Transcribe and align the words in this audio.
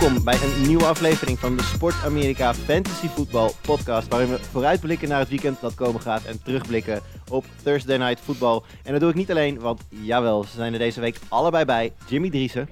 Welkom 0.00 0.24
bij 0.24 0.42
een 0.42 0.66
nieuwe 0.66 0.84
aflevering 0.84 1.38
van 1.38 1.56
de 1.56 1.62
Sport 1.62 1.94
Amerika 2.04 2.54
Fantasy 2.54 3.06
Voetbal 3.06 3.52
podcast. 3.60 4.08
Waarin 4.08 4.28
we 4.28 4.38
vooruitblikken 4.38 5.08
naar 5.08 5.18
het 5.18 5.28
weekend 5.28 5.60
dat 5.60 5.74
komen 5.74 6.00
gaat 6.00 6.24
en 6.24 6.42
terugblikken 6.42 7.00
op 7.28 7.44
Thursday 7.62 7.96
Night 7.96 8.20
Football. 8.20 8.60
En 8.84 8.92
dat 8.92 9.00
doe 9.00 9.10
ik 9.10 9.16
niet 9.16 9.30
alleen, 9.30 9.58
want 9.58 9.82
jawel, 9.88 10.44
ze 10.44 10.56
zijn 10.56 10.72
er 10.72 10.78
deze 10.78 11.00
week 11.00 11.18
allebei 11.28 11.64
bij. 11.64 11.92
Jimmy 12.06 12.30
Driessen 12.30 12.68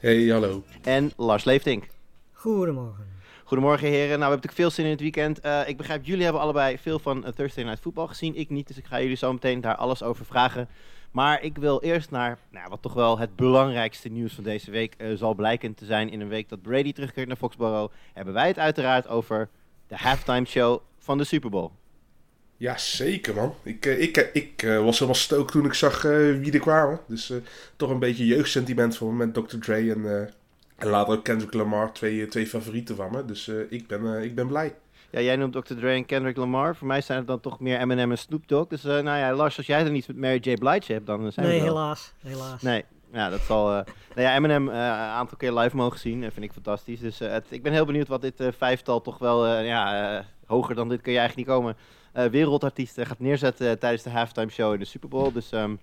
Hey, 0.00 0.26
hallo. 0.26 0.62
en 0.82 1.12
Lars 1.16 1.44
Leeftink. 1.44 1.88
Goedemorgen. 2.32 3.06
Goedemorgen 3.44 3.88
heren. 3.88 4.18
Nou, 4.18 4.18
we 4.18 4.24
hebben 4.24 4.40
natuurlijk 4.48 4.60
veel 4.62 4.70
zin 4.70 4.84
in 4.84 4.90
het 4.90 5.00
weekend. 5.00 5.40
Eh, 5.40 5.60
ik 5.68 5.76
begrijp, 5.76 6.04
jullie 6.04 6.24
hebben 6.24 6.42
allebei 6.42 6.78
veel 6.78 6.98
van 6.98 7.24
eh, 7.24 7.32
Thursday 7.32 7.64
Night 7.64 7.80
Football 7.80 8.06
gezien. 8.06 8.36
Ik 8.36 8.50
niet, 8.50 8.66
dus 8.66 8.76
ik 8.76 8.84
ga 8.86 9.00
jullie 9.00 9.16
zo 9.16 9.32
meteen 9.32 9.60
daar 9.60 9.76
alles 9.76 10.02
over 10.02 10.24
vragen. 10.24 10.68
Maar 11.12 11.42
ik 11.42 11.58
wil 11.58 11.80
eerst 11.80 12.10
naar 12.10 12.38
nou, 12.50 12.68
wat 12.68 12.82
toch 12.82 12.94
wel 12.94 13.18
het 13.18 13.36
belangrijkste 13.36 14.08
nieuws 14.08 14.34
van 14.34 14.44
deze 14.44 14.70
week 14.70 14.94
eh, 14.96 15.12
zal 15.14 15.34
blijken 15.34 15.74
te 15.74 15.84
zijn. 15.84 16.10
In 16.10 16.20
een 16.20 16.28
week 16.28 16.48
dat 16.48 16.62
Brady 16.62 16.92
terugkeert 16.92 17.28
naar 17.28 17.36
Foxborough, 17.36 17.94
hebben 18.12 18.34
wij 18.34 18.48
het 18.48 18.58
uiteraard 18.58 19.08
over 19.08 19.48
de 19.86 19.96
halftime 19.96 20.46
show 20.46 20.80
van 20.98 21.18
de 21.18 21.24
Super 21.24 21.50
Bowl. 21.50 21.70
Ja, 22.56 22.78
zeker 22.78 23.34
man. 23.34 23.54
Ik, 23.62 23.86
eh, 23.86 24.00
ik, 24.00 24.16
eh, 24.16 24.28
ik 24.32 24.62
was 24.62 24.98
helemaal 24.98 25.20
stookt 25.20 25.52
toen 25.52 25.64
ik 25.64 25.74
zag 25.74 26.02
wie 26.02 26.52
er 26.52 26.60
kwamen. 26.60 27.00
Dus 27.06 27.32
toch 27.76 27.90
een 27.90 27.98
beetje 27.98 28.26
jeugdsentiment 28.26 28.96
van 28.96 29.16
met 29.16 29.34
Dr. 29.34 29.58
Dre 29.58 29.92
en, 29.92 30.32
later 30.78 31.14
ook 31.14 31.24
Kendrick 31.24 31.52
Lamar. 31.52 31.92
Twee, 31.92 32.28
twee 32.28 32.46
favorieten 32.46 32.96
van 32.96 33.10
me. 33.10 33.24
Dus 33.24 33.48
ik, 33.48 33.86
ben, 33.86 34.22
ik 34.22 34.34
ben 34.34 34.46
blij. 34.46 34.74
Ja, 35.12 35.20
jij 35.20 35.36
noemt 35.36 35.52
Dr. 35.52 35.74
Dre 35.74 35.90
en 35.92 36.06
Kendrick 36.06 36.36
Lamar. 36.36 36.76
Voor 36.76 36.86
mij 36.86 37.00
zijn 37.00 37.18
het 37.18 37.26
dan 37.26 37.40
toch 37.40 37.60
meer 37.60 37.78
Eminem 37.80 38.10
en 38.10 38.18
Snoop 38.18 38.48
Dogg. 38.48 38.68
Dus 38.68 38.84
eh, 38.84 38.90
nou 38.90 39.18
ja, 39.18 39.34
Lars, 39.34 39.56
als 39.56 39.66
jij 39.66 39.84
er 39.84 39.90
niets 39.90 40.06
met 40.06 40.16
Mary 40.16 40.38
J. 40.40 40.54
Blige 40.54 40.92
hebt, 40.92 41.06
dan 41.06 41.32
zijn 41.32 41.46
Nee, 41.46 41.58
we 41.60 41.64
wel. 41.64 41.74
helaas. 41.74 42.12
helaas. 42.22 42.62
Nee, 42.62 42.84
ja, 43.12 43.28
dat 43.30 43.40
zal. 43.40 43.68
eh 43.68 43.84
nou 44.14 44.28
ja, 44.28 44.34
Eminem 44.36 44.68
eh, 44.68 44.74
een 44.74 44.80
aantal 44.90 45.36
keer 45.36 45.52
live 45.52 45.76
mogen 45.76 45.98
zien. 45.98 46.24
eh, 46.24 46.30
vind 46.30 46.44
ik 46.44 46.52
fantastisch. 46.52 47.00
Dus 47.00 47.18
het, 47.18 47.44
ik 47.48 47.62
ben 47.62 47.72
heel 47.72 47.84
benieuwd 47.84 48.08
wat 48.08 48.20
dit 48.22 48.42
vijftal 48.58 49.00
toch 49.00 49.18
wel. 49.18 49.48
ja, 49.48 50.24
hoger 50.46 50.74
dan 50.74 50.88
dit 50.88 51.00
kun 51.00 51.12
je 51.12 51.18
eigenlijk 51.18 51.48
niet 51.48 51.56
komen. 51.56 51.76
wereldartiest 52.30 52.98
eh, 52.98 53.06
gaat 53.06 53.18
neerzetten 53.18 53.78
tijdens 53.78 54.02
de 54.02 54.10
halftime 54.10 54.50
show 54.50 54.72
in 54.72 54.78
de 54.78 54.84
Super 54.84 55.08
Bowl. 55.08 55.32
Dus 55.32 55.50
ehm, 55.52 55.74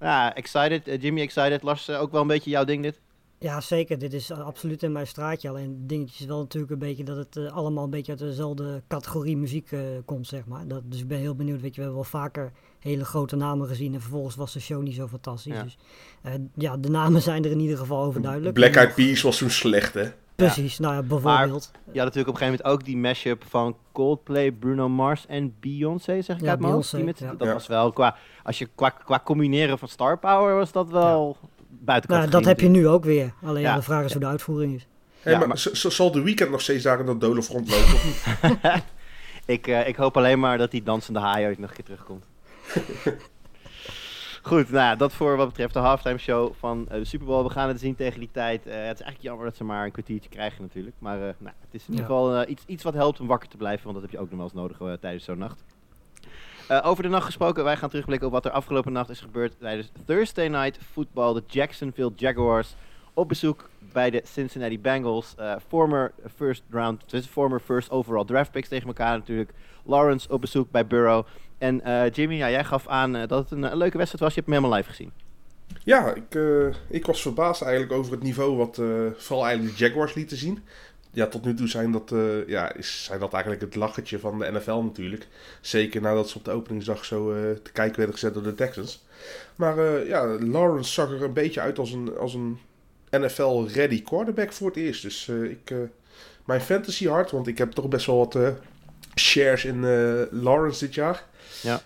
ja, 0.00 0.34
excited. 0.34 1.02
Jimmy 1.02 1.20
excited. 1.20 1.62
Lars, 1.62 1.90
ook 1.90 2.12
wel 2.12 2.20
een 2.20 2.26
beetje 2.26 2.50
jouw 2.50 2.64
ding 2.64 2.82
dit. 2.82 3.00
Ja, 3.42 3.60
zeker. 3.60 3.98
Dit 3.98 4.12
is 4.12 4.32
absoluut 4.32 4.82
in 4.82 4.92
mijn 4.92 5.06
straatje. 5.06 5.48
Alleen 5.48 5.68
het 5.68 5.88
dingetje 5.88 6.22
is 6.24 6.28
wel 6.30 6.38
natuurlijk 6.38 6.72
een 6.72 6.78
beetje 6.78 7.04
dat 7.04 7.16
het 7.16 7.36
eh, 7.36 7.52
allemaal 7.52 7.84
een 7.84 7.90
beetje 7.90 8.12
uit 8.12 8.20
dezelfde 8.20 8.82
categorie 8.88 9.36
muziek 9.36 9.72
eh, 9.72 9.80
komt, 10.04 10.26
zeg 10.26 10.46
maar. 10.46 10.66
Dat, 10.68 10.82
dus 10.84 11.00
ik 11.00 11.08
ben 11.08 11.18
heel 11.18 11.34
benieuwd. 11.34 11.60
Weet 11.60 11.74
je, 11.74 11.80
we 11.80 11.86
hebben 11.86 12.00
wel 12.10 12.20
vaker 12.20 12.52
hele 12.78 13.04
grote 13.04 13.36
namen 13.36 13.68
gezien 13.68 13.94
en 13.94 14.00
vervolgens 14.00 14.36
was 14.36 14.52
de 14.52 14.60
show 14.60 14.82
niet 14.82 14.94
zo 14.94 15.06
fantastisch. 15.08 15.54
Ja. 15.54 15.62
Dus 15.62 15.78
eh, 16.22 16.32
ja, 16.54 16.76
de 16.76 16.90
namen 16.90 17.22
zijn 17.22 17.44
er 17.44 17.50
in 17.50 17.60
ieder 17.60 17.76
geval 17.78 18.02
overduidelijk. 18.04 18.54
Black 18.54 18.74
Eyed 18.74 18.94
Peas 18.94 19.22
was 19.22 19.38
toen 19.38 19.50
slecht, 19.50 19.94
hè? 19.94 20.08
Precies, 20.34 20.78
nou 20.78 20.94
ja, 20.94 21.02
bijvoorbeeld. 21.02 21.70
Je 21.92 21.98
had 21.98 22.04
natuurlijk 22.14 22.28
op 22.28 22.34
een 22.34 22.40
gegeven 22.40 22.46
moment 22.64 22.64
ook 22.64 22.84
die 22.84 22.96
mashup 22.96 23.44
van 23.48 23.76
Coldplay, 23.92 24.52
Bruno 24.52 24.88
Mars 24.88 25.26
en 25.26 25.54
Beyoncé, 25.60 26.22
zeg 26.22 26.36
ik 26.36 26.42
Ja, 26.42 26.50
uit 26.50 26.60
mijn 26.60 26.72
hoofd. 26.72 26.92
Beyoncé, 26.92 26.96
Die 26.96 27.26
met- 27.26 27.32
ja. 27.32 27.38
Dat 27.38 27.46
Ja. 27.48 27.52
was 27.52 27.66
wel 27.66 27.92
qua, 27.92 28.16
als 28.42 28.58
je 28.58 28.68
qua, 28.74 28.90
qua 28.90 29.20
combineren 29.24 29.78
van 29.78 29.88
star 29.88 30.18
power 30.18 30.54
was 30.54 30.72
dat 30.72 30.90
wel 30.90 31.36
buiten 31.70 32.10
Nou, 32.10 32.30
dat 32.30 32.44
heb 32.44 32.60
je 32.60 32.68
nu 32.68 32.88
ook 32.88 33.04
weer. 33.04 33.32
Alleen 33.42 33.62
ja, 33.62 33.76
de 33.76 33.82
vraag 33.82 34.04
is 34.04 34.12
hoe 34.12 34.20
de 34.20 34.26
uitvoering 34.26 34.74
is. 34.74 34.86
Hey, 35.20 35.32
Ja, 35.32 35.46
maar 35.46 35.58
zal 35.72 36.12
de 36.12 36.22
weekend 36.22 36.50
nog 36.50 36.60
steeds 36.60 36.82
daar 36.84 37.00
in 37.00 37.06
dat 37.06 37.20
dolen 37.20 37.42
rondlopen? 37.42 37.94
of 37.94 38.04
niet? 38.72 38.84
Ik, 39.44 39.66
eh, 39.66 39.88
ik 39.88 39.96
hoop 39.96 40.16
alleen 40.16 40.40
maar 40.40 40.58
dat 40.58 40.70
die 40.70 40.82
dansende 40.82 41.18
haai 41.18 41.46
ooit 41.46 41.58
nog 41.58 41.68
een 41.68 41.76
keer 41.76 41.84
terugkomt. 41.84 42.24
Goed, 44.42 44.70
nou 44.70 44.84
ja, 44.84 44.96
dat 44.96 45.12
voor 45.12 45.36
wat 45.36 45.48
betreft 45.48 45.72
de 45.72 45.78
halftime 45.78 46.18
show 46.18 46.52
van 46.58 46.88
eh, 46.88 46.98
de 46.98 47.04
Super 47.04 47.26
Bowl. 47.26 47.44
We 47.44 47.50
gaan 47.50 47.68
het 47.68 47.80
zien 47.80 47.94
tegen 47.94 48.20
die 48.20 48.28
tijd. 48.32 48.66
Eh, 48.66 48.72
het 48.72 48.74
is 48.74 49.04
eigenlijk 49.04 49.20
jammer 49.20 49.44
dat 49.44 49.56
ze 49.56 49.64
maar 49.64 49.84
een 49.84 49.92
kwartiertje 49.92 50.30
krijgen 50.30 50.62
natuurlijk. 50.62 50.96
Maar 50.98 51.16
eh, 51.16 51.34
nou, 51.38 51.54
het 51.60 51.74
is 51.74 51.82
in 51.82 51.90
ieder 51.90 52.06
geval 52.06 52.48
iets, 52.48 52.62
iets 52.66 52.82
wat 52.82 52.94
helpt 52.94 53.20
om 53.20 53.26
wakker 53.26 53.48
te 53.48 53.56
blijven. 53.56 53.84
Want 53.84 53.94
dat 53.94 54.04
heb 54.04 54.12
je 54.12 54.18
ook 54.18 54.30
nog 54.30 54.36
wel 54.36 54.46
eens 54.46 54.78
nodig 54.78 54.98
tijdens 55.00 55.24
zo'n 55.24 55.38
nacht. 55.38 55.64
Eh, 56.70 56.80
over 56.82 57.02
de 57.02 57.08
nacht 57.08 57.24
gesproken, 57.24 57.64
wij 57.64 57.76
gaan 57.76 57.88
terugblikken 57.88 58.26
op 58.26 58.32
wat 58.32 58.44
er 58.44 58.50
afgelopen 58.50 58.92
nacht 58.92 59.10
is 59.10 59.20
gebeurd 59.20 59.58
tijdens 59.58 59.90
Thursday 60.06 60.48
Night 60.48 60.78
Football. 60.92 61.34
De 61.34 61.42
Jacksonville 61.46 62.12
Jaguars 62.16 62.74
op 63.14 63.28
bezoek 63.28 63.68
bij 63.92 64.10
de 64.10 64.22
Cincinnati 64.24 64.80
Bengals. 64.80 65.34
Eh, 65.36 65.54
former 65.68 66.12
first 66.36 66.62
round, 66.70 67.02
dus 67.06 67.26
former 67.26 67.60
first 67.60 67.90
overall 67.90 68.24
draft 68.24 68.50
picks 68.50 68.68
tegen 68.68 68.86
elkaar 68.86 69.18
natuurlijk. 69.18 69.50
Lawrence 69.84 70.28
op 70.28 70.40
bezoek 70.40 70.70
bij 70.70 70.86
Burrow. 70.86 71.26
En 71.58 71.80
eh, 71.80 72.10
Jimmy, 72.10 72.34
ja, 72.34 72.50
jij 72.50 72.64
gaf 72.64 72.88
aan 72.88 73.12
dat 73.12 73.30
het 73.30 73.50
een, 73.50 73.76
leuke 73.76 73.96
wedstrijd 73.96 74.20
was. 74.20 74.34
Je 74.34 74.40
hebt 74.40 74.46
hem 74.46 74.54
helemaal 74.54 74.76
live 74.76 74.88
gezien. 74.88 75.12
Ja, 75.84 76.14
ik, 76.14 76.38
ik 76.88 77.06
was 77.06 77.22
verbaasd 77.22 77.62
eigenlijk 77.62 77.92
over 77.92 78.12
het 78.12 78.22
niveau 78.22 78.56
wat 78.56 78.76
vooral 79.16 79.46
eigenlijk 79.46 79.76
de 79.76 79.84
Jaguars 79.84 80.14
lieten 80.14 80.36
zien. 80.36 80.62
Ja, 81.12 81.26
tot 81.26 81.44
nu 81.44 81.54
toe 81.54 81.68
zijn 81.68 81.92
dat, 81.92 82.12
eh, 82.12 82.48
ja, 82.48 82.74
is, 82.74 83.04
zijn 83.04 83.20
dat 83.20 83.32
eigenlijk 83.32 83.62
het 83.62 83.74
lachertje 83.74 84.18
van 84.18 84.38
de 84.38 84.50
NFL 84.52 84.80
natuurlijk. 84.82 85.26
Zeker 85.60 86.00
nadat 86.00 86.28
ze 86.28 86.38
op 86.38 86.44
de 86.44 86.50
openingsdag 86.50 87.04
zo 87.04 87.32
eh, 87.32 87.50
te 87.62 87.72
kijken 87.72 87.96
werden 87.96 88.14
gezet 88.14 88.34
door 88.34 88.42
de 88.42 88.54
Texans. 88.54 89.04
Maar 89.56 89.78
eh, 89.78 90.08
ja, 90.08 90.26
Lawrence 90.26 90.92
zag 90.92 91.10
er 91.10 91.22
een 91.22 91.32
beetje 91.32 91.60
uit 91.60 91.78
als 91.78 91.92
een, 91.92 92.16
als 92.16 92.34
een 92.34 92.58
NFL-ready 93.10 94.02
quarterback 94.02 94.52
voor 94.52 94.66
het 94.66 94.76
eerst. 94.76 95.02
Dus 95.02 95.28
ik, 95.28 95.74
mijn 96.44 96.60
fantasy 96.60 97.06
hart, 97.06 97.30
want 97.30 97.46
ik 97.46 97.58
heb 97.58 97.70
toch 97.70 97.88
best 97.88 98.06
wel 98.06 98.16
wat 98.16 98.38
shares 99.14 99.64
in 99.64 99.80
Lawrence 100.30 100.84
dit 100.84 100.94
jaar. 100.94 101.24
Ja. 101.62 101.82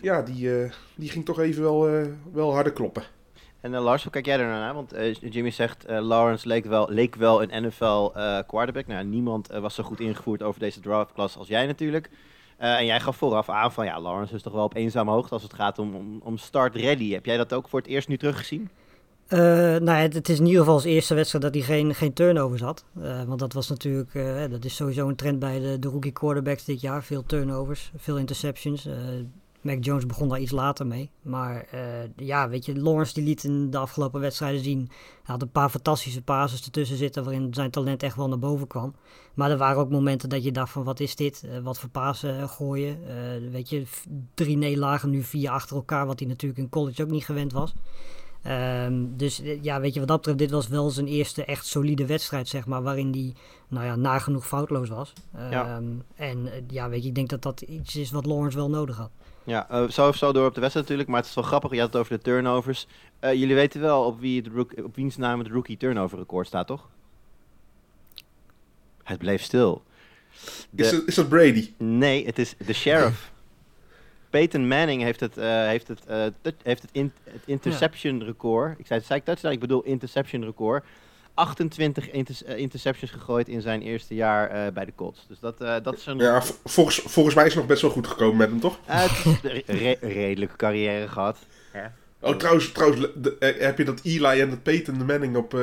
Ja, 0.00 0.22
die, 0.22 0.70
die 0.94 1.10
ging 1.10 1.24
toch 1.24 1.40
even 1.40 1.62
wel, 1.62 2.06
wel 2.32 2.52
harder 2.52 2.72
kloppen. 2.72 3.02
En 3.66 3.74
eh, 3.74 3.82
Lars, 3.82 4.02
hoe 4.02 4.12
kijk 4.12 4.26
jij 4.26 4.38
er 4.38 4.46
nou? 4.46 4.74
Want 4.74 4.92
eh, 4.92 5.14
Jimmy 5.14 5.50
zegt, 5.50 5.84
eh, 5.84 6.00
Lawrence 6.00 6.48
leek 6.48 6.64
wel, 6.64 6.86
leek 6.90 7.14
wel 7.14 7.42
een 7.42 7.66
NFL 7.66 8.10
quarterback. 8.46 8.86
Nou, 8.86 9.04
niemand 9.04 9.46
was 9.46 9.74
zo 9.74 9.82
goed 9.82 10.00
ingevoerd 10.00 10.42
over 10.42 10.60
deze 10.60 10.80
draftklasse 10.80 11.38
als 11.38 11.48
jij 11.48 11.66
natuurlijk. 11.66 12.10
En 12.56 12.86
jij 12.86 13.00
gaf 13.00 13.16
vooraf 13.16 13.48
aan 13.48 13.72
van, 13.72 13.84
ja, 13.84 14.00
Lawrence 14.00 14.34
is 14.34 14.42
toch 14.42 14.52
wel 14.52 14.64
op 14.64 14.74
eenzame 14.74 15.10
hoogte 15.10 15.34
als 15.34 15.42
het 15.42 15.54
gaat 15.54 15.78
om, 15.78 15.94
om, 15.94 16.20
om 16.24 16.38
start 16.38 16.74
ready. 16.74 17.12
Heb 17.12 17.26
jij 17.26 17.36
dat 17.36 17.52
ook 17.52 17.68
voor 17.68 17.78
het 17.78 17.88
eerst 17.88 18.08
nu 18.08 18.16
teruggezien? 18.16 18.70
Nou 19.28 19.90
het, 19.90 20.28
is 20.28 20.38
in 20.38 20.46
ieder 20.46 20.60
geval 20.60 20.78
zijn 20.78 20.94
eerste 20.94 21.14
wedstrijd 21.14 21.44
dat 21.44 21.54
hij 21.54 21.62
geen, 21.62 21.94
geen 21.94 22.12
turnovers 22.12 22.60
had. 22.62 22.84
Want 23.26 23.38
dat 23.38 23.52
was 23.52 23.68
natuurlijk, 23.68 24.12
dat 24.50 24.64
is 24.64 24.76
sowieso 24.76 25.08
een 25.08 25.16
trend 25.16 25.38
bij 25.38 25.58
de, 25.60 25.78
de 25.78 25.88
rookie 25.88 26.12
quarterbacks 26.12 26.64
dit 26.64 26.80
jaar. 26.80 27.04
Veel 27.04 27.22
turnovers, 27.22 27.92
veel 27.96 28.18
interceptions. 28.18 28.88
Mac 29.66 29.84
Jones 29.84 30.06
begon 30.06 30.28
daar 30.28 30.40
iets 30.40 30.50
later 30.50 30.86
mee. 30.86 31.10
Maar 31.22 31.66
eh, 31.70 31.80
ja, 32.16 32.48
weet 32.48 32.64
je, 32.64 32.80
Lawrence 32.80 33.14
die 33.14 33.24
liet 33.24 33.44
in 33.44 33.70
de 33.70 33.78
afgelopen 33.78 34.20
wedstrijden 34.20 34.64
zien. 34.64 34.78
Hij 34.88 35.34
had 35.34 35.42
een 35.42 35.50
paar 35.50 35.70
fantastische 35.70 36.22
passes 36.22 36.64
ertussen 36.64 36.96
zitten 36.96 37.24
waarin 37.24 37.54
zijn 37.54 37.70
talent 37.70 38.02
echt 38.02 38.16
wel 38.16 38.28
naar 38.28 38.38
boven 38.38 38.66
kwam. 38.66 38.94
Maar 39.34 39.50
er 39.50 39.56
waren 39.56 39.80
ook 39.80 39.90
momenten 39.90 40.28
dat 40.28 40.44
je 40.44 40.52
dacht 40.52 40.72
van 40.72 40.84
wat 40.84 41.00
is 41.00 41.16
dit? 41.16 41.44
Eh, 41.44 41.58
wat 41.58 41.78
voor 41.78 41.88
pasen 41.88 42.40
eh, 42.40 42.48
gooien? 42.48 42.98
Weet 43.50 43.68
je, 43.68 43.82
drie 44.34 44.56
nederlagen 44.56 45.10
nu 45.10 45.22
vier 45.22 45.50
achter 45.50 45.76
elkaar, 45.76 46.06
wat 46.06 46.18
hij 46.18 46.28
natuurlijk 46.28 46.60
in 46.60 46.68
college 46.68 47.02
ook 47.02 47.10
niet 47.10 47.24
gewend 47.24 47.52
was. 47.52 47.74
Ehm, 48.42 49.04
dus 49.16 49.42
ja, 49.60 49.80
weet 49.80 49.94
je, 49.94 49.98
wat 49.98 50.08
dat 50.08 50.16
betreft, 50.16 50.38
dit 50.38 50.50
was 50.50 50.68
wel 50.68 50.90
zijn 50.90 51.06
eerste 51.06 51.44
echt 51.44 51.66
solide 51.66 52.06
wedstrijd, 52.06 52.48
zeg 52.48 52.66
maar, 52.66 52.82
waarin 52.82 53.12
hij, 53.12 53.34
nou 53.68 53.86
ja, 53.86 53.96
nagenoeg 53.96 54.46
foutloos 54.46 54.88
was. 54.88 55.12
Ja. 55.50 55.76
Ehm, 55.76 55.84
En 56.14 56.48
ja, 56.68 56.88
weet 56.88 57.02
je, 57.02 57.08
ik 57.08 57.14
denk 57.14 57.28
dat 57.28 57.42
dat 57.42 57.60
iets 57.60 57.96
is 57.96 58.10
wat 58.10 58.26
Lawrence 58.26 58.56
wel 58.56 58.70
nodig 58.70 58.96
had. 58.96 59.10
Ja, 59.46 59.68
eh, 59.70 59.88
zo 59.88 60.08
of 60.08 60.16
zo 60.16 60.32
door 60.32 60.46
op 60.46 60.54
de 60.54 60.60
wedstrijd 60.60 60.86
natuurlijk, 60.86 61.08
maar 61.08 61.20
het 61.20 61.28
is 61.28 61.34
wel 61.34 61.44
grappig. 61.44 61.70
Je 61.72 61.78
had 61.80 61.92
het 61.92 61.96
over 62.02 62.16
de 62.16 62.22
turnovers. 62.22 62.86
Eh, 63.20 63.34
jullie 63.34 63.54
weten 63.54 63.80
wel 63.80 64.04
op, 64.04 64.20
wie 64.20 64.42
het 64.42 64.82
op 64.84 64.94
wiens 64.96 65.16
naam 65.16 65.38
het 65.38 65.48
rookie 65.48 65.76
turnover 65.76 66.18
record 66.18 66.46
staat, 66.46 66.66
toch? 66.66 66.88
Het 69.02 69.18
bleef 69.18 69.42
stil. 69.42 69.82
De- 70.70 70.82
Is, 70.84 70.90
dat, 70.90 71.02
is 71.06 71.14
dat 71.14 71.28
Brady? 71.28 71.72
Nee, 71.76 72.26
het 72.26 72.38
is 72.38 72.54
de 72.66 72.72
sheriff. 72.72 73.32
Peyton 74.30 74.68
Manning 74.68 75.02
heeft 75.02 75.20
het, 75.20 75.36
eh, 75.36 75.66
heeft 75.66 75.88
het, 75.88 76.00
heeft 76.62 76.82
het, 76.82 76.90
in- 76.92 77.12
het 77.24 77.42
interception 77.44 78.22
record. 78.24 78.78
Ik 78.78 78.86
zei, 78.86 79.00
zei 79.00 79.18
ik 79.18 79.24
touchdown? 79.24 79.54
Ik 79.54 79.60
bedoel 79.60 79.82
interception 79.82 80.44
record. 80.44 80.84
28 81.36 82.10
inter- 82.10 82.46
eh, 82.46 82.58
interceptions 82.58 83.10
gegooid 83.10 83.48
in 83.48 83.60
zijn 83.60 83.82
eerste 83.82 84.14
jaar 84.14 84.50
eh, 84.50 84.72
bij 84.72 84.84
de 84.84 84.92
Colts. 84.94 85.24
Dus 85.28 85.38
dat, 85.40 85.60
eh, 85.60 85.74
dat 85.82 85.96
is 85.96 86.06
een 86.06 86.18
Ja, 86.18 86.42
volgens, 86.64 86.98
volgens 87.04 87.34
mij 87.34 87.44
is 87.44 87.50
het 87.50 87.58
nog 87.58 87.68
best 87.70 87.82
wel 87.82 87.90
goed 87.90 88.06
gekomen 88.06 88.36
met 88.36 88.48
hem, 88.50 88.60
toch? 88.60 88.78
het 88.84 89.10
is 89.10 89.24
een 89.66 89.76
re- 89.78 89.96
redelijke 90.00 90.56
carrière 90.56 91.08
gehad. 91.08 91.38
Oh, 92.20 92.34
trouwens, 92.36 92.72
trouwens 92.72 93.06
de- 93.14 93.54
heb 93.58 93.78
je 93.78 93.84
dat 93.84 94.00
Eli 94.02 94.40
en 94.40 94.50
dat 94.50 94.62
Peyton 94.62 94.98
de 94.98 95.04
Manning 95.04 95.36
op 95.36 95.54
eh 95.54 95.60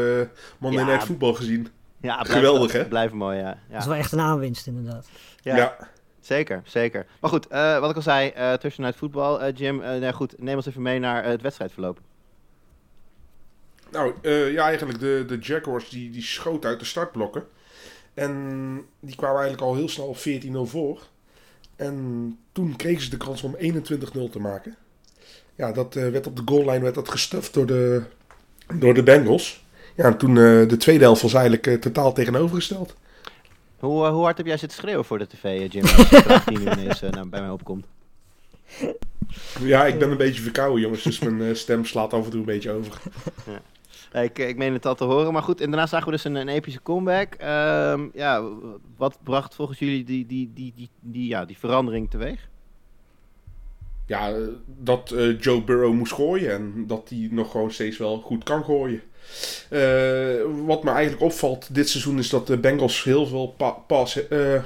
Monday 0.57 0.83
Ja. 0.83 0.89
Night 0.89 1.05
Football 1.05 1.33
gezien? 1.33 1.67
Ja, 2.01 2.13
blijft- 2.13 2.31
Geweldig, 2.31 2.71
hè? 2.71 2.85
Blijft 2.85 3.13
mooi, 3.13 3.37
ja. 3.37 3.57
Dat 3.69 3.81
is 3.81 3.87
wel 3.87 3.95
echt 3.95 4.11
een 4.11 4.19
aanwinst 4.19 4.67
inderdaad. 4.67 5.07
Ja, 5.41 5.55
Ja. 5.55 5.77
Zeker, 6.19 6.61
zeker. 6.65 7.05
Maar 7.21 7.29
goed, 7.29 7.47
eh, 7.47 7.79
wat 7.79 7.89
ik 7.89 7.95
al 7.95 8.01
zei, 8.01 8.29
eh 8.29 8.53
tussenuit 8.53 8.95
voetbal, 8.95 9.41
eh, 9.41 9.55
Jim, 9.55 9.81
eh, 9.81 9.99
nou 9.99 10.13
goed, 10.13 10.33
neem 10.37 10.55
ons 10.55 10.65
even 10.65 10.81
mee 10.81 10.99
naar 10.99 11.23
het 11.25 11.41
wedstrijdverloop. 11.41 11.99
Nou, 13.93 14.13
eh, 14.21 14.51
ja, 14.51 14.65
eigenlijk 14.65 14.99
de, 14.99 15.23
de 15.27 15.37
Jaguars 15.37 15.89
die, 15.89 16.11
die 16.11 16.21
schoten 16.21 16.69
uit 16.69 16.79
de 16.79 16.85
startblokken. 16.85 17.43
En 18.13 18.85
die 18.99 19.15
kwamen 19.15 19.41
eigenlijk 19.41 19.69
al 19.69 19.75
heel 19.75 19.89
snel 19.89 20.07
op 20.07 20.17
14-0 20.17 20.69
voor. 20.69 21.01
En 21.75 22.37
toen 22.51 22.75
kregen 22.75 23.03
ze 23.03 23.09
de 23.09 23.17
kans 23.17 23.43
om 23.43 23.55
21-0 23.55 24.29
te 24.31 24.39
maken. 24.39 24.75
Ja, 25.55 25.71
dat 25.71 25.95
eh, 25.95 26.09
werd 26.09 26.27
op 26.27 26.35
de 26.35 26.41
goal 26.45 26.69
line 26.69 26.79
werd 26.79 26.95
dat 26.95 27.09
gestuft 27.09 27.53
door 27.53 27.65
de, 27.65 28.03
door 28.73 28.93
de 28.93 29.03
Bengals. 29.03 29.65
Ja, 29.95 30.03
en 30.05 30.17
toen 30.17 30.37
eh, 30.37 30.67
de 30.67 30.77
tweede 30.77 31.03
helft 31.03 31.21
was 31.21 31.33
eigenlijk 31.33 31.81
totaal 31.81 32.13
tegenovergesteld. 32.13 32.95
Hoe, 33.79 34.07
hoe 34.07 34.23
hard 34.23 34.37
heb 34.37 34.45
jij 34.45 34.57
zitten 34.57 34.77
schreeuwen 34.77 35.05
voor 35.05 35.19
de 35.19 35.27
tv, 35.27 35.73
Jim? 35.73 35.83
Als 36.27 36.45
nu 36.45 36.71
ineens 36.71 36.99
nou, 36.99 37.27
bij 37.29 37.41
mij 37.41 37.49
opkomt. 37.49 37.85
Ja, 39.59 39.85
ik 39.85 39.99
ben 39.99 40.11
een 40.11 40.17
beetje 40.17 40.41
verkouden, 40.41 40.81
jongens. 40.81 41.03
Dus 41.03 41.19
mijn 41.19 41.55
stem 41.55 41.85
slaat 41.85 42.13
af 42.13 42.23
en 42.23 42.29
toe 42.29 42.39
een 42.39 42.45
beetje 42.45 42.71
over. 42.71 43.01
Eh, 43.47 43.53
Ik, 44.13 44.39
ik 44.39 44.57
meen 44.57 44.73
het 44.73 44.85
al 44.85 44.95
te 44.95 45.03
horen, 45.03 45.33
maar 45.33 45.43
goed. 45.43 45.61
En 45.61 45.69
daarna 45.71 45.87
zagen 45.87 46.05
we 46.05 46.11
dus 46.11 46.23
een, 46.23 46.35
een 46.35 46.49
epische 46.49 46.81
comeback. 46.81 47.33
Ehm, 47.33 48.07
ja, 48.13 48.43
wat 48.97 49.17
bracht 49.23 49.55
volgens 49.55 49.79
jullie 49.79 50.03
die, 50.03 50.25
die, 50.25 50.51
die, 50.53 50.73
die, 50.75 50.89
die, 50.99 51.27
ja, 51.27 51.45
die 51.45 51.57
verandering 51.57 52.09
teweeg? 52.09 52.49
Ja, 54.05 54.29
eh, 54.29 54.35
dat 54.65 55.11
eh, 55.11 55.39
Joe 55.39 55.63
Burrow 55.63 55.93
moest 55.93 56.13
gooien 56.13 56.53
en 56.53 56.87
dat 56.87 57.09
hij 57.09 57.27
nog 57.31 57.51
gewoon 57.51 57.71
steeds 57.71 57.97
wel 57.97 58.21
goed 58.21 58.43
kan 58.43 58.63
gooien. 58.63 59.01
Eh, 59.69 60.65
wat 60.65 60.83
me 60.83 60.91
eigenlijk 60.91 61.21
opvalt 61.23 61.75
dit 61.75 61.89
seizoen 61.89 62.17
is 62.19 62.29
dat 62.29 62.47
de 62.47 62.57
Bengals 62.57 63.03
heel 63.03 63.27
veel 63.27 63.47
pa 63.47 63.69
pass 63.69 64.27
eh, 64.27 64.63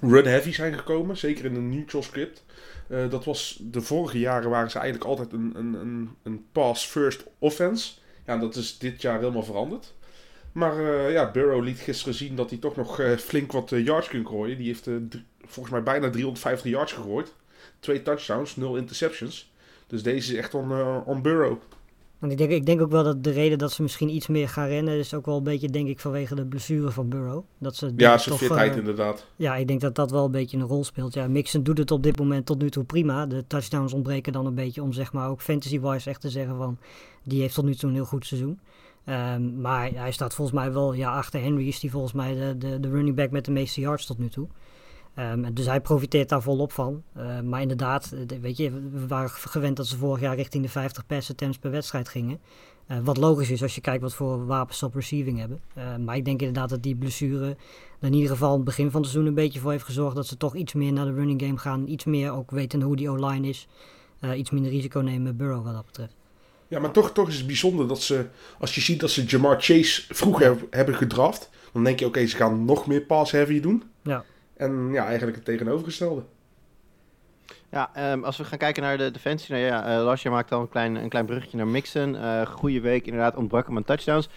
run 0.00 0.26
heavy 0.26 0.52
zijn 0.52 0.74
gekomen. 0.74 1.16
Zeker 1.16 1.44
in 1.44 1.54
een 1.54 1.68
neutral 1.68 2.02
script. 2.02 2.44
Eh, 2.88 3.10
dat 3.10 3.24
was 3.24 3.58
de 3.62 3.80
vorige 3.80 4.18
jaren 4.18 4.50
waren 4.50 4.70
ze 4.70 4.78
eigenlijk 4.78 5.10
altijd 5.10 5.32
een, 5.32 5.52
een, 5.54 5.74
een, 5.74 6.10
een 6.22 6.44
pass 6.52 6.86
first 6.86 7.24
offense. 7.38 7.92
Ja, 8.26 8.36
dat 8.36 8.56
is 8.56 8.78
dit 8.78 9.02
jaar 9.02 9.18
helemaal 9.18 9.42
veranderd. 9.42 9.94
Maar 10.52 10.78
eh, 10.78 11.12
ja, 11.12 11.30
Burrow 11.30 11.64
liet 11.64 11.78
gisteren 11.78 12.14
zien 12.14 12.36
dat 12.36 12.50
hij 12.50 12.58
toch 12.58 12.76
nog 12.76 13.00
eh, 13.00 13.16
flink 13.16 13.52
wat 13.52 13.72
eh, 13.72 13.84
yards 13.84 14.08
kan 14.08 14.26
gooien. 14.26 14.56
Die 14.56 14.66
heeft 14.66 14.88
volgens 15.44 15.74
mij 15.74 15.82
bijna 15.82 16.10
350 16.10 16.70
yards 16.70 16.92
gegooid. 16.92 17.32
Twee 17.80 18.02
touchdowns, 18.02 18.56
nul 18.56 18.76
interceptions. 18.76 19.52
Dus 19.86 20.02
deze 20.02 20.32
is 20.32 20.38
echt 20.38 20.54
on, 20.54 20.72
on 21.04 21.22
Burrow. 21.22 21.58
Want 22.18 22.32
ik 22.32 22.38
denk, 22.38 22.50
ik 22.50 22.66
denk 22.66 22.80
ook 22.80 22.90
wel 22.90 23.04
dat 23.04 23.24
de 23.24 23.30
reden 23.30 23.58
dat 23.58 23.72
ze 23.72 23.82
misschien 23.82 24.08
iets 24.08 24.26
meer 24.26 24.48
gaan 24.48 24.68
rennen 24.68 24.98
is 24.98 25.14
ook 25.14 25.26
wel 25.26 25.36
een 25.36 25.42
beetje, 25.42 25.68
denk 25.68 25.88
ik, 25.88 26.00
vanwege 26.00 26.34
de 26.34 26.46
blessure 26.46 26.90
van 26.90 27.08
Burrow. 27.08 27.44
Dat 27.58 27.76
ze 27.76 27.92
Ja, 27.96 28.18
zijn 28.18 28.36
fitheid 28.38 28.72
eh, 28.72 28.78
inderdaad. 28.78 29.26
Ja, 29.36 29.56
ik 29.56 29.68
denk 29.68 29.80
dat 29.80 29.94
dat 29.94 30.10
wel 30.10 30.24
een 30.24 30.30
beetje 30.30 30.56
een 30.56 30.66
rol 30.66 30.84
speelt. 30.84 31.14
Ja, 31.14 31.28
Mixon 31.28 31.62
doet 31.62 31.78
het 31.78 31.90
op 31.90 32.02
dit 32.02 32.18
moment 32.18 32.46
tot 32.46 32.62
nu 32.62 32.70
toe 32.70 32.84
prima. 32.84 33.26
De 33.26 33.44
touchdowns 33.46 33.92
ontbreken 33.92 34.32
dan 34.32 34.46
een 34.46 34.54
beetje 34.54 34.82
om 34.82 34.92
zeg 34.92 35.12
maar 35.12 35.28
ook 35.28 35.40
fantasy-wise 35.42 36.10
echt 36.10 36.20
te 36.20 36.30
zeggen 36.30 36.56
van... 36.56 36.78
die 37.22 37.40
heeft 37.40 37.54
tot 37.54 37.64
nu 37.64 37.74
toe 37.74 37.88
een 37.88 37.94
heel 37.94 38.04
goed 38.04 38.26
seizoen. 38.26 38.60
Ehm, 39.04 39.60
maar 39.60 39.90
hij 39.94 40.12
staat 40.12 40.34
volgens 40.34 40.56
mij 40.56 40.72
wel... 40.72 40.92
Ja, 40.92 41.16
achter 41.16 41.40
Henry 41.40 41.68
is 41.68 41.80
hij 41.80 41.90
volgens 41.90 42.12
mij 42.12 42.34
de, 42.34 42.58
de, 42.58 42.80
de 42.80 42.88
running 42.88 43.16
back 43.16 43.30
met 43.30 43.44
de 43.44 43.50
meeste 43.50 43.80
yards 43.80 44.06
tot 44.06 44.18
nu 44.18 44.28
toe. 44.28 44.48
Ehm, 45.16 45.52
dus 45.54 45.66
hij 45.66 45.80
profiteert 45.80 46.28
daar 46.28 46.42
volop 46.42 46.72
van. 46.72 47.02
Ehm, 47.14 47.48
maar 47.48 47.60
inderdaad, 47.60 48.12
eh, 48.12 48.38
weet 48.40 48.56
je, 48.56 48.70
we 48.92 49.06
waren 49.06 49.30
gewend 49.30 49.76
dat 49.76 49.86
ze 49.86 49.96
vorig 49.96 50.20
jaar 50.20 50.36
richting 50.36 50.62
de 50.64 50.70
50 50.70 51.06
pass 51.06 51.30
attempts 51.30 51.58
per 51.58 51.70
wedstrijd 51.70 52.08
gingen. 52.08 52.40
Eh, 52.86 52.98
wat 53.02 53.16
logisch 53.16 53.50
is 53.50 53.62
als 53.62 53.74
je 53.74 53.80
kijkt 53.80 54.02
wat 54.02 54.14
voor 54.14 54.46
wapens 54.46 54.78
ze 54.78 54.84
op 54.84 54.94
receiving 54.94 55.38
hebben. 55.38 55.60
Ehm, 55.74 56.04
maar 56.04 56.16
ik 56.16 56.24
denk 56.24 56.40
inderdaad 56.40 56.68
dat 56.68 56.82
die 56.82 56.96
blessure 56.96 57.56
er 58.00 58.06
in 58.06 58.12
ieder 58.14 58.30
geval 58.30 58.48
aan 58.48 58.54
het 58.56 58.64
begin 58.64 58.90
van 58.90 59.00
het 59.00 59.10
seizoen 59.10 59.28
een 59.28 59.34
beetje 59.42 59.60
voor 59.60 59.70
heeft 59.70 59.84
gezorgd 59.84 60.16
dat 60.16 60.26
ze 60.26 60.36
toch 60.36 60.54
iets 60.56 60.72
meer 60.72 60.92
naar 60.92 61.04
de 61.04 61.12
running 61.12 61.42
game 61.42 61.58
gaan. 61.58 61.86
Iets 61.86 62.04
meer 62.04 62.32
ook 62.32 62.50
weten 62.50 62.82
hoe 62.82 62.96
die 62.96 63.10
O-line 63.10 63.48
is. 63.48 63.68
Eh, 64.20 64.38
iets 64.38 64.50
minder 64.50 64.70
risico 64.70 65.00
nemen 65.00 65.22
met 65.22 65.36
Burrow 65.36 65.64
wat 65.64 65.74
dat 65.74 65.86
betreft. 65.86 66.14
Ja, 66.68 66.80
maar 66.80 66.90
toch, 66.90 67.12
toch 67.12 67.28
is 67.28 67.36
het 67.36 67.46
bijzonder 67.46 67.88
dat 67.88 68.02
ze... 68.02 68.26
Als 68.58 68.74
je 68.74 68.80
ziet 68.80 69.00
dat 69.00 69.10
ze 69.10 69.24
Jamar 69.24 69.60
Chase 69.60 70.02
vroeg 70.08 70.38
heb- 70.38 70.66
hebben 70.70 70.94
gedraft... 70.94 71.50
dan 71.72 71.84
denk 71.84 71.98
je, 71.98 72.06
oké, 72.06 72.26
ze 72.26 72.36
gaan 72.36 72.64
nog 72.64 72.86
meer 72.86 73.00
pass 73.00 73.32
heavy 73.32 73.60
doen. 73.60 73.82
Ja. 74.02 74.24
En 74.56 74.88
ja, 74.92 75.04
eigenlijk 75.06 75.36
het 75.36 75.44
tegenovergestelde. 75.44 76.22
Ja, 77.70 77.90
ehm, 77.94 78.24
als 78.24 78.36
we 78.36 78.44
gaan 78.44 78.58
kijken 78.58 78.82
naar 78.82 78.98
de 78.98 79.10
defensie. 79.10 79.54
Nou 79.54 79.66
ja, 79.66 79.96
eh 79.98 80.04
Lasje 80.04 80.30
maakt 80.30 80.52
al 80.52 80.60
een 80.60 80.68
klein, 80.68 80.94
een 80.94 81.08
klein 81.08 81.26
bruggetje 81.26 81.56
naar 81.56 81.66
Mixon. 81.66 82.16
Eh 82.16 82.46
goede 82.46 82.80
week, 82.80 83.04
inderdaad, 83.06 83.36
ontbrak 83.36 83.66
hem 83.66 83.76
aan 83.76 83.84
touchdowns. 83.84 84.28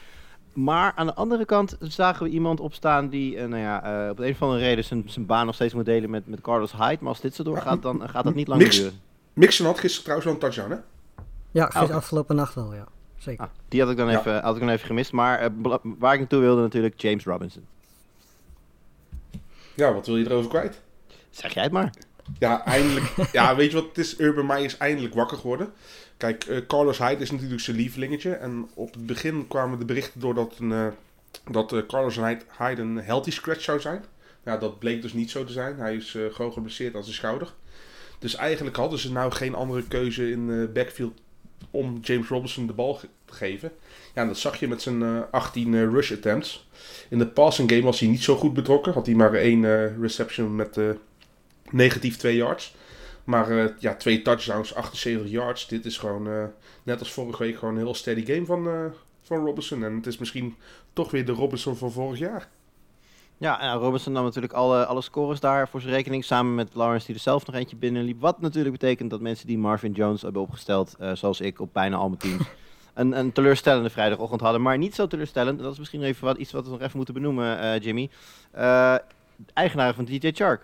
Maar 0.53 0.93
aan 0.95 1.05
de 1.05 1.13
andere 1.13 1.45
kant 1.45 1.77
zagen 1.79 2.23
we 2.23 2.29
iemand 2.31 2.59
opstaan 2.59 3.09
die 3.09 3.37
eh, 3.37 3.47
nou 3.47 3.61
ja, 3.61 4.03
eh, 4.03 4.09
op 4.09 4.17
de 4.17 4.25
een 4.25 4.31
of 4.31 4.41
andere 4.41 4.61
reden 4.61 4.83
zijn, 4.83 5.03
zijn 5.05 5.25
baan 5.25 5.45
nog 5.45 5.55
steeds 5.55 5.73
moet 5.73 5.85
delen 5.85 6.09
met, 6.09 6.27
met 6.27 6.41
Carlos 6.41 6.71
Hyde. 6.71 6.97
Maar 6.99 7.09
als 7.09 7.21
dit 7.21 7.35
zo 7.35 7.43
doorgaat, 7.43 7.81
dan 7.81 8.09
gaat 8.09 8.23
dat 8.23 8.35
niet 8.35 8.47
lang 8.47 8.61
Mix- 8.61 8.77
duren. 8.77 8.93
Mixon 9.33 9.65
had 9.65 9.79
gisteren 9.79 10.03
trouwens 10.03 10.25
wel 10.25 10.33
een 10.35 10.53
touchdown, 10.53 10.71
hè? 10.71 10.77
Ja, 11.51 11.65
oké. 11.83 11.93
afgelopen 11.93 12.35
nacht 12.35 12.55
wel, 12.55 12.73
ja. 12.73 12.85
Zeker. 13.17 13.43
Ah, 13.43 13.49
die 13.67 13.81
had 13.81 13.89
ik 13.89 13.97
dan 13.97 14.09
Ja. 14.11 14.19
even, 14.19 14.41
had 14.41 14.53
ik 14.55 14.59
dan 14.61 14.69
even 14.69 14.85
gemist. 14.87 15.11
Maar 15.11 15.39
eh, 15.39 15.49
bela- 15.53 15.79
waar 15.83 16.13
ik 16.13 16.19
naartoe 16.19 16.39
wilde 16.39 16.61
natuurlijk, 16.61 17.01
James 17.01 17.25
Robinson. 17.25 17.63
Ja, 19.79 19.93
wat 19.93 20.05
wil 20.05 20.17
je 20.17 20.25
erover 20.25 20.49
kwijt? 20.49 20.81
Zeg 21.29 21.53
jij 21.53 21.63
het 21.63 21.71
maar. 21.71 21.93
Ja, 22.39 22.65
eindelijk. 22.65 23.05
ja, 23.31 23.55
weet 23.55 23.71
je 23.71 23.77
wat 23.77 23.87
het 23.87 23.97
is? 23.97 24.19
Urban 24.19 24.45
Meyer 24.45 24.65
is 24.65 24.77
eindelijk 24.77 25.13
wakker 25.13 25.37
geworden. 25.37 25.73
Kijk, 26.17 26.43
eh, 26.43 26.57
Carlos 26.67 26.97
Hyde 26.97 27.21
is 27.21 27.31
natuurlijk 27.31 27.61
zijn 27.61 27.77
lievelingetje. 27.77 28.33
En 28.33 28.69
op 28.73 28.93
het 28.93 29.05
begin 29.05 29.47
kwamen 29.47 29.79
de 29.79 29.85
berichten 29.85 30.19
doordat 30.19 30.55
een, 30.59 30.71
eh, 30.71 30.87
dat 31.51 31.73
eh, 31.73 31.79
Carlos 31.87 32.15
Hyde, 32.15 32.81
een 32.81 32.97
healthy 32.97 33.31
scratch 33.31 33.61
zou 33.61 33.79
zijn. 33.79 34.03
Ja, 34.43 34.57
dat 34.57 34.79
bleek 34.79 35.01
dus 35.01 35.13
niet 35.13 35.31
zo 35.31 35.43
te 35.43 35.51
zijn. 35.51 35.77
Hij 35.77 35.95
is 35.95 36.17
gewoon 36.31 36.53
geblesseerd 36.53 36.95
aan 36.95 37.03
zijn 37.03 37.15
schouder. 37.15 37.53
Dus 38.19 38.35
eigenlijk 38.35 38.75
hadden 38.75 38.99
ze 38.99 39.11
nou 39.11 39.31
geen 39.31 39.55
andere 39.55 39.83
keuze 39.83 40.31
in 40.31 40.69
backfield 40.73 41.21
om 41.71 41.99
James 42.01 42.27
Robinson 42.27 42.67
de 42.67 42.73
bal 42.73 42.99
geven. 43.31 43.71
Ja, 44.15 44.21
en 44.21 44.27
dat 44.27 44.37
zag 44.37 44.59
je 44.59 44.67
met 44.67 44.81
zijn 44.81 45.03
eh, 45.03 45.21
18 45.31 45.73
eh, 45.73 45.83
rush 45.83 46.11
attempts. 46.11 46.67
In 47.09 47.17
de 47.17 47.27
passing 47.27 47.69
game 47.69 47.83
was 47.83 47.99
hij 47.99 48.09
niet 48.09 48.23
zo 48.23 48.35
goed 48.35 48.53
betrokken. 48.53 48.93
Had 48.93 49.05
hij 49.05 49.15
maar 49.15 49.33
één 49.33 49.65
eh, 49.65 49.97
reception 50.01 50.55
met 50.55 50.77
eh, 50.77 50.89
negatief 51.69 52.17
2 52.17 52.35
yards. 52.35 52.73
Maar 53.29 53.49
eh, 53.49 53.65
ja, 53.79 53.95
twee 53.95 54.21
touchdowns, 54.21 54.75
78 54.75 55.31
yards. 55.31 55.67
Dit 55.67 55.85
is 55.85 55.97
gewoon, 55.97 56.27
eh, 56.27 56.43
net 56.83 56.99
als 56.99 57.11
vorige 57.11 57.43
week, 57.43 57.57
gewoon 57.57 57.75
een 57.75 57.81
heel 57.81 57.93
steady 57.93 58.25
game 58.25 58.45
van, 58.45 58.67
eh, 58.67 58.85
van 59.21 59.45
Robinson. 59.45 59.83
En 59.83 59.95
het 59.95 60.07
is 60.07 60.17
misschien 60.17 60.55
toch 60.93 61.11
weer 61.11 61.25
de 61.25 61.31
Robinson 61.31 61.75
van 61.75 61.91
vorig 61.91 62.19
jaar. 62.19 62.49
Ja, 63.37 63.59
en 63.59 63.73
Robinson 63.79 64.13
nam 64.13 64.23
natuurlijk 64.23 64.53
alle, 64.53 64.85
alle 64.85 65.01
scores 65.01 65.39
daar 65.39 65.69
voor 65.69 65.81
zijn 65.81 65.93
rekening. 65.93 66.23
Samen 66.23 66.55
met 66.55 66.69
Lawrence 66.73 67.05
die 67.05 67.15
er 67.15 67.21
zelf 67.21 67.45
nog 67.45 67.55
eentje 67.55 67.75
binnenliep. 67.75 68.21
Wat 68.21 68.41
natuurlijk 68.41 68.79
betekent 68.79 69.09
dat 69.09 69.21
mensen 69.21 69.47
die 69.47 69.57
Marvin 69.57 69.91
Jones 69.91 70.21
hebben 70.21 70.41
opgesteld, 70.41 70.95
eh, 70.99 71.15
zoals 71.15 71.41
ik 71.41 71.59
op 71.59 71.73
bijna 71.73 71.95
al 71.95 72.07
mijn 72.07 72.19
teams, 72.19 72.43
een, 72.93 73.19
een 73.19 73.31
teleurstellende 73.31 73.89
vrijdagochtend 73.89 74.41
hadden. 74.41 74.61
Maar 74.61 74.77
niet 74.77 74.95
zo 74.95 75.07
teleurstellend. 75.07 75.57
en 75.57 75.63
Dat 75.63 75.73
is 75.73 75.79
misschien 75.79 76.03
even 76.03 76.25
wat, 76.25 76.37
iets 76.37 76.51
wat 76.51 76.65
we 76.65 76.71
nog 76.71 76.81
even 76.81 76.97
moeten 76.97 77.13
benoemen, 77.13 77.59
eh, 77.59 77.79
Jimmy. 77.81 78.09
Eh 78.51 78.95
eigenaar 79.53 79.93
van 79.93 80.05
DJ 80.05 80.31
Chark. 80.33 80.61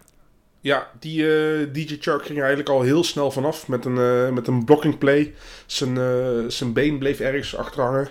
Ja, 0.59 0.91
die 0.99 1.21
eh, 1.23 1.73
DJ 1.73 1.97
Chark 1.99 2.25
ging 2.25 2.37
er 2.37 2.45
eigenlijk 2.45 2.69
al 2.69 2.81
heel 2.81 3.03
snel 3.03 3.31
vanaf 3.31 3.67
met 3.67 3.85
een, 3.85 3.97
eh, 3.97 4.29
met 4.29 4.47
een 4.47 4.65
blocking 4.65 4.97
play. 4.97 5.33
Zijn, 5.65 6.51
zijn 6.51 6.73
been 6.73 6.97
bleef 6.97 7.19
ergens 7.19 7.55
achterhangen. 7.55 8.07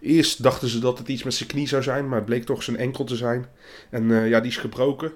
Eerst 0.00 0.42
dachten 0.42 0.68
ze 0.68 0.78
dat 0.78 0.98
het 0.98 1.08
iets 1.08 1.22
met 1.22 1.34
zijn 1.34 1.48
knie 1.48 1.68
zou 1.68 1.82
zijn, 1.82 2.08
maar 2.08 2.16
het 2.16 2.26
bleek 2.26 2.44
toch 2.44 2.62
zijn 2.62 2.76
enkel 2.76 3.04
te 3.04 3.16
zijn. 3.16 3.46
En 3.90 4.28
ja, 4.28 4.40
die 4.40 4.50
is 4.50 4.56
gebroken. 4.56 5.12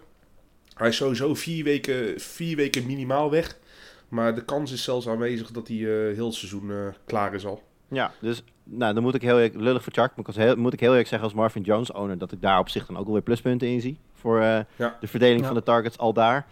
Hij 0.74 0.88
is 0.88 0.96
sowieso 0.96 1.34
vier 1.34 1.64
weken, 1.64 2.20
vier 2.20 2.56
weken 2.56 2.86
minimaal 2.86 3.30
weg. 3.30 3.56
Maar 4.08 4.34
de 4.34 4.44
kans 4.44 4.72
is 4.72 4.82
zelfs 4.82 5.08
aanwezig 5.08 5.50
dat 5.50 5.68
hij 5.68 5.76
heel 6.14 6.32
seizoen 6.32 6.72
klaar 7.06 7.34
is 7.34 7.46
al. 7.46 7.62
Ja, 7.88 8.12
dus 8.20 8.42
nou, 8.64 8.94
dan 8.94 9.02
moet 9.02 9.14
ik 9.14 9.22
heel 9.22 9.36
eerlijk, 9.36 9.54
lullig 9.54 9.82
voor 9.82 9.92
Chark, 9.92 10.12
maar 10.16 10.34
heel, 10.34 10.56
moet 10.56 10.72
ik 10.72 10.80
heel 10.80 10.90
eerlijk 10.90 11.08
zeggen 11.08 11.28
als 11.28 11.36
Marvin 11.36 11.62
Jones 11.62 11.92
owner 11.92 12.18
dat 12.18 12.32
ik 12.32 12.40
daar 12.42 12.58
op 12.58 12.68
zich 12.68 12.86
dan 12.86 12.96
ook 12.96 13.04
wel 13.04 13.12
weer 13.12 13.22
pluspunten 13.22 13.68
in 13.68 13.80
zie. 13.80 13.98
Voor 14.14 14.40
eh, 14.40 14.58
Ja. 14.76 14.96
de 15.00 15.06
verdeling 15.06 15.40
Ja. 15.40 15.46
van 15.46 15.54
de 15.56 15.62
targets 15.62 15.98
al 15.98 16.12
daar. 16.12 16.46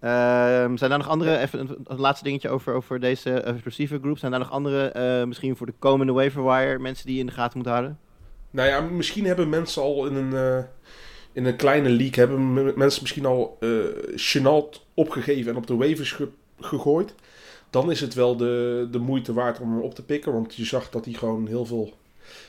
Ehm, 0.00 0.76
zijn 0.76 0.90
daar 0.90 0.98
nog 0.98 1.08
andere, 1.08 1.38
even 1.38 1.60
een, 1.60 1.76
een 1.84 2.00
laatste 2.00 2.24
dingetje 2.24 2.48
over, 2.48 2.74
over 2.74 3.00
deze 3.00 3.30
receiver 3.64 3.98
group. 3.98 4.18
Zijn 4.18 4.30
daar 4.30 4.40
nog 4.40 4.50
andere, 4.50 4.86
eh, 4.88 5.24
misschien 5.24 5.56
voor 5.56 5.66
de 5.66 5.74
komende 5.78 6.12
waiver 6.12 6.44
wire, 6.44 6.78
mensen 6.78 7.06
die 7.06 7.14
je 7.14 7.20
in 7.20 7.26
de 7.26 7.32
gaten 7.32 7.52
moeten 7.54 7.72
houden? 7.72 7.98
Nou 8.50 8.68
ja, 8.68 8.80
misschien 8.80 9.24
hebben 9.24 9.48
mensen 9.48 9.82
al 9.82 10.06
in 10.06 10.14
een, 10.14 10.32
eh, 10.34 10.64
in 11.32 11.44
een 11.46 11.56
kleine 11.56 11.88
league 11.88 12.24
hebben 12.24 12.54
mensen 12.78 13.02
misschien 13.02 13.26
al 13.26 13.56
eh 13.60 13.68
Chenault 14.14 14.86
opgegeven 14.94 15.50
en 15.50 15.56
op 15.56 15.66
de 15.66 15.76
waivers 15.76 16.12
ge- 16.12 16.28
gegooid. 16.60 17.14
Dan 17.70 17.90
is 17.90 18.00
het 18.00 18.14
wel 18.14 18.36
de, 18.36 18.88
de 18.90 18.98
moeite 18.98 19.32
waard 19.32 19.60
om 19.60 19.72
hem 19.72 19.80
op 19.80 19.94
te 19.94 20.04
pikken. 20.04 20.32
Want 20.32 20.54
je 20.54 20.64
zag 20.64 20.90
dat 20.90 21.04
hij 21.04 21.14
gewoon 21.14 21.46
heel 21.46 21.66
veel, 21.66 21.92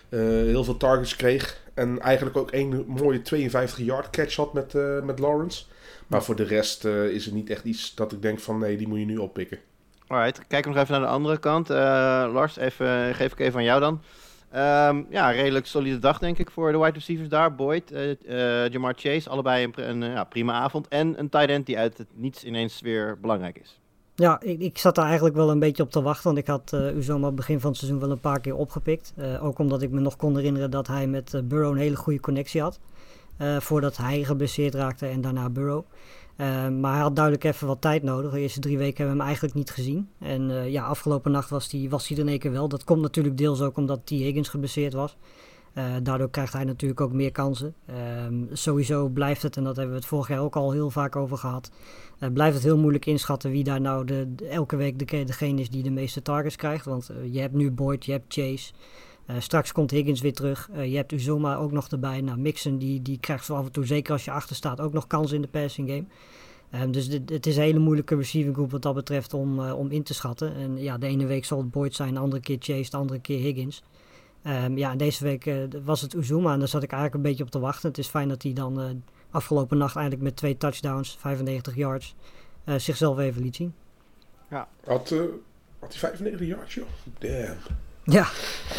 eh, 0.09 0.19
heel 0.19 0.63
veel 0.63 0.77
targets 0.77 1.15
kreeg. 1.15 1.61
En 1.73 1.99
eigenlijk 1.99 2.37
ook 2.37 2.51
een 2.51 2.85
mooie 2.87 3.21
52 3.21 3.85
yard 3.85 4.09
catch 4.09 4.35
had 4.35 4.53
met, 4.53 4.75
eh, 4.75 5.01
met 5.01 5.19
Lawrence. 5.19 5.63
Maar 6.07 6.23
voor 6.23 6.35
de 6.35 6.43
rest 6.43 6.85
eh, 6.85 7.05
is 7.05 7.25
het 7.25 7.33
niet 7.33 7.49
echt 7.49 7.63
iets 7.63 7.95
dat 7.95 8.11
ik 8.11 8.21
denk 8.21 8.39
van 8.39 8.59
nee, 8.59 8.77
die 8.77 8.87
moet 8.87 8.99
je 8.99 9.05
nu 9.05 9.17
oppikken. 9.17 9.59
Alright, 10.07 10.47
kijken 10.47 10.71
we 10.71 10.77
nog 10.77 10.87
even 10.87 10.99
naar 10.99 11.09
de 11.09 11.15
andere 11.15 11.37
kant. 11.37 11.69
Lars, 12.33 12.57
even, 12.57 13.15
geef 13.15 13.31
ik 13.31 13.39
even 13.39 13.59
aan 13.59 13.65
jou 13.65 13.79
dan. 13.79 14.01
Ehm, 14.51 15.03
ja, 15.09 15.29
redelijk 15.29 15.65
solide 15.65 15.99
dag 15.99 16.19
denk 16.19 16.37
ik 16.37 16.51
voor 16.51 16.71
de 16.71 16.77
wide 16.77 16.91
receivers 16.91 17.29
daar. 17.29 17.55
Boyd, 17.55 17.93
Jamar 18.71 18.93
Chase, 18.95 19.29
allebei 19.29 19.63
een, 19.63 19.89
een 19.89 20.11
ja, 20.11 20.23
prima 20.23 20.53
avond. 20.53 20.87
En 20.87 21.19
een 21.19 21.29
tight 21.29 21.49
end 21.49 21.65
die 21.65 21.77
uit 21.77 21.97
het 21.97 22.07
niets 22.13 22.43
ineens 22.43 22.81
weer 22.81 23.17
belangrijk 23.19 23.59
is. 23.59 23.79
Ja, 24.19 24.41
ik, 24.41 24.59
ik 24.59 24.77
zat 24.77 24.95
daar 24.95 25.05
eigenlijk 25.05 25.35
wel 25.35 25.51
een 25.51 25.59
beetje 25.59 25.83
op 25.83 25.91
te 25.91 26.01
wachten. 26.01 26.23
Want 26.23 26.37
ik 26.37 26.47
had 26.47 26.73
eh 26.73 26.95
Uzoma 26.95 27.31
begin 27.31 27.59
van 27.59 27.69
het 27.69 27.79
seizoen 27.79 27.99
wel 27.99 28.11
een 28.11 28.19
paar 28.19 28.39
keer 28.39 28.55
opgepikt. 28.55 29.13
Eh, 29.15 29.43
ook 29.43 29.59
omdat 29.59 29.81
ik 29.81 29.91
me 29.91 29.99
nog 29.99 30.15
kon 30.15 30.35
herinneren 30.35 30.71
dat 30.71 30.87
hij 30.87 31.07
met 31.07 31.33
eh, 31.33 31.41
Burrow 31.41 31.71
een 31.71 31.77
hele 31.77 31.95
goede 31.95 32.19
connectie 32.19 32.61
had. 32.61 32.79
Voordat 33.59 33.97
hij 33.97 34.23
geblesseerd 34.23 34.73
raakte 34.73 35.05
en 35.05 35.21
daarna 35.21 35.49
Burrow. 35.49 35.83
Maar 36.79 36.93
hij 36.93 37.01
had 37.01 37.15
duidelijk 37.15 37.43
even 37.43 37.67
wat 37.67 37.81
tijd 37.81 38.03
nodig. 38.03 38.31
De 38.31 38.39
eerste 38.39 38.59
drie 38.59 38.77
weken 38.77 38.97
hebben 38.97 39.13
we 39.13 39.19
hem 39.19 39.27
eigenlijk 39.27 39.55
niet 39.55 39.69
gezien. 39.69 40.09
En 40.19 40.71
ja, 40.71 40.83
afgelopen 40.83 41.31
nacht 41.31 41.49
was 41.49 41.71
hij 41.71 41.87
was 41.89 42.09
er 42.09 42.19
in 42.19 42.27
één 42.27 42.39
keer 42.39 42.51
wel. 42.51 42.67
Dat 42.67 42.83
komt 42.83 43.01
natuurlijk 43.01 43.37
deels 43.37 43.61
ook 43.61 43.77
omdat 43.77 44.05
T. 44.05 44.09
Higgins 44.09 44.49
geblesseerd 44.49 44.93
was. 44.93 45.17
Eh, 45.77 45.83
daardoor 46.03 46.29
krijgt 46.29 46.53
hij 46.53 46.63
natuurlijk 46.63 47.01
ook 47.01 47.13
meer 47.13 47.31
kansen. 47.31 47.73
Ehm, 47.85 48.43
sowieso 48.51 49.07
blijft 49.07 49.41
het, 49.41 49.57
en 49.57 49.63
dat 49.63 49.75
hebben 49.75 49.93
we 49.93 49.99
het 49.99 50.09
vorig 50.09 50.27
jaar 50.27 50.39
ook 50.39 50.55
al 50.55 50.71
heel 50.71 50.89
vaak 50.89 51.15
over 51.15 51.37
gehad, 51.37 51.71
eh, 52.19 52.29
blijft 52.33 52.55
het 52.55 52.63
heel 52.63 52.77
moeilijk 52.77 53.05
inschatten 53.05 53.51
wie 53.51 53.63
daar 53.63 53.81
nou 53.81 54.05
de, 54.05 54.35
elke 54.49 54.75
week 54.75 54.99
de, 54.99 55.23
degene 55.23 55.61
is 55.61 55.69
die 55.69 55.83
de 55.83 55.89
meeste 55.89 56.21
targets 56.21 56.55
krijgt. 56.55 56.85
Want 56.85 57.09
eh, 57.09 57.33
je 57.33 57.39
hebt 57.39 57.53
nu 57.53 57.71
Boyd, 57.71 58.05
je 58.05 58.11
hebt 58.11 58.33
Chase. 58.33 58.73
Straks 59.39 59.71
komt 59.71 59.91
Higgins 59.91 60.21
weer 60.21 60.33
terug. 60.33 60.69
Je 60.73 60.95
hebt 60.95 61.11
Uzoma 61.11 61.55
ook 61.55 61.71
nog 61.71 61.87
erbij. 61.87 62.21
Nou, 62.21 62.37
Mixon 62.37 62.77
die, 62.77 63.01
die 63.01 63.19
krijgt 63.19 63.45
zo 63.45 63.55
af 63.55 63.65
en 63.65 63.71
toe, 63.71 63.85
zeker 63.85 64.13
als 64.13 64.25
je 64.25 64.31
achter 64.31 64.55
staat, 64.55 64.81
ook 64.81 64.93
nog 64.93 65.07
kansen 65.07 65.35
in 65.35 65.41
de 65.41 65.47
passing 65.47 65.89
game. 65.89 66.05
Ehm, 66.71 66.91
dus 66.91 67.09
dit, 67.09 67.29
het 67.29 67.45
is 67.45 67.57
een 67.57 67.63
hele 67.63 67.79
moeilijke 67.79 68.15
receiving 68.15 68.55
group 68.55 68.71
wat 68.71 68.81
dat 68.81 68.93
betreft 68.93 69.33
om, 69.33 69.59
om 69.59 69.91
in 69.91 70.03
te 70.03 70.13
schatten. 70.13 70.55
En 70.55 70.77
ja, 70.77 70.97
de 70.97 71.07
ene 71.07 71.25
week 71.25 71.45
zal 71.45 71.57
het 71.57 71.71
Boyd 71.71 71.95
zijn, 71.95 72.13
de 72.13 72.19
andere 72.19 72.41
keer 72.41 72.57
Chase, 72.59 72.89
de 72.89 72.97
andere 72.97 73.19
keer 73.19 73.39
Higgins. 73.39 73.83
Ehm, 74.47 74.77
ja, 74.77 74.95
deze 74.95 75.23
week 75.23 75.45
eh, 75.45 75.55
was 75.83 76.01
het 76.01 76.13
Uzuma 76.13 76.53
en 76.53 76.59
daar 76.59 76.67
zat 76.67 76.83
ik 76.83 76.91
eigenlijk 76.91 77.23
een 77.23 77.29
beetje 77.29 77.43
op 77.43 77.49
te 77.51 77.59
wachten. 77.59 77.89
Het 77.89 77.97
is 77.97 78.07
fijn 78.07 78.27
dat 78.27 78.43
hij 78.43 78.53
dan 78.53 78.79
eh, 78.81 78.85
afgelopen 79.31 79.77
nacht 79.77 79.95
eindelijk 79.95 80.23
met 80.23 80.35
twee 80.35 80.57
touchdowns, 80.57 81.17
95 81.19 81.75
yards, 81.75 82.15
eh, 82.63 82.75
zichzelf 82.75 83.19
even 83.19 83.41
liet 83.41 83.55
zien. 83.55 83.73
Had, 84.85 85.11
eh, 85.11 85.19
had 85.79 85.89
hij 85.89 85.99
95 85.99 86.47
yards, 86.47 86.73
joh? 86.73 86.85
Damn. 87.19 87.57
Ja, 88.03 88.27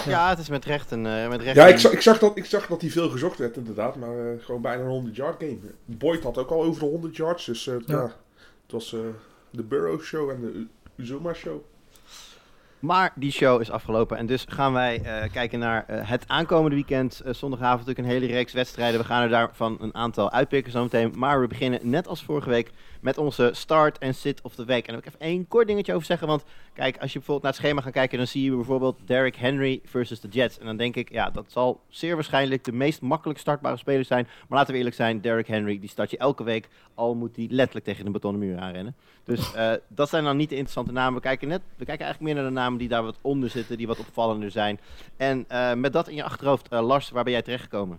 Ja, 0.06 0.28
het 0.28 0.38
is 0.38 0.48
met 0.48 0.64
recht 0.64 0.90
een... 0.90 1.06
eh, 1.06 1.28
met 1.28 1.40
recht 1.42 1.56
Ja, 1.56 1.66
ik 1.66 1.78
zag, 1.78 1.92
ik, 1.92 2.00
zag 2.00 2.18
dat, 2.18 2.36
ik 2.36 2.44
zag 2.44 2.66
dat 2.66 2.80
hij 2.80 2.90
veel 2.90 3.08
gezocht 3.10 3.38
werd, 3.38 3.56
inderdaad. 3.56 3.96
Maar 3.96 4.18
eh, 4.32 4.44
gewoon 4.44 4.62
bijna 4.62 4.82
een 4.82 4.88
100 4.88 5.16
yard 5.16 5.36
game. 5.38 5.58
Boyd 5.84 6.22
had 6.22 6.38
ook 6.38 6.50
al 6.50 6.62
over 6.62 6.80
de 6.80 6.86
100 6.88 7.16
yards. 7.16 7.44
Dus 7.44 7.64
ja. 7.64 7.78
Ja. 7.86 8.02
het 8.62 8.72
was 8.72 8.92
eh, 8.92 9.00
de 9.50 9.62
Burrow 9.62 10.00
show 10.02 10.30
en 10.30 10.40
de 10.40 10.66
Uzuma 10.96 11.32
show. 11.32 11.60
Maar 12.78 13.12
die 13.14 13.32
show 13.32 13.60
is 13.60 13.70
afgelopen 13.70 14.16
en 14.16 14.26
dus 14.26 14.44
gaan 14.48 14.72
wij 14.72 15.02
eh, 15.02 15.32
kijken 15.32 15.58
naar 15.58 15.84
eh, 15.86 16.08
het 16.08 16.24
aankomende 16.26 16.76
weekend. 16.76 17.20
Eh, 17.20 17.34
zondagavond 17.34 17.86
natuurlijk 17.86 18.08
een 18.08 18.20
hele 18.20 18.32
reeks 18.32 18.52
wedstrijden. 18.52 19.00
We 19.00 19.06
gaan 19.06 19.22
er 19.22 19.28
daarvan 19.28 19.76
een 19.80 19.94
aantal 19.94 20.30
uitpikken 20.30 20.72
zometeen. 20.72 21.12
Maar 21.16 21.40
we 21.40 21.46
beginnen 21.46 21.80
net 21.82 22.08
als 22.08 22.22
vorige 22.22 22.48
week 22.48 22.70
met 23.00 23.18
onze 23.18 23.50
start 23.52 23.98
en 23.98 24.14
sit 24.14 24.40
of 24.42 24.54
the 24.54 24.64
week. 24.64 24.86
En 24.86 24.92
daar 24.92 25.02
wil 25.02 25.12
ik 25.12 25.14
even 25.14 25.26
één 25.26 25.48
kort 25.48 25.66
dingetje 25.66 25.94
over 25.94 26.06
zeggen. 26.06 26.26
Want 26.26 26.44
kijk, 26.72 26.98
als 26.98 27.12
je 27.12 27.18
bijvoorbeeld 27.18 27.42
naar 27.42 27.52
het 27.52 27.60
schema 27.60 27.80
gaat 27.80 27.92
kijken, 27.92 28.18
dan 28.18 28.26
zie 28.26 28.44
je 28.44 28.56
bijvoorbeeld 28.56 28.98
Derrick 29.04 29.36
Henry 29.36 29.80
versus 29.84 30.20
de 30.20 30.28
Jets. 30.28 30.58
En 30.58 30.66
dan 30.66 30.76
denk 30.76 30.96
ik, 30.96 31.12
ja, 31.12 31.30
dat 31.30 31.44
zal 31.48 31.80
zeer 31.88 32.14
waarschijnlijk 32.14 32.64
de 32.64 32.72
meest 32.72 33.00
makkelijk 33.00 33.38
startbare 33.38 33.76
speler 33.76 34.04
zijn. 34.04 34.28
Maar 34.48 34.58
laten 34.58 34.72
we 34.72 34.78
eerlijk 34.78 34.96
zijn, 34.96 35.20
Derrick 35.20 35.46
Henry, 35.46 35.78
die 35.80 35.88
start 35.88 36.10
je 36.10 36.18
elke 36.18 36.44
week. 36.44 36.68
Al 36.94 37.14
moet 37.14 37.36
hij 37.36 37.46
letterlijk 37.50 37.86
tegen 37.86 38.06
een 38.06 38.12
betonnen 38.12 38.40
muur 38.40 38.58
aanrennen. 38.58 38.94
Dus 39.24 39.52
dat 39.88 40.08
zijn 40.08 40.24
dan 40.24 40.36
niet 40.36 40.48
de 40.48 40.54
interessante 40.54 40.92
namen. 40.92 41.14
We 41.14 41.20
kijken, 41.20 41.48
net, 41.48 41.62
we 41.76 41.84
kijken 41.84 42.04
eigenlijk 42.04 42.34
meer 42.34 42.42
naar 42.42 42.52
de 42.52 42.58
namen 42.58 42.67
die 42.76 42.88
daar 42.88 43.02
wat 43.02 43.18
onder 43.20 43.50
zitten, 43.50 43.76
die 43.76 43.86
wat 43.86 43.98
opvallender 43.98 44.50
zijn. 44.50 44.80
En 45.16 45.44
eh, 45.48 45.74
met 45.74 45.92
dat 45.92 46.08
in 46.08 46.14
je 46.14 46.24
achterhoofd, 46.24 46.68
eh, 46.68 46.86
Lars, 46.86 47.10
waar 47.10 47.24
ben 47.24 47.32
jij 47.32 47.42
terechtgekomen? 47.42 47.98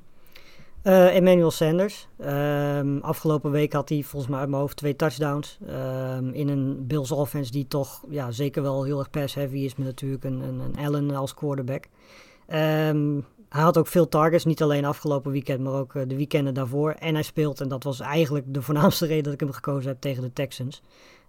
Eh, 0.82 1.16
Emmanuel 1.16 1.52
Sanders. 1.52 2.08
Ehm, 2.18 2.98
afgelopen 2.98 3.52
week 3.52 3.74
had 3.74 3.90
hij 3.90 4.04
volgens 4.04 4.32
mij 4.32 4.40
uit 4.40 4.50
mijn 4.50 4.62
hoofd 4.62 4.78
twee 4.78 4.96
touchdowns. 4.96 5.58
Ehm, 5.68 6.30
in 6.30 6.48
een 6.48 6.88
Bills 6.88 7.12
offense 7.12 7.52
die 7.52 7.68
toch 7.68 8.04
ja, 8.10 8.32
zeker 8.32 8.62
wel 8.62 8.84
heel 8.84 9.00
erg 9.00 9.10
pass-heavy 9.10 9.58
is. 9.58 9.76
Met 9.76 9.88
natuurlijk 9.88 10.24
een, 10.24 10.42
een, 10.42 10.60
een 10.60 10.86
Allen 10.86 11.16
als 11.16 11.34
quarterback. 11.34 11.86
Ehm, 12.48 13.20
hij 13.50 13.62
had 13.62 13.78
ook 13.78 13.88
veel 13.88 14.08
targets. 14.08 14.46
Niet 14.46 14.62
alleen 14.62 14.86
afgelopen 14.86 15.32
weekend, 15.32 15.60
maar 15.60 15.74
ook 15.74 15.94
de 15.94 16.16
weekenden 16.16 16.54
daarvoor. 16.54 16.92
En 16.92 17.14
hij 17.14 17.24
speelt, 17.24 17.62
en 17.62 17.68
dat 17.68 17.84
was 17.84 18.00
eigenlijk 18.00 18.46
de 18.54 18.62
voornaamste 18.62 19.06
reden 19.14 19.24
dat 19.24 19.34
ik 19.34 19.40
hem 19.40 19.52
gekozen 19.52 19.90
heb 19.90 20.02
tegen 20.02 20.24
de 20.24 20.34
Texans. 20.34 20.82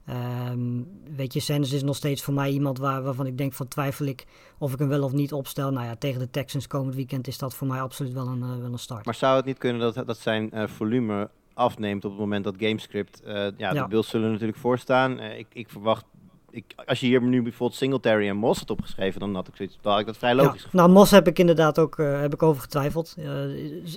Ehm, 0.07 0.83
weet 1.17 1.33
je, 1.33 1.41
Sanders 1.41 1.73
is 1.73 1.83
nog 1.83 1.97
steeds 1.97 2.23
voor 2.23 2.35
mij 2.35 2.51
iemand 2.51 2.79
waar, 2.79 3.03
waarvan 3.03 3.27
ik 3.27 3.39
denk 3.39 3.53
van 3.53 3.69
twijfel 3.69 4.07
ik 4.07 4.27
of 4.59 4.73
ik 4.73 4.79
hem 4.79 4.89
wel 4.89 5.03
of 5.03 5.13
niet 5.13 5.33
opstel. 5.33 5.71
Nou 5.73 5.87
ja, 5.87 5.97
tegen 5.97 6.19
de 6.19 6.31
Texans 6.31 6.67
komend 6.67 6.95
weekend 6.95 7.27
is 7.27 7.39
dat 7.39 7.55
voor 7.55 7.67
mij 7.67 7.81
absoluut 7.81 8.13
wel 8.13 8.27
een, 8.27 8.43
eh, 8.43 8.57
wel 8.61 8.73
een 8.73 8.79
start. 8.79 9.05
Maar 9.05 9.15
zou 9.15 9.37
het 9.37 9.45
niet 9.45 9.59
kunnen 9.59 9.81
dat, 9.95 10.07
dat 10.07 10.19
zijn 10.19 10.51
eh, 10.51 10.67
volume 10.67 11.31
afneemt 11.55 12.05
op 12.05 12.11
het 12.11 12.21
moment 12.21 12.45
dat 12.45 12.55
GameScript... 12.59 13.23
eh 13.23 13.35
ja, 13.35 13.51
de 13.71 13.75
Ja. 13.75 13.89
Bills 13.89 14.09
zullen 14.09 14.31
natuurlijk 14.31 14.59
voorstaan. 14.59 15.21
Ik, 15.21 15.47
ik 15.53 15.69
verwacht... 15.71 16.05
Ik, 16.51 16.65
als 16.87 17.01
je 17.01 17.07
hier 17.07 17.23
nu 17.23 17.43
bijvoorbeeld 17.43 17.79
Singletary 17.79 18.29
en 18.29 18.37
Moss 18.37 18.59
had 18.61 18.71
opgeschreven, 18.71 19.21
dan 19.21 19.35
had 19.35 19.49
ik, 19.49 19.57
zoiets, 19.57 19.79
dan 19.81 19.93
had 19.93 20.01
ik 20.01 20.07
dat 20.07 20.17
vrij 20.17 20.35
logisch 20.35 20.51
Ja, 20.53 20.57
gevonden. 20.69 20.81
nou, 20.81 20.93
Mos 20.93 21.11
heb 21.11 21.27
ik 21.27 21.39
inderdaad 21.39 21.79
ook 21.79 21.97
heb 21.97 22.33
ik 22.35 22.43
over 22.43 22.63
getwijfeld. 22.63 23.17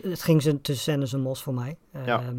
Het 0.02 0.24
ging 0.24 0.42
ze 0.42 0.62
tussen 0.62 0.92
Sanders 0.92 1.14
en 1.14 1.20
Mos 1.22 1.44
voor 1.44 1.54
mij. 1.54 1.78
Ja. 2.06 2.20
Ehm, 2.22 2.36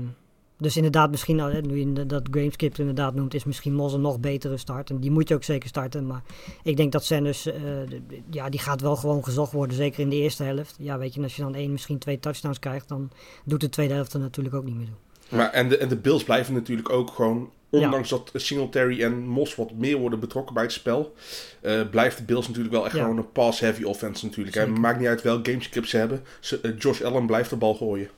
dus 0.64 0.76
inderdaad, 0.76 1.10
misschien, 1.10 1.36
nou, 1.36 1.52
hè, 1.52 1.60
nu 1.60 1.78
je 1.78 2.06
dat 2.06 2.22
Gameskip 2.30 2.78
inderdaad 2.78 3.14
noemt, 3.14 3.34
is 3.34 3.44
misschien 3.44 3.74
Mos 3.74 3.92
een 3.92 4.00
nog 4.00 4.20
betere 4.20 4.56
start. 4.56 4.90
En 4.90 4.98
die 5.00 5.10
moet 5.10 5.28
je 5.28 5.34
ook 5.34 5.44
zeker 5.44 5.68
starten. 5.68 6.06
Maar 6.06 6.22
ik 6.62 6.76
denk 6.76 6.92
dat 6.92 7.04
Sanders, 7.04 7.46
eh, 7.46 7.54
d- 7.88 8.14
ja, 8.30 8.48
die 8.48 8.60
gaat 8.60 8.80
wel 8.80 8.96
gewoon 8.96 9.24
gezocht 9.24 9.52
worden. 9.52 9.76
Zeker 9.76 10.00
in 10.00 10.08
de 10.08 10.16
eerste 10.16 10.42
helft. 10.44 10.74
Ja, 10.78 10.98
weet 10.98 11.14
je, 11.14 11.22
als 11.22 11.36
je 11.36 11.42
dan 11.42 11.54
één, 11.54 11.72
misschien 11.72 11.98
twee 11.98 12.18
touchdowns 12.18 12.58
krijgt, 12.58 12.88
dan 12.88 13.10
doet 13.44 13.60
de 13.60 13.68
tweede 13.68 13.94
helft 13.94 14.12
er 14.12 14.20
natuurlijk 14.20 14.54
ook 14.54 14.64
niet 14.64 14.76
meer 14.76 14.86
toe. 14.86 15.36
Maar, 15.38 15.50
en, 15.50 15.68
de, 15.68 15.76
en 15.78 15.88
de 15.88 15.96
Bills 15.96 16.24
blijven 16.24 16.54
natuurlijk 16.54 16.90
ook 16.90 17.10
gewoon, 17.10 17.50
ondanks 17.70 18.08
dat 18.08 18.30
Singletary 18.34 19.02
en 19.02 19.26
Moss 19.26 19.54
wat 19.54 19.72
meer 19.72 19.96
worden 19.98 20.20
betrokken 20.20 20.54
bij 20.54 20.62
het 20.62 20.72
spel, 20.72 21.14
eh, 21.60 21.80
blijft 21.90 22.16
de 22.18 22.24
Bills 22.24 22.46
natuurlijk 22.46 22.74
wel 22.74 22.84
echt 22.84 22.94
Ja. 22.94 23.02
gewoon 23.02 23.16
een 23.18 23.32
pass-heavy 23.32 23.82
offense 23.82 24.24
natuurlijk. 24.26 24.56
hè. 24.56 24.64
Zeker. 24.64 24.80
Maakt 24.80 24.98
niet 24.98 25.08
uit 25.08 25.22
welk 25.22 25.48
gamescript 25.48 25.88
ze 25.88 25.96
hebben. 25.96 26.22
Eh, 26.62 26.70
Josh 26.78 27.02
Allen 27.02 27.26
blijft 27.26 27.50
de 27.50 27.56
bal 27.56 27.74
gooien. 27.74 28.08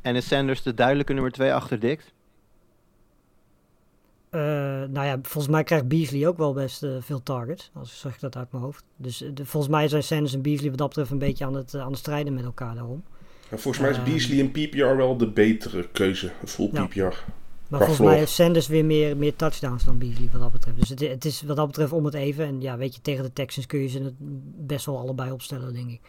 En 0.00 0.16
is 0.16 0.26
Sanders 0.26 0.62
de 0.62 0.74
duidelijke 0.74 1.12
nummer 1.12 1.32
2 1.32 1.54
achter 1.54 1.80
Dix? 1.80 2.04
Eh, 4.30 4.40
nou 4.90 5.06
ja, 5.06 5.18
volgens 5.22 5.48
mij 5.52 5.64
krijgt 5.64 5.88
Beasley 5.88 6.26
ook 6.26 6.36
wel 6.36 6.52
best 6.52 6.82
eh, 6.82 6.90
veel 7.00 7.22
targets. 7.22 7.70
Als 7.74 8.00
zeg 8.00 8.14
ik 8.14 8.20
dat 8.20 8.36
uit 8.36 8.52
mijn 8.52 8.64
hoofd. 8.64 8.84
Dus 8.96 9.22
eh, 9.22 9.30
de- 9.34 9.46
volgens 9.46 9.72
mij 9.72 9.88
zijn 9.88 10.02
Sanders 10.02 10.34
en 10.34 10.42
Beasley 10.42 10.68
wat 10.68 10.78
dat 10.78 10.88
betreft 10.88 11.10
een 11.10 11.18
beetje 11.18 11.44
aan 11.44 11.54
het, 11.54 11.74
aan 11.74 11.90
het 11.90 11.98
strijden 11.98 12.34
met 12.34 12.44
elkaar 12.44 12.74
daarom. 12.74 13.02
En 13.50 13.58
volgens 13.58 13.82
mij 13.82 13.90
is 13.92 13.96
Ehm. 13.96 14.10
Beasley 14.10 14.36
in 14.38 14.50
PPR 14.50 14.96
wel 14.96 15.16
de 15.16 15.28
betere 15.30 15.88
keuze. 15.92 16.32
Full 16.44 16.68
Ja. 16.72 16.86
PPR. 16.86 16.98
Maar 17.00 17.12
Qua 17.68 17.78
volgens 17.78 17.98
mij 18.08 18.18
heeft 18.18 18.32
Sanders 18.32 18.66
weer 18.66 18.84
meer, 18.84 19.16
meer 19.16 19.36
touchdowns 19.36 19.84
dan 19.84 19.98
Beasley 19.98 20.28
wat 20.32 20.40
dat 20.40 20.52
betreft. 20.52 20.78
Dus 20.78 20.88
het, 20.88 21.00
het 21.00 21.24
is 21.24 21.42
wat 21.42 21.56
dat 21.56 21.66
betreft 21.66 21.92
om 21.92 22.04
het 22.04 22.14
even. 22.14 22.44
En 22.46 22.60
ja, 22.60 22.76
weet 22.76 22.94
je, 22.94 23.00
tegen 23.00 23.22
de 23.24 23.32
Texans 23.32 23.66
kun 23.66 23.80
je 23.80 23.88
ze 23.88 23.98
het 24.02 24.14
best 24.66 24.86
wel 24.86 24.98
allebei 24.98 25.30
opstellen, 25.30 25.72
denk 25.74 25.90
ik. 25.90 26.00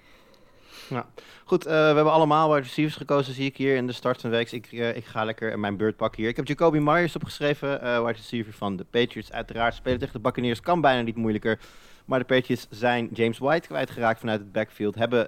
Goed, 1.45 1.65
eh, 1.65 1.73
we 1.73 1.95
hebben 1.95 2.11
allemaal 2.11 2.49
wide 2.49 2.61
receivers 2.61 2.95
gekozen, 2.95 3.33
zie 3.33 3.45
ik 3.45 3.57
hier 3.57 3.75
in 3.75 3.87
de 3.87 3.93
start 3.93 4.21
van 4.21 4.29
de 4.29 4.35
week. 4.35 4.51
Ik, 4.51 4.71
eh, 4.71 4.95
ik 4.95 5.05
ga 5.05 5.23
lekker 5.23 5.59
mijn 5.59 5.77
beurt 5.77 5.95
pakken 5.95 6.21
hier. 6.21 6.29
Ik 6.29 6.35
heb 6.35 6.47
Jacoby 6.47 6.77
Myers 6.77 7.15
opgeschreven, 7.15 7.81
eh 7.81 7.99
wide 7.99 8.17
receiver 8.17 8.53
van 8.53 8.75
de 8.75 8.83
Patriots. 8.83 9.31
Uiteraard 9.31 9.75
spelen 9.75 9.99
tegen 9.99 10.13
de 10.13 10.19
Buccaneers 10.19 10.59
kan 10.59 10.81
bijna 10.81 11.01
niet 11.01 11.15
moeilijker. 11.15 11.59
Maar 12.05 12.19
de 12.19 12.25
Patriots 12.25 12.67
zijn 12.69 13.09
James 13.13 13.37
White 13.37 13.67
kwijtgeraakt 13.67 14.19
vanuit 14.19 14.39
het 14.39 14.51
backfield. 14.51 14.95
Hebben, 14.95 15.27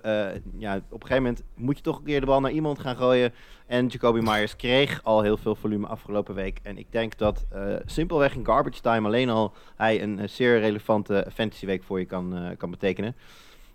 ja, 0.58 0.76
op 0.76 1.02
een 1.02 1.08
gegeven 1.08 1.24
moment 1.24 1.44
moet 1.56 1.78
je 1.78 1.84
toch 1.84 1.98
een 1.98 2.04
keer 2.04 2.20
de 2.20 2.26
bal 2.26 2.40
naar 2.40 2.52
iemand 2.52 2.80
gaan 2.80 2.96
gooien. 2.96 3.34
En 3.68 3.88
Jacoby 3.88 4.20
Myers 4.20 4.56
kreeg 4.56 5.04
al 5.04 5.22
heel 5.22 5.38
veel 5.38 5.56
volume 5.56 5.88
afgelopen 5.88 6.36
week. 6.36 6.60
En 6.64 6.78
ik 6.78 6.92
denk 6.92 7.18
dat 7.18 7.46
simpelweg 7.86 8.36
in 8.36 8.46
garbage 8.46 8.82
time 8.82 9.08
alleen 9.08 9.30
al 9.30 9.54
hij 9.76 10.02
een 10.02 10.30
zeer 10.30 10.60
relevante 10.60 11.28
fantasy 11.34 11.66
week 11.66 11.84
voor 11.84 12.00
je 12.00 12.06
kan, 12.06 12.56
kan 12.58 12.72
betekenen. 12.72 13.16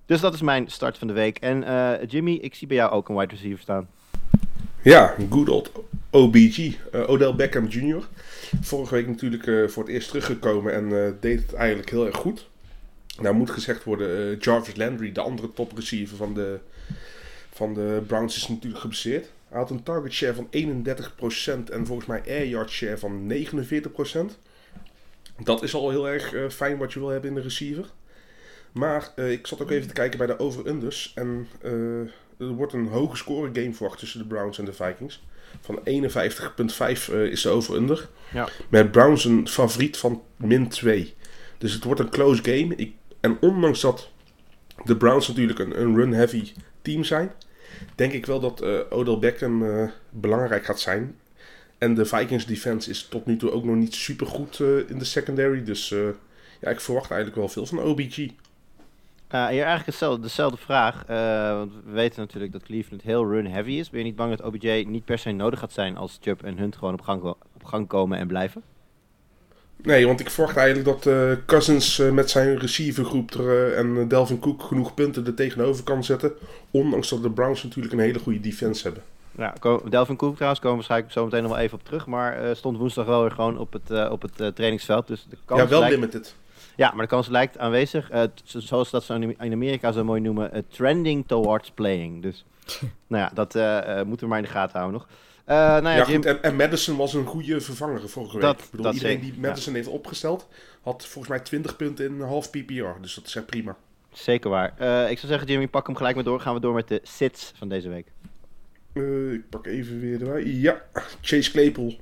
Dus 0.06 0.20
dat 0.20 0.34
is 0.34 0.40
mijn 0.40 0.70
start 0.70 0.98
van 0.98 1.06
de 1.06 1.12
week. 1.12 1.38
En 1.38 1.64
eh, 1.64 2.08
Jimmy, 2.08 2.34
ik 2.34 2.54
zie 2.54 2.66
bij 2.66 2.76
jou 2.76 2.90
ook 2.90 3.08
een 3.08 3.16
wide 3.16 3.34
receiver 3.34 3.60
staan. 3.60 3.88
Ja, 4.82 5.14
good 5.30 5.48
old 5.48 5.70
OBG, 6.10 6.76
eh, 6.92 7.08
Odell 7.08 7.34
Beckham 7.34 7.66
Jr. 7.66 8.08
Vorige 8.60 8.94
week 8.94 9.06
natuurlijk 9.06 9.46
eh, 9.46 9.68
voor 9.68 9.82
het 9.82 9.92
eerst 9.92 10.08
teruggekomen 10.08 10.72
en 10.72 11.16
deed 11.20 11.40
het 11.40 11.54
eigenlijk 11.54 11.90
heel 11.90 12.06
erg 12.06 12.16
goed. 12.16 12.48
Nou 13.20 13.34
moet 13.34 13.50
gezegd 13.50 13.84
worden, 13.84 14.38
Jarvis 14.38 14.76
Landry, 14.76 15.12
de 15.12 15.20
andere 15.20 15.52
top 15.52 15.72
receiver 15.74 16.16
van 16.16 16.34
de, 16.34 16.58
van 17.52 17.74
de 17.74 18.02
Browns, 18.06 18.36
is 18.36 18.48
natuurlijk 18.48 18.80
geblesseerd. 18.80 19.30
Hij 19.48 19.58
had 19.58 19.70
een 19.70 19.82
target 19.82 20.12
share 20.12 20.34
van 20.34 20.48
31% 21.66 21.70
en 21.70 21.86
volgens 21.86 22.06
mij 22.06 22.22
air 22.26 22.46
yard 22.46 22.70
share 22.70 22.98
van 22.98 23.32
49%. 23.32 24.36
Dat 25.38 25.62
is 25.62 25.74
al 25.74 25.90
heel 25.90 26.08
erg 26.08 26.52
fijn 26.54 26.78
wat 26.78 26.92
je 26.92 26.98
wil 26.98 27.08
hebben 27.08 27.30
in 27.30 27.36
de 27.36 27.42
receiver. 27.42 27.86
Maar 28.72 29.12
eh, 29.16 29.30
ik 29.30 29.46
zat 29.46 29.62
ook 29.62 29.70
even 29.70 29.88
te 29.88 29.94
kijken 29.94 30.18
bij 30.18 30.26
de 30.26 30.38
over-unders. 30.38 31.12
En 31.14 31.48
eh, 31.62 32.00
er 32.38 32.54
wordt 32.54 32.72
een 32.72 32.86
hoge 32.86 33.16
score 33.16 33.50
game 33.52 33.74
verwacht 33.74 33.98
tussen 33.98 34.20
de 34.20 34.26
Browns 34.26 34.58
en 34.58 34.64
de 34.64 34.72
Vikings. 34.72 35.22
Van 35.60 35.78
51,5 35.78 35.84
eh, 37.12 37.22
is 37.22 37.42
de 37.42 37.48
over-under. 37.48 38.08
Ja. 38.32 38.48
Met 38.68 38.90
Browns 38.90 39.24
een 39.24 39.48
favoriet 39.48 39.96
van 39.96 40.22
min 40.36 40.68
2. 40.68 41.14
Dus 41.58 41.72
het 41.72 41.84
wordt 41.84 42.00
een 42.00 42.10
close 42.10 42.42
game. 42.42 42.74
Ik, 42.76 42.94
en 43.20 43.36
ondanks 43.40 43.80
dat 43.80 44.10
de 44.84 44.96
Browns 44.96 45.28
natuurlijk 45.28 45.58
een, 45.58 45.80
een 45.80 45.96
run-heavy 45.96 46.52
team 46.82 47.04
zijn, 47.04 47.32
denk 47.94 48.12
ik 48.12 48.26
wel 48.26 48.40
dat 48.40 48.62
Odell 48.90 49.18
Beckham 49.18 49.90
belangrijk 50.10 50.64
gaat 50.64 50.80
zijn. 50.80 51.16
En 51.78 51.94
de 51.94 52.04
Vikings 52.04 52.46
defense 52.46 52.90
is 52.90 53.06
tot 53.08 53.26
nu 53.26 53.36
toe 53.36 53.50
ook 53.50 53.64
nog 53.64 53.76
niet 53.76 53.94
super 53.94 54.26
goed 54.26 54.60
in 54.86 54.98
de 54.98 55.04
secondary. 55.04 55.64
Dus 55.64 55.94
ja, 56.60 56.70
ik 56.70 56.80
verwacht 56.80 57.10
eigenlijk 57.10 57.40
wel 57.40 57.48
veel 57.48 57.66
van 57.66 57.82
OBG. 57.82 58.28
Uh, 59.34 59.38
hier 59.38 59.56
eigenlijk 59.56 59.86
hetzelfde, 59.86 60.22
dezelfde 60.22 60.56
vraag. 60.56 61.04
Uh, 61.10 61.56
want 61.56 61.72
we 61.84 61.90
weten 61.90 62.20
natuurlijk 62.20 62.52
dat 62.52 62.62
Cleveland 62.62 63.02
heel 63.02 63.30
run-heavy 63.30 63.70
is. 63.70 63.90
Ben 63.90 63.98
je 63.98 64.04
niet 64.04 64.16
bang 64.16 64.36
dat 64.36 64.46
OBJ 64.46 64.84
niet 64.88 65.04
per 65.04 65.18
se 65.18 65.30
nodig 65.30 65.58
gaat 65.58 65.72
zijn 65.72 65.96
als 65.96 66.18
Chubb 66.20 66.42
en 66.42 66.58
Hunt 66.58 66.76
gewoon 66.76 66.94
op 66.94 67.00
gang, 67.00 67.22
op 67.22 67.64
gang 67.64 67.88
komen 67.88 68.18
en 68.18 68.26
blijven? 68.26 68.62
Nee, 69.82 70.06
want 70.06 70.20
ik 70.20 70.30
verwacht 70.30 70.56
eigenlijk 70.56 70.88
dat 70.88 71.06
uh, 71.06 71.32
Cousins 71.46 71.98
uh, 71.98 72.10
met 72.10 72.30
zijn 72.30 72.58
receivergroep 72.58 73.30
er, 73.30 73.74
en 73.74 74.08
Delvin 74.08 74.38
Cook 74.38 74.62
genoeg 74.62 74.94
punten 74.94 75.26
er 75.26 75.34
tegenover 75.34 75.84
kan 75.84 76.04
zetten. 76.04 76.32
Ondanks 76.70 77.08
dat 77.08 77.22
de 77.22 77.30
Browns 77.30 77.62
natuurlijk 77.62 77.94
een 77.94 78.00
hele 78.00 78.18
goede 78.18 78.40
defense 78.40 78.82
hebben. 78.82 79.02
Ja, 79.36 79.54
Delvin 79.88 80.16
Cook 80.16 80.34
trouwens, 80.34 80.60
komen 80.60 80.78
we 80.78 80.86
waarschijnlijk 80.86 81.12
zo 81.12 81.24
meteen 81.24 81.42
nog 81.42 81.50
wel 81.50 81.60
even 81.60 81.78
op 81.78 81.84
terug. 81.84 82.06
Maar 82.06 82.56
stond 82.56 82.78
woensdag 82.78 83.06
wel 83.06 83.20
weer 83.20 83.30
gewoon 83.30 83.58
op 83.58 83.72
het, 83.72 84.10
op 84.10 84.22
het 84.22 84.54
trainingsveld. 84.54 85.06
Dus 85.06 85.26
de 85.30 85.36
kans 85.44 85.60
ja, 85.60 85.68
wel 85.68 85.80
lijkt... 85.80 85.94
limited. 85.94 86.34
Ja, 86.76 86.90
maar 86.90 87.04
de 87.04 87.10
kans 87.10 87.28
lijkt 87.28 87.58
aanwezig. 87.58 88.12
Uh, 88.12 88.22
zoals 88.44 88.90
dat 88.90 89.04
ze 89.04 89.34
in 89.38 89.52
Amerika 89.52 89.92
zo 89.92 90.04
mooi 90.04 90.20
noemen, 90.20 90.56
uh, 90.56 90.62
trending 90.68 91.26
towards 91.26 91.70
playing. 91.70 92.22
Dus 92.22 92.44
nou 93.06 93.22
ja, 93.22 93.30
dat 93.34 93.54
uh, 93.54 94.02
moeten 94.02 94.20
we 94.20 94.26
maar 94.26 94.38
in 94.38 94.44
de 94.44 94.50
gaten 94.50 94.78
houden 94.78 95.00
nog. 95.00 95.08
nou 95.46 95.82
ja, 95.82 95.96
ja 95.96 96.06
Jim... 96.06 96.14
goed, 96.14 96.24
en, 96.24 96.42
en, 96.42 96.56
Madison 96.56 96.96
was 96.96 97.14
een 97.14 97.26
goede 97.26 97.60
vervanger 97.60 98.08
vorige 98.08 98.32
week. 98.32 98.42
Dat, 98.42 98.60
ik 98.60 98.70
bedoel, 98.70 98.86
dat 98.86 98.94
iedereen 98.94 99.20
zeker, 99.20 99.32
die 99.32 99.40
Madison 99.40 99.72
ja. 99.72 99.78
heeft 99.78 99.90
opgesteld, 99.92 100.48
had 100.82 101.06
volgens 101.06 101.28
mij 101.28 101.40
20 101.40 101.76
punten 101.76 102.04
in 102.04 102.12
een 102.12 102.26
half 102.26 102.50
PPR. 102.50 103.00
Dus 103.00 103.14
dat 103.14 103.26
is 103.26 103.36
echt 103.36 103.46
prima. 103.46 103.76
Zeker 104.12 104.50
waar. 104.50 104.70
ik 105.10 105.18
zou 105.18 105.32
zeggen, 105.32 105.48
Jimmy, 105.48 105.68
pak 105.68 105.86
hem 105.86 105.96
gelijk 105.96 106.14
maar 106.14 106.24
door. 106.24 106.40
Gaan 106.40 106.54
we 106.54 106.60
door 106.60 106.74
met 106.74 106.88
de 106.88 107.00
sits 107.02 107.52
van 107.56 107.68
deze 107.68 107.88
week. 107.88 108.06
ik 109.34 109.48
pak 109.48 109.66
even 109.66 110.00
weer 110.00 110.22
erbij. 110.22 110.44
Ja, 110.44 110.82
Chase 111.20 111.50
Claypool. 111.50 111.96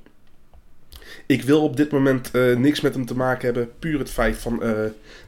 Ik 1.25 1.41
wil 1.41 1.63
op 1.63 1.77
dit 1.77 1.91
moment 1.91 2.29
uh, 2.33 2.57
niks 2.57 2.81
met 2.81 2.93
hem 2.93 3.05
te 3.05 3.15
maken 3.15 3.45
hebben. 3.45 3.71
Puur 3.79 3.99
het 3.99 4.09
feit 4.09 4.37
van 4.37 4.59
uh, 4.63 4.79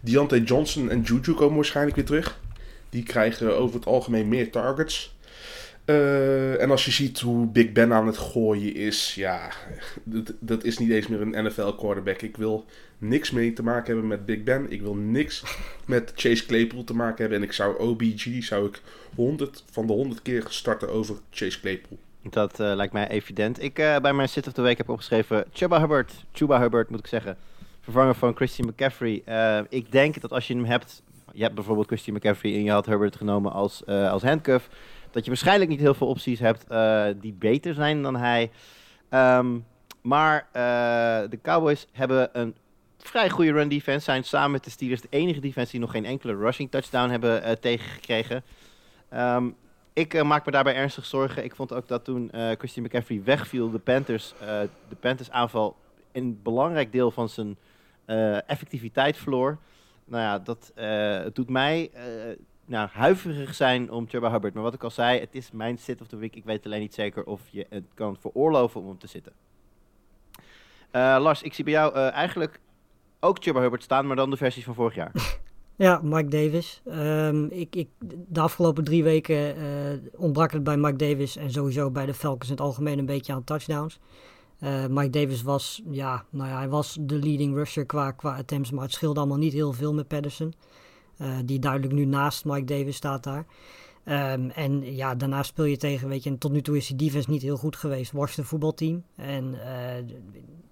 Deontay 0.02 0.40
Johnson 0.40 0.90
en 0.90 1.02
Juju 1.02 1.34
komen 1.34 1.56
waarschijnlijk 1.56 1.96
weer 1.96 2.06
terug. 2.06 2.40
Die 2.90 3.04
krijgen 3.04 3.58
over 3.58 3.76
het 3.76 3.86
algemeen 3.86 4.28
meer 4.28 4.52
targets. 4.52 5.16
Uh, 5.86 6.62
en 6.62 6.72
als 6.72 6.86
je 6.86 6.92
ziet 6.92 7.20
hoe 7.20 7.48
Big 7.48 7.72
Ben 7.72 7.94
aan 7.94 8.08
het 8.08 8.18
gooien 8.18 8.76
is, 8.76 9.16
ja, 9.16 9.52
dat, 10.04 10.34
dat 10.40 10.64
is 10.64 10.78
niet 10.78 10.90
eens 10.90 11.08
meer 11.08 11.22
een 11.22 11.46
NFL 11.46 11.72
quarterback. 11.72 12.22
Ik 12.22 12.38
wil 12.38 12.66
niks 12.98 13.32
mee 13.32 13.54
te 13.54 13.64
maken 13.64 13.86
hebben 13.86 14.08
met 14.08 14.26
Big 14.26 14.44
Ben. 14.44 14.72
Ik 14.72 14.82
wil 14.82 14.96
niks 14.96 15.44
met 15.86 16.12
Chase 16.16 16.46
Claypool 16.46 16.84
te 16.84 16.96
maken 16.96 17.18
hebben. 17.18 17.38
En 17.38 17.44
ik 17.44 17.52
zou 17.52 17.80
OBG, 17.80 18.44
zou 18.44 18.68
ik 18.68 18.82
100 19.16 19.64
van 19.72 19.88
de 19.88 19.94
100 19.94 20.22
keer 20.22 20.46
starten 20.50 20.90
over 20.90 21.16
Chase 21.30 21.60
Claypool. 21.60 21.98
Dat 22.30 22.60
uh, 22.60 22.74
lijkt 22.76 22.94
mij 22.94 23.08
evident. 23.08 23.64
Ik 23.64 23.80
uh, 23.80 23.98
bij 23.98 24.14
mijn 24.14 24.30
sit 24.30 24.48
of 24.48 24.54
the 24.54 24.62
week 24.62 24.78
heb 24.78 24.90
opgeschreven 24.90 25.46
Chuba 25.52 25.80
Hubbard. 25.80 26.26
Chuba 26.32 26.60
Hubbard 26.60 26.90
moet 26.90 27.00
ik 27.00 27.08
zeggen. 27.08 27.38
Vervanger 27.82 28.16
van 28.16 28.36
Christian 28.36 28.68
McCaffrey. 28.68 29.22
Uh, 29.26 29.60
ik 29.70 29.92
denk 29.92 30.22
dat 30.22 30.32
als 30.32 30.48
je 30.48 30.54
hem 30.54 30.66
hebt. 30.66 31.02
Je 31.32 31.44
hebt 31.44 31.56
bijvoorbeeld 31.56 31.88
Christian 31.88 32.16
McCaffrey 32.16 32.54
en 32.54 32.64
je 32.64 32.72
had 32.72 32.86
Hubbard 32.86 33.16
genomen 33.16 33.52
als, 33.52 33.86
als 33.86 34.22
handcuff. 34.22 34.70
Dat 35.12 35.24
je 35.24 35.30
waarschijnlijk 35.30 35.70
niet 35.70 35.80
heel 35.80 35.94
veel 35.94 36.08
opties 36.08 36.40
hebt 36.40 36.66
die 37.22 37.34
beter 37.34 37.74
zijn 37.74 38.02
dan 38.02 38.16
hij. 38.16 38.52
Um, 39.10 39.66
maar 40.02 40.48
de 41.30 41.40
Cowboys 41.42 41.88
hebben 41.92 42.30
een 42.34 42.56
vrij 42.98 43.30
goede 43.30 43.52
run 43.52 43.70
defense. 43.70 44.04
Zijn 44.04 44.24
samen 44.24 44.52
met 44.52 44.64
de 44.64 44.70
Steelers 44.70 45.02
de 45.02 45.08
enige 45.10 45.40
defense 45.40 45.72
die 45.72 45.80
nog 45.80 45.92
geen 45.92 46.06
enkele 46.06 46.36
rushing 46.36 46.72
touchdown 46.72 47.10
hebben 47.10 47.60
tegengekregen. 47.60 48.44
Um, 49.14 49.56
ik 49.94 50.14
uh, 50.14 50.22
maak 50.22 50.46
me 50.46 50.52
daarbij 50.52 50.76
ernstig 50.76 51.06
zorgen. 51.06 51.44
Ik 51.44 51.56
vond 51.56 51.74
ook 51.74 51.88
dat 51.88 52.04
toen 52.04 52.30
uh, 52.36 52.52
Christian 52.52 52.86
McCaffrey 52.86 53.24
wegviel, 53.24 53.72
de 53.72 53.80
Panthers, 53.80 54.34
uh, 54.42 54.48
de 54.90 54.96
Panthers 55.00 55.32
aanval 55.32 55.76
een 56.12 56.40
belangrijk 56.44 56.92
deel 56.92 57.12
van 57.12 57.30
zijn 57.30 57.58
effectiviteit 58.48 59.18
verloor. 59.18 59.58
Nou 60.06 60.24
ja, 60.24 60.40
dat 60.40 60.74
doet 61.34 61.50
mij 61.50 61.92
nou, 62.66 62.90
huiverig 62.92 63.56
zijn 63.56 63.92
om 63.92 64.08
Chuba 64.10 64.32
Hubbard. 64.32 64.54
Maar 64.54 64.64
wat 64.64 64.74
ik 64.74 64.84
al 64.84 64.92
zei, 64.92 65.20
het 65.20 65.36
is 65.36 65.52
mijn 65.52 65.78
sit 65.78 66.02
of 66.02 66.08
the 66.08 66.16
week. 66.16 66.36
Ik 66.36 66.44
weet 66.44 66.66
alleen 66.66 66.80
niet 66.80 66.94
zeker 66.94 67.24
of 67.24 67.42
je 67.50 67.66
het 67.70 67.84
kan 67.94 68.18
veroorloven 68.20 68.82
om 68.82 68.88
hem 68.88 68.98
te 68.98 69.08
zitten. 69.08 69.34
Lars, 70.92 71.42
ik 71.42 71.54
zie 71.54 71.64
bij 71.64 71.74
jou 71.74 71.98
eigenlijk 71.98 72.60
ook 73.20 73.38
Chuba 73.44 73.60
Hubbard 73.60 73.84
staan, 73.84 74.08
maar 74.08 74.16
dan 74.16 74.30
de 74.30 74.38
versie 74.38 74.64
van 74.64 74.76
vorig 74.76 74.96
jaar. 74.96 75.12
Ja, 75.76 76.00
Mike 76.04 76.28
Davis. 76.28 76.82
Um, 76.88 77.46
ik, 77.52 77.76
ik, 77.76 77.90
de 78.28 78.40
afgelopen 78.40 78.84
drie 78.84 79.04
weken 79.04 79.58
uh, 79.58 79.64
ontbrak 80.16 80.52
het 80.52 80.64
bij 80.64 80.78
Mike 80.78 80.96
Davis 80.96 81.36
en 81.36 81.52
sowieso 81.52 81.92
bij 81.92 82.06
de 82.06 82.14
Falcons 82.14 82.46
in 82.46 82.52
het 82.52 82.62
algemeen 82.62 83.00
een 83.00 83.06
beetje 83.06 83.34
aan 83.34 83.44
touchdowns. 83.44 84.00
Uh, 84.60 84.86
Mike 84.88 85.10
Davis 85.10 85.42
was, 85.42 85.82
ja, 85.90 86.26
nou 86.30 86.50
ja, 86.50 86.58
hij 86.58 86.70
was 86.70 86.98
de 87.02 87.16
leading 87.16 87.56
rusher 87.56 87.86
qua, 87.86 88.12
qua 88.12 88.38
attempts, 88.38 88.72
maar 88.72 88.84
het 88.84 88.94
scheelde 88.94 89.20
allemaal 89.20 89.38
niet 89.38 89.54
heel 89.54 89.74
veel 89.74 89.94
met 89.94 90.08
Patterson. 90.08 90.54
Uh, 91.18 91.28
die 91.46 91.60
duidelijk 91.60 91.94
nu 91.94 92.06
naast 92.06 92.46
Mike 92.46 92.66
Davis 92.66 92.96
staat 92.96 93.24
daar. 93.24 93.46
Um, 94.06 94.50
en 94.50 94.96
ja, 94.96 95.16
daarna 95.16 95.44
speel 95.44 95.66
je 95.66 95.78
tegen, 95.78 96.08
weet 96.08 96.24
je, 96.24 96.30
en 96.30 96.38
tot 96.38 96.52
nu 96.52 96.62
toe 96.62 96.78
is 96.78 96.88
die 96.88 96.98
defense 96.98 97.30
niet 97.30 97.42
heel 97.42 97.58
goed 97.58 97.76
geweest. 97.76 98.12
Washington 98.12 98.46
voetbalteam. 98.46 99.04
En 99.16 99.56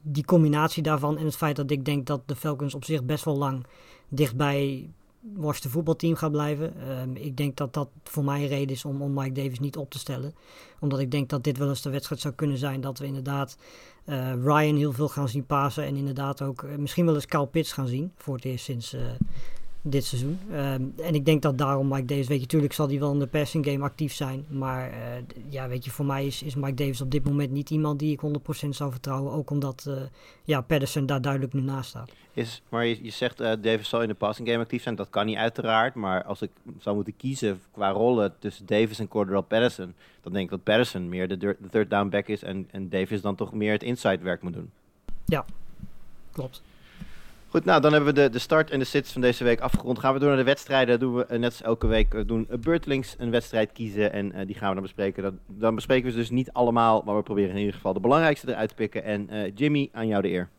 die 0.02 0.26
combinatie 0.26 0.84
daarvan 0.84 1.18
en 1.18 1.26
het 1.26 1.36
feit 1.36 1.56
dat 1.56 1.72
ik 1.72 1.86
denk 1.86 2.06
dat 2.06 2.22
de 2.26 2.36
Falcons 2.36 2.76
op 2.76 2.86
zich 2.86 3.04
best 3.04 3.26
wel 3.26 3.38
lang 3.38 3.66
dichtbij 4.12 4.90
Washington 5.22 5.72
voetbalteam 5.72 6.16
gaat 6.16 6.32
blijven. 6.32 6.90
Um, 7.00 7.16
ik 7.16 7.38
denk 7.38 7.58
dat 7.58 7.74
dat 7.74 7.90
voor 8.04 8.24
mij 8.24 8.42
een 8.42 8.48
reden 8.48 8.76
is 8.76 8.86
om, 8.86 9.14
Mike 9.14 9.32
Davis 9.32 9.60
niet 9.60 9.78
op 9.78 9.90
te 9.90 10.00
stellen. 10.00 10.34
Omdat 10.80 11.00
ik 11.00 11.12
denk 11.12 11.30
dat 11.30 11.44
dit 11.44 11.58
wel 11.58 11.70
eens 11.70 11.82
de 11.82 11.90
wedstrijd 11.90 12.22
zou 12.22 12.34
kunnen 12.34 12.58
zijn 12.58 12.82
dat 12.82 13.00
we 13.00 13.06
inderdaad 13.06 13.58
uh, 14.06 14.34
Ryan 14.34 14.76
heel 14.76 14.94
veel 14.94 15.10
gaan 15.10 15.30
zien 15.30 15.46
pasen. 15.46 15.84
En 15.84 15.96
inderdaad 15.96 16.42
ook 16.42 16.62
uh, 16.62 16.76
misschien 16.76 17.06
wel 17.06 17.16
eens 17.16 17.26
Kyle 17.26 17.48
Pitts 17.48 17.72
gaan 17.72 17.88
zien. 17.88 18.12
Voor 18.16 18.36
het 18.36 18.46
eerst 18.46 18.66
sinds 18.66 18.94
uh, 18.94 19.02
dit 19.82 20.06
seizoen. 20.06 20.40
Um, 20.52 20.94
en 20.98 21.16
ik 21.16 21.26
denk 21.26 21.42
dat 21.42 21.58
daarom 21.58 21.88
Mike 21.88 22.06
Davis, 22.06 22.28
weet 22.28 22.38
je, 22.38 22.44
natuurlijk 22.44 22.74
zal 22.74 22.88
hij 22.88 23.00
wel 23.00 23.12
in 23.12 23.20
de 23.20 23.28
passing 23.28 23.66
game 23.66 23.84
actief 23.84 24.14
zijn. 24.14 24.46
Maar 24.50 24.94
ja, 25.50 25.68
weet 25.68 25.86
je, 25.86 25.92
voor 25.92 26.06
mij 26.06 26.26
is, 26.26 26.44
is 26.44 26.56
Mike 26.56 26.74
Davis 26.74 27.02
op 27.02 27.12
dit 27.12 27.26
moment 27.26 27.52
niet 27.52 27.70
iemand 27.70 28.00
die 28.00 28.12
ik 28.12 28.22
100% 28.66 28.70
zou 28.70 28.92
vertrouwen. 28.92 29.34
Ook 29.34 29.50
omdat 29.50 29.90
ja, 30.44 30.62
Patterson 30.62 31.06
daar 31.06 31.22
duidelijk 31.22 31.54
nu 31.54 31.62
naast 31.62 31.90
staat. 31.90 32.12
Is, 32.34 32.62
maar 32.70 32.86
je, 32.86 33.04
je 33.04 33.10
zegt 33.10 33.42
uh, 33.42 33.52
Davis 33.62 33.90
zal 33.90 34.02
in 34.02 34.08
de 34.08 34.14
passing 34.14 34.48
game 34.48 34.60
actief 34.60 34.84
zijn. 34.84 34.96
Dat 34.96 35.10
kan 35.10 35.26
niet 35.26 35.38
uiteraard. 35.38 35.96
Maar 35.96 36.24
als 36.24 36.42
ik 36.42 36.52
zou 36.80 36.96
moeten 36.96 37.16
kiezen 37.18 37.62
qua 37.72 37.90
rollen 37.90 38.34
tussen 38.40 38.66
Davis 38.66 39.00
en 39.00 39.08
Cordell 39.08 39.42
Patterson... 39.42 39.94
dan 40.22 40.34
denk 40.34 40.46
ik 40.46 40.52
dat 40.52 40.64
Patterson 40.64 41.10
meer 41.10 41.28
de, 41.28 41.38
de 41.38 41.56
third 41.72 41.90
down 41.90 42.10
back 42.10 42.28
is... 42.28 42.44
En, 42.44 42.68
en 42.72 42.90
Davis 42.90 43.22
dan 43.22 43.36
toch 43.36 43.54
meer 43.54 43.72
het 43.72 43.84
inside 43.84 44.24
werk 44.24 44.42
moet 44.42 44.54
doen. 44.54 44.72
Ja, 45.26 45.46
klopt. 46.32 46.62
Goed, 47.52 47.66
nou 47.66 47.82
dan 47.82 47.94
hebben 47.94 48.14
we 48.14 48.22
de, 48.22 48.30
de 48.30 48.40
start 48.40 48.70
en 48.70 48.80
de 48.80 48.86
sits 48.86 49.12
van 49.12 49.22
deze 49.22 49.44
week 49.44 49.60
afgerond. 49.60 50.00
Gaan 50.00 50.14
we 50.14 50.20
door 50.20 50.28
naar 50.28 50.38
de 50.38 50.44
wedstrijden. 50.44 51.00
doen 51.00 51.16
we 51.16 51.26
uh, 51.32 51.40
net 51.40 51.52
als 51.52 51.62
elke 51.62 51.88
week 51.88 52.14
uh, 52.14 52.22
doen 52.26 52.48
beurtelings 52.60 53.16
een 53.18 53.32
wedstrijd 53.32 53.72
kiezen. 53.72 54.14
En 54.14 54.46
die 54.46 54.56
gaan 54.56 54.68
we 54.68 54.74
dan 54.74 54.84
bespreken. 54.84 55.24
Dat, 55.24 55.34
dan 55.48 55.76
bespreken 55.76 56.06
we 56.06 56.12
ze 56.12 56.18
dus 56.18 56.30
niet 56.30 56.52
allemaal. 56.52 57.02
Maar 57.06 57.16
we 57.16 57.24
proberen 57.24 57.50
in 57.50 57.58
ieder 57.58 57.74
geval 57.74 57.94
de 57.94 58.00
belangrijkste 58.00 58.52
eruit 58.52 58.70
te 58.70 58.76
pikken. 58.76 59.04
En 59.04 59.52
Jimmy, 59.56 59.90
aan 59.92 60.08
jou 60.08 60.22
de 60.22 60.30
eer. 60.30 60.50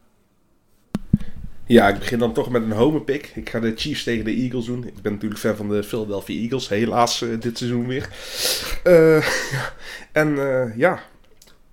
Ja, 1.64 1.88
ik 1.88 1.98
begin 1.98 2.18
dan 2.18 2.32
toch 2.32 2.50
met 2.50 2.62
een 2.62 2.72
home 2.72 3.00
pick. 3.00 3.32
Ik 3.34 3.50
ga 3.50 3.60
de 3.60 3.72
Chiefs 3.76 4.04
tegen 4.04 4.24
de 4.24 4.34
Eagles 4.34 4.66
doen. 4.66 4.86
Ik 4.86 5.02
ben 5.02 5.12
natuurlijk 5.12 5.40
fan 5.40 5.56
van 5.56 5.68
de 5.68 5.82
Philadelphia 5.82 6.40
Eagles. 6.40 6.68
Helaas 6.68 7.24
dit 7.40 7.58
seizoen 7.58 7.86
weer. 7.86 8.08
En 10.12 10.34
ja, 10.76 11.02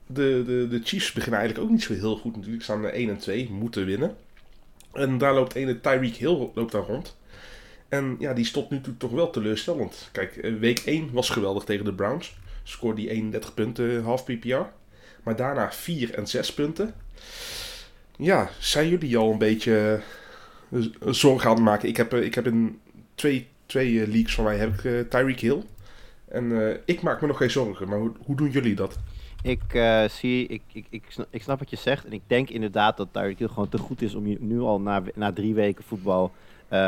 de, 0.08 0.44
de, 0.46 0.68
de 0.70 0.82
Chiefs 0.84 1.12
beginnen 1.12 1.40
eigenlijk 1.40 1.70
ook 1.70 1.76
niet 1.76 1.84
zo 1.84 1.94
heel 1.94 2.18
goed 2.18 2.36
natuurlijk. 2.36 2.64
Staan 2.64 2.86
1 2.86 3.10
en 3.10 3.18
2, 3.18 3.50
moeten 3.52 3.86
winnen. 3.86 4.16
En 4.94 5.18
daar 5.18 5.34
loopt 5.34 5.56
ene 5.56 5.80
Tyreek 5.80 6.16
Hill 6.16 6.50
loopt 6.54 6.72
daar 6.72 6.86
rond. 6.86 7.18
En 7.90 8.16
ja, 8.20 8.34
die 8.34 8.46
stopt 8.46 8.70
nu 8.70 8.82
toch 8.98 9.12
wel 9.12 9.30
teleurstellend. 9.30 10.10
Kijk, 10.12 10.56
week 10.60 10.80
1 10.80 11.10
was 11.12 11.30
geweldig 11.30 11.64
tegen 11.64 11.86
de 11.86 11.94
Browns. 11.94 12.38
Scoorde 12.64 13.02
die 13.02 13.10
31 13.10 13.54
punten, 13.54 14.04
half 14.04 14.24
PPR. 14.24 14.62
Maar 15.24 15.36
daarna 15.36 15.72
4 15.72 16.14
en 16.14 16.28
6 16.28 16.54
punten. 16.54 16.94
Ja, 18.18 18.50
zijn 18.60 18.90
jullie 18.90 19.18
al 19.18 19.32
een 19.32 19.38
beetje 19.38 20.00
uh, 20.70 20.86
zorgen 21.06 21.50
aan 21.50 21.56
het 21.56 21.64
maken? 21.64 21.90
Ik 21.90 21.98
heb, 21.98 22.14
ik 22.14 22.36
heb 22.36 22.48
in 22.48 22.80
twee, 23.16 23.48
twee 23.66 24.08
leagues 24.08 24.36
van 24.36 24.44
mij 24.44 24.58
heb 24.58 24.84
ik 24.84 25.10
Tyreek 25.10 25.40
Hill. 25.40 25.64
En 26.28 26.78
ik 26.86 27.02
maak 27.02 27.22
me 27.22 27.28
nog 27.28 27.38
geen 27.38 27.52
zorgen, 27.52 27.88
maar 27.88 28.00
hoe, 28.00 28.12
hoe 28.26 28.36
doen 28.36 28.50
jullie 28.50 28.76
dat? 28.76 28.98
Ik 29.42 29.62
zie, 30.10 30.48
ik, 30.48 30.62
ik, 30.72 30.86
ik, 31.30 31.42
snap, 31.42 31.60
wat 31.60 31.70
je 31.70 31.76
zegt. 31.76 32.06
En 32.06 32.14
ik 32.14 32.22
denk 32.28 32.50
inderdaad 32.50 32.98
dat 32.98 33.08
Tyreek 33.12 33.40
Hill 33.40 33.48
gewoon 33.48 33.70
te 33.70 33.78
goed 33.78 34.02
is 34.02 34.16
om 34.16 34.28
je 34.28 34.38
nu 34.40 34.60
al 34.60 34.82
na, 34.82 35.04
na 35.16 35.34
drie 35.34 35.54
weken 35.54 35.84
voetbal 35.84 36.32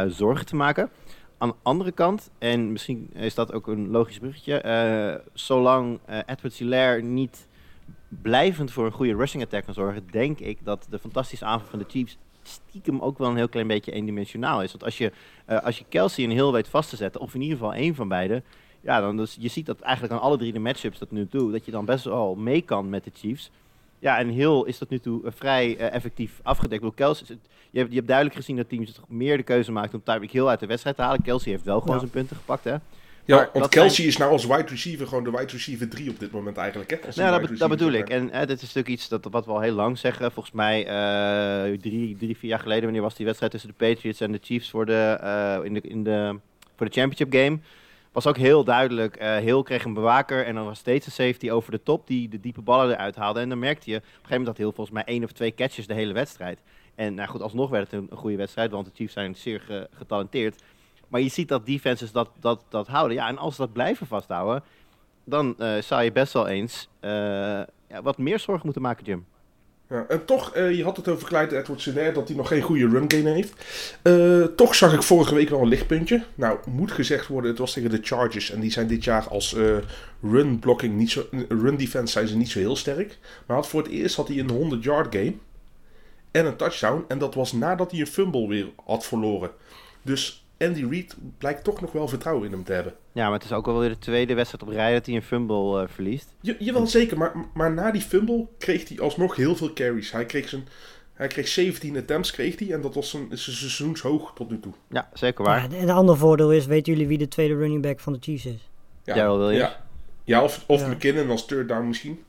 zorgen 0.07 0.45
te 0.45 0.55
maken. 0.55 0.89
Aan 1.37 1.49
de 1.49 1.55
andere 1.61 1.91
kant, 1.91 2.29
en 2.37 2.71
misschien 2.71 3.09
is 3.13 3.35
dat 3.35 3.53
ook 3.53 3.67
een 3.67 3.89
logisch 3.89 4.19
bruggetje, 4.19 5.23
zolang 5.33 5.99
Edward 6.25 6.53
Hilaire 6.53 7.01
niet 7.01 7.47
blijvend 8.21 8.71
voor 8.71 8.85
een 8.85 8.91
goede 8.91 9.15
rushing 9.15 9.43
attack 9.43 9.65
kan 9.65 9.73
zorgen, 9.73 10.07
denk 10.11 10.39
ik 10.39 10.57
dat 10.63 10.87
de 10.89 10.99
fantastische 10.99 11.45
aanval 11.45 11.69
van 11.69 11.79
de 11.79 11.85
Chiefs 11.87 12.17
stiekem 12.43 12.99
ook 12.99 13.17
wel 13.17 13.29
een 13.29 13.35
heel 13.35 13.49
klein 13.49 13.67
beetje 13.67 13.91
eendimensionaal 13.91 14.63
is. 14.63 14.71
Want 14.71 14.83
als 14.83 14.97
je, 14.97 15.11
eh, 15.45 15.63
als 15.63 15.77
je 15.77 15.85
Kelsey 15.89 16.23
en 16.23 16.29
Hill 16.29 16.51
weet 16.51 16.67
vast 16.67 16.89
te 16.89 16.95
zetten, 16.95 17.21
of 17.21 17.33
in 17.33 17.41
ieder 17.41 17.57
geval 17.57 17.73
één 17.73 17.95
van 17.95 18.07
beide, 18.07 18.43
ja, 18.81 19.01
dan 19.01 19.17
dus, 19.17 19.37
je 19.39 19.47
ziet 19.47 19.65
dat 19.65 19.79
eigenlijk 19.79 20.13
aan 20.13 20.21
alle 20.21 20.37
drie 20.37 20.53
de 20.53 20.59
matchups 20.59 20.97
tot 20.97 21.11
nu 21.11 21.27
toe, 21.27 21.51
dat 21.51 21.65
je 21.65 21.71
dan 21.71 21.85
best 21.85 22.05
wel 22.05 22.35
mee 22.35 22.61
kan 22.61 22.89
met 22.89 23.03
de 23.03 23.11
Chiefs. 23.13 23.49
Ja, 23.99 24.17
en 24.19 24.27
Hill 24.27 24.63
is 24.65 24.77
tot 24.77 24.89
nu 24.89 24.99
toe 24.99 25.25
eh, 25.25 25.31
vrij 25.35 25.77
eh, 25.77 25.93
effectief 25.93 26.39
afgedekt. 26.43 26.81
Bedoel, 26.81 26.95
Kelsey, 26.95 27.37
je, 27.71 27.77
hebt, 27.79 27.89
je 27.89 27.95
hebt 27.95 28.07
duidelijk 28.07 28.37
gezien 28.37 28.55
dat 28.55 28.69
teams 28.69 28.91
toch 28.93 29.05
meer 29.09 29.37
de 29.37 29.43
keuze 29.43 29.71
maakt 29.71 29.93
om 29.93 30.03
Tyreek 30.03 30.31
Hill 30.31 30.45
uit 30.47 30.59
de 30.59 30.65
wedstrijd 30.65 30.95
te 30.95 31.01
halen. 31.01 31.21
Kelsey 31.21 31.51
heeft 31.51 31.63
wel 31.63 31.79
gewoon 31.79 31.93
Ja. 31.95 31.99
zijn 31.99 32.11
punten 32.11 32.35
gepakt, 32.35 32.63
hè? 32.63 32.75
Ja, 33.25 33.35
Maar 33.35 33.49
want 33.53 33.63
dat 33.63 33.69
Kelsey 33.73 33.95
zijn- 33.95 34.07
is 34.07 34.17
nou 34.17 34.31
als 34.31 34.45
wide 34.45 34.67
receiver 34.67 35.07
gewoon 35.07 35.23
de 35.23 35.31
wide 35.31 35.51
receiver 35.51 35.89
3 35.89 36.09
op 36.09 36.19
dit 36.19 36.31
moment 36.31 36.57
eigenlijk. 36.57 36.89
Hè? 36.89 36.97
Als 37.05 37.15
hij 37.15 37.25
Nou, 37.25 37.41
dat, 37.41 37.49
be- 37.49 37.57
dat 37.57 37.69
bedoel 37.69 37.91
ik. 37.91 38.09
En 38.09 38.31
eh, 38.31 38.39
dit 38.39 38.55
is 38.55 38.61
natuurlijk 38.61 38.87
iets 38.87 39.07
dat, 39.07 39.27
wat 39.31 39.45
we 39.45 39.51
al 39.51 39.59
heel 39.59 39.73
lang 39.73 39.97
zeggen. 39.97 40.31
Volgens 40.31 40.55
mij 40.55 40.85
eh, 40.87 41.77
drie, 41.79 42.17
drie, 42.17 42.37
vier 42.37 42.49
jaar 42.49 42.59
geleden, 42.59 42.83
wanneer 42.83 43.01
was 43.01 43.15
die 43.15 43.25
wedstrijd 43.25 43.51
tussen 43.51 43.69
de 43.77 43.85
Patriots 43.85 44.19
en 44.21 44.31
de 44.31 44.39
Chiefs 44.41 44.69
voor 44.69 44.85
de, 44.85 45.17
eh, 45.21 45.59
in 45.65 45.73
de, 45.73 45.81
in 45.81 46.03
de, 46.03 46.35
voor 46.75 46.85
de 46.85 46.91
championship 46.91 47.33
game. 47.33 47.57
Was 48.11 48.27
ook 48.27 48.37
heel 48.37 48.63
duidelijk. 48.63 49.15
eh 49.15 49.37
Hill 49.37 49.63
kreeg 49.63 49.83
een 49.83 49.93
bewaker 49.93 50.45
en 50.45 50.55
dan 50.55 50.65
was 50.65 50.79
steeds 50.79 51.05
een 51.05 51.11
safety 51.11 51.49
over 51.49 51.71
de 51.71 51.83
top 51.83 52.07
die 52.07 52.29
de 52.29 52.39
diepe 52.39 52.61
ballen 52.61 52.93
eruit 52.93 53.15
haalde. 53.15 53.39
En 53.39 53.49
dan 53.49 53.59
merkte 53.59 53.89
je 53.89 53.95
op 53.97 54.01
een 54.03 54.09
gegeven 54.09 54.29
moment 54.29 54.47
dat 54.47 54.57
Hill 54.57 54.71
volgens 54.75 54.95
mij 54.95 55.03
één 55.05 55.23
of 55.23 55.31
twee 55.31 55.53
catches 55.53 55.87
de 55.87 55.93
hele 55.93 56.13
wedstrijd. 56.13 56.59
En 56.95 57.13
nou 57.13 57.29
goed, 57.29 57.41
alsnog 57.41 57.69
werd 57.69 57.91
het 57.91 58.01
een, 58.11 58.17
goede 58.17 58.35
wedstrijd, 58.37 58.71
want 58.71 58.85
de 58.85 58.91
Chiefs 58.95 59.13
zijn 59.13 59.35
zeer 59.35 59.59
ge- 59.59 59.89
getalenteerd. 59.93 60.61
Maar 61.07 61.21
je 61.21 61.29
ziet 61.29 61.47
dat 61.47 61.65
defenses 61.65 62.11
dat, 62.11 62.29
dat, 62.39 62.65
dat 62.69 62.87
houden. 62.87 63.17
Ja, 63.17 63.27
en 63.27 63.37
als 63.37 63.55
ze 63.55 63.61
dat 63.61 63.73
blijven 63.73 64.07
vasthouden, 64.07 64.63
dan 65.23 65.55
eh, 65.59 65.81
zou 65.81 66.03
je 66.03 66.11
best 66.11 66.33
wel 66.33 66.47
eens 66.47 66.89
eh, 66.99 67.11
ja, 67.89 68.01
wat 68.03 68.17
meer 68.17 68.39
zorgen 68.39 68.63
moeten 68.65 68.81
maken, 68.81 69.05
Jim. 69.05 69.25
Ja, 69.91 70.05
en 70.07 70.25
toch, 70.25 70.53
eh, 70.53 70.75
je 70.75 70.83
had 70.83 70.97
het 70.97 71.07
over 71.07 71.27
Clyde 71.27 71.57
edwards 71.57 71.85
helaire 71.85 72.13
dat 72.13 72.27
hij 72.27 72.37
nog 72.37 72.47
geen 72.47 72.61
goede 72.61 72.87
run 72.87 73.11
game 73.11 73.29
heeft. 73.29 73.53
Eh, 74.01 74.43
toch 74.43 74.75
zag 74.75 74.93
ik 74.93 75.03
vorige 75.03 75.35
week 75.35 75.49
wel 75.49 75.61
een 75.61 75.67
lichtpuntje. 75.67 76.23
Nou, 76.35 76.59
moet 76.69 76.91
gezegd 76.91 77.27
worden, 77.27 77.49
het 77.49 77.59
was 77.59 77.73
tegen 77.73 77.89
de 77.89 77.99
Chargers. 78.01 78.51
En 78.51 78.59
die 78.59 78.71
zijn 78.71 78.87
dit 78.87 79.03
jaar 79.03 79.27
als 79.27 79.55
eh, 79.55 79.77
run 80.21 80.59
blocking 80.59 80.95
niet 80.95 81.11
zo... 81.11 81.25
Run 81.49 81.77
defense 81.77 82.11
zijn 82.13 82.27
ze 82.27 82.37
niet 82.37 82.49
zo 82.49 82.59
heel 82.59 82.75
sterk. 82.75 83.17
Maar 83.45 83.57
had 83.57 83.67
voor 83.67 83.81
het 83.83 83.91
eerst 83.91 84.15
had 84.15 84.27
hij 84.27 84.39
een 84.39 84.49
100 84.49 84.83
yard 84.83 85.15
game. 85.15 85.33
En 86.31 86.45
een 86.45 86.55
touchdown. 86.55 87.05
En 87.07 87.17
dat 87.17 87.35
was 87.35 87.51
nadat 87.51 87.91
hij 87.91 87.99
een 87.99 88.07
fumble 88.07 88.47
weer 88.47 88.67
had 88.85 89.05
verloren. 89.05 89.51
Dus 90.01 90.40
Andy 90.61 90.85
Reid 90.89 91.15
blijkt 91.37 91.63
toch 91.63 91.81
nog 91.81 91.91
wel 91.91 92.07
vertrouwen 92.07 92.45
in 92.45 92.51
hem 92.51 92.63
te 92.63 92.73
hebben. 92.73 92.93
Ja, 93.11 93.23
maar 93.23 93.33
het 93.33 93.43
is 93.43 93.51
ook 93.51 93.67
alweer 93.67 93.89
de 93.89 93.97
tweede 93.97 94.33
wedstrijd 94.33 94.63
op 94.63 94.69
rij 94.69 94.93
dat 94.93 95.05
hij 95.05 95.15
een 95.15 95.21
fumble 95.21 95.81
eh, 95.81 95.87
verliest. 95.87 96.35
Je, 96.41 96.55
jawel, 96.59 96.87
zeker. 96.87 97.17
Maar, 97.17 97.33
maar 97.53 97.71
na 97.71 97.91
die 97.91 98.01
fumble 98.01 98.47
kreeg 98.57 98.87
hij 98.87 98.99
alsnog 98.99 99.35
heel 99.35 99.55
veel 99.55 99.73
carries. 99.73 100.11
Hij 100.11 100.25
kreeg, 100.25 100.49
zijn, 100.49 100.67
hij 101.13 101.27
kreeg 101.27 101.47
17 101.47 101.97
attempts 101.97 102.31
kreeg 102.31 102.59
hij, 102.59 102.71
en 102.71 102.81
dat 102.81 102.95
was 102.95 103.09
zijn, 103.09 103.25
zijn 103.27 103.55
seizoenshoog 103.55 104.33
tot 104.33 104.49
nu 104.49 104.59
toe. 104.59 104.73
Ja, 104.89 105.09
zeker 105.13 105.43
waar. 105.43 105.71
Ja, 105.71 105.77
en 105.77 105.83
een 105.83 105.95
ander 105.95 106.17
voordeel 106.17 106.51
is, 106.51 106.65
weten 106.65 106.93
jullie 106.93 107.07
wie 107.07 107.17
de 107.17 107.27
tweede 107.27 107.55
running 107.55 107.81
back 107.81 107.99
van 107.99 108.13
de 108.13 108.19
Chiefs 108.21 108.45
is? 108.45 108.69
Ja, 109.03 109.13
Gerald 109.13 109.39
Williams. 109.39 109.69
Ja, 109.69 109.83
ja 110.23 110.43
of, 110.43 110.63
of 110.67 110.81
Ja. 110.81 110.87
McKinnon 110.87 111.29
als 111.29 111.45
third 111.45 111.67
down 111.67 111.87
misschien. 111.87 112.23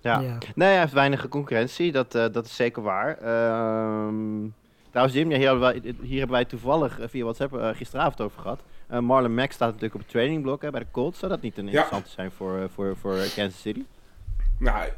Ja. 0.00 0.20
Ja. 0.20 0.38
Nee, 0.54 0.68
hij 0.68 0.80
heeft 0.80 0.92
weinig 0.92 1.28
concurrentie, 1.28 1.92
dat, 1.92 2.14
eh, 2.14 2.24
dat 2.32 2.46
is 2.46 2.56
zeker 2.56 2.82
waar. 2.82 3.18
Ehm 3.18 4.46
trouwens, 4.90 5.16
Jim, 5.18 5.30
ja, 5.30 5.36
hier, 5.36 5.46
hebben 5.48 5.64
wij, 5.82 5.94
hier 6.02 6.18
hebben 6.18 6.36
wij 6.36 6.44
toevallig 6.44 7.00
eh, 7.00 7.08
via 7.08 7.22
WhatsApp 7.22 7.56
eh, 7.56 7.68
gisteravond 7.72 8.20
over 8.20 8.40
gehad. 8.40 8.60
Eh, 8.86 8.98
Marlon 8.98 9.34
Mack 9.34 9.52
staat 9.52 9.68
natuurlijk 9.68 9.94
op 9.94 10.00
het 10.00 10.10
trainingblok 10.10 10.62
hè, 10.62 10.70
bij 10.70 10.80
de 10.80 10.86
Colts. 10.90 11.18
Zou 11.18 11.32
dat 11.32 11.40
niet 11.42 11.58
een 11.58 11.64
interessante 11.68 12.10
zijn 12.10 12.30
voor, 12.30 12.70
voor, 12.74 12.96
voor 12.96 13.14
Kansas 13.14 13.60
City? 13.60 13.84
Nou, 14.58 14.88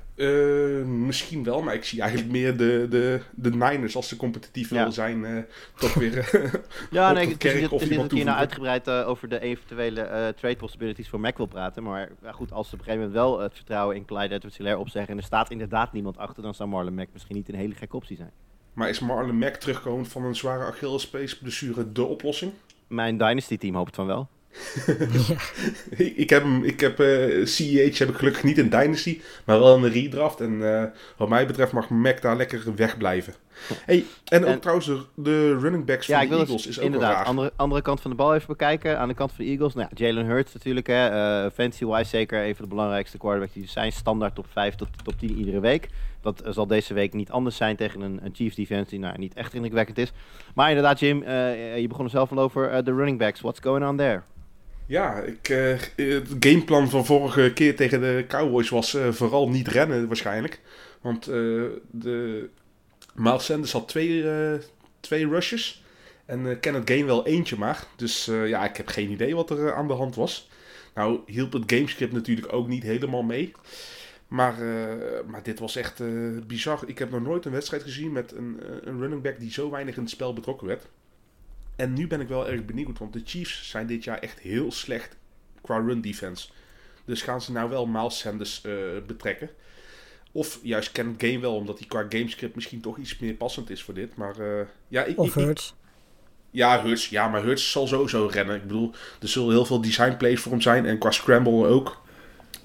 misschien 0.85 1.45
wel, 1.45 1.63
maar 1.63 1.75
ik 1.75 1.85
zie 1.85 2.01
eigenlijk 2.01 2.31
meer 2.31 2.57
de, 2.57 2.87
de, 2.91 3.21
de 3.35 3.51
Niners 3.51 3.97
als 3.97 4.09
ze 4.09 4.17
competitief 4.17 4.71
Ja. 4.71 4.77
willen 4.77 4.93
zijn. 4.93 5.25
eh, 5.25 5.43
toch 5.79 5.95
weer 5.95 6.31
Ja, 6.91 7.13
nee, 7.13 7.27
niet 7.27 7.45
iemand 7.45 7.71
dat 7.81 7.91
je 8.11 8.17
hier 8.17 8.25
nou 8.25 8.39
uitgebreid 8.39 8.91
over 8.91 9.29
de 9.29 9.41
eventuele 9.41 10.35
trade 10.37 10.57
possibilities 10.57 11.09
voor 11.09 11.21
Mac 11.21 11.37
wil 11.37 11.47
praten. 11.47 11.83
Maar 11.83 12.11
goed, 12.31 12.53
als 12.53 12.69
ze 12.69 12.75
op 12.75 12.79
een 12.81 12.85
gegeven 12.87 13.07
moment 13.09 13.27
wel 13.27 13.39
het 13.41 13.55
vertrouwen 13.55 13.97
in 13.97 14.05
Clyde 14.05 14.35
Edwards-Helaire 14.35 14.81
opzeggen 14.81 15.13
en 15.13 15.19
er 15.19 15.25
staat 15.25 15.51
inderdaad 15.51 15.93
niemand 15.93 16.19
achter, 16.19 16.43
dan 16.43 16.55
zou 16.55 16.69
Marlon 16.69 16.95
Mack 16.95 17.09
misschien 17.13 17.37
niet 17.37 17.49
een 17.49 17.55
hele 17.55 17.75
gekke 17.75 17.97
optie 17.97 18.17
zijn. 18.17 18.31
Maar 18.73 18.89
is 18.89 18.99
Marlon 18.99 19.39
Mack 19.39 19.55
terugkomend 19.55 20.09
van 20.09 20.25
een 20.25 20.37
zware 20.37 20.65
Achillespees 20.65 21.39
blessure 21.39 21.93
de 21.93 22.05
oplossing? 22.05 22.53
Mijn 22.87 23.19
Dynasty-team 23.19 23.75
hoopt 23.75 23.95
van 23.95 24.07
wel. 24.07 24.29
ik 25.91 26.17
ik 26.17 26.31
heb 26.31 26.43
hem, 26.43 26.65
ik 26.65 26.81
heb 26.81 27.01
eh, 27.01 27.47
CEH 27.47 27.99
heb 27.99 28.09
ik 28.09 28.17
gelukkig 28.17 28.43
niet 28.43 28.59
in 28.59 28.69
Dynasty, 28.69 29.21
maar 29.45 29.59
wel 29.59 29.77
in 29.77 29.83
de 29.83 29.89
redraft. 29.89 30.41
En 30.41 30.75
eh, 30.77 30.85
wat 31.17 31.29
mij 31.29 31.47
betreft 31.47 31.73
mag 31.73 31.89
Mac 31.89 32.21
daar 32.23 32.37
lekker 32.37 32.75
wegblijven. 32.77 33.35
Hey, 33.85 34.05
en 34.25 34.43
ook 34.45 34.49
En- 34.51 34.61
trouwens 34.61 34.87
de, 34.87 35.05
de 35.15 35.59
running 35.59 35.85
backs 35.85 36.07
van 36.07 36.15
Ja, 36.15 36.29
de 36.29 36.37
Eagles 36.37 36.67
is 36.67 36.69
ook 36.69 36.75
wel 36.77 36.85
inderdaad 36.85 37.15
raar. 37.15 37.25
andere, 37.25 37.53
andere 37.57 37.83
kant 37.83 38.01
van 38.01 38.11
de 38.11 38.17
bal 38.17 38.35
even 38.35 38.47
bekijken. 38.47 38.99
Aan 38.99 39.09
de 39.09 39.15
kant 39.15 39.33
van 39.33 39.45
de 39.45 39.51
Eagles, 39.51 39.75
nou 39.75 39.89
ja, 39.91 40.07
Jalen 40.07 40.27
Hurts 40.27 40.53
natuurlijk. 40.53 40.87
Hè, 40.87 41.07
eh, 41.09 41.51
Fancy-wise 41.55 42.09
zeker 42.09 42.45
een 42.47 42.55
van 42.55 42.65
de 42.65 42.71
belangrijkste 42.71 43.19
quarterbacks 43.19 43.53
die 43.55 43.63
er 43.63 43.69
zijn. 43.69 43.93
Standaard 43.93 44.35
top 44.35 44.47
5 44.51 44.75
tot 44.75 44.89
top 45.05 45.19
10 45.19 45.31
iedere 45.37 45.61
week. 45.61 45.89
Dat 46.21 46.41
eh, 46.41 46.53
zal 46.53 46.67
deze 46.67 46.95
week 46.95 47.13
niet 47.13 47.31
anders 47.31 47.57
zijn 47.57 47.77
tegen 47.77 48.01
een, 48.01 48.21
een 48.23 48.35
Chiefs 48.35 48.57
defense 48.57 48.91
die 48.91 48.99
nou, 48.99 49.19
niet 49.19 49.35
echt 49.35 49.55
indrukwekkend 49.55 49.99
is. 49.99 50.13
Maar 50.55 50.69
inderdaad 50.69 51.01
Jim, 51.01 51.23
eh, 51.23 51.79
je 51.79 51.89
begon 51.89 52.05
er 52.05 52.11
zelf 52.11 52.31
al 52.31 52.39
over 52.39 52.71
eh, 52.71 52.85
de 52.85 52.95
running 52.95 53.19
backs. 53.19 53.41
What's 53.41 53.61
going 53.61 53.87
on 53.87 53.97
there? 53.97 54.21
Ja, 54.87 55.19
ik, 55.19 55.47
het 55.97 56.29
gameplan 56.41 56.89
van 56.89 57.07
vorige 57.07 57.53
keer 57.53 57.77
tegen 57.77 58.01
de 58.01 58.25
Cowboys 58.29 58.69
was 58.69 58.97
vooral 59.11 59.49
niet 59.49 59.69
rennen 59.69 60.07
waarschijnlijk. 60.07 60.61
Want 61.01 61.25
de 61.91 62.49
Miles 63.15 63.45
Sanders 63.45 63.73
had 63.73 63.89
twee, 63.89 64.25
twee 65.01 65.29
rushes. 65.29 65.85
En 66.27 66.61
Kenneth 66.61 66.91
Gain 66.91 67.07
wel 67.07 67.27
eentje 67.27 67.57
maar. 67.57 67.85
Dus 67.97 68.25
ja, 68.25 68.65
ik 68.65 68.77
heb 68.77 68.89
geen 68.89 69.11
idee 69.11 69.35
wat 69.35 69.51
er 69.51 69.75
aan 69.75 69.89
de 69.89 69.95
hand 69.95 70.15
was. 70.15 70.49
Nou 70.95 71.21
hielp 71.27 71.53
het 71.53 71.73
gamescript 71.73 72.13
natuurlijk 72.13 72.53
ook 72.53 72.69
niet 72.69 72.83
helemaal 72.83 73.23
mee. 73.23 73.53
Maar, 74.31 74.53
eh, 74.53 75.25
maar 75.27 75.43
dit 75.43 75.59
was 75.59 75.77
echt 75.77 76.01
eh, 76.01 76.09
bizar. 76.47 76.83
Ik 76.87 76.99
heb 76.99 77.11
nog 77.11 77.23
nooit 77.23 77.45
een 77.45 77.53
wedstrijd 77.53 77.83
gezien 77.83 78.13
met 78.13 78.33
een, 78.33 78.61
eh, 78.63 78.69
een 78.83 79.01
running 79.01 79.23
back 79.23 79.39
die 79.39 79.53
zo 79.53 79.71
weinig 79.71 79.97
in 79.97 80.03
het 80.03 80.11
spel 80.11 80.33
betrokken 80.33 80.67
werd. 80.67 80.87
En 81.77 81.93
nu 81.93 82.07
ben 82.07 82.21
ik 82.21 82.29
wel 82.29 82.49
erg 82.49 82.65
benieuwd, 82.65 82.99
want 82.99 83.13
de 83.13 83.23
Chiefs 83.25 83.69
zijn 83.71 83.87
dit 83.87 84.05
jaar 84.05 84.19
echt 84.19 84.39
heel 84.39 84.73
slecht 84.73 85.17
qua 85.61 85.77
run 85.77 86.01
defense. 86.01 86.49
Dus 87.05 87.23
gaan 87.23 87.43
ze 87.43 87.53
nou 87.53 87.71
wel 87.71 87.87
Miles 87.87 88.19
Sanders 88.19 88.61
betrekken? 89.07 89.51
Of 90.33 90.59
juist 90.63 90.93
Kenneth 90.93 91.21
Gain 91.23 91.41
wel, 91.41 91.55
omdat 91.55 91.79
hij 91.79 91.87
qua 91.89 92.07
gamescript 92.09 92.55
misschien 92.55 92.81
toch 92.81 92.99
iets 92.99 93.19
meer 93.19 93.35
passend 93.35 93.71
is 93.71 93.83
voor 93.83 93.95
dit. 93.95 94.17
Maar 94.17 94.35
ja, 94.89 95.05
ik, 95.05 95.19
Of 95.19 95.35
Hurts. 95.35 95.75
ja, 96.51 96.83
Hurts, 96.83 97.09
ja, 97.09 97.29
maar 97.29 97.43
Hurts 97.43 97.71
zal 97.71 97.87
sowieso 97.87 98.27
rennen. 98.27 98.57
Ik 98.57 98.63
bedoel, 98.63 98.95
er 99.21 99.29
zullen 99.29 99.51
heel 99.51 99.65
veel 99.65 99.81
design 99.81 100.17
plays 100.17 100.41
voor 100.41 100.53
hem 100.53 100.61
zijn 100.61 100.87
en 100.87 100.99
qua 100.99 101.11
scramble 101.11 101.67
ook. 101.67 102.03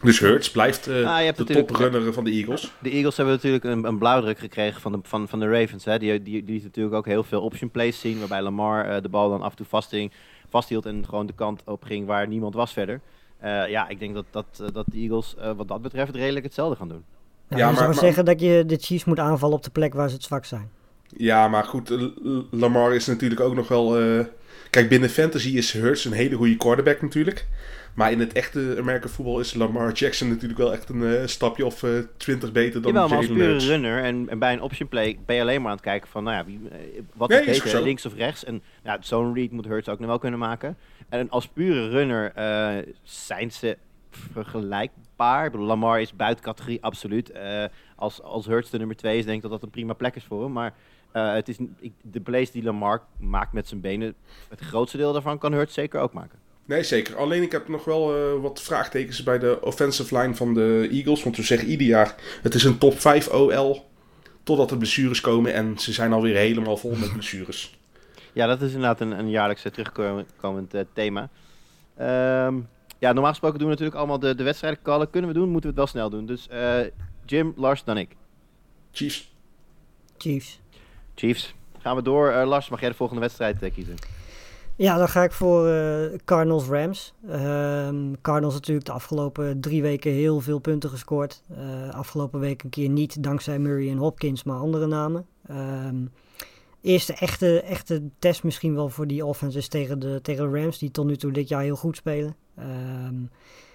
Dus 0.02 0.20
Hurts 0.20 0.52
blijft 0.52 0.88
eh, 0.88 1.18
Ah, 1.28 1.36
de 1.36 1.44
toprunner 1.44 2.14
van 2.14 2.24
de 2.24 2.32
Eagles. 2.32 2.72
De 2.80 2.90
Eagles 2.90 3.18
hebben 3.18 3.36
natuurlijk 3.36 3.64
een, 3.64 3.84
een 3.84 3.98
blauwdruk 3.98 4.40
gekregen 4.40 4.82
van 4.82 4.92
de, 4.92 5.00
van, 5.04 5.28
van 5.28 5.40
de 5.40 5.50
Ravens. 5.50 5.86
Hè. 5.86 6.00
Die, 6.00 6.24
die, 6.24 6.44
die 6.44 6.54
liet 6.56 6.64
natuurlijk 6.64 6.96
ook 6.96 7.06
heel 7.06 7.24
veel 7.24 7.42
option 7.42 7.72
plays 7.72 8.00
zien. 8.00 8.20
Waarbij 8.20 8.42
Lamar 8.42 8.86
eh, 8.90 9.02
de 9.02 9.10
bal 9.10 9.30
dan 9.30 9.42
af 9.42 9.52
en 9.52 9.58
toe 9.58 10.10
vasthield 10.50 10.86
en 10.86 11.06
gewoon 11.10 11.26
de 11.26 11.34
kant 11.34 11.62
op 11.66 11.84
ging 11.84 12.06
waar 12.08 12.28
niemand 12.28 12.54
was 12.54 12.74
verder. 12.74 13.02
Eh, 13.40 13.70
ja, 13.70 13.90
ik 13.90 14.00
denk 14.00 14.14
dat, 14.14 14.26
dat, 14.32 14.46
dat 14.74 14.86
de 14.92 14.98
Eagles 14.98 15.36
eh, 15.40 15.52
wat 15.58 15.68
dat 15.68 15.82
betreft 15.82 16.16
redelijk 16.16 16.46
hetzelfde 16.46 16.76
gaan 16.76 16.88
doen. 16.90 17.04
Ja, 17.50 17.58
Ja, 17.58 17.58
je 17.58 17.64
maar- 17.66 17.76
zou 17.76 17.86
maar- 17.90 17.98
zeggen 18.04 18.26
dat 18.26 18.40
je 18.40 18.64
de 18.68 18.78
Chiefs 18.82 19.06
moet 19.06 19.20
aanvallen 19.20 19.56
op 19.56 19.64
de 19.64 19.70
plek 19.70 19.94
waar 19.94 20.08
ze 20.10 20.16
het 20.16 20.24
zwak 20.24 20.46
zijn. 20.46 20.70
Ja, 21.18 21.48
maar 21.48 21.64
goed, 21.64 21.94
Lamar 22.52 22.96
is 22.96 23.06
natuurlijk 23.06 23.42
ook 23.42 23.56
nog 23.56 23.68
wel... 23.68 24.00
eh, 24.00 24.26
Kijk, 24.70 24.90
binnen 24.90 25.10
fantasy 25.10 25.50
is 25.50 25.72
Hurts 25.72 26.06
een 26.06 26.12
hele 26.12 26.36
goede 26.36 26.56
quarterback 26.58 27.02
natuurlijk. 27.02 27.46
Maar 27.96 28.12
in 28.12 28.20
het 28.20 28.34
echte 28.34 28.76
American 28.80 29.10
voetbal 29.10 29.40
is 29.40 29.54
Lamar 29.54 29.92
Jackson 29.92 30.28
natuurlijk 30.28 30.60
wel 30.60 30.74
echt 30.74 30.90
een 30.90 31.04
eh, 31.04 31.26
stapje 31.26 31.66
of 31.66 31.84
eh, 31.84 31.92
twintig 32.18 32.52
beter 32.52 32.82
dan 32.82 32.94
Jawel, 32.94 33.08
maar 33.08 33.18
als 33.18 33.28
pure 33.28 33.58
runner 33.58 34.04
en, 34.04 34.30
en 34.30 34.40
bij 34.40 34.54
een 34.54 34.62
option 34.62 34.88
play 34.88 35.20
ben 35.26 35.36
je 35.36 35.42
alleen 35.42 35.62
maar 35.62 35.70
aan 35.70 35.76
het 35.76 35.86
kijken 35.86 36.10
van, 36.10 36.24
nou 36.24 36.36
ja, 36.36 36.46
wie, 36.46 36.60
eh, 36.72 37.02
wat 37.14 37.30
Nee, 37.30 37.46
is 37.46 37.64
beter, 37.64 37.82
links 37.82 38.06
of 38.06 38.16
rechts? 38.16 38.44
En 38.44 38.62
ja, 38.84 38.98
zo'n 39.00 39.34
read 39.34 39.52
moet 39.52 39.66
Hurts 39.66 39.90
ook 39.90 40.00
nog 40.00 40.08
wel 40.08 40.20
kunnen 40.20 40.40
maken. 40.40 40.78
En 41.10 41.30
als 41.30 41.48
pure 41.48 41.90
runner 41.90 42.34
zijn 43.04 43.52
ze 43.52 43.78
vergelijkbaar. 44.10 45.52
Bedoel, 45.52 45.66
Lamar 45.66 46.02
is 46.02 46.16
buiten 46.16 46.44
categorie, 46.44 46.84
absoluut. 46.84 47.32
Als, 47.96 48.22
als 48.22 48.46
Hurts 48.46 48.70
de 48.70 48.78
nummer 48.78 48.96
2 48.96 49.18
is, 49.18 49.26
denk 49.26 49.36
ik 49.36 49.42
dat 49.42 49.52
dat 49.52 49.64
een 49.64 49.70
prima 49.70 49.94
plek 49.94 50.16
is 50.16 50.24
voor 50.24 50.44
hem. 50.44 50.52
Maar 50.52 50.74
het 51.12 51.50
is, 51.50 51.58
ik, 51.80 51.94
de 52.02 52.22
plays 52.22 52.52
die 52.52 52.64
Lamar 52.64 53.02
maakt 53.18 53.54
met 53.54 53.68
zijn 53.68 53.82
benen, 53.82 54.16
het 54.50 54.60
grootste 54.60 54.98
deel 54.98 55.14
daarvan 55.14 55.38
kan 55.38 55.54
Hurts 55.54 55.74
zeker 55.74 56.00
ook 56.00 56.14
maken. 56.14 56.40
Nee, 56.66 56.84
zeker. 56.84 57.18
Alleen 57.18 57.42
ik 57.42 57.52
heb 57.52 57.68
nog 57.68 57.86
wel 57.86 58.16
eh, 58.16 58.42
wat 58.42 58.62
vraagtekens 58.62 59.24
bij 59.24 59.40
de 59.40 59.62
offensive 59.62 60.18
line 60.18 60.36
van 60.36 60.54
de 60.54 60.88
Eagles. 60.92 61.24
Want 61.24 61.36
we 61.36 61.44
zeggen 61.44 61.68
ieder 61.68 61.88
jaar, 61.88 62.16
het 62.42 62.54
is 62.54 62.64
een 62.64 62.78
top 62.78 63.00
5 63.00 63.28
OL. 63.28 63.86
Totdat 64.44 64.72
er 64.72 64.78
blessures 64.78 65.22
komen 65.22 65.54
en 65.54 65.80
ze 65.80 65.94
zijn 65.94 66.14
alweer 66.14 66.36
helemaal 66.36 66.78
vol 66.78 66.96
met 66.96 67.14
blessures. 67.14 67.74
Ja, 68.34 68.48
dat 68.48 68.62
is 68.62 68.74
inderdaad 68.74 69.00
een, 69.00 69.12
een 69.12 69.30
jaarlijks 69.30 69.62
terugkomend 69.62 70.74
eh, 70.74 70.82
thema. 70.94 71.30
Ehm, 71.98 72.56
ja, 73.00 73.12
normaal 73.12 73.32
gesproken 73.32 73.60
doen 73.60 73.68
we 73.68 73.74
natuurlijk 73.74 73.98
allemaal 73.98 74.20
de, 74.20 74.36
de 74.36 74.44
wedstrijden 74.44 74.82
callen. 74.84 75.10
Kunnen 75.10 75.30
we 75.30 75.36
doen, 75.36 75.50
moeten 75.50 75.74
we 75.74 75.82
het 75.82 75.92
wel 75.92 76.02
snel 76.02 76.10
doen. 76.10 76.26
Dus 76.26 76.48
eh, 76.48 76.80
Jim, 77.26 77.54
Lars, 77.56 77.84
dan 77.84 77.98
ik. 77.98 78.16
Chiefs. 78.92 79.32
Chiefs. 80.18 80.60
Chiefs. 81.16 81.54
Gaan 81.80 81.96
we 81.96 82.02
door. 82.02 82.30
Eh, 82.30 82.48
Lars, 82.48 82.70
mag 82.70 82.80
jij 82.80 82.90
de 82.90 82.96
volgende 82.96 83.22
wedstrijd 83.22 83.74
kiezen? 83.74 83.96
Ja, 84.78 84.98
dan 84.98 85.10
ga 85.10 85.24
ik 85.24 85.32
voor 85.32 85.68
eh, 85.68 86.20
Cardinals-Rams. 86.26 87.14
Ehm, 87.30 88.14
Cardinals 88.22 88.54
natuurlijk 88.54 88.86
de 88.86 88.92
afgelopen 88.92 89.60
drie 89.60 89.82
weken 89.82 90.12
heel 90.12 90.40
veel 90.42 90.60
punten 90.60 90.90
gescoord. 90.90 91.44
Eh, 91.50 91.90
afgelopen 91.90 92.40
week 92.40 92.64
een 92.64 92.70
keer 92.70 92.90
niet 92.90 93.24
dankzij 93.24 93.60
Murray 93.60 93.90
en 93.90 93.98
Hopkins, 93.98 94.44
maar 94.44 94.58
andere 94.58 94.88
namen. 94.88 95.26
Ehm, 95.48 96.06
eerste 96.82 97.14
echte, 97.14 97.62
echte 97.62 98.04
test 98.20 98.44
misschien 98.44 98.76
wel 98.76 98.90
voor 98.90 99.08
die 99.08 99.26
offense 99.26 99.68
tegen 99.68 100.00
de, 100.00 100.20
tegen 100.22 100.52
de 100.52 100.60
Rams, 100.60 100.78
die 100.78 100.92
tot 100.92 101.06
nu 101.06 101.16
toe 101.16 101.32
dit 101.32 101.48
jaar 101.48 101.62
heel 101.62 101.76
goed 101.76 101.96
spelen. 101.96 102.36
Ehm, 102.56 103.16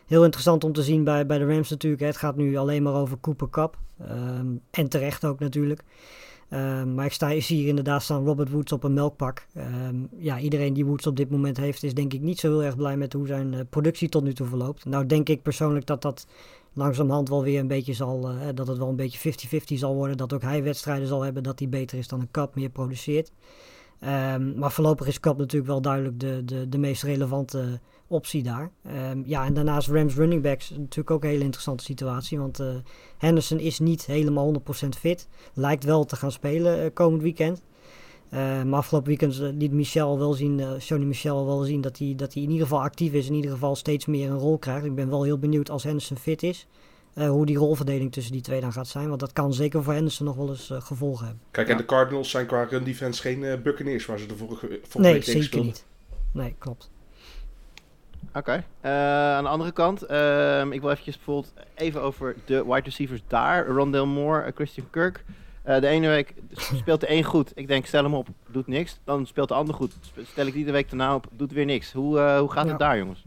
heel 0.06 0.24
interessant 0.24 0.64
om 0.64 0.72
te 0.72 0.82
zien 0.82 1.04
bij, 1.04 1.26
bij 1.26 1.38
de 1.38 1.46
Rams 1.46 1.70
natuurlijk. 1.70 2.02
Het 2.02 2.16
gaat 2.16 2.36
nu 2.36 2.56
alleen 2.56 2.82
maar 2.82 2.94
over 2.94 3.20
Cooper 3.20 3.50
Cup. 3.50 3.78
En 4.70 4.88
terecht 4.88 5.24
ook 5.24 5.38
natuurlijk. 5.38 5.82
Ehm, 6.50 6.94
maar 6.94 7.04
ik 7.04 7.12
sta 7.12 7.40
zie 7.40 7.56
hier 7.56 7.68
inderdaad 7.68 8.02
staan 8.02 8.24
Robert 8.24 8.50
Woods 8.50 8.72
op 8.72 8.84
een 8.84 8.92
melkpak. 8.92 9.46
Ehm, 9.54 9.96
ja, 10.16 10.38
iedereen 10.38 10.72
die 10.72 10.86
Woods 10.86 11.06
op 11.06 11.16
dit 11.16 11.30
moment 11.30 11.56
heeft, 11.56 11.82
is 11.82 11.94
denk 11.94 12.12
ik 12.12 12.20
niet 12.20 12.38
zo 12.38 12.48
heel 12.48 12.64
erg 12.64 12.76
blij 12.76 12.96
met 12.96 13.12
hoe 13.12 13.26
zijn 13.26 13.54
eh, 13.54 13.60
productie 13.70 14.08
tot 14.08 14.22
nu 14.22 14.32
toe 14.32 14.46
verloopt. 14.46 14.84
Nou 14.84 15.06
denk 15.06 15.28
ik 15.28 15.42
persoonlijk 15.42 15.86
dat 15.86 16.02
dat 16.02 16.26
langzamerhand 16.72 17.28
wel 17.28 17.42
weer 17.42 17.60
een 17.60 17.66
beetje 17.66 17.92
zal, 17.92 18.30
eh, 18.30 18.48
dat 18.54 18.66
het 18.66 18.78
wel 18.78 18.88
een 18.88 18.96
beetje 18.96 19.18
50-50 19.18 19.78
zal 19.78 19.94
worden. 19.94 20.16
Dat 20.16 20.32
ook 20.32 20.42
hij 20.42 20.62
wedstrijden 20.62 21.08
zal 21.08 21.22
hebben, 21.22 21.42
dat 21.42 21.58
hij 21.58 21.68
beter 21.68 21.98
is 21.98 22.08
dan 22.08 22.20
een 22.20 22.30
Cup, 22.30 22.54
meer 22.54 22.70
produceert. 22.70 23.32
Ehm, 24.00 24.58
maar 24.58 24.72
voorlopig 24.72 25.06
is 25.06 25.20
Cup 25.20 25.38
natuurlijk 25.38 25.70
wel 25.70 25.80
duidelijk 25.80 26.20
de, 26.20 26.42
de, 26.44 26.68
de 26.68 26.78
meest 26.78 27.02
relevante 27.02 27.80
optie 28.10 28.42
daar. 28.42 28.70
Ehm, 28.84 29.22
ja, 29.24 29.44
en 29.44 29.54
daarnaast 29.54 29.88
Rams 29.88 30.14
running 30.14 30.42
backs 30.42 30.70
natuurlijk 30.70 31.10
ook 31.10 31.22
een 31.22 31.28
hele 31.30 31.44
interessante 31.44 31.84
situatie. 31.84 32.38
Want 32.38 32.60
eh, 32.60 32.66
Henderson 33.18 33.58
is 33.58 33.78
niet 33.78 34.06
helemaal 34.06 34.44
100% 34.84 34.88
fit. 34.98 35.28
Lijkt 35.54 35.84
wel 35.84 36.04
te 36.04 36.16
gaan 36.16 36.32
spelen 36.32 36.82
eh, 36.82 36.90
komend 36.94 37.22
weekend. 37.22 37.62
Eh, 38.28 38.62
maar 38.62 38.78
afgelopen 38.78 39.08
weekend 39.08 39.38
eh, 39.40 39.48
liet 39.58 39.72
Michel 39.72 40.18
wel 40.18 40.32
zien, 40.32 40.60
eh 40.60 40.70
Sony 40.78 41.04
Michel 41.04 41.46
wel 41.46 41.62
zien 41.62 41.80
dat 41.80 41.98
hij, 41.98 42.12
dat 42.16 42.34
hij 42.34 42.42
in 42.42 42.50
ieder 42.50 42.66
geval 42.66 42.82
actief 42.82 43.12
is. 43.12 43.26
In 43.28 43.34
ieder 43.34 43.50
geval 43.50 43.76
steeds 43.76 44.06
meer 44.06 44.30
een 44.30 44.38
rol 44.38 44.58
krijgt. 44.58 44.84
Ik 44.84 44.94
ben 44.94 45.08
wel 45.10 45.22
heel 45.22 45.38
benieuwd 45.38 45.70
als 45.70 45.82
Henderson 45.82 46.16
fit 46.16 46.42
is. 46.42 46.66
eh, 47.14 47.28
hoe 47.28 47.46
die 47.46 47.56
rolverdeling 47.56 48.12
tussen 48.12 48.32
die 48.32 48.40
twee 48.42 48.60
dan 48.60 48.72
gaat 48.72 48.88
zijn. 48.88 49.08
Want 49.08 49.20
dat 49.20 49.32
kan 49.32 49.54
zeker 49.54 49.82
voor 49.82 49.92
Henderson 49.92 50.26
nog 50.26 50.36
wel 50.36 50.48
eens 50.48 50.70
eh, 50.70 50.80
gevolgen 50.80 51.26
hebben. 51.26 51.44
Kijk, 51.50 51.68
en 51.68 51.76
de 51.76 51.84
Cardinals 51.84 52.30
zijn 52.30 52.46
qua 52.46 52.62
run 52.64 52.84
defense 52.84 53.20
geen 53.20 53.44
eh, 53.44 53.60
Buccaneers 53.62 54.06
waar 54.06 54.18
ze 54.18 54.26
de 54.26 54.36
vorige, 54.36 54.66
vorige 54.66 54.98
Nee, 55.00 55.12
week 55.12 55.22
tegen 55.24 55.42
zeker 55.42 55.44
speelden. 55.46 55.66
niet. 55.66 55.84
Nee, 56.32 56.54
klopt. 56.58 56.90
Oké. 58.34 58.64
Eh, 58.80 58.90
aan 59.34 59.42
de 59.44 59.48
andere 59.50 59.72
kant, 59.72 60.02
ehm, 60.02 60.72
ik 60.72 60.80
wil 60.80 60.90
eventjes 60.90 61.16
bijvoorbeeld 61.16 61.52
even 61.74 62.02
over 62.02 62.36
de 62.44 62.64
wide 62.64 62.80
receivers 62.84 63.22
daar. 63.26 63.66
Rondell 63.66 64.04
Moore, 64.04 64.42
eh, 64.42 64.52
Christian 64.54 64.86
Kirk. 64.90 65.24
Eh, 65.62 65.80
de 65.80 65.86
ene 65.86 66.08
week 66.08 66.34
speelt 66.54 67.00
de 67.00 67.10
een 67.12 67.24
goed. 67.24 67.52
Ik 67.54 67.68
denk, 67.68 67.86
stel 67.86 68.02
hem 68.02 68.14
op, 68.14 68.28
doet 68.48 68.66
niks. 68.66 68.98
Dan 69.04 69.26
speelt 69.26 69.48
de 69.48 69.54
ander 69.54 69.74
goed. 69.74 69.92
Stel 70.22 70.46
ik 70.46 70.52
die 70.52 70.64
de 70.64 70.72
week 70.72 70.88
daarna 70.90 71.14
op, 71.14 71.26
doet 71.32 71.52
weer 71.52 71.64
niks. 71.64 71.92
Hoe, 71.92 72.18
eh, 72.18 72.38
hoe 72.38 72.50
gaat 72.52 72.64
Ja. 72.64 72.70
het 72.70 72.78
daar, 72.78 72.98
jongens? 72.98 73.24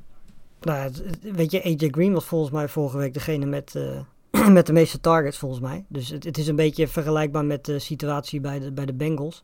Nou, 0.61 0.91
weet 1.21 1.51
je, 1.51 1.63
AJ 1.63 1.87
Green 1.91 2.13
was 2.13 2.25
volgens 2.25 2.51
mij 2.51 2.67
vorige 2.67 2.97
week 2.97 3.13
degene 3.13 3.45
met, 3.45 3.75
eh, 4.31 4.47
met 4.57 4.65
de 4.65 4.73
meeste 4.73 4.99
targets, 4.99 5.37
volgens 5.37 5.61
mij. 5.61 5.85
Dus 5.87 6.09
het, 6.09 6.23
het 6.23 6.37
is 6.37 6.47
een 6.47 6.55
beetje 6.55 6.87
vergelijkbaar 6.87 7.45
met 7.45 7.65
de 7.65 7.79
situatie 7.79 8.41
bij 8.41 8.59
de, 8.59 8.71
bij 8.71 8.85
de 8.85 8.93
Bengals. 8.93 9.43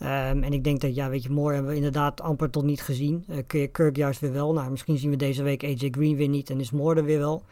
Ehm, 0.00 0.42
en 0.42 0.52
ik 0.52 0.64
denk 0.64 0.80
dat, 0.80 0.94
ja, 0.94 1.08
weet 1.08 1.22
je, 1.22 1.30
Moore 1.30 1.54
hebben 1.54 1.70
we 1.70 1.76
inderdaad 1.76 2.20
amper 2.20 2.50
tot 2.50 2.64
niet 2.64 2.82
gezien. 2.82 3.24
Eh, 3.28 3.38
Kirk- 3.46 3.96
juist 3.96 4.20
weer 4.20 4.32
wel. 4.32 4.52
Nou, 4.52 4.70
misschien 4.70 4.98
zien 4.98 5.10
we 5.10 5.16
deze 5.16 5.42
week 5.42 5.64
AJ 5.64 5.88
Green 5.90 6.16
weer 6.16 6.28
niet 6.28 6.50
en 6.50 6.60
is 6.60 6.70
Moore 6.70 6.98
er 6.98 7.04
weer 7.04 7.18
wel. 7.18 7.42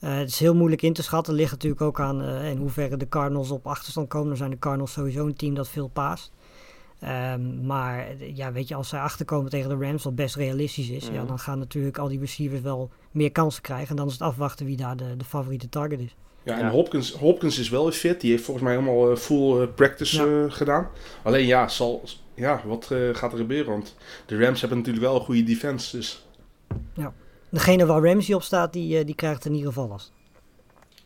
Eh, 0.00 0.16
het 0.16 0.28
is 0.28 0.38
heel 0.38 0.54
moeilijk 0.54 0.82
in 0.82 0.92
te 0.92 1.02
schatten. 1.02 1.34
Ligt 1.34 1.50
natuurlijk 1.50 1.82
ook 1.82 2.00
aan 2.00 2.22
eh, 2.22 2.50
in 2.50 2.56
hoeverre 2.56 2.96
de 2.96 3.08
Cardinals 3.08 3.50
op 3.50 3.66
achterstand 3.66 4.08
komen. 4.08 4.28
Dan 4.28 4.36
zijn 4.36 4.50
de 4.50 4.58
Cardinals 4.58 4.92
sowieso 4.92 5.26
een 5.26 5.36
team 5.36 5.54
dat 5.54 5.68
veel 5.68 5.88
paast. 5.88 6.32
Ehm, 7.06 7.66
maar 7.66 7.98
eh, 8.08 8.36
ja, 8.36 8.52
weet 8.52 8.68
je, 8.68 8.74
als 8.74 8.88
zij 8.88 9.00
achterkomen 9.00 9.50
tegen 9.50 9.68
de 9.78 9.84
Rams, 9.86 10.04
wat 10.04 10.14
best 10.14 10.34
realistisch 10.36 10.88
is, 10.88 11.06
ja, 11.06 11.12
Mhm. 11.12 11.26
dan 11.26 11.38
gaan 11.38 11.58
natuurlijk 11.58 11.98
al 11.98 12.08
die 12.08 12.18
receivers 12.20 12.60
wel 12.60 12.90
meer 13.10 13.32
kansen 13.32 13.62
krijgen. 13.62 13.88
En 13.88 13.96
dan 13.96 14.06
is 14.06 14.12
het 14.12 14.22
afwachten 14.22 14.66
wie 14.66 14.76
daar 14.76 14.96
de, 14.96 15.16
de 15.16 15.24
favoriete 15.24 15.68
target 15.68 16.00
is. 16.00 16.14
Ja, 16.42 16.58
en 16.58 16.64
Ja. 16.64 16.70
Hopkins, 16.70 17.12
Hopkins 17.12 17.58
is 17.58 17.68
wel 17.68 17.82
weer 17.84 17.92
fit. 17.92 18.20
Die 18.20 18.30
heeft 18.30 18.44
volgens 18.44 18.66
mij 18.66 18.74
helemaal 18.74 19.10
eh, 19.10 19.16
full 19.16 19.60
eh, 19.62 19.68
practice 19.74 20.16
Ja. 20.28 20.44
eh, 20.46 20.52
gedaan. 20.52 20.88
Alleen 21.22 21.46
ja, 21.46 21.68
zal, 21.68 22.02
ja 22.34 22.62
wat 22.64 22.90
eh, 22.90 22.98
gaat 23.12 23.32
er 23.32 23.38
gebeuren? 23.38 23.72
Want 23.72 23.96
de 24.26 24.38
Rams 24.44 24.60
hebben 24.60 24.78
natuurlijk 24.78 25.04
wel 25.06 25.14
een 25.14 25.20
goede 25.24 25.42
defense. 25.42 25.96
Dus 25.96 26.26
Degene 27.48 27.86
waar 27.86 28.02
Ramsey 28.02 28.34
op 28.34 28.42
staat, 28.42 28.72
die, 28.72 28.98
eh, 28.98 29.04
die 29.06 29.14
krijgt 29.14 29.44
in 29.44 29.52
ieder 29.52 29.68
geval 29.68 29.88
last. 29.88 30.12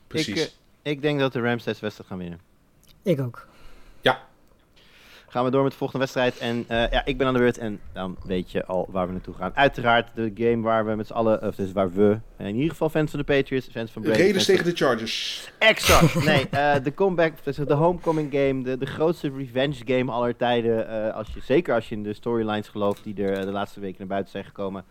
precies. 0.06 0.42
Ik, 0.42 0.52
ik 0.82 1.02
denk 1.02 1.20
dat 1.20 1.32
de 1.32 1.40
Rams 1.40 1.64
deze 1.64 1.80
wedstrijd 1.80 2.08
gaan 2.10 2.18
winnen. 2.18 2.40
Ik 3.02 3.20
ook. 3.20 3.46
Gaan 5.30 5.44
we 5.44 5.50
door 5.50 5.62
met 5.62 5.72
de 5.72 5.78
volgende 5.78 6.02
wedstrijd. 6.04 6.38
En 6.38 6.64
eh, 6.68 6.90
ja, 6.90 7.04
ik 7.04 7.18
ben 7.18 7.26
aan 7.26 7.32
de 7.32 7.38
beurt. 7.38 7.58
En 7.58 7.80
dan 7.92 8.16
weet 8.24 8.50
je 8.50 8.64
al 8.64 8.88
waar 8.90 9.06
we 9.06 9.12
naartoe 9.12 9.34
gaan. 9.34 9.52
Uiteraard 9.54 10.08
de 10.14 10.30
game 10.34 10.62
waar 10.62 10.86
we 10.86 10.94
met 10.94 11.06
z'n 11.06 11.12
allen, 11.12 11.42
of 11.42 11.54
dus 11.54 11.72
waar 11.72 11.92
we, 11.92 12.18
in 12.38 12.54
ieder 12.54 12.70
geval 12.70 12.88
fans 12.88 13.10
van 13.10 13.18
de 13.18 13.24
Patriots, 13.24 13.68
fans 13.72 13.90
van 13.90 14.02
Brady. 14.02 14.18
Raiders 14.18 14.44
tegen 14.44 14.64
de 14.64 14.76
Chargers. 14.76 15.50
Exact. 15.58 16.14
Nee, 16.24 16.48
eh, 16.50 16.74
de 16.82 16.94
comeback, 16.94 17.32
dus 17.44 17.56
de 17.56 17.74
homecoming 17.74 18.32
game, 18.32 18.62
de, 18.62 18.78
de 18.78 18.86
grootste 18.86 19.32
revenge 19.36 19.82
game 19.84 20.12
aller 20.12 20.36
tijden. 20.36 20.88
eh, 20.88 21.14
als 21.14 21.28
je, 21.34 21.40
zeker 21.40 21.74
als 21.74 21.88
je 21.88 21.94
in 21.94 22.02
de 22.02 22.12
storylines 22.12 22.68
gelooft 22.68 23.04
die 23.04 23.22
er 23.22 23.38
eh, 23.38 23.44
de 23.44 23.50
laatste 23.50 23.80
weken 23.80 23.98
naar 23.98 24.08
buiten 24.08 24.30
zijn 24.30 24.44
gekomen. 24.44 24.84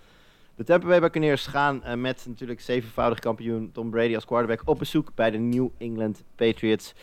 De 0.55 0.63
Tampa 0.63 0.87
Bay 0.87 0.99
Buccaneers 0.99 1.45
gaan 1.47 1.83
eh, 1.83 1.95
met 1.95 2.23
natuurlijk 2.27 2.61
zevenvoudig 2.61 3.19
kampioen 3.19 3.71
Tom 3.71 3.89
Brady 3.89 4.15
als 4.15 4.25
quarterback 4.25 4.61
op 4.65 4.79
bezoek 4.79 5.11
bij 5.15 5.31
de 5.31 5.37
New 5.37 5.67
England 5.77 6.23
Patriots. 6.35 6.93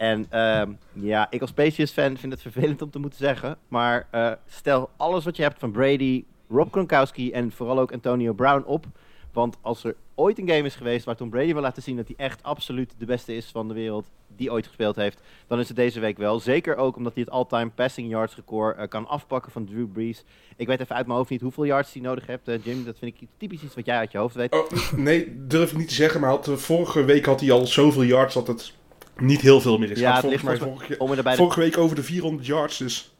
En 0.00 0.26
ehm, 0.30 0.70
ja, 0.92 1.26
ik 1.30 1.40
als 1.40 1.52
Patriots 1.52 1.92
fan 1.92 2.16
vind 2.16 2.32
het 2.32 2.42
vervelend 2.42 2.82
om 2.82 2.90
te 2.90 2.98
moeten 2.98 3.18
zeggen. 3.18 3.58
Maar 3.68 4.08
eh, 4.10 4.32
stel 4.46 4.90
alles 4.96 5.24
wat 5.24 5.36
je 5.36 5.42
hebt 5.42 5.58
van 5.58 5.70
Brady, 5.70 6.24
Rob 6.48 6.72
Gronkowski 6.72 7.32
en 7.32 7.52
vooral 7.52 7.78
ook 7.78 7.92
Antonio 7.92 8.32
Brown 8.32 8.64
op. 8.66 8.86
Want 9.32 9.56
als 9.60 9.84
er 9.84 9.96
ooit 10.14 10.38
een 10.38 10.48
game 10.48 10.62
is 10.62 10.74
geweest 10.74 11.04
waar 11.04 11.16
Tom 11.16 11.30
Brady 11.30 11.52
wil 11.52 11.62
laten 11.62 11.82
zien 11.82 11.96
dat 11.96 12.06
hij 12.06 12.16
echt 12.16 12.42
absoluut 12.42 12.94
de 12.98 13.04
beste 13.04 13.36
is 13.36 13.46
van 13.46 13.68
de 13.68 13.74
wereld 13.74 14.10
die 14.36 14.52
ooit 14.52 14.66
gespeeld 14.66 14.96
heeft, 14.96 15.20
dan 15.46 15.58
is 15.58 15.68
het 15.68 15.76
deze 15.76 16.00
week 16.00 16.18
wel. 16.18 16.40
Zeker 16.40 16.76
ook 16.76 16.96
omdat 16.96 17.14
hij 17.14 17.22
het 17.22 17.32
all-time 17.32 17.70
passing 17.70 18.10
yards 18.10 18.36
record 18.36 18.76
eh, 18.76 18.88
kan 18.88 19.06
afpakken 19.06 19.52
van 19.52 19.64
Drew 19.64 19.92
Brees. 19.92 20.24
Ik 20.56 20.66
weet 20.66 20.80
even 20.80 20.96
uit 20.96 21.06
mijn 21.06 21.18
hoofd 21.18 21.30
niet 21.30 21.40
hoeveel 21.40 21.64
yards 21.64 21.92
hij 21.92 22.02
nodig 22.02 22.26
heeft, 22.26 22.48
eh, 22.48 22.64
Jim. 22.64 22.84
Dat 22.84 22.98
vind 22.98 23.14
ik 23.20 23.28
typisch 23.36 23.62
iets 23.62 23.74
wat 23.74 23.86
jij 23.86 23.96
uit 23.96 24.12
je 24.12 24.18
hoofd 24.18 24.34
weet. 24.34 24.52
Oh, 24.52 24.92
nee, 24.96 25.46
durf 25.46 25.70
ik 25.70 25.78
niet 25.78 25.88
te 25.88 25.94
zeggen. 25.94 26.20
Maar 26.20 26.38
vorige 26.44 27.04
week 27.04 27.24
had 27.24 27.40
hij 27.40 27.50
al 27.50 27.66
zoveel 27.66 28.04
yards 28.04 28.34
dat 28.34 28.46
het 28.46 28.78
niet 29.20 29.40
heel 29.40 29.60
veel 29.60 29.78
meer 29.78 29.90
is. 29.90 29.98
ja, 29.98 30.20
volgens 30.20 30.42
ligt 30.42 30.60
mij 30.60 30.68
vorige, 30.68 31.22
de 31.22 31.36
vorige 31.36 31.60
week 31.60 31.78
over 31.78 31.96
de 31.96 32.02
400 32.02 32.46
yards. 32.46 32.78
Dus 32.78 33.14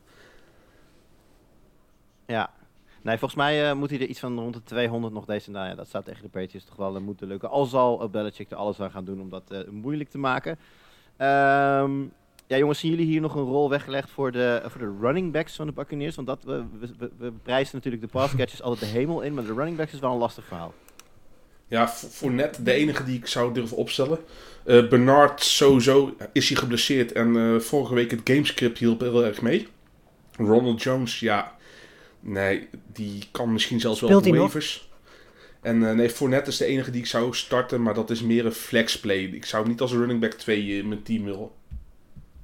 Ja. 2.27 2.51
Nee, 3.03 3.19
volgens 3.19 3.41
mij 3.41 3.69
eh, 3.69 3.77
moet 3.77 3.91
hij 3.91 4.01
er 4.01 4.07
iets 4.07 4.21
van 4.21 4.39
rond 4.39 4.55
de 4.55 4.63
200 4.63 5.15
nog 5.15 5.25
deze... 5.25 5.51
Nou 5.51 5.69
ja, 5.69 5.75
dat 5.75 5.89
zou 5.89 6.05
tegen 6.05 6.23
de 6.23 6.29
Patriots 6.29 6.67
toch 6.67 6.77
wel 6.77 6.97
eh, 6.97 7.03
moeten 7.03 7.27
lukken. 7.27 7.51
Al 7.51 7.65
zal 7.65 8.03
uh, 8.03 8.09
Belichick 8.09 8.51
er 8.51 8.57
alles 8.57 8.81
aan 8.81 8.91
gaan 8.91 9.05
doen 9.05 9.21
om 9.21 9.31
dat 9.31 9.51
eh, 9.51 9.59
moeilijk 9.71 10.11
te 10.11 10.19
maken. 10.19 10.59
Ehm, 11.17 12.01
ja, 12.47 12.57
jongens, 12.57 12.79
zien 12.79 12.91
jullie 12.91 13.07
hier 13.07 13.21
nog 13.21 13.35
een 13.35 13.45
rol 13.45 13.71
weggelegd 13.71 14.11
voor 14.11 14.33
de, 14.33 14.63
voor 14.67 14.81
de 14.81 14.97
running 15.01 15.33
backs 15.33 15.57
van 15.57 15.67
de 15.67 15.73
Buccaneers? 15.73 16.17
Want 16.17 16.27
dat, 16.27 16.45
we, 16.45 16.65
we, 16.79 17.11
we, 17.19 17.33
prijzen 17.33 17.77
natuurlijk 17.77 18.03
de 18.03 18.09
pass 18.09 18.37
catchers 18.37 18.63
altijd 18.63 18.93
de 18.93 18.99
hemel 18.99 19.21
in, 19.21 19.35
maar 19.35 19.45
de 19.45 19.55
running 19.55 19.77
backs 19.77 19.93
is 19.93 20.01
wel 20.01 20.13
een 20.13 20.19
lastig 20.19 20.45
verhaal. 20.45 20.75
Ja, 21.71 21.89
voor, 21.89 22.11
voor 22.11 22.31
net 22.31 22.59
de 22.63 22.73
enige 22.73 23.05
die 23.05 23.19
ik 23.19 23.27
zou 23.27 23.55
durven 23.55 23.77
opstellen. 23.77 24.19
Eh, 24.65 24.89
Bernard 24.89 25.43
sowieso 25.43 26.17
is 26.33 26.49
hij 26.49 26.57
geblesseerd. 26.57 27.13
En 27.13 27.37
eh, 27.37 27.61
vorige 27.61 27.95
week 27.95 28.11
het 28.11 28.21
gamescript 28.25 28.79
hielp 28.79 29.01
heel 29.01 29.25
erg 29.25 29.43
mee. 29.43 29.69
Ronald 30.37 30.83
Jones, 30.83 31.21
ja. 31.21 31.57
Nee, 32.21 32.69
die 32.93 33.29
kan 33.31 33.53
misschien 33.53 33.81
zelfs 33.81 34.01
wel 34.01 34.17
op 34.17 34.25
waivers. 34.25 34.89
En 35.61 35.89
eh, 35.89 35.95
nee, 35.95 36.11
Fournette 36.11 36.51
is 36.51 36.57
de 36.57 36.65
enige 36.65 36.91
die 36.91 37.01
ik 37.01 37.07
zou 37.07 37.35
starten, 37.35 37.83
maar 37.83 37.95
dat 37.95 38.11
is 38.11 38.23
meer 38.23 38.47
een 38.47 38.53
flexplay. 38.53 39.19
Ik 39.19 39.45
zou 39.45 39.63
hem 39.63 39.71
niet 39.71 39.81
als 39.81 39.93
running 39.93 40.21
back 40.21 40.33
2 40.33 40.79
in 40.79 40.89
mijn 40.89 41.03
team 41.03 41.25
willen. 41.25 41.49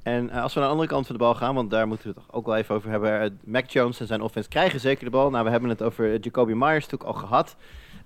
En 0.02 0.30
als 0.30 0.54
we 0.54 0.58
naar 0.60 0.68
de 0.68 0.74
andere 0.74 0.92
kant 0.92 1.06
van 1.06 1.16
de 1.16 1.22
bal 1.22 1.34
gaan, 1.34 1.54
want 1.54 1.70
daar 1.70 1.86
moeten 1.88 2.06
we 2.06 2.14
het 2.14 2.24
toch 2.24 2.36
ook 2.36 2.46
wel 2.46 2.56
even 2.56 2.74
over 2.74 2.90
hebben. 2.90 3.40
Mac 3.44 3.70
Jones 3.70 4.00
en 4.00 4.06
zijn 4.06 4.20
offense 4.20 4.48
krijgen 4.48 4.80
zeker 4.80 5.04
de 5.04 5.10
bal. 5.10 5.30
Nou, 5.30 5.44
we 5.44 5.50
hebben 5.50 5.70
het 5.70 5.82
over 5.82 6.18
Jacoby 6.20 6.52
Myers 6.52 6.84
natuurlijk 6.84 7.10
al 7.10 7.14
gehad. 7.14 7.56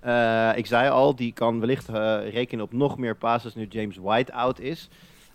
Eh, 0.00 0.50
ik 0.54 0.66
zei 0.66 0.90
al, 0.90 1.16
die 1.16 1.32
kan 1.32 1.60
wellicht 1.60 1.88
eh, 1.88 2.18
rekenen 2.32 2.64
op 2.64 2.72
nog 2.72 2.98
meer 2.98 3.16
passes 3.16 3.54
nu 3.54 3.66
James 3.68 3.96
White 3.96 4.32
out 4.32 4.60
is. 4.60 4.88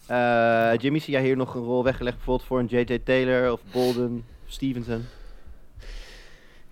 Eh, 0.07 0.71
Jimmy, 0.77 0.99
zie 0.99 1.13
jij 1.13 1.23
hier 1.23 1.37
nog 1.37 1.55
een 1.55 1.61
rol 1.61 1.83
weggelegd 1.83 2.15
bijvoorbeeld 2.15 2.47
voor 2.47 2.59
een 2.59 2.65
J.J. 2.65 2.99
Taylor 3.03 3.51
of 3.51 3.61
Bolden 3.71 4.23
Stevenson? 4.45 5.05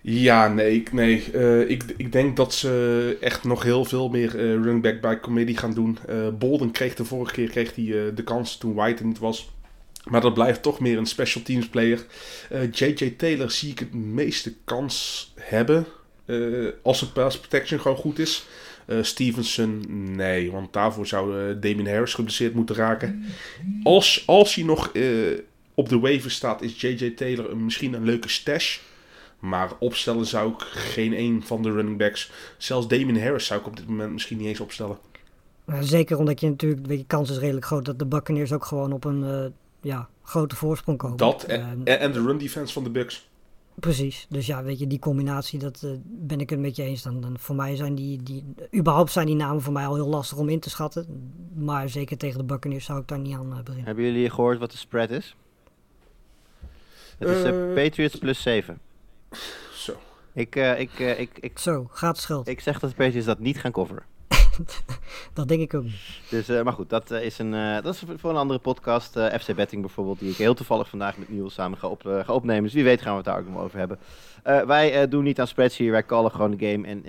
Ja, 0.00 0.48
nee, 0.48 0.74
ik, 0.74 0.92
nee. 0.92 1.30
ik, 1.66 1.84
ik 1.96 2.12
denk 2.12 2.36
dat 2.36 2.54
ze 2.54 3.16
echt 3.20 3.44
nog 3.44 3.62
heel 3.62 3.84
veel 3.84 4.08
meer 4.08 4.28
eh 4.38 4.42
running 4.42 4.82
back 4.82 5.00
by 5.00 5.16
committee 5.20 5.56
gaan 5.56 5.74
doen. 5.74 5.98
Bolden 6.38 6.70
kreeg 6.70 6.94
de 6.94 7.04
vorige 7.04 7.32
keer 7.32 7.48
kreeg 7.48 7.74
hij, 7.74 8.14
de 8.14 8.22
kans 8.24 8.56
toen 8.56 8.74
White 8.74 9.02
er 9.02 9.08
niet 9.08 9.18
was. 9.18 9.52
Maar 10.04 10.20
dat 10.20 10.34
blijft 10.34 10.62
toch 10.62 10.80
meer 10.80 10.98
een 10.98 11.06
special 11.06 11.44
teams 11.44 11.68
player. 11.68 12.06
J.J. 12.70 13.14
Taylor 13.16 13.50
zie 13.50 13.70
ik 13.70 13.78
het 13.78 13.94
meeste 13.94 14.54
kans 14.64 15.32
hebben. 15.34 15.86
Eh, 16.24 16.66
als 16.82 16.98
zijn 16.98 17.12
pass 17.12 17.38
protection 17.38 17.80
gewoon 17.80 17.96
goed 17.96 18.18
is. 18.18 18.46
Eh, 18.86 19.02
Stevenson, 19.02 19.84
nee. 20.16 20.50
Want 20.52 20.72
daarvoor 20.72 21.06
zou 21.06 21.48
eh 21.48 21.56
Damien 21.60 21.86
Harris 21.88 22.14
geblesseerd 22.14 22.54
moeten 22.54 22.76
raken. 22.76 23.24
Als, 23.82 24.22
als 24.26 24.54
hij 24.54 24.64
nog 24.64 24.92
op 25.74 25.88
de 25.88 25.98
waiver 25.98 26.30
staat, 26.30 26.62
is 26.62 26.80
J.J. 26.80 27.10
Taylor 27.10 27.50
een, 27.50 27.64
misschien 27.64 27.92
een 27.92 28.04
leuke 28.04 28.28
stash. 28.28 28.78
Maar 29.38 29.70
opstellen 29.78 30.26
zou 30.26 30.52
ik 30.52 30.60
geen 30.60 31.18
een 31.18 31.42
van 31.44 31.62
de 31.62 31.72
running 31.72 31.98
backs. 31.98 32.30
Zelfs 32.58 32.88
Damien 32.88 33.22
Harris 33.22 33.46
zou 33.46 33.60
ik 33.60 33.66
op 33.66 33.76
dit 33.76 33.88
moment 33.88 34.12
misschien 34.12 34.38
niet 34.38 34.46
eens 34.46 34.60
opstellen. 34.60 34.98
Maar 35.64 35.84
zeker 35.84 36.18
omdat 36.18 36.40
je 36.40 36.48
natuurlijk, 36.48 36.86
je, 36.88 37.04
kans 37.06 37.30
is 37.30 37.38
redelijk 37.38 37.66
groot 37.66 37.84
dat 37.84 37.98
de 37.98 38.06
Buccaneers 38.06 38.52
ook 38.52 38.64
gewoon 38.64 38.92
op 38.92 39.04
een 39.04 39.52
ja, 39.80 40.08
grote 40.22 40.56
voorsprong 40.56 40.98
komen. 40.98 41.16
Dat 41.16 41.42
en, 41.44 41.80
en- 41.84 42.00
en 42.00 42.12
de 42.12 42.22
run 42.22 42.38
defense 42.38 42.72
van 42.72 42.84
de 42.84 42.90
Bucks. 42.90 43.28
Precies. 43.74 44.26
Dus 44.28 44.46
ja, 44.46 44.62
weet 44.62 44.78
je, 44.78 44.86
die 44.86 44.98
combinatie, 44.98 45.58
dat 45.58 45.82
eh, 45.82 45.90
ben 46.04 46.40
ik 46.40 46.50
het 46.50 46.58
met 46.58 46.76
je 46.76 46.82
eens. 46.82 47.02
Dan, 47.02 47.20
dan 47.20 47.38
voor 47.38 47.54
mij 47.54 47.76
zijn 47.76 47.94
die, 47.94 48.22
die, 48.22 48.44
überhaupt 48.74 49.12
zijn 49.12 49.26
die 49.26 49.34
namen 49.34 49.62
voor 49.62 49.72
mij 49.72 49.86
al 49.86 49.94
heel 49.94 50.08
lastig 50.08 50.38
om 50.38 50.48
in 50.48 50.60
te 50.60 50.70
schatten. 50.70 51.32
Maar 51.54 51.88
zeker 51.88 52.16
tegen 52.16 52.38
de 52.38 52.44
Buccaneers 52.44 52.84
zou 52.84 53.00
ik 53.00 53.08
daar 53.08 53.18
niet 53.18 53.34
aan 53.34 53.52
eh, 53.52 53.58
beginnen. 53.58 53.84
Hebben 53.84 54.04
jullie 54.04 54.30
gehoord 54.30 54.58
wat 54.58 54.70
de 54.70 54.76
spread 54.76 55.10
is? 55.10 55.36
Het 57.18 57.28
is 57.28 57.42
eh, 57.42 57.74
Patriots 57.74 58.16
plus 58.16 58.42
7. 58.42 58.80
Zo. 59.72 59.96
Ik, 60.32 60.56
eh, 60.56 60.80
ik, 60.80 60.90
eh, 60.98 61.20
ik, 61.20 61.38
ik, 61.40 61.58
Zo, 61.58 61.88
gaat 61.90 62.16
het 62.16 62.24
geld. 62.24 62.48
ik 62.48 62.60
zeg 62.60 62.78
dat 62.78 62.90
de 62.90 62.96
Patriots 62.96 63.26
dat 63.26 63.38
niet 63.38 63.60
gaan 63.60 63.72
coveren. 63.72 64.02
Dat 65.34 65.48
denk 65.48 65.60
ik 65.60 65.74
ook. 65.74 65.82
niet. 65.82 66.20
Dus, 66.30 66.48
eh, 66.48 66.62
maar 66.62 66.72
goed, 66.72 66.90
dat, 66.90 67.10
eh, 67.10 67.22
is 67.22 67.38
een, 67.38 67.54
eh, 67.54 67.82
dat 67.82 67.94
is 67.94 68.02
voor 68.16 68.30
een 68.30 68.36
andere 68.36 68.58
podcast. 68.58 69.16
eh, 69.16 69.38
FC 69.38 69.54
Betting 69.54 69.82
bijvoorbeeld, 69.82 70.18
die 70.18 70.30
ik 70.30 70.36
heel 70.36 70.54
toevallig 70.54 70.88
vandaag 70.88 71.16
met 71.16 71.28
Niels 71.28 71.54
samen 71.54 71.78
ga, 71.78 71.86
op, 71.88 72.02
ga 72.04 72.32
opnemen. 72.32 72.62
Dus 72.62 72.72
wie 72.72 72.84
weet 72.84 73.00
gaan 73.02 73.10
we 73.10 73.16
het 73.16 73.24
daar 73.26 73.38
ook 73.38 73.48
nog 73.48 73.62
over 73.62 73.78
hebben. 73.78 73.98
Eh, 74.42 74.62
wij 74.62 75.00
eh, 75.02 75.10
doen 75.10 75.24
niet 75.24 75.40
aan 75.40 75.46
spreads 75.46 75.76
hier, 75.76 75.90
wij 75.90 76.04
callen 76.06 76.30
gewoon 76.30 76.56
de 76.56 76.70
game. 76.70 76.86
En 76.86 77.04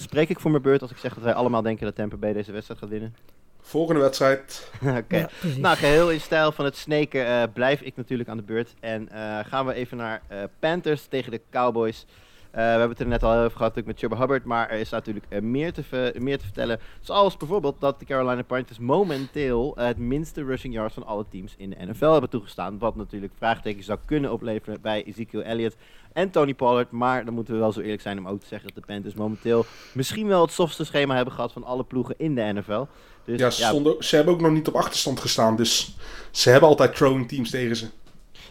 spreek 0.00 0.28
ik 0.28 0.40
voor 0.40 0.50
mijn 0.50 0.62
beurt 0.62 0.82
als 0.82 0.90
ik 0.90 0.96
zeg 0.96 1.14
dat 1.14 1.22
wij 1.24 1.34
allemaal 1.34 1.62
denken 1.62 1.84
dat 1.84 1.94
Tampa 1.94 2.16
Bay 2.16 2.32
deze 2.32 2.52
wedstrijd 2.52 2.80
gaat 2.80 2.88
winnen? 2.88 3.14
Volgende 3.60 4.00
wedstrijd. 4.00 4.70
Oké. 5.04 5.16
Ja. 5.16 5.28
Nou, 5.58 5.76
geheel 5.76 6.10
in 6.10 6.20
stijl 6.20 6.52
van 6.52 6.64
het 6.64 6.76
sneken 6.76 7.26
eh, 7.26 7.42
blijf 7.52 7.80
ik 7.80 7.96
natuurlijk 7.96 8.28
aan 8.28 8.36
de 8.36 8.42
beurt. 8.42 8.74
En 8.80 9.08
eh, 9.08 9.38
gaan 9.44 9.66
we 9.66 9.72
even 9.74 9.96
naar 9.96 10.22
eh, 10.28 10.38
Panthers 10.58 11.06
tegen 11.06 11.30
de 11.30 11.40
Cowboys. 11.50 12.06
Eh, 12.52 12.58
we 12.62 12.68
hebben 12.68 12.88
het 12.88 13.00
er 13.00 13.06
net 13.06 13.22
al 13.22 13.34
over 13.34 13.56
gehad 13.56 13.84
met 13.84 13.98
Chubba 13.98 14.16
Hubbard. 14.18 14.44
Maar 14.44 14.68
er 14.70 14.78
is 14.78 14.90
natuurlijk 14.90 15.26
eh, 15.28 15.40
meer, 15.40 15.72
te 15.72 16.14
meer 16.18 16.38
te 16.38 16.44
vertellen. 16.44 16.80
Zoals 17.00 17.36
bijvoorbeeld 17.36 17.80
dat 17.80 17.98
de 17.98 18.04
Carolina 18.04 18.42
Panthers 18.42 18.78
momenteel 18.78 19.76
eh, 19.76 19.86
het 19.86 19.98
minste 19.98 20.44
rushing 20.44 20.74
yards 20.74 20.94
van 20.94 21.06
alle 21.06 21.24
teams 21.30 21.54
in 21.56 21.70
de 21.70 21.76
NFL 21.86 22.10
hebben 22.12 22.30
toegestaan. 22.30 22.78
Wat 22.78 22.96
natuurlijk 22.96 23.32
vraagtekens 23.36 23.86
zou 23.86 23.98
kunnen 24.04 24.32
opleveren 24.32 24.80
bij 24.80 25.04
Ezekiel 25.04 25.42
Elliott 25.42 25.76
en 26.12 26.30
Tony 26.30 26.54
Pollard. 26.54 26.90
Maar 26.90 27.24
dan 27.24 27.34
moeten 27.34 27.54
we 27.54 27.60
wel 27.60 27.72
zo 27.72 27.80
eerlijk 27.80 28.02
zijn 28.02 28.18
om 28.18 28.28
ook 28.28 28.40
te 28.40 28.46
zeggen 28.46 28.68
dat 28.74 28.76
de 28.84 28.92
Panthers 28.92 29.14
momenteel 29.14 29.64
misschien 29.92 30.26
wel 30.26 30.42
het 30.42 30.52
softste 30.52 30.84
schema 30.84 31.14
hebben 31.14 31.34
gehad 31.34 31.52
van 31.52 31.64
alle 31.64 31.84
ploegen 31.84 32.14
in 32.18 32.34
de 32.34 32.52
NFL. 32.54 32.84
Dus 33.24 33.40
Ja, 33.40 33.50
ze, 33.50 33.62
stonden, 33.64 33.92
ook- 33.94 34.02
ze 34.02 34.16
hebben 34.16 34.34
ook 34.34 34.40
nog 34.40 34.50
niet 34.52 34.68
op 34.68 34.74
achterstand 34.74 35.20
gestaan. 35.20 35.56
Dus 35.56 35.96
ze 36.30 36.50
hebben 36.50 36.68
altijd 36.68 36.96
throwing 36.96 37.28
teams 37.28 37.50
tegen 37.50 37.76
ze. 37.76 37.86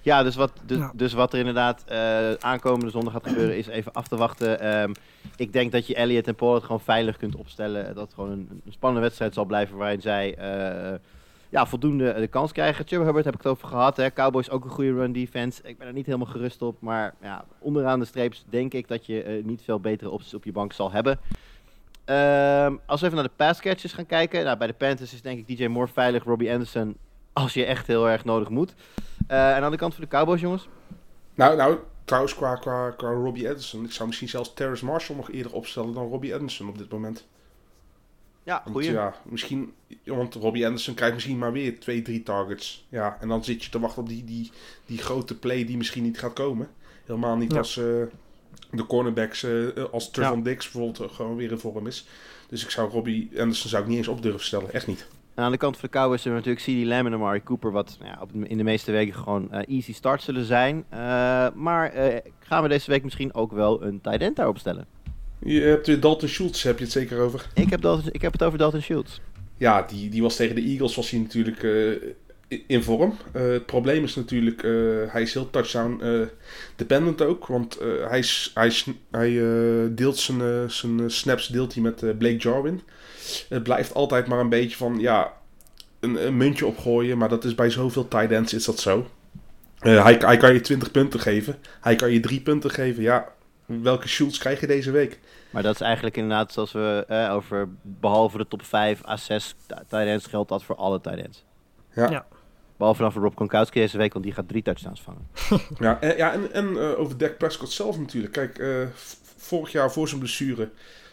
Ja, 0.01 0.23
dus 0.23 0.35
wat, 0.35 0.51
dus, 0.65 0.77
Ja. 0.77 0.91
dus 0.95 1.13
wat 1.13 1.33
er 1.33 1.39
inderdaad 1.39 1.83
eh, 1.87 2.31
aankomende 2.33 2.89
zondag 2.91 3.13
gaat 3.13 3.27
gebeuren 3.27 3.57
is 3.57 3.67
even 3.67 3.91
af 3.93 4.07
te 4.07 4.17
wachten. 4.17 4.59
Ehm, 4.59 4.93
ik 5.35 5.53
denk 5.53 5.71
dat 5.71 5.87
je 5.87 5.95
Elliot 5.95 6.27
en 6.27 6.35
Pollard 6.35 6.63
gewoon 6.63 6.81
veilig 6.81 7.17
kunt 7.17 7.35
opstellen. 7.35 7.95
Dat 7.95 8.03
het 8.05 8.13
gewoon 8.13 8.31
een, 8.31 8.61
een 8.65 8.71
spannende 8.71 9.03
wedstrijd 9.05 9.33
zal 9.33 9.45
blijven 9.45 9.77
waarin 9.77 10.01
zij 10.01 10.35
eh, 10.35 10.99
ja, 11.49 11.65
voldoende 11.65 12.13
de 12.13 12.27
kans 12.27 12.51
krijgen. 12.51 12.87
Chubb 12.87 13.03
Hubbard 13.03 13.25
heb 13.25 13.33
ik 13.33 13.43
het 13.43 13.51
over 13.51 13.67
gehad. 13.67 13.97
Hè. 13.97 14.13
Cowboys 14.13 14.49
ook 14.49 14.63
een 14.63 14.69
goede 14.69 14.93
run 14.93 15.11
defense. 15.11 15.61
Ik 15.63 15.77
ben 15.77 15.87
er 15.87 15.93
niet 15.93 16.05
helemaal 16.05 16.27
gerust 16.27 16.61
op. 16.61 16.75
Maar 16.79 17.13
ja, 17.21 17.45
onderaan 17.59 17.99
de 17.99 18.05
streeps 18.05 18.45
denk 18.49 18.73
ik 18.73 18.87
dat 18.87 19.05
je 19.05 19.23
eh, 19.23 19.43
niet 19.43 19.61
veel 19.63 19.79
betere 19.79 20.09
opties 20.09 20.33
op 20.33 20.43
je 20.43 20.51
bank 20.51 20.73
zal 20.73 20.91
hebben. 20.91 21.19
Ehm, 22.05 22.75
als 22.85 22.99
we 22.99 23.05
even 23.05 23.17
naar 23.17 23.27
de 23.27 23.33
pass 23.35 23.59
catches 23.61 23.93
gaan 23.93 24.05
kijken. 24.05 24.43
Nou, 24.43 24.57
bij 24.57 24.67
de 24.67 24.73
Panthers 24.73 25.13
is 25.13 25.21
denk 25.21 25.47
ik 25.47 25.57
DJ 25.57 25.65
Moore 25.67 25.91
veilig. 25.93 26.23
Robbie 26.23 26.51
Anderson 26.51 26.95
als 27.33 27.53
je 27.53 27.65
echt 27.65 27.87
heel 27.87 28.09
erg 28.09 28.25
nodig 28.25 28.49
moet. 28.49 28.73
Eh, 29.27 29.55
en 29.55 29.63
aan 29.63 29.71
de 29.71 29.77
kant 29.77 29.93
van 29.93 30.03
de 30.03 30.09
Cowboys, 30.09 30.41
jongens. 30.41 30.67
Nou, 31.35 31.55
nou 31.57 31.77
trouwens, 32.05 32.35
qua, 32.35 32.55
qua, 32.55 32.89
qua 32.89 33.09
Robbie 33.11 33.47
Anderson. 33.47 33.83
Ik 33.85 33.91
zou 33.91 34.07
misschien 34.07 34.29
zelfs 34.29 34.53
Terrace 34.53 34.85
Marshall 34.85 35.17
nog 35.17 35.31
eerder 35.31 35.53
opstellen 35.53 35.93
dan 35.93 36.07
Robbie 36.07 36.33
Anderson 36.33 36.69
op 36.69 36.77
dit 36.77 36.91
moment. 36.91 37.27
Ja, 38.43 38.61
Want 38.63 38.75
goeie. 38.75 38.91
ja, 38.91 39.15
misschien, 39.23 39.73
want 40.05 40.33
Robbie 40.35 40.65
Anderson 40.65 40.93
krijgt 40.93 41.13
misschien 41.13 41.37
maar 41.37 41.51
weer 41.51 41.79
twee, 41.79 42.01
drie 42.01 42.23
targets. 42.23 42.85
Ja, 42.89 43.17
en 43.19 43.27
dan 43.27 43.43
zit 43.43 43.63
je 43.63 43.69
te 43.69 43.79
wachten 43.79 44.01
op 44.01 44.07
die, 44.09 44.23
die, 44.23 44.51
die 44.85 44.97
grote 44.97 45.37
play 45.37 45.65
die 45.65 45.77
misschien 45.77 46.03
niet 46.03 46.19
gaat 46.19 46.33
komen. 46.33 46.69
Helemaal 47.05 47.37
niet 47.37 47.51
Ja. 47.51 47.57
als 47.57 47.77
eh, 47.77 47.83
de 48.71 48.85
cornerbacks, 48.87 49.43
eh, 49.43 49.67
als 49.91 50.11
Trevon 50.11 50.37
Ja. 50.37 50.43
Dix 50.43 50.71
bijvoorbeeld 50.71 51.11
gewoon 51.11 51.35
weer 51.35 51.51
in 51.51 51.59
vorm 51.59 51.87
is. 51.87 52.07
Dus 52.49 52.63
ik 52.63 52.69
zou 52.69 52.89
Robbie 52.91 53.29
Anderson 53.39 53.69
zou 53.69 53.83
ik 53.83 53.89
niet 53.89 53.97
eens 53.97 54.07
op 54.07 54.21
durven 54.21 54.45
stellen. 54.45 54.73
Echt 54.73 54.87
niet. 54.87 55.07
En 55.35 55.43
aan 55.43 55.51
de 55.51 55.57
kant 55.57 55.77
van 55.77 55.89
de 55.91 55.97
Cowboys 55.97 56.23
hebben 56.23 56.41
we 56.43 56.47
natuurlijk 56.49 56.81
CD 56.83 56.87
Lamb 56.89 57.05
en 57.07 57.13
Amari 57.13 57.43
Cooper, 57.43 57.71
wat 57.71 57.95
nou 57.99 58.11
ja, 58.11 58.17
op, 58.21 58.29
de- 58.33 58.47
in 58.47 58.57
de 58.57 58.63
meeste 58.63 58.91
weken 58.91 59.13
gewoon 59.15 59.51
eh, 59.51 59.75
easy 59.75 59.93
start 59.93 60.21
zullen 60.21 60.45
zijn. 60.45 60.85
Eh, 60.89 60.99
maar 61.55 61.91
eh, 61.91 62.17
gaan 62.39 62.63
we 62.63 62.69
deze 62.69 62.89
week 62.91 63.03
misschien 63.03 63.33
ook 63.33 63.51
wel 63.51 63.83
een 63.83 64.01
tight 64.01 64.21
end 64.21 64.35
daarop 64.35 64.57
stellen? 64.57 64.85
Je 65.39 65.61
hebt 65.61 65.87
weer 65.87 65.99
Dalton 65.99 66.29
Schultz, 66.29 66.63
heb 66.63 66.77
je 66.77 66.83
het 66.83 66.93
zeker 66.93 67.19
over? 67.19 67.45
Ik 67.53 67.69
heb, 67.69 67.81
Dalton, 67.81 68.09
ik 68.11 68.21
heb 68.21 68.31
het 68.31 68.43
over 68.43 68.57
Dalton 68.57 68.81
Schultz. 68.81 69.19
Ja, 69.57 69.81
die, 69.81 70.09
die 70.09 70.21
was 70.21 70.35
tegen 70.35 70.55
de 70.55 70.61
Eagles 70.61 70.95
was 70.95 71.09
hij 71.09 71.19
natuurlijk 71.19 71.61
in 72.67 72.83
vorm. 72.83 73.13
Het 73.31 73.65
probleem 73.65 74.03
is 74.03 74.15
natuurlijk, 74.15 74.61
hij 75.11 75.21
is 75.21 75.33
heel 75.33 75.49
touchdown 75.49 76.03
dependent 76.75 77.21
ook. 77.21 77.47
Want 77.47 77.79
hij, 78.09 78.23
hij, 78.53 78.71
hij 79.11 79.31
deelt 79.95 80.17
zijn, 80.17 80.71
zijn 80.71 81.11
snaps 81.11 81.47
deelt 81.47 81.73
hij 81.73 81.83
met 81.83 81.99
Blake 82.17 82.37
Jarwin. 82.37 82.81
Het 83.49 83.63
blijft 83.63 83.93
altijd 83.93 84.27
maar 84.27 84.39
een 84.39 84.49
beetje 84.49 84.77
van, 84.77 84.99
ja, 84.99 85.33
een, 85.99 86.25
een 86.25 86.37
muntje 86.37 86.65
opgooien. 86.65 87.17
Maar 87.17 87.29
dat 87.29 87.43
is 87.43 87.55
bij 87.55 87.69
zoveel 87.69 88.07
tight 88.07 88.31
ends 88.31 88.53
is 88.53 88.65
dat 88.65 88.79
zo. 88.79 89.07
Eh, 89.79 90.03
hij, 90.03 90.13
hij 90.13 90.37
kan 90.37 90.53
je 90.53 90.61
20 90.61 90.91
punten 90.91 91.19
geven. 91.19 91.55
Hij 91.81 91.95
kan 91.95 92.11
je 92.11 92.19
3 92.19 92.41
punten 92.41 92.71
geven. 92.71 93.03
Ja, 93.03 93.27
welke 93.65 94.07
shoots 94.07 94.37
krijg 94.37 94.59
je 94.59 94.67
deze 94.67 94.91
week? 94.91 95.19
Maar 95.49 95.63
dat 95.63 95.75
is 95.75 95.81
eigenlijk 95.81 96.17
inderdaad 96.17 96.53
zoals 96.53 96.71
we 96.71 97.05
eh, 97.07 97.33
over, 97.33 97.69
behalve 97.81 98.37
de 98.37 98.47
top 98.47 98.63
5 98.63 99.05
à 99.05 99.17
6 99.17 99.55
tight 99.67 99.91
ends, 99.91 100.27
geldt 100.27 100.49
dat 100.49 100.63
voor 100.63 100.75
alle 100.75 101.01
tight 101.01 101.25
ends. 101.25 101.43
Ja. 101.95 102.09
Ja. 102.09 102.25
Behalve 102.77 103.01
dan 103.01 103.11
voor 103.11 103.21
Rob 103.21 103.35
Gronkowski 103.35 103.79
deze 103.79 103.97
week, 103.97 104.13
want 104.13 104.25
die 104.25 104.33
gaat 104.33 104.47
drie 104.47 104.61
touchdowns 104.61 105.01
vangen. 105.01 105.27
Ja, 105.79 106.01
en, 106.01 106.17
ja, 106.17 106.33
en, 106.33 106.53
en 106.53 106.77
eh, 106.77 106.99
over 106.99 107.17
Dak 107.17 107.37
Prescott 107.37 107.71
zelf 107.71 107.99
natuurlijk. 107.99 108.33
Kijk, 108.33 108.57
eh, 108.57 108.87
vorig 109.37 109.71
jaar 109.71 109.91
voor 109.91 110.07
zijn 110.07 110.19
blessure 110.19 110.69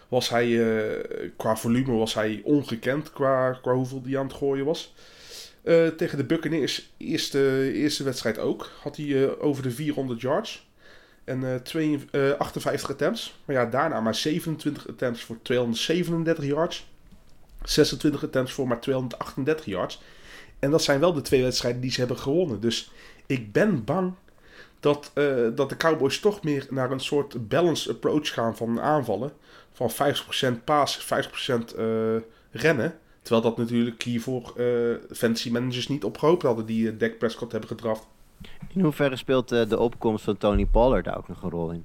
was 0.09 0.29
hij, 0.29 0.79
eh, 0.79 1.31
qua 1.37 1.57
volume 1.57 1.93
was 1.93 2.15
hij 2.15 2.41
ongekend 2.45 3.13
qua, 3.13 3.59
qua 3.63 3.73
hoeveel 3.73 4.03
die 4.03 4.19
aan 4.19 4.27
het 4.27 4.37
gooien 4.37 4.65
was. 4.65 4.95
Eh, 5.69 5.87
tegen 5.87 6.19
de 6.19 6.25
Buccaneers, 6.25 6.93
eerste, 6.97 7.73
eerste 7.73 8.05
wedstrijd 8.05 8.39
ook, 8.39 8.71
had 8.83 8.97
hij 8.97 9.25
eh, 9.25 9.31
over 9.45 9.63
de 9.63 9.71
400 9.71 10.21
yards. 10.21 10.67
En 11.25 11.53
eh, 11.53 11.55
twee, 11.55 11.99
eh, 12.11 12.31
58 12.31 12.91
attempts. 12.91 13.41
Maar 13.45 13.57
ja, 13.57 13.67
daarna 13.67 14.01
maar 14.01 14.15
27 14.15 14.89
attempts 14.89 15.23
voor 15.23 15.39
237 15.43 16.45
yards. 16.45 16.87
26 17.63 18.25
attempts 18.25 18.53
voor 18.53 18.69
maar 18.69 18.81
238 18.81 19.65
yards. 19.65 20.03
En 20.59 20.71
dat 20.71 20.83
zijn 20.83 21.01
wel 21.01 21.13
de 21.13 21.21
twee 21.21 21.43
wedstrijden 21.43 21.81
die 21.81 21.91
ze 21.91 21.99
hebben 21.99 22.19
gewonnen. 22.19 22.61
Dus 22.61 22.91
ik 23.27 23.53
ben 23.53 23.85
bang 23.85 24.15
dat, 24.81 25.11
dat 25.55 25.69
de 25.69 25.77
Cowboys 25.77 26.21
toch 26.21 26.43
meer 26.43 26.67
naar 26.71 26.91
een 26.91 27.01
soort 27.01 27.49
balanced 27.49 27.95
approach 27.95 28.33
gaan 28.33 28.57
van 28.57 28.81
aanvallen. 28.81 29.33
Van 29.79 29.91
50% 30.61 30.65
paas, 30.65 30.99
50% 30.99 31.77
eh, 31.77 31.85
rennen. 32.51 32.99
Terwijl 33.23 33.43
dat 33.43 33.57
natuurlijk 33.57 34.03
hiervoor 34.03 34.53
eh 34.57 35.17
fantasy 35.17 35.51
managers 35.51 35.89
niet 35.89 36.05
op 36.05 36.19
gehoopt 36.19 36.43
hadden 36.43 36.67
die 36.67 36.93
uh, 36.93 36.99
Dak 36.99 37.19
Prescott 37.19 37.53
hebben 37.53 37.71
gedraft. 37.71 38.07
In 38.75 38.81
hoeverre 38.81 39.17
speelt 39.17 39.53
eh, 39.53 39.69
de 39.69 39.79
opkomst 39.79 40.25
van 40.25 40.37
Tony 40.37 40.67
Pollard 40.67 41.05
daar 41.05 41.17
ook 41.17 41.29
nog 41.29 41.43
een 41.43 41.51
rol 41.51 41.71
in? 41.71 41.85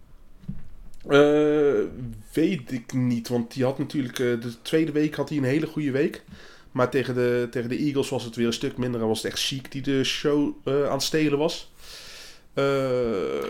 Weet 2.34 2.72
ik 2.72 2.94
niet, 2.94 3.28
want 3.28 3.54
die 3.54 3.64
had 3.64 3.78
natuurlijk 3.78 4.16
de 4.16 4.62
tweede 4.62 4.92
week 4.92 5.16
had 5.16 5.30
hij 5.30 5.38
een 5.38 5.44
hele 5.44 5.68
goede 5.68 5.92
week. 5.92 6.24
Maar 6.72 6.90
tegen 6.90 7.14
de, 7.14 7.48
tegen 7.52 7.70
de 7.70 7.78
Eagles 7.78 8.10
was 8.10 8.24
het 8.24 8.36
weer 8.36 8.46
een 8.46 8.54
stuk 8.54 8.78
minder 8.78 9.02
en 9.02 9.08
was 9.08 9.22
het 9.22 9.32
echt 9.32 9.42
ziek 9.42 9.72
die 9.72 9.82
de 9.82 10.04
show 10.04 10.50
eh, 10.64 10.86
aan 10.86 10.92
het 10.92 11.04
stelen 11.04 11.38
was. 11.38 11.72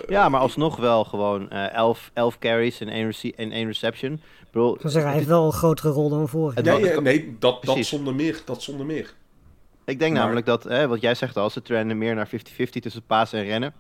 Ja, 0.07 0.29
maar 0.29 0.39
alsnog 0.39 0.75
wel 0.75 1.03
gewoon 1.03 1.49
11 1.49 2.11
11 2.13 2.39
carries 2.39 2.79
en 2.79 2.89
één 2.89 3.05
rece- 3.05 3.33
en 3.35 3.51
één 3.51 3.67
reception. 3.67 4.21
Bedoel, 4.53 4.73
Ik 4.75 4.81
zeggen, 4.81 5.03
hij 5.03 5.13
heeft 5.13 5.27
wel 5.27 5.45
een 5.45 5.51
grotere 5.51 5.89
rol 5.89 6.09
dan 6.09 6.27
vorig 6.29 6.55
jaar. 6.55 6.65
Ja, 6.65 6.81
wa- 6.81 6.87
ja, 6.93 6.99
nee, 6.99 7.35
dat, 7.39 7.63
dat, 7.63 7.77
zonder 7.85 8.15
meer, 8.15 8.41
dat 8.45 8.61
zonder 8.61 8.85
meer. 8.85 9.13
Ik 9.85 9.99
denk 9.99 10.11
Maar- 10.13 10.21
namelijk 10.21 10.45
dat, 10.45 10.63
hè, 10.63 10.87
wat 10.87 11.01
jij 11.01 11.15
zegt 11.15 11.37
al, 11.37 11.49
ze 11.49 11.61
trenden 11.61 11.97
meer 11.97 12.15
naar 12.15 12.27
50-50 12.27 12.81
tussen 12.81 13.05
pasen 13.05 13.39
en 13.39 13.45
rennen. 13.45 13.73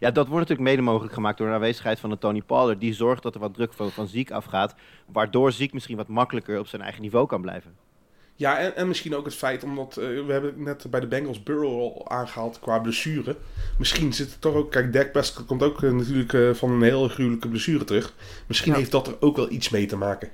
Ja, 0.00 0.10
dat 0.10 0.26
wordt 0.26 0.48
natuurlijk 0.48 0.68
mede 0.68 0.82
mogelijk 0.82 1.12
gemaakt 1.14 1.38
door 1.38 1.46
de 1.46 1.52
aanwezigheid 1.52 2.00
van 2.00 2.10
een 2.10 2.18
Tony 2.18 2.42
Pollard. 2.42 2.80
Die 2.80 2.94
zorgt 2.94 3.22
dat 3.22 3.34
er 3.34 3.40
wat 3.40 3.54
druk 3.54 3.72
van, 3.72 3.90
van 3.90 4.06
Ziek 4.08 4.30
afgaat. 4.30 4.74
Waardoor 5.06 5.52
Ziek 5.52 5.72
misschien 5.72 5.96
wat 5.96 6.08
makkelijker 6.08 6.58
op 6.58 6.66
zijn 6.66 6.82
eigen 6.82 7.02
niveau 7.02 7.26
kan 7.26 7.40
blijven. 7.40 7.74
Ja, 8.40 8.58
en, 8.58 8.76
en 8.76 8.88
misschien 8.88 9.16
ook 9.16 9.24
het 9.24 9.34
feit, 9.34 9.64
omdat 9.64 9.96
eh, 9.96 10.06
we 10.06 10.32
hebben 10.32 10.62
net 10.62 10.86
bij 10.90 11.00
de 11.00 11.06
Bengals 11.06 11.42
Burrow 11.42 11.80
al 11.80 12.08
aangehaald 12.08 12.58
qua 12.60 12.78
blessure. 12.78 13.36
Misschien 13.78 14.12
zit 14.12 14.30
het 14.30 14.40
toch 14.40 14.54
ook, 14.54 14.70
kijk, 14.70 14.92
Dak 14.92 15.12
Prescott 15.12 15.46
komt 15.46 15.62
ook 15.62 15.82
eh, 15.82 15.90
natuurlijk 15.90 16.32
eh, 16.32 16.50
van 16.54 16.70
een 16.70 16.82
heel 16.82 17.08
gruwelijke 17.08 17.48
blessure 17.48 17.84
terug. 17.84 18.14
Misschien 18.46 18.72
Ja. 18.72 18.78
heeft 18.78 18.90
dat 18.90 19.06
er 19.06 19.16
ook 19.20 19.36
wel 19.36 19.50
iets 19.50 19.68
mee 19.68 19.86
te 19.86 19.96
maken. 19.96 20.28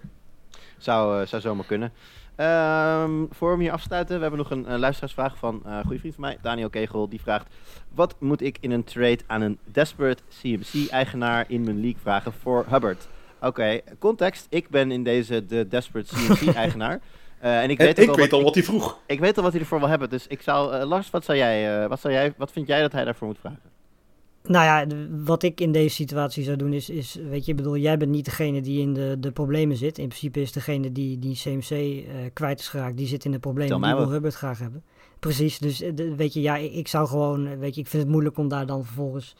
Zou, 0.78 1.26
zou 1.26 1.42
zomaar 1.42 1.66
kunnen. 1.66 1.92
Ehm, 2.36 3.24
voor 3.30 3.56
we 3.56 3.62
hier 3.62 3.72
afsluiten, 3.72 4.14
we 4.16 4.20
hebben 4.20 4.38
nog 4.38 4.50
een 4.50 4.78
luisteraarsvraag 4.78 5.36
van 5.38 5.60
een 5.64 5.82
goede 5.84 5.98
vriend 5.98 6.14
van 6.14 6.24
mij, 6.24 6.38
Daniel 6.42 6.70
Kegel. 6.70 7.08
Die 7.08 7.20
vraagt, 7.20 7.46
wat 7.94 8.14
moet 8.18 8.40
ik 8.42 8.56
in 8.60 8.70
een 8.70 8.84
trade 8.84 9.18
aan 9.26 9.40
een 9.40 9.58
desperate 9.64 10.22
CMC-eigenaar 10.40 11.44
in 11.48 11.64
mijn 11.64 11.80
league 11.80 12.00
vragen 12.00 12.32
voor 12.32 12.64
Hubbard? 12.68 13.08
Oké, 13.40 13.80
context. 13.98 14.46
Ik 14.50 14.68
ben 14.68 14.90
in 14.90 15.04
deze 15.04 15.46
de 15.46 15.68
desperate 15.68 16.14
CMC-eigenaar. 16.14 17.00
Eh, 17.46 17.62
en 17.62 17.70
ik 17.70 17.78
En 17.78 17.84
weet, 17.86 17.98
ik 17.98 18.04
ook 18.04 18.10
al 18.10 18.16
weet 18.16 18.30
wat, 18.30 18.38
al 18.40 18.44
wat 18.44 18.54
hij 18.54 18.64
vroeg. 18.64 18.98
ik 19.06 19.20
weet 19.20 19.36
al 19.36 19.42
wat 19.42 19.52
hij 19.52 19.60
ervoor 19.60 19.78
wil 19.78 19.88
hebben. 19.88 20.10
Dus 20.10 20.26
ik 20.26 20.42
zou... 20.42 20.72
eh, 20.74 20.86
Lars, 20.88 21.10
wat, 21.10 21.24
zou 21.24 21.38
jij, 21.38 21.82
eh, 21.82 21.88
wat, 21.88 22.00
zou 22.00 22.14
jij, 22.14 22.34
wat 22.36 22.52
vind 22.52 22.66
jij 22.66 22.80
dat 22.80 22.92
hij 22.92 23.04
daarvoor 23.04 23.26
moet 23.28 23.38
vragen? 23.38 23.60
Nou 24.42 24.64
ja, 24.64 24.96
wat 25.24 25.42
ik 25.42 25.60
in 25.60 25.72
deze 25.72 25.94
situatie 25.94 26.44
zou 26.44 26.56
doen 26.56 26.72
is, 26.72 26.90
is 26.90 27.18
weet 27.28 27.44
je, 27.44 27.50
ik 27.50 27.56
bedoel, 27.56 27.76
jij 27.76 27.96
bent 27.96 28.10
niet 28.10 28.24
degene 28.24 28.60
die 28.60 28.80
in 28.80 28.94
de, 28.94 29.16
de 29.20 29.30
problemen 29.32 29.76
zit. 29.76 29.98
In 29.98 30.08
principe 30.08 30.40
is 30.40 30.52
degene 30.52 30.92
die 30.92 31.18
die 31.18 31.34
CMC 31.36 31.70
eh, 31.70 32.04
kwijt 32.32 32.60
is 32.60 32.68
geraakt, 32.68 32.96
die 32.96 33.06
zit 33.06 33.24
in 33.24 33.30
de 33.30 33.38
problemen. 33.38 33.80
mij 33.80 33.90
Die 33.94 33.98
wil. 34.00 34.10
Hubbard 34.10 34.34
graag 34.34 34.58
hebben. 34.58 34.82
Precies, 35.18 35.58
dus 35.58 35.78
de- 35.94 36.14
weet 36.16 36.32
je, 36.34 36.40
ja, 36.40 36.56
ik, 36.56 36.72
ik 36.72 36.88
zou 36.88 37.06
gewoon, 37.08 37.58
weet 37.58 37.74
je, 37.74 37.80
ik 37.80 37.86
vind 37.86 38.02
het 38.02 38.12
moeilijk 38.12 38.38
om 38.38 38.48
daar 38.48 38.66
dan 38.66 38.84
vervolgens, 38.84 39.36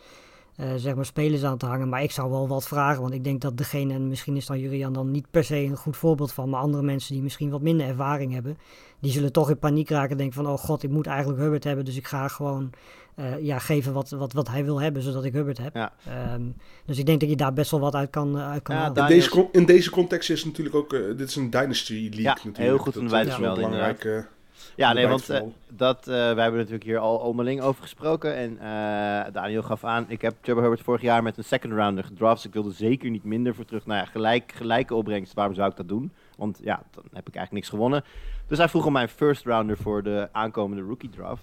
eh, 0.57 0.69
zeg 0.77 0.95
maar, 0.95 1.05
spelers 1.05 1.45
aan 1.45 1.59
te 1.59 1.67
hangen. 1.67 1.89
Maar 1.89 2.03
ik 2.03 2.11
zou 2.11 2.31
wel 2.31 2.49
wat 2.49 2.67
vragen, 2.67 3.03
want 3.03 3.15
ik 3.15 3.25
denk 3.25 3.41
dat 3.41 3.57
degene, 3.57 3.95
en 3.95 4.09
misschien 4.09 4.37
is 4.37 4.47
dan 4.47 4.59
Jurian 4.59 4.93
dan 4.93 5.11
niet 5.11 5.31
per 5.31 5.45
se 5.45 5.57
een 5.57 5.77
goed 5.77 5.97
voorbeeld 5.97 6.33
van, 6.33 6.49
maar 6.49 6.61
andere 6.61 6.83
mensen 6.83 7.15
die 7.15 7.23
misschien 7.23 7.51
wat 7.51 7.63
minder 7.63 7.87
ervaring 7.87 8.33
hebben, 8.33 8.59
die 9.01 9.13
zullen 9.13 9.33
toch 9.33 9.51
in 9.51 9.59
paniek 9.59 9.91
raken 9.91 10.11
en 10.11 10.17
denken 10.17 10.45
van, 10.45 10.53
oh 10.53 10.59
god, 10.59 10.83
ik 10.83 10.91
moet 10.91 11.07
eigenlijk 11.07 11.41
Hubbard 11.41 11.65
hebben, 11.65 11.85
dus 11.85 11.97
ik 11.97 12.07
ga 12.07 12.29
gewoon 12.29 12.71
eh, 13.17 13.45
ja, 13.45 13.59
geven 13.59 13.93
wat, 13.93 14.11
wat, 14.11 14.33
wat 14.33 14.49
hij 14.49 14.65
wil 14.65 14.81
hebben, 14.81 15.03
zodat 15.03 15.25
ik 15.25 15.33
Hubbard 15.33 15.59
heb. 15.59 15.75
Ja. 15.75 15.93
Ehm, 16.07 16.43
dus 16.85 16.99
ik 16.99 17.07
denk 17.07 17.21
dat 17.21 17.29
je 17.29 17.37
daar 17.37 17.53
best 17.53 17.71
wel 17.71 17.81
wat 17.81 17.95
uit 17.95 18.11
kan, 18.11 18.39
eh, 18.39 18.51
uit 18.51 18.63
kan 18.63 18.77
Ja, 18.77 18.83
halen. 18.83 19.03
In 19.03 19.09
deze, 19.09 19.49
in 19.53 19.65
deze 19.65 19.91
context 19.91 20.31
is 20.31 20.39
het 20.39 20.47
natuurlijk 20.47 20.77
ook, 20.77 20.93
eh, 20.93 21.01
dit 21.17 21.29
is 21.29 21.37
een 21.37 21.51
Dynasty 21.51 21.93
League 21.93 22.23
Ja, 22.23 22.29
natuurlijk. 22.29 22.57
heel 22.57 22.79
goed 22.79 22.95
Dat 22.95 23.27
is 23.27 23.39
wel 23.39 23.55
belangrijk. 23.55 24.29
Ja, 24.77 24.93
nee, 24.93 25.07
want 25.07 25.31
eh, 25.31 25.43
dat, 25.69 25.99
eh, 25.99 26.15
wij 26.15 26.43
hebben 26.43 26.57
natuurlijk 26.57 26.85
hier 26.85 26.99
al 26.99 27.17
onderling 27.17 27.61
over 27.61 27.83
gesproken. 27.83 28.35
En 28.35 28.59
eh, 28.59 29.33
Daniel 29.33 29.63
gaf 29.63 29.85
aan, 29.85 30.05
ik 30.09 30.23
heb 30.23 30.35
Trevor 30.41 30.61
Herbert 30.61 30.83
vorig 30.83 31.01
jaar 31.01 31.23
met 31.23 31.37
een 31.37 31.45
second 31.45 31.73
rounder 31.73 32.05
gedraft. 32.05 32.37
Dus 32.37 32.45
ik 32.45 32.53
wilde 32.53 32.73
zeker 32.73 33.11
niet 33.11 33.25
minder 33.25 33.55
voor 33.55 33.65
terug. 33.65 33.87
Nou 33.87 34.01
ja, 34.01 34.07
gelijk, 34.07 34.53
gelijke 34.55 34.95
opbrengst, 34.95 35.35
waarom 35.35 35.55
zou 35.55 35.71
ik 35.71 35.77
dat 35.77 35.89
doen? 35.89 36.13
Want 36.37 36.61
ja, 36.63 36.83
dan 36.91 37.05
heb 37.05 37.29
ik 37.29 37.35
eigenlijk 37.35 37.53
niks 37.53 37.69
gewonnen. 37.69 38.05
Dus 38.47 38.59
hij 38.59 38.69
vroeg 38.69 38.87
om 38.87 38.93
mijn 38.93 39.09
first 39.09 39.45
rounder 39.45 39.77
voor 39.77 40.03
de 40.03 40.29
aankomende 40.33 40.83
rookie 40.83 41.11
draft. 41.11 41.43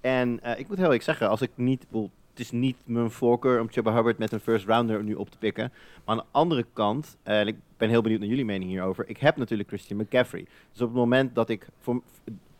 En 0.00 0.40
ik 0.56 0.68
moet 0.68 0.76
heel 0.76 0.84
eerlijk 0.84 1.02
zeggen, 1.02 1.28
als 1.28 1.40
ik 1.40 1.50
niet... 1.54 1.86
Het 2.30 2.40
is 2.40 2.50
niet 2.50 2.76
mijn 2.84 3.10
voorkeur 3.10 3.60
om 3.60 3.70
Chuba 3.70 3.94
Hubbard 3.94 4.18
met 4.18 4.32
een 4.32 4.40
first 4.40 4.66
rounder 4.66 5.04
nu 5.04 5.14
op 5.14 5.30
te 5.30 5.38
pikken. 5.38 5.72
Maar 6.04 6.16
aan 6.16 6.16
de 6.16 6.30
andere 6.30 6.66
kant, 6.72 7.16
en 7.22 7.46
ik 7.46 7.56
ben 7.76 7.88
heel 7.88 8.02
benieuwd 8.02 8.20
naar 8.20 8.28
jullie 8.28 8.44
mening 8.44 8.70
hierover. 8.70 9.08
Ik 9.08 9.18
heb 9.18 9.36
natuurlijk 9.36 9.68
Christian 9.68 10.00
McCaffrey. 10.00 10.46
Dus 10.72 10.80
op 10.80 10.88
het 10.88 10.96
moment 10.96 11.34
dat 11.34 11.48
ik... 11.48 11.66
Voor, 11.80 12.02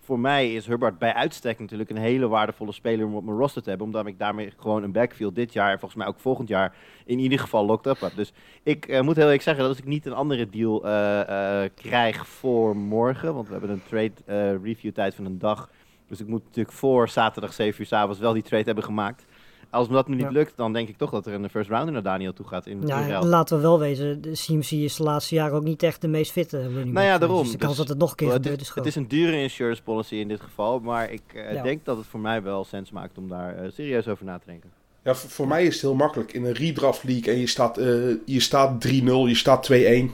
voor 0.05 0.19
mij 0.19 0.55
is 0.55 0.67
Hubbard 0.67 0.99
bij 0.99 1.15
uitstek 1.15 1.59
natuurlijk 1.59 1.91
een 1.91 1.97
hele 1.97 2.29
waardevolle 2.29 2.73
speler 2.73 3.07
om 3.07 3.15
op 3.15 3.25
mijn 3.25 3.37
roster 3.37 3.63
te 3.63 3.69
hebben. 3.69 3.87
Omdat 3.87 4.07
ik 4.07 4.19
daarmee 4.19 4.53
gewoon 4.57 4.83
een 4.83 4.93
backfield 4.93 5.35
dit 5.35 5.53
jaar 5.53 5.73
en 5.73 5.79
volgens 5.79 6.01
mij 6.01 6.09
ook 6.09 6.21
volgend 6.21 6.49
jaar 6.49 6.75
in 7.05 7.19
ieder 7.19 7.39
geval 7.39 7.67
locked 7.67 7.87
up 7.87 8.01
heb. 8.01 8.13
Dus 8.17 8.33
ik 8.63 8.87
eh, 8.87 9.01
moet 9.01 9.15
heel 9.15 9.25
eerlijk 9.25 9.43
zeggen 9.43 9.63
dat 9.63 9.73
als 9.73 9.83
ik 9.83 9.89
niet 9.89 10.07
een 10.07 10.13
andere 10.13 10.49
deal 10.49 10.85
eh, 10.85 11.65
eh, 11.65 11.71
krijg 11.75 12.27
voor 12.27 12.77
morgen. 12.77 13.35
Want 13.35 13.47
we 13.47 13.53
hebben 13.53 13.71
een 13.71 13.83
trade 13.89 14.59
review 14.63 14.93
tijd 14.93 15.15
van 15.15 15.25
een 15.25 15.39
dag. 15.39 15.71
Dus 16.09 16.21
ik 16.21 16.27
moet 16.27 16.45
natuurlijk 16.45 16.77
voor 16.77 17.09
zaterdag 17.09 17.53
7 17.53 17.81
uur 17.81 17.87
s 17.87 17.93
avonds 17.93 18.19
wel 18.19 18.33
die 18.33 18.43
trade 18.43 18.65
hebben 18.65 18.85
gemaakt. 18.85 19.25
Als 19.73 19.89
me 19.89 19.95
dat 19.95 20.09
nu 20.09 20.15
niet 20.15 20.25
Ja. 20.25 20.31
lukt, 20.31 20.53
dan 20.57 20.73
denk 20.73 20.89
ik 20.89 20.97
toch 20.97 21.11
dat 21.11 21.27
er 21.27 21.33
een 21.33 21.51
first 21.51 21.71
rounder 21.71 21.93
naar 21.93 22.03
Daniel 22.03 22.33
toe 22.33 22.47
gaat 22.47 22.67
in, 22.67 22.83
Ja, 22.87 23.23
laten 23.25 23.57
we 23.57 23.63
wel 23.63 23.79
wezen, 23.79 24.21
de 24.23 24.31
CMC 24.33 24.71
is 24.71 24.97
de 24.97 25.03
laatste 25.03 25.35
jaren 25.35 25.55
ook 25.57 25.63
niet 25.63 25.83
echt 25.83 26.01
de 26.01 26.09
meest 26.09 26.33
fitte 26.33 26.61
running. 26.63 26.93
Nou 26.93 27.07
ja, 27.07 27.19
daarom. 27.19 27.43
Dus 27.43 27.51
de 27.53 27.59
kans 27.59 27.71
Dus, 27.71 27.79
dat 27.79 27.89
het 27.89 27.99
nog 27.99 28.11
een 28.11 28.17
keer 28.17 28.27
het, 28.27 28.37
gebeurt 28.37 28.61
is, 28.61 28.69
is 28.69 28.75
het 28.75 28.87
is 28.87 28.95
een 28.95 29.09
dure 29.09 29.37
insurance 29.43 29.83
policy 29.83 30.15
in 30.15 30.29
dit 30.29 30.41
geval, 30.41 30.81
maar 30.81 31.13
ik 31.13 31.23
eh, 31.35 31.53
Ja. 31.55 31.63
denk 31.63 31.85
dat 31.85 31.97
het 31.97 32.07
voor 32.07 32.21
mij 32.21 32.43
wel 32.43 32.65
sens 32.65 32.91
maakt 32.91 33.19
om 33.19 33.29
daar 33.29 33.57
eh, 33.57 33.71
serieus 33.75 34.09
over 34.09 34.25
na 34.25 34.39
te 34.39 34.47
denken. 34.47 34.71
Ja, 35.05 35.15
voor, 35.15 35.31
voor 35.31 35.49
mij 35.49 35.65
is 35.67 35.73
het 35.73 35.83
heel 35.83 35.95
makkelijk. 35.95 36.33
In 36.33 36.45
een 36.45 36.53
redraft 36.53 37.05
league 37.05 37.33
en 37.33 37.39
je 37.41 37.47
staat, 37.47 37.79
eh, 37.79 37.87
je 38.25 38.41
staat 38.41 38.81
3-0, 38.81 39.27
je 39.29 39.35
staat 39.35 39.63
2-1. 39.63 40.11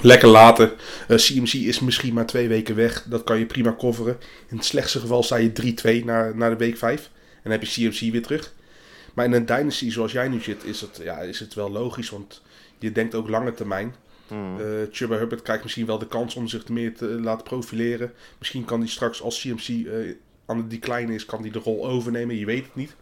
Lekker 0.00 0.28
laten. 0.28 0.70
Eh, 1.08 1.16
CMC 1.16 1.52
is 1.52 1.80
misschien 1.80 2.14
maar 2.14 2.26
twee 2.26 2.48
weken 2.48 2.74
weg. 2.74 3.02
Dat 3.08 3.24
kan 3.24 3.38
je 3.38 3.46
prima 3.46 3.74
coveren. 3.78 4.16
In 4.50 4.56
het 4.56 4.64
slechtste 4.64 4.98
geval 5.00 5.22
sta 5.22 5.36
je 5.36 5.52
3-2 5.52 6.04
naar, 6.04 6.36
naar 6.36 6.50
de 6.50 6.56
week 6.56 6.76
5. 6.76 7.10
En 7.34 7.40
dan 7.42 7.52
heb 7.52 7.62
je 7.64 7.90
CMC 7.90 8.12
weer 8.12 8.22
terug. 8.22 8.54
Maar 9.14 9.24
in 9.24 9.32
een 9.32 9.46
dynasty 9.46 9.90
zoals 9.90 10.12
jij 10.12 10.28
nu 10.28 10.40
zit, 10.40 10.64
is 10.64 10.80
het, 10.80 11.00
ja, 11.02 11.18
is 11.18 11.40
het 11.40 11.54
wel 11.54 11.70
logisch. 11.70 12.10
Want 12.10 12.42
je 12.78 12.92
denkt 12.92 13.14
ook 13.14 13.28
lange 13.28 13.54
termijn. 13.54 13.94
Hmm. 14.28 14.60
Eh 14.60 14.66
Chuba 14.90 15.16
Hubbard 15.16 15.42
krijgt 15.42 15.62
misschien 15.62 15.86
wel 15.86 15.98
de 15.98 16.06
kans 16.06 16.34
om 16.34 16.48
zich 16.48 16.68
meer 16.68 16.94
te 16.96 17.04
laten 17.06 17.44
profileren. 17.44 18.12
Misschien 18.38 18.64
kan 18.64 18.78
hij 18.80 18.88
straks 18.88 19.22
als 19.22 19.40
CMC 19.40 19.86
eh, 19.86 20.14
aan 20.46 20.56
het 20.56 20.70
decline 20.70 21.14
is, 21.14 21.26
kan 21.26 21.40
hij 21.40 21.50
de 21.50 21.58
rol 21.58 21.86
overnemen. 21.86 22.36
Je 22.36 22.46
weet 22.46 22.64
het 22.64 22.74
niet. 22.74 22.94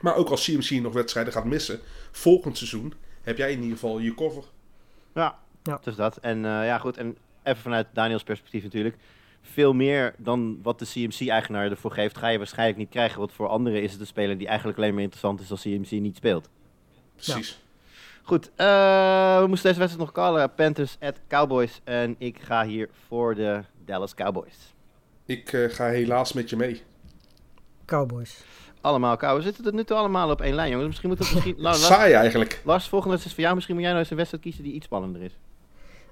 Maar 0.00 0.14
ook 0.16 0.28
als 0.28 0.44
CMC 0.44 0.70
nog 0.70 0.92
wedstrijden 0.92 1.32
gaat 1.32 1.44
missen, 1.44 1.80
volgend 2.10 2.56
seizoen 2.58 2.94
heb 3.22 3.36
jij 3.36 3.50
in 3.52 3.60
ieder 3.60 3.72
geval 3.78 3.98
je 3.98 4.14
cover. 4.14 4.44
Ja, 5.14 5.38
Ja. 5.62 5.80
dus 5.82 5.96
dat. 5.96 6.16
En 6.16 6.36
eh, 6.36 6.50
ja, 6.66 6.78
goed. 6.78 6.96
En 6.96 7.16
even 7.42 7.62
vanuit 7.62 7.86
Daniels 7.92 8.22
perspectief 8.22 8.62
natuurlijk. 8.62 8.96
Veel 9.42 9.72
meer 9.72 10.14
dan 10.18 10.58
wat 10.62 10.78
de 10.78 10.86
CMC-eigenaar 10.86 11.70
ervoor 11.70 11.90
geeft, 11.90 12.18
ga 12.18 12.28
je 12.28 12.38
waarschijnlijk 12.38 12.78
niet 12.78 12.88
krijgen. 12.88 13.18
Want 13.18 13.32
voor 13.32 13.48
anderen 13.48 13.82
is 13.82 13.92
het 13.92 14.00
een 14.00 14.06
speler 14.06 14.38
die 14.38 14.46
eigenlijk 14.46 14.78
alleen 14.78 14.94
maar 14.94 15.02
interessant 15.02 15.40
is 15.40 15.50
als 15.50 15.62
CMC 15.62 15.90
niet 15.90 16.16
speelt. 16.16 16.48
Precies. 17.14 17.60
Goed, 18.22 18.50
eh, 18.56 19.38
we 19.40 19.46
moesten 19.48 19.68
deze 19.68 19.80
wedstrijd 19.80 19.98
nog 19.98 20.12
callen. 20.12 20.54
Panthers 20.54 20.96
at 21.00 21.20
Cowboys. 21.28 21.80
En 21.84 22.14
ik 22.18 22.38
ga 22.40 22.66
hier 22.66 22.88
voor 23.06 23.34
de 23.34 23.60
Dallas 23.84 24.14
Cowboys. 24.14 24.74
Ik 25.26 25.52
eh, 25.52 25.68
ga 25.68 25.88
helaas 25.88 26.32
met 26.32 26.50
je 26.50 26.56
mee. 26.56 26.82
Cowboys. 27.84 28.44
Allemaal 28.80 29.16
Cowboys. 29.16 29.38
We 29.38 29.44
zitten 29.44 29.64
tot 29.64 29.74
nu 29.74 29.84
toe 29.84 29.96
allemaal 29.96 30.30
op 30.30 30.40
één 30.40 30.54
lijn, 30.54 30.70
jongens. 30.70 30.88
Misschien 30.88 31.08
moet 31.08 31.18
het 31.18 31.32
misschien... 31.32 31.54
Nou, 31.62 31.76
Saai 31.76 32.12
eigenlijk. 32.12 32.60
Lars, 32.64 32.88
volgende 32.88 33.16
wedstrijd 33.16 33.24
is 33.24 33.32
voor 33.32 33.42
jou. 33.42 33.54
Misschien 33.54 33.74
moet 33.74 33.84
jij 33.84 33.92
nou 33.92 34.02
eens 34.02 34.12
een 34.12 34.18
wedstrijd 34.18 34.44
kiezen 34.44 34.64
die 34.64 34.72
iets 34.72 34.86
spannender 34.86 35.22
is. 35.22 35.38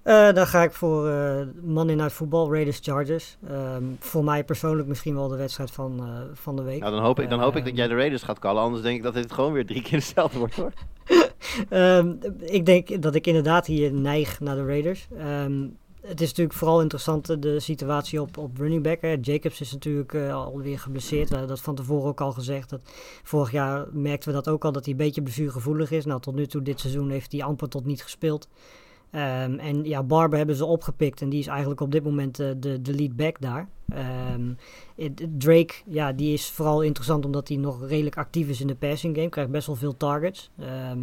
Eh, 0.03 0.33
dan 0.33 0.47
ga 0.47 0.63
ik 0.63 0.73
voor 0.73 1.09
eh 1.09 1.41
Monday 1.63 1.95
Night 1.95 2.13
Football, 2.13 2.51
Raiders 2.51 2.79
Chargers. 2.83 3.37
Ehm, 3.49 3.85
voor 3.99 4.25
mij 4.25 4.45
persoonlijk 4.45 4.89
misschien 4.89 5.15
wel 5.15 5.29
de 5.29 5.37
wedstrijd 5.37 5.71
van, 5.71 6.01
eh, 6.01 6.07
van 6.33 6.57
de 6.57 6.63
week. 6.63 6.81
Nou, 6.81 6.93
dan 6.93 7.03
hoop 7.03 7.21
ik, 7.21 7.31
dan 7.31 7.41
hoop 7.41 7.57
ik 7.57 7.63
dat 7.65 7.69
Ehm, 7.69 7.77
jij 7.77 7.89
de 7.89 7.95
Raiders 7.95 8.23
gaat 8.23 8.39
callen. 8.39 8.63
Anders 8.63 8.83
denk 8.83 8.97
ik 8.97 9.03
dat 9.03 9.15
dit 9.15 9.33
gewoon 9.33 9.53
weer 9.53 9.67
drie 9.67 9.83
keer 9.83 9.99
hetzelfde 9.99 10.39
wordt, 10.39 10.55
hoor. 10.55 10.73
Ehm, 11.69 12.13
ik 12.41 12.67
denk 12.67 13.03
dat 13.03 13.15
ik 13.15 13.27
inderdaad 13.27 13.67
hier 13.67 13.93
neig 13.93 14.41
naar 14.41 14.57
de 14.57 14.65
Raiders. 14.65 15.09
Ehm, 15.19 15.67
het 16.01 16.21
is 16.21 16.29
natuurlijk 16.29 16.57
vooral 16.57 16.81
interessant 16.81 17.43
de 17.43 17.61
situatie 17.61 18.21
op, 18.21 18.37
op 18.39 18.57
running 18.57 18.83
back. 18.83 19.01
Hè. 19.01 19.17
Jacobs 19.21 19.61
is 19.61 19.73
natuurlijk 19.73 20.15
alweer 20.15 20.79
geblesseerd. 20.79 21.29
We 21.29 21.35
hadden 21.35 21.55
dat 21.55 21.65
van 21.65 21.75
tevoren 21.75 22.09
ook 22.09 22.21
al 22.21 22.33
gezegd. 22.33 22.71
Dat, 22.71 22.81
vorig 23.23 23.51
jaar 23.51 23.87
merkten 23.93 24.29
we 24.29 24.35
dat 24.35 24.49
ook 24.49 24.65
al, 24.65 24.73
dat 24.73 24.85
hij 24.85 24.93
een 24.93 24.99
beetje 24.99 25.23
blessuregevoelig 25.23 25.91
is. 25.91 26.05
Nou, 26.05 26.21
tot 26.21 26.35
nu 26.35 26.47
toe 26.47 26.63
dit 26.63 26.81
seizoen 26.81 27.11
heeft 27.11 27.33
hij 27.33 27.43
amper 27.43 27.69
tot 27.69 27.85
niet 27.85 28.03
gespeeld. 28.03 28.49
Ehm, 29.11 29.59
en 29.59 29.85
ja, 29.85 30.03
Barber 30.03 30.39
hebben 30.39 30.57
ze 30.57 30.65
opgepikt 30.65 31.21
en 31.21 31.29
die 31.29 31.39
is 31.39 31.47
eigenlijk 31.47 31.81
op 31.81 31.93
dit 31.93 32.05
moment 32.05 32.39
eh, 32.39 32.51
de, 32.57 32.83
de 32.83 32.95
lead 32.95 33.17
back 33.17 33.41
daar. 33.41 33.69
Ehm, 33.89 34.53
Drake, 35.39 35.75
ja, 35.87 36.13
die 36.13 36.33
is 36.33 36.51
vooral 36.51 36.83
interessant 36.83 37.25
omdat 37.25 37.49
hij 37.49 37.57
nog 37.57 37.89
redelijk 37.89 38.17
actief 38.17 38.49
is 38.49 38.61
in 38.61 38.67
de 38.67 38.75
passing 38.75 39.17
game. 39.17 39.29
Krijgt 39.29 39.51
best 39.51 39.67
wel 39.67 39.77
veel 39.77 39.97
targets. 39.97 40.51
Ehm, 40.59 40.99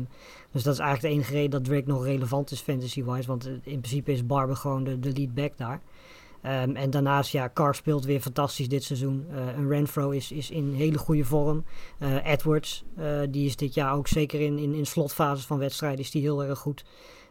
dus 0.51 0.63
dat 0.63 0.73
is 0.73 0.79
eigenlijk 0.79 1.01
de 1.01 1.19
enige 1.19 1.33
reden 1.33 1.51
dat 1.51 1.63
Drake 1.63 1.87
nog 1.87 2.03
relevant 2.03 2.51
is 2.51 2.59
fantasy-wise. 2.59 3.27
Want 3.27 3.45
eh, 3.45 3.51
in 3.51 3.79
principe 3.79 4.11
is 4.11 4.25
Barber 4.25 4.55
gewoon 4.55 4.83
de, 4.83 4.99
de 4.99 5.11
lead 5.11 5.33
back 5.33 5.57
daar. 5.57 5.81
En 6.41 6.89
daarnaast, 6.89 7.31
ja, 7.31 7.49
Carr 7.53 7.75
speelt 7.75 8.05
weer 8.05 8.21
fantastisch 8.21 8.69
dit 8.69 8.83
seizoen. 8.83 9.25
En 9.29 9.69
Renfro 9.69 10.09
is, 10.09 10.31
is 10.31 10.51
in 10.51 10.73
hele 10.73 10.97
goede 10.97 11.23
vorm. 11.23 11.63
Edwards, 12.23 12.85
die 13.29 13.45
is 13.45 13.55
dit 13.55 13.73
jaar 13.73 13.93
ook 13.93 14.07
zeker 14.07 14.41
in, 14.41 14.57
in, 14.57 14.73
in 14.73 14.85
slotfases 14.85 15.45
van 15.45 15.57
wedstrijden 15.57 15.99
is 15.99 16.11
die 16.11 16.21
heel 16.21 16.43
erg 16.43 16.59
goed. 16.59 16.83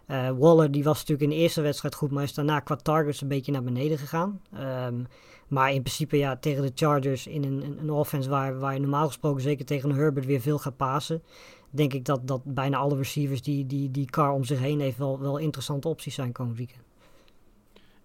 Eh, 0.07 0.31
Waller, 0.31 0.71
die 0.71 0.85
was 0.85 0.99
natuurlijk 0.99 1.31
in 1.31 1.37
de 1.37 1.43
eerste 1.43 1.61
wedstrijd 1.61 1.95
goed, 1.95 2.11
maar 2.11 2.23
is 2.23 2.35
daarna 2.35 2.61
qua 2.61 2.77
targets 2.77 3.21
een 3.21 3.29
beetje 3.29 3.53
naar 3.53 3.63
beneden 3.63 3.99
gegaan. 3.99 4.41
Ehm, 4.53 5.03
maar 5.49 5.73
in 5.73 5.83
principe, 5.83 6.17
ja, 6.17 6.37
tegen 6.37 6.63
de 6.63 6.73
Chargers 6.75 7.27
in 7.27 7.45
een, 7.45 7.79
een, 7.81 7.91
offense 7.91 8.29
waar, 8.29 8.59
waar 8.59 8.75
je 8.75 8.81
normaal 8.81 9.07
gesproken 9.07 9.43
zeker 9.43 9.65
tegen 9.65 9.91
Herbert 9.91 10.27
weer 10.27 10.41
veel 10.41 10.59
gaat 10.59 10.77
pasen. 10.77 11.23
Denk 11.71 11.93
ik 11.93 12.05
dat, 12.05 12.29
dat 12.29 12.41
bijna 12.45 12.77
alle 12.77 12.97
receivers 12.97 13.43
die, 13.43 13.67
die, 13.67 13.91
die 13.91 14.07
Carr 14.07 14.33
om 14.33 14.45
zich 14.45 14.59
heen 14.59 14.81
heeft 14.81 14.99
wel, 14.99 15.21
wel 15.21 15.39
interessante 15.39 15.89
opties 15.89 16.15
zijn 16.15 16.33
komend 16.33 16.57
weekend. 16.57 16.81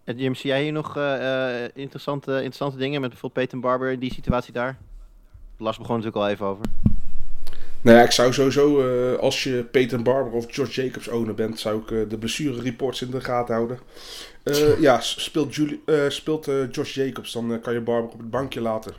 En 0.04 0.18
Jim, 0.18 0.36
zie 0.36 0.49
jij 0.49 0.64
hier 0.64 0.72
nog 0.72 0.97
eh, 0.97 1.64
eh, 1.64 1.72
interessante, 1.74 2.32
interessante 2.32 2.78
dingen 2.78 3.02
met 3.02 3.10
bijvoorbeeld 3.10 3.47
Peyton 3.47 3.62
Barber 3.70 3.91
in 3.91 3.99
die 3.99 4.14
situatie 4.14 4.54
daar? 4.54 4.78
Lars 5.58 5.78
begon 5.78 5.95
natuurlijk 5.95 6.24
al 6.24 6.30
even 6.30 6.45
over. 6.45 6.66
Nou 7.82 7.97
ja, 7.97 8.03
ik 8.03 8.11
zou 8.11 8.34
sowieso, 8.34 8.82
eh, 8.82 9.19
als 9.19 9.43
je 9.43 9.63
Peter 9.71 10.01
Barber 10.01 10.34
of 10.34 10.45
George 10.49 10.82
Jacobs 10.82 11.07
owner 11.07 11.34
bent, 11.34 11.59
zou 11.59 11.82
ik 11.82 11.91
eh, 11.91 12.09
de 12.09 12.17
blessure 12.17 12.61
reports 12.61 13.01
in 13.01 13.11
de 13.11 13.21
gaten 13.21 13.55
houden. 13.55 13.79
Eh, 14.43 14.79
ja, 14.79 14.99
speelt, 14.99 15.55
Julie, 15.55 15.82
speelt 16.07 16.49
Josh 16.71 16.93
Jacobs, 16.93 17.32
dan 17.32 17.59
kan 17.61 17.73
je 17.73 17.82
Barber 17.82 18.11
op 18.11 18.19
het 18.19 18.29
bankje 18.29 18.61
laten. 18.61 18.93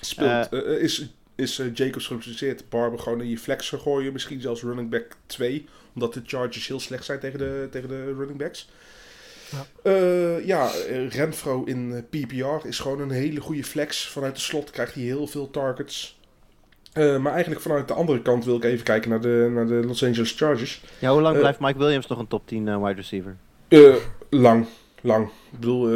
Speelt, 0.00 0.52
is 0.52 1.08
is 1.34 1.62
Jacobs 1.74 2.06
geblesseerd, 2.06 2.68
Barber 2.68 2.98
gewoon 2.98 3.20
in 3.20 3.28
je 3.28 3.38
flex 3.38 3.68
gooien, 3.68 4.12
misschien 4.12 4.40
zelfs 4.40 4.62
running 4.62 4.90
back 4.90 5.16
2, 5.26 5.68
omdat 5.94 6.14
de 6.14 6.22
Chargers 6.24 6.66
heel 6.66 6.80
slecht 6.80 7.04
zijn 7.04 7.18
tegen 7.18 7.38
de, 7.38 7.68
tegen 7.70 7.88
de 7.88 8.04
running 8.04 8.38
backs. 8.38 8.68
Ja, 10.44 10.70
eh, 10.72 11.08
Renfro 11.08 11.64
in 11.64 12.06
PPR 12.10 12.66
is 12.66 12.78
gewoon 12.78 13.00
een 13.00 13.10
hele 13.10 13.40
goede 13.40 13.64
flex. 13.64 14.08
Vanuit 14.08 14.34
de 14.34 14.40
slot 14.40 14.70
krijgt 14.70 14.94
hij 14.94 15.02
heel 15.02 15.26
veel 15.26 15.50
targets. 15.50 16.19
Eh, 16.92 17.16
maar 17.18 17.32
eigenlijk 17.32 17.62
vanuit 17.62 17.88
de 17.88 17.94
andere 17.94 18.22
kant 18.22 18.44
wil 18.44 18.56
ik 18.56 18.64
even 18.64 18.84
kijken 18.84 19.10
naar 19.10 19.20
de, 19.20 19.50
naar 19.54 19.66
de 19.66 19.82
Los 19.86 20.04
Angeles 20.04 20.32
Chargers. 20.36 20.82
Ja, 20.98 21.12
hoe 21.12 21.20
lang 21.20 21.34
Eh, 21.34 21.40
blijft 21.40 21.60
Mike 21.60 21.78
Williams 21.78 22.06
nog 22.06 22.18
een 22.18 22.28
top 22.28 22.46
10 22.46 22.68
eh, 22.68 22.82
wide 22.82 22.94
receiver? 22.94 23.36
Lang, 24.30 24.66
lang. 25.00 25.26
Ik 25.26 25.58
bedoel, 25.58 25.86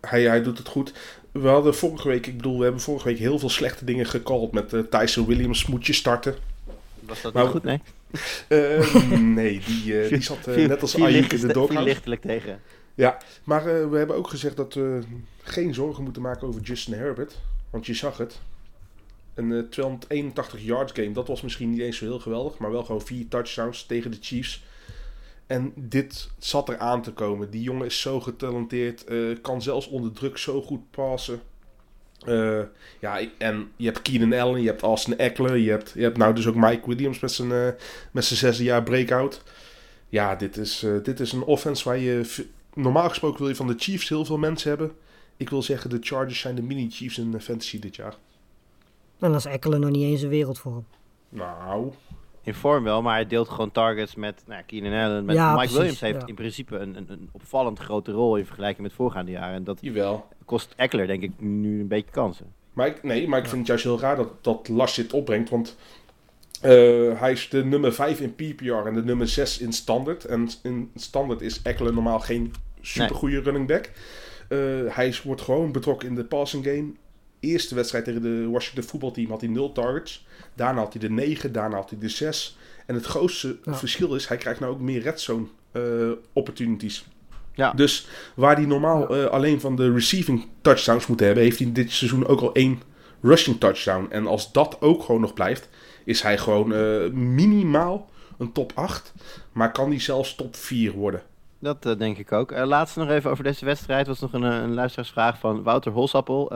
hij, 0.00 0.22
hij 0.22 0.42
doet 0.42 0.58
het 0.58 0.68
goed. 0.68 0.92
We 1.32 1.48
hadden 1.48 1.74
vorige 1.74 2.08
week, 2.08 2.26
ik 2.26 2.36
bedoel, 2.36 2.56
we 2.58 2.62
hebben 2.64 2.80
vorige 2.82 3.08
week 3.08 3.18
heel 3.18 3.38
veel 3.38 3.48
slechte 3.48 3.84
dingen 3.84 4.06
gecallt 4.06 4.52
met 4.52 4.90
Tyson 4.90 5.26
Williams 5.26 5.66
moet 5.66 5.86
je 5.86 5.92
starten. 5.92 6.34
Was 7.00 7.22
dat 7.22 7.32
Nou, 7.32 7.44
niet 7.46 7.54
goed? 7.54 7.64
Nee. 7.64 7.80
Eh, 8.48 8.94
nee, 9.18 9.60
die, 9.66 10.08
die 10.08 10.22
zat 10.22 10.46
net 10.46 10.82
als 10.82 11.00
Ayuk 11.00 11.32
in 11.32 11.40
de 11.40 11.52
doghouse. 11.52 11.84
lichtelijk 11.88 12.20
tegen. 12.20 12.60
Maar 13.44 13.66
eh, 13.66 13.88
we 13.88 13.96
hebben 13.96 14.16
ook 14.16 14.28
gezegd 14.28 14.56
dat 14.56 14.74
we 14.74 15.00
geen 15.42 15.74
zorgen 15.74 16.04
moeten 16.04 16.22
maken 16.22 16.48
over 16.48 16.60
Justin 16.60 16.94
Herbert. 16.94 17.38
Want 17.70 17.86
je 17.86 17.94
zag 17.94 18.18
het. 18.18 18.40
Een 19.34 19.52
eh, 19.52 19.68
281 19.68 20.62
yard 20.62 20.90
game, 20.94 21.12
dat 21.12 21.28
was 21.28 21.42
misschien 21.42 21.70
niet 21.70 21.80
eens 21.80 21.96
zo 21.96 22.04
heel 22.04 22.18
geweldig. 22.18 22.58
Maar 22.58 22.70
wel 22.70 22.84
gewoon 22.84 23.02
vier 23.02 23.28
touchdowns 23.28 23.86
tegen 23.86 24.10
de 24.10 24.18
Chiefs. 24.20 24.62
En 25.46 25.72
dit 25.76 26.30
zat 26.38 26.68
er 26.68 26.78
aan 26.78 27.02
te 27.02 27.12
komen. 27.12 27.50
Die 27.50 27.62
jongen 27.62 27.86
is 27.86 28.00
zo 28.00 28.20
getalenteerd. 28.20 29.04
eh, 29.04 29.18
kan 29.42 29.62
zelfs 29.62 29.88
onder 29.88 30.12
druk 30.12 30.38
zo 30.38 30.62
goed 30.62 30.90
passen. 30.90 31.40
Eh, 32.26 32.62
ja, 33.00 33.20
en 33.38 33.70
je 33.76 33.84
hebt 33.84 34.02
Keenan 34.02 34.40
Allen, 34.40 34.60
je 34.62 34.68
hebt 34.68 34.82
Austin 34.82 35.18
Eckler. 35.18 35.56
Je 35.56 35.70
hebt, 35.70 35.92
je 35.94 36.02
hebt 36.02 36.16
nou 36.16 36.34
dus 36.34 36.46
ook 36.46 36.54
Mike 36.54 36.88
Williams 36.88 37.20
met 37.20 37.32
zijn, 37.32 37.52
eh, 37.52 37.68
met 38.10 38.24
zijn 38.24 38.38
zesde 38.38 38.64
jaar 38.64 38.82
breakout. 38.82 39.42
Ja, 40.08 40.36
dit 40.36 40.56
is, 40.56 40.86
dit 41.02 41.20
is 41.20 41.32
een 41.32 41.42
offense 41.42 41.84
waar 41.84 41.98
je... 41.98 42.44
Normaal 42.74 43.08
gesproken 43.08 43.38
wil 43.38 43.48
je 43.48 43.54
van 43.54 43.66
de 43.66 43.74
Chiefs 43.76 44.08
heel 44.08 44.24
veel 44.24 44.38
mensen 44.38 44.68
hebben. 44.68 44.92
Ik 45.36 45.50
wil 45.50 45.62
zeggen, 45.62 45.90
de 45.90 45.98
Chargers 46.00 46.40
zijn 46.40 46.54
de 46.54 46.62
mini-Chiefs 46.62 47.18
in 47.18 47.40
fantasy 47.40 47.78
dit 47.78 47.96
jaar. 47.96 48.16
En 49.18 49.28
dan 49.28 49.34
is 49.34 49.44
Eckelen 49.44 49.80
nog 49.80 49.90
niet 49.90 50.02
eens 50.02 50.22
een 50.22 50.28
wereldvorm. 50.28 50.84
Nou, 51.28 51.90
In 52.42 52.54
vorm 52.54 52.84
wel, 52.84 53.02
maar 53.02 53.14
hij 53.14 53.26
deelt 53.26 53.48
gewoon 53.48 53.70
targets 53.72 54.14
met 54.14 54.42
nou, 54.46 54.62
Keenan 54.66 54.92
Allen. 55.04 55.24
Met 55.24 55.36
Ja, 55.36 55.46
Mike 55.46 55.58
precies, 55.58 55.76
Williams 55.76 56.00
heeft 56.00 56.20
ja. 56.20 56.26
in 56.26 56.34
principe 56.34 56.76
een, 56.78 56.96
een, 56.96 57.06
een 57.10 57.28
opvallend 57.32 57.78
grote 57.78 58.12
rol 58.12 58.36
in 58.36 58.46
vergelijking 58.46 58.82
met 58.82 58.92
voorgaande 58.96 59.30
jaren. 59.30 59.54
En 59.54 59.64
dat 59.64 59.78
jawel. 59.80 60.28
kost 60.44 60.72
Eckler 60.76 61.06
denk 61.06 61.22
ik 61.22 61.32
nu 61.38 61.80
een 61.80 61.88
beetje 61.88 62.10
kansen. 62.10 62.46
Maar 62.72 62.86
ik, 62.86 63.02
nee, 63.02 63.28
maar 63.28 63.38
ik 63.38 63.44
vind 63.46 63.58
het 63.58 63.66
juist 63.66 63.84
heel 63.84 64.00
raar 64.00 64.16
dat, 64.16 64.44
dat 64.44 64.68
Lars 64.68 64.94
dit 64.94 65.12
opbrengt. 65.12 65.50
Want 65.50 65.76
eh, 66.60 66.70
hij 67.20 67.32
is 67.32 67.48
de 67.48 67.64
nummer 67.64 67.92
5 67.92 68.20
in 68.20 68.34
PPR 68.34 68.72
en 68.86 68.94
de 68.94 69.04
nummer 69.04 69.28
6 69.28 69.58
in 69.58 69.72
standard. 69.72 70.24
En 70.24 70.48
in 70.62 70.90
standard 70.94 71.40
is 71.40 71.62
Eckler 71.62 71.92
normaal 71.94 72.20
geen 72.20 72.52
supergoeie 72.80 73.40
running 73.40 73.66
back. 73.66 73.90
Eh, 74.48 74.58
hij 74.88 75.08
is- 75.08 75.22
wordt 75.22 75.40
gewoon 75.40 75.72
betrokken 75.72 76.08
in 76.08 76.14
de 76.14 76.24
passing 76.24 76.64
game. 76.64 76.92
Eerste 77.44 77.74
wedstrijd 77.74 78.04
tegen 78.04 78.22
de 78.22 78.48
Washington 78.50 78.84
voetbalteam 78.84 79.30
had 79.30 79.40
hij 79.40 79.50
0 79.50 79.72
targets. 79.72 80.26
Daarna 80.54 80.80
had 80.80 80.92
hij 80.92 81.00
de 81.02 81.10
9, 81.10 81.52
daarna 81.52 81.76
had 81.76 81.90
hij 81.90 81.98
de 81.98 82.08
6. 82.08 82.56
En 82.86 82.94
het 82.94 83.04
grootste 83.04 83.56
Ja. 83.64 83.74
verschil 83.74 84.14
is, 84.14 84.26
hij 84.28 84.36
krijgt 84.36 84.60
nou 84.60 84.72
ook 84.72 84.80
meer 84.80 85.02
red 85.02 85.20
zone 85.20 85.46
eh, 85.72 85.82
opportunities. 86.32 87.04
Ja. 87.54 87.72
Dus 87.72 88.06
waar 88.34 88.56
hij 88.56 88.66
normaal 88.66 89.16
eh, 89.16 89.24
alleen 89.24 89.60
van 89.60 89.76
de 89.76 89.92
receiving 89.92 90.46
touchdowns 90.60 91.06
moet 91.06 91.20
hebben, 91.20 91.42
heeft 91.42 91.58
hij 91.58 91.72
dit 91.72 91.90
seizoen 91.92 92.26
ook 92.26 92.40
al 92.40 92.52
één 92.54 92.80
rushing 93.22 93.60
touchdown. 93.60 94.06
En 94.10 94.26
als 94.26 94.52
dat 94.52 94.76
ook 94.80 95.02
gewoon 95.02 95.20
nog 95.20 95.34
blijft, 95.34 95.68
is 96.04 96.22
hij 96.22 96.38
gewoon 96.38 96.74
eh, 96.74 97.10
minimaal 97.12 98.10
een 98.38 98.52
top 98.52 98.72
8. 98.74 99.12
Maar 99.52 99.72
kan 99.72 99.88
hij 99.88 100.00
zelfs 100.00 100.34
top 100.34 100.56
4 100.56 100.92
worden. 100.92 101.22
Dat 101.64 101.86
eh, 101.86 101.98
denk 101.98 102.18
ik 102.18 102.32
ook. 102.32 102.52
Eh, 102.52 102.66
laatste 102.66 102.98
nog 102.98 103.08
even 103.10 103.30
over 103.30 103.44
deze 103.44 103.64
wedstrijd. 103.64 104.06
was 104.06 104.20
nog 104.20 104.32
een, 104.32 104.44
eh, 104.44 104.56
een 104.56 104.74
luisteraarsvraag 104.74 105.38
van 105.38 105.62
Wouter 105.62 105.92
Holsappel. 105.92 106.52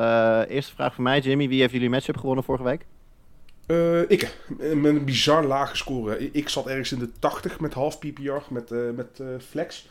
Eerste 0.46 0.74
vraag 0.74 0.94
van 0.94 1.04
mij, 1.04 1.20
Jimmy. 1.20 1.48
Wie 1.48 1.60
heeft 1.60 1.72
jullie 1.72 1.90
matchup 1.90 2.16
gewonnen 2.16 2.44
vorige 2.44 2.64
week? 2.64 2.86
Ik, 4.08 4.36
met 4.58 4.84
een 4.84 5.04
bizar 5.04 5.44
lage 5.44 5.76
score. 5.76 6.30
Ik 6.32 6.48
zat 6.48 6.66
ergens 6.66 6.92
in 6.92 6.98
de 6.98 7.10
80 7.18 7.60
met 7.60 7.74
half 7.74 7.98
PPR, 7.98 8.52
met, 8.52 8.70
met 8.96 9.22
flex. 9.38 9.88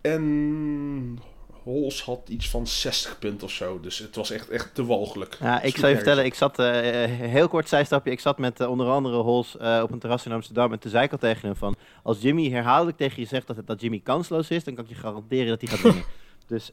En 0.00 1.18
Hols 1.62 2.02
had 2.02 2.28
iets 2.28 2.50
van 2.50 2.66
60 2.66 3.18
punten 3.18 3.46
of 3.46 3.52
zo. 3.52 3.80
Dus 3.80 3.98
het 3.98 4.16
was 4.16 4.30
echt, 4.30 4.48
echt 4.48 4.74
te 4.74 4.84
walgelijk. 4.84 5.36
Ja, 5.40 5.62
ik 5.62 5.76
zou 5.76 5.88
je 5.88 5.94
vertellen, 5.94 6.24
ik 6.24 6.34
zat, 6.34 6.58
eh, 6.58 6.66
heel 7.04 7.48
kort 7.48 7.68
zijstapje, 7.68 8.10
ik 8.10 8.20
zat 8.20 8.38
met 8.38 8.60
eh, 8.60 8.70
onder 8.70 8.86
andere 8.86 9.16
Hols 9.16 9.56
eh, 9.56 9.80
op 9.82 9.90
een 9.90 9.98
terras 9.98 10.26
in 10.26 10.32
Amsterdam 10.32 10.72
en 10.72 10.78
toen 10.78 10.90
zei 10.90 11.04
ik 11.04 11.12
al 11.12 11.18
tegen 11.18 11.46
hem 11.46 11.56
van, 11.56 11.76
als 12.02 12.20
Jimmy 12.20 12.50
herhaaldelijk 12.50 12.96
tegen 12.96 13.22
je 13.22 13.28
zegt 13.28 13.46
dat, 13.46 13.56
dat 13.64 13.80
Jimmy 13.80 14.00
kansloos 14.04 14.50
is, 14.50 14.64
dan 14.64 14.74
kan 14.74 14.84
ik 14.84 14.90
je 14.90 14.96
garanderen 14.96 15.46
dat 15.46 15.60
hij 15.60 15.70
gaat 15.70 15.82
winnen. 15.82 16.04
dus 16.46 16.72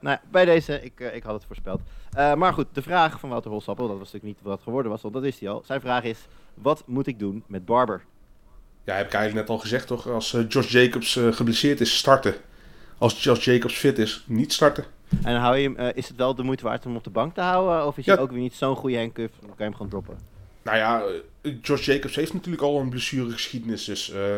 nou, 0.00 0.18
bij 0.30 0.44
deze, 0.44 0.82
ik, 0.82 1.00
ik 1.00 1.22
had 1.22 1.34
het 1.34 1.44
voorspeld. 1.44 1.80
Maar 2.12 2.52
goed, 2.52 2.66
de 2.72 2.82
vraag 2.82 3.20
van 3.20 3.28
Wouter 3.28 3.50
Holsappel, 3.50 3.88
dat 3.88 3.98
was 3.98 4.12
natuurlijk 4.12 4.34
niet 4.34 4.44
wat 4.46 4.54
het 4.54 4.62
geworden 4.62 4.90
was, 4.90 5.02
want 5.02 5.14
dat 5.14 5.22
wist 5.22 5.40
hij 5.40 5.48
al. 5.48 5.62
Zijn 5.66 5.80
vraag 5.80 6.04
is, 6.04 6.18
wat 6.54 6.82
moet 6.86 7.06
ik 7.06 7.18
doen 7.18 7.44
met 7.46 7.64
Barber? 7.64 8.04
Ja, 8.84 8.94
heb 8.94 9.06
ik 9.06 9.12
eigenlijk 9.12 9.46
net 9.46 9.56
al 9.56 9.62
gezegd 9.62 9.86
toch? 9.86 10.08
Als 10.08 10.36
Josh 10.48 10.70
Jacobs 10.70 11.18
geblesseerd 11.30 11.80
is, 11.80 11.96
starten. 11.96 12.34
Als 13.02 13.22
Josh 13.22 13.44
Jacobs 13.44 13.74
fit 13.74 13.98
is, 13.98 14.24
niet 14.26 14.52
starten. 14.52 14.84
En 15.22 15.36
hou 15.36 15.56
je 15.56 15.62
hem, 15.62 15.76
eh, 15.76 15.88
is 15.96 16.08
het 16.08 16.16
wel 16.16 16.34
de 16.34 16.42
moeite 16.42 16.64
waard 16.64 16.82
om 16.82 16.88
hem 16.88 16.96
op 16.96 17.04
de 17.04 17.10
bank 17.10 17.34
te 17.34 17.40
houden, 17.40 17.86
of 17.86 17.98
is 17.98 18.04
Ja. 18.04 18.14
hij 18.14 18.22
ook 18.22 18.30
weer 18.30 18.40
niet 18.40 18.54
zo'n 18.54 18.76
goede 18.76 18.98
handcuff, 18.98 19.34
dan 19.40 19.48
kan 19.48 19.56
je 19.58 19.64
hem 19.64 19.72
gewoon 19.74 19.88
droppen? 19.90 20.18
Nou 20.62 20.76
ja, 20.76 21.02
eh, 21.42 21.52
Josh 21.62 21.84
Jacobs 21.86 22.14
heeft 22.14 22.32
natuurlijk 22.32 22.62
al 22.62 22.80
een 22.80 22.88
blessuregeschiedenis. 22.88 23.84
Dus 23.84 24.10
eh, 24.10 24.36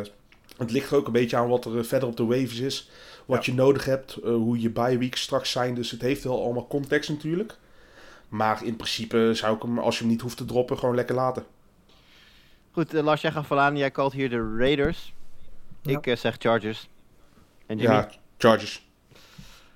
het 0.56 0.70
ligt 0.70 0.90
er 0.90 0.96
ook 0.96 1.06
een 1.06 1.12
beetje 1.12 1.36
aan 1.36 1.48
wat 1.48 1.64
er 1.64 1.84
verder 1.84 2.08
op 2.08 2.16
de 2.16 2.24
waves 2.24 2.58
is. 2.58 2.90
Wat 3.24 3.44
je 3.46 3.54
nodig 3.54 3.84
hebt, 3.84 4.18
hoe 4.22 4.60
je 4.60 4.70
bye 4.70 4.98
weeks 4.98 5.20
straks 5.20 5.50
zijn. 5.50 5.74
Dus 5.74 5.90
het 5.90 6.00
heeft 6.00 6.24
wel 6.24 6.42
allemaal 6.44 6.66
context 6.66 7.10
natuurlijk. 7.10 7.56
Maar 8.28 8.64
in 8.64 8.76
principe 8.76 9.30
zou 9.34 9.56
ik 9.56 9.62
hem, 9.62 9.78
als 9.78 9.94
je 9.96 10.02
hem 10.02 10.12
niet 10.12 10.20
hoeft 10.20 10.36
te 10.36 10.44
droppen, 10.44 10.78
gewoon 10.78 10.94
lekker 10.94 11.14
laten. 11.14 11.44
Goed, 12.70 12.92
Lars, 12.92 13.20
jij 13.20 13.32
aan, 13.48 13.76
jij 13.76 13.90
called 13.90 14.12
hier 14.12 14.30
de 14.30 14.54
Raiders. 14.58 15.12
Ja. 15.82 16.00
Ik 16.02 16.18
zeg 16.18 16.36
Chargers. 16.38 16.88
En 17.66 17.78
Jimmy? 17.78 17.94
Ja, 17.94 18.10
Chargers. 18.38 18.86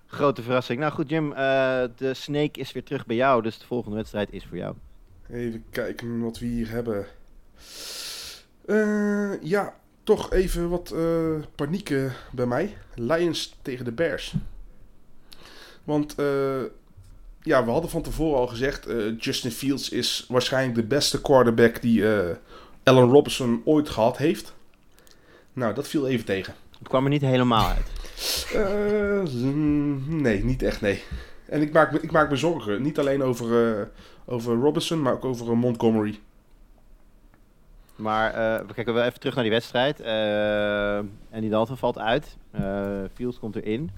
Grote 0.07 0.43
verrassing. 0.43 0.81
Nou 0.81 0.93
goed, 0.93 1.11
Jim, 1.11 1.33
eh, 1.33 1.83
de 1.97 2.15
Snake 2.15 2.61
is 2.61 2.73
weer 2.73 2.85
terug 2.85 3.07
bij 3.07 3.17
jou, 3.17 3.43
dus 3.43 3.59
de 3.59 3.67
volgende 3.67 3.97
wedstrijd 3.97 4.33
is 4.33 4.45
voor 4.45 4.57
jou. 4.57 4.75
Even 5.31 5.65
kijken 5.71 6.21
wat 6.21 6.39
we 6.39 6.47
hier 6.47 6.69
hebben. 6.69 7.07
Eh, 8.67 9.43
ja, 9.43 9.75
toch 10.03 10.33
even 10.33 10.69
wat 10.69 10.91
eh 10.91 11.35
panieken 11.55 12.13
bij 12.33 12.47
mij. 12.47 12.77
Lions 12.95 13.57
tegen 13.63 13.85
de 13.85 13.93
Bears. 13.93 14.35
Want 15.85 16.15
eh, 16.15 16.63
ja, 17.43 17.65
we 17.65 17.71
hadden 17.71 17.91
van 17.91 18.03
tevoren 18.03 18.39
al 18.39 18.47
gezegd... 18.47 18.87
eh, 18.87 19.19
Justin 19.19 19.51
Fields 19.51 19.89
is 19.89 20.25
waarschijnlijk 20.29 20.75
de 20.75 20.87
beste 20.87 21.21
quarterback 21.21 21.83
die 21.83 22.15
eh 22.15 22.37
Allen 22.83 23.09
Robinson 23.11 23.63
ooit 23.65 23.89
gehad 23.89 24.17
heeft. 24.17 24.55
Nou, 25.53 25.75
dat 25.75 25.89
viel 25.89 26.07
even 26.09 26.25
tegen. 26.25 26.55
Het 26.79 26.89
kwam 26.89 27.05
er 27.05 27.11
niet 27.11 27.21
helemaal 27.21 27.67
uit. 27.69 27.91
Eh, 28.55 29.23
mm, 29.35 30.23
nee, 30.23 30.45
niet 30.45 30.63
echt, 30.63 30.81
nee. 30.81 31.03
En 31.49 31.63
ik 31.63 31.73
maak, 31.73 31.93
me- 31.93 32.01
ik 32.01 32.11
maak 32.13 32.31
me 32.31 32.37
zorgen. 32.37 32.83
Niet 32.83 32.99
alleen 32.99 33.23
over, 33.23 33.79
eh, 33.79 33.87
over 34.25 34.55
Robinson, 34.57 35.03
maar 35.03 35.13
ook 35.13 35.25
over 35.25 35.47
eh, 35.47 35.53
Montgomery. 35.53 36.19
Maar 37.97 38.33
eh, 38.35 38.67
we 38.67 38.75
kijken 38.75 38.95
wel 38.95 39.05
even 39.05 39.19
terug 39.19 39.35
naar 39.35 39.45
die 39.45 39.53
wedstrijd. 39.53 40.01
En 40.01 41.41
die 41.41 41.51
Dalton 41.51 41.77
valt 41.77 41.99
uit. 41.99 42.37
Eh 42.51 42.63
Fields 43.15 43.39
komt 43.39 43.57
erin. 43.57 43.91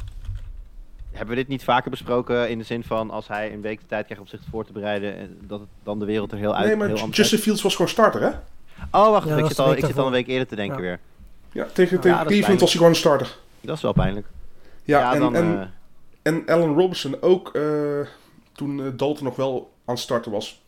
Hebben 1.10 1.34
we 1.34 1.40
dit 1.40 1.48
niet 1.50 1.64
vaker 1.64 1.90
besproken 1.90 2.50
in 2.50 2.58
de 2.58 2.64
zin 2.64 2.84
van 2.84 3.10
als 3.10 3.28
hij 3.28 3.52
een 3.52 3.60
week 3.60 3.80
de 3.80 3.86
tijd 3.86 4.04
krijgt 4.04 4.22
om 4.22 4.28
zich 4.28 4.40
voor 4.50 4.64
te 4.64 4.72
bereiden, 4.72 5.16
en 5.16 5.38
dat 5.42 5.60
het 5.60 5.68
dan 5.82 5.98
de 5.98 6.04
wereld 6.04 6.32
er 6.32 6.38
heel 6.38 6.56
uit 6.56 6.66
nee, 6.66 6.76
maar 6.76 6.86
heel 6.88 6.98
anders 6.98 7.16
Justin 7.16 7.38
Fields 7.38 7.62
was 7.62 7.72
gewoon 7.74 7.90
starter, 7.90 8.20
hè? 8.22 8.28
Oh, 8.90 9.10
wacht, 9.10 9.26
Ja, 9.26 9.32
even, 9.32 9.42
ik, 9.44 9.48
zit 9.50 9.58
al, 9.58 9.72
ik 9.72 9.84
zit 9.84 9.98
al 9.98 10.06
een 10.06 10.12
week 10.12 10.26
eerder 10.26 10.46
te 10.46 10.56
denken 10.56 10.76
Ja. 10.76 10.82
weer. 10.82 10.98
Ja, 11.52 11.64
tegen, 11.72 11.96
Ja, 11.96 12.02
tegen 12.02 12.20
is 12.20 12.26
Cleveland 12.26 12.60
was 12.60 12.68
hij 12.70 12.76
gewoon 12.78 12.92
een 12.92 12.98
starter. 12.98 13.36
Dat 13.60 13.76
is 13.76 13.82
wel 13.82 13.92
pijnlijk. 13.92 14.26
Ja, 14.84 14.98
Ja, 15.00 15.14
en, 15.14 15.20
dan, 15.20 15.34
en, 15.34 15.60
eh, 15.60 15.66
en 16.22 16.46
Allen 16.46 16.74
Robinson 16.74 17.22
ook 17.22 17.54
eh, 17.54 18.00
toen 18.52 18.80
eh, 18.80 18.86
Dalton 18.96 19.24
nog 19.24 19.36
wel 19.36 19.70
aan 19.84 19.94
het 19.94 20.02
starten 20.02 20.32
was. 20.32 20.62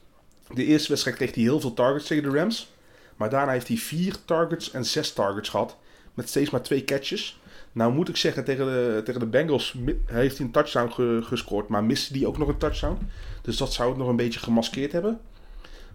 De 0.55 0.65
eerste 0.65 0.89
wedstrijd 0.89 1.17
kreeg 1.17 1.35
hij 1.35 1.43
heel 1.43 1.61
veel 1.61 1.75
targets 1.75 2.07
tegen 2.07 2.31
de 2.31 2.39
Rams. 2.39 2.71
Maar 3.17 3.31
daarna 3.31 3.53
heeft 3.53 3.69
hij 3.69 3.77
vier 3.77 4.17
targets 4.25 4.71
en 4.71 4.85
zes 4.85 5.13
targets 5.13 5.49
gehad. 5.49 5.77
Met 6.15 6.29
steeds 6.29 6.51
maar 6.51 6.63
twee 6.63 6.85
catches. 6.85 7.41
Nou 7.73 7.93
moet 7.93 8.09
ik 8.09 8.17
zeggen, 8.17 8.45
tegen 8.45 8.65
de, 8.67 9.01
tegen 9.05 9.21
de 9.21 9.27
Bengals 9.27 9.77
heeft 10.07 10.37
hij 10.37 10.47
een 10.47 10.53
touchdown 10.53 10.93
ge- 10.93 11.21
gescoord. 11.23 11.69
Maar 11.69 11.85
miste 11.85 12.13
die 12.13 12.27
ook 12.27 12.39
nog 12.39 12.49
een 12.49 12.57
touchdown. 12.59 12.99
Dus 13.43 13.57
dat 13.57 13.73
zou 13.73 13.89
het 13.89 13.99
nog 13.99 14.09
een 14.09 14.17
beetje 14.17 14.41
gemaskeerd 14.41 14.93
hebben. 14.93 15.21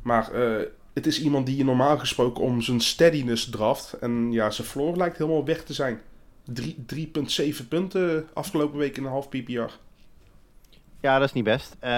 Maar 0.02 0.32
eh, 0.32 0.66
het 0.93 1.06
is 1.08 1.22
iemand 1.22 1.45
die 1.45 1.58
je 1.58 1.64
normaal 1.64 1.98
gesproken 1.98 2.43
om 2.43 2.62
zijn 2.62 2.80
steadiness 2.82 3.50
draft. 3.50 3.93
En 3.93 4.32
ja, 4.32 4.50
zijn 4.50 4.68
floor 4.68 4.98
lijkt 4.98 5.18
helemaal 5.18 5.45
weg 5.45 5.64
te 5.64 5.74
zijn. 5.74 6.00
Drie- 6.54 6.86
3,7 7.62 7.68
punten 7.68 8.28
afgelopen 8.34 8.78
week 8.80 8.98
in 8.98 9.04
een 9.04 9.10
half 9.10 9.30
PPR. 9.30 9.72
Ja, 11.02 11.20
dat 11.20 11.28
is 11.28 11.34
niet 11.34 11.43
best. 11.43 11.76
Eh, 11.80 11.89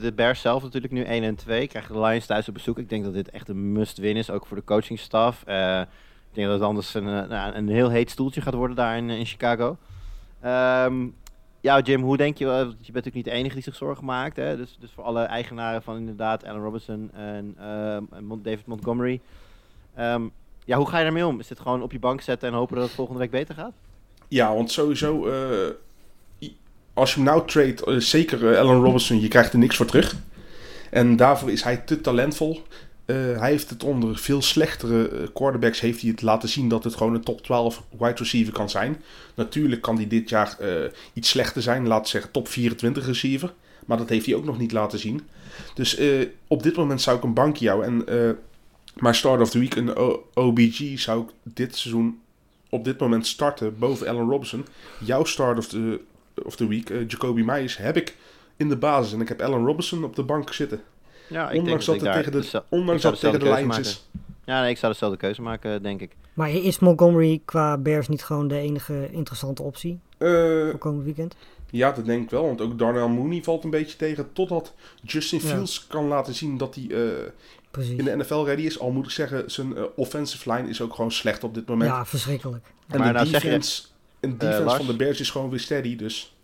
de 0.00 0.12
Bears 0.14 0.40
zelf 0.40 0.62
natuurlijk 0.62 0.92
nu 0.92 1.02
1 1.02 1.22
en 1.22 1.34
2. 1.34 1.66
Krijgen 1.66 1.94
de 1.94 2.00
Lions 2.00 2.26
thuis 2.26 2.48
op 2.48 2.54
bezoek. 2.54 2.78
Ik 2.78 2.88
denk 2.88 3.04
dat 3.04 3.12
dit 3.14 3.30
echt 3.30 3.48
een 3.48 3.72
must-win 3.72 4.16
is, 4.16 4.30
ook 4.30 4.46
voor 4.46 4.56
de 4.56 4.64
coachingstaf. 4.64 5.42
Eh 5.44 5.80
ik 6.30 6.40
denk 6.40 6.46
dat 6.52 6.58
het 6.58 6.68
anders 6.68 6.94
een, 6.94 7.08
eh, 7.08 7.28
nou, 7.28 7.54
een 7.54 7.68
heel 7.68 7.90
heet 7.90 8.10
stoeltje 8.10 8.40
gaat 8.40 8.54
worden 8.54 8.76
daar 8.76 8.96
in, 8.96 9.10
in 9.10 9.26
Chicago. 9.26 9.76
Ehm, 10.40 11.06
ja, 11.60 11.80
Jim, 11.80 12.02
hoe 12.02 12.16
denk 12.16 12.38
je, 12.38 12.44
je 12.46 12.52
bent 12.64 12.76
natuurlijk 12.84 13.14
niet 13.14 13.24
de 13.24 13.30
enige 13.30 13.54
die 13.54 13.62
zich 13.62 13.74
zorgen 13.74 14.04
maakt. 14.04 14.36
Hè? 14.36 14.56
Dus, 14.56 14.76
dus 14.80 14.90
voor 14.94 15.04
alle 15.04 15.22
eigenaren 15.22 15.82
van 15.82 15.96
inderdaad 15.96 16.44
Allen 16.44 16.62
Robinson 16.62 17.10
en, 17.12 17.56
Mon- 18.20 18.42
David 18.42 18.66
Montgomery. 18.66 19.20
Ehm, 19.94 20.22
ja, 20.64 20.76
hoe 20.76 20.88
ga 20.88 20.98
je 20.98 21.04
daarmee 21.04 21.26
om? 21.26 21.40
Is 21.40 21.46
dit 21.46 21.60
gewoon 21.60 21.82
op 21.82 21.92
je 21.92 21.98
bank 21.98 22.20
zetten 22.20 22.48
en 22.48 22.54
hopen 22.54 22.76
dat 22.76 22.84
het 22.84 22.94
volgende 22.94 23.20
week 23.20 23.30
beter 23.30 23.54
gaat? 23.54 23.72
Ja, 24.28 24.54
want 24.54 24.72
sowieso, 24.72 25.26
eh, 25.28 26.48
als 26.94 27.10
je 27.10 27.16
hem 27.16 27.24
nou 27.24 27.46
trade, 27.46 27.84
eh, 27.84 27.96
zeker 27.96 28.52
eh, 28.52 28.58
Allen 28.58 28.80
Robinson, 28.82 29.20
je 29.20 29.28
krijgt 29.28 29.52
er 29.52 29.58
niks 29.58 29.76
voor 29.76 29.86
terug. 29.86 30.16
En 30.90 31.16
daarvoor 31.16 31.50
is 31.50 31.62
hij 31.62 31.76
te 31.76 32.00
talentvol. 32.00 32.62
Eh, 33.04 33.16
hij 33.16 33.50
heeft 33.50 33.70
het 33.70 33.84
onder 33.84 34.18
veel 34.18 34.42
slechtere 34.42 35.08
eh, 35.08 35.26
quarterbacks 35.32 35.80
heeft 35.80 36.00
hij 36.00 36.10
het 36.10 36.22
laten 36.22 36.48
zien 36.48 36.68
dat 36.68 36.84
het 36.84 36.94
gewoon 36.94 37.14
een 37.14 37.24
top 37.24 37.42
12 37.42 37.82
wide 37.98 38.14
receiver 38.14 38.52
kan 38.52 38.70
zijn. 38.70 39.02
Natuurlijk 39.34 39.82
kan 39.82 39.96
hij 39.96 40.06
dit 40.06 40.28
jaar 40.28 40.56
eh, 40.60 40.68
iets 41.12 41.28
slechter 41.28 41.62
zijn, 41.62 41.88
we 41.88 42.00
zeggen 42.02 42.30
top 42.30 42.48
24 42.48 43.06
receiver. 43.06 43.52
Maar 43.86 43.98
dat 43.98 44.08
heeft 44.08 44.26
hij 44.26 44.34
ook 44.34 44.44
nog 44.44 44.58
niet 44.58 44.72
laten 44.72 44.98
zien. 44.98 45.20
Dus 45.74 45.96
eh, 45.96 46.26
op 46.48 46.62
dit 46.62 46.76
moment 46.76 47.00
zou 47.00 47.16
ik 47.16 47.22
een 47.22 47.34
bankje 47.34 47.68
houden. 47.68 48.06
En 48.08 48.38
eh 48.96 49.02
mijn 49.02 49.14
start 49.14 49.40
of 49.40 49.50
the 49.50 49.58
week, 49.58 49.74
een 49.74 49.96
O- 49.96 50.24
OBG, 50.34 50.98
zou 50.98 51.22
ik 51.22 51.28
dit 51.42 51.76
seizoen 51.76 52.20
op 52.68 52.84
dit 52.84 52.98
moment 53.00 53.26
starten 53.26 53.78
boven 53.78 54.08
Allen 54.08 54.28
Robinson. 54.28 54.66
Jouw 55.00 55.24
start 55.24 55.58
of 55.58 55.66
the, 55.68 56.00
of 56.44 56.56
the 56.56 56.66
week, 56.68 56.90
eh, 56.90 57.08
Jacoby 57.08 57.42
Myers, 57.42 57.76
heb 57.76 57.96
ik 57.96 58.16
in 58.56 58.68
de 58.68 58.76
basis. 58.76 59.12
En 59.12 59.20
ik 59.20 59.28
heb 59.28 59.40
Allen 59.42 59.64
Robinson 59.66 60.04
op 60.04 60.16
de 60.16 60.22
bank 60.22 60.52
zitten. 60.52 60.82
Ja, 61.28 61.50
ik 61.50 61.58
ondanks 61.58 61.86
denk 61.86 61.86
dat 61.86 61.94
ik 61.94 62.00
het 62.00 62.04
daar 62.04 62.14
tegen 62.16 62.32
de, 62.32 62.38
dezelfde- 62.40 62.68
ondanks 62.76 62.94
ik 62.94 63.00
zou 63.00 63.12
dat 63.14 63.22
het 63.22 63.32
tegen 63.40 63.56
de 63.56 63.72
keuze 63.74 63.80
is. 63.80 64.08
Ja, 64.44 64.60
nee, 64.60 64.70
ik 64.70 64.78
zou 64.78 64.92
dezelfde 64.92 65.18
keuze 65.18 65.42
maken, 65.42 65.82
denk 65.82 66.00
ik. 66.00 66.16
Maar 66.34 66.50
is 66.50 66.78
Montgomery 66.78 67.42
qua 67.44 67.78
Bears 67.78 68.08
niet 68.08 68.24
gewoon 68.24 68.48
de 68.48 68.56
enige 68.58 69.08
interessante 69.12 69.62
optie 69.62 69.98
Eh, 70.18 70.30
voor 70.70 70.78
komend 70.78 71.04
weekend? 71.04 71.36
ja, 71.70 71.92
dat 71.92 72.04
denk 72.06 72.22
ik 72.22 72.30
wel. 72.30 72.44
Want 72.46 72.60
ook 72.60 72.78
Darnell 72.78 73.06
Mooney 73.08 73.42
valt 73.42 73.64
een 73.64 73.70
beetje 73.70 73.96
tegen. 73.96 74.32
Totdat 74.32 74.74
Justin 75.02 75.40
Ja. 75.42 75.46
Fields 75.48 75.86
kan 75.86 76.06
laten 76.06 76.34
zien 76.34 76.56
dat 76.58 76.74
hij 76.74 76.86
eh, 76.90 77.12
Precies. 77.74 77.98
in 77.98 78.04
de 78.04 78.16
NFL 78.16 78.44
ready 78.44 78.62
is. 78.62 78.78
Al 78.78 78.90
moet 78.90 79.04
ik 79.04 79.10
zeggen, 79.10 79.50
zijn 79.50 79.76
eh, 79.76 79.82
offensive 79.96 80.52
line 80.52 80.68
is 80.68 80.80
ook 80.80 80.94
gewoon 80.94 81.10
slecht 81.12 81.44
op 81.44 81.54
dit 81.54 81.66
moment. 81.68 81.90
Ja, 81.90 82.06
verschrikkelijk. 82.06 82.64
en 82.88 82.98
Maar 82.98 83.06
de 83.08 83.12
nou 83.14 83.26
zeg 83.26 83.42
je- 83.42 83.48
defense, 83.48 83.82
en 84.20 84.30
de 84.30 84.36
defense 84.36 84.62
Lars? 84.64 84.76
van 84.76 84.86
de 84.86 84.96
Bears 84.96 85.20
is 85.20 85.30
gewoon 85.30 85.50
weer 85.50 85.60
steady. 85.60 85.96
Dus 85.96 86.34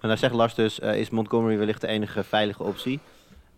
En 0.00 0.08
daar 0.08 0.18
zegt 0.18 0.34
Lars 0.34 0.54
dus, 0.54 0.80
eh, 0.80 0.98
is 1.00 1.10
Montgomery 1.10 1.58
wellicht 1.58 1.80
de 1.80 1.86
enige 1.86 2.24
veilige 2.24 2.62
optie. 2.62 3.00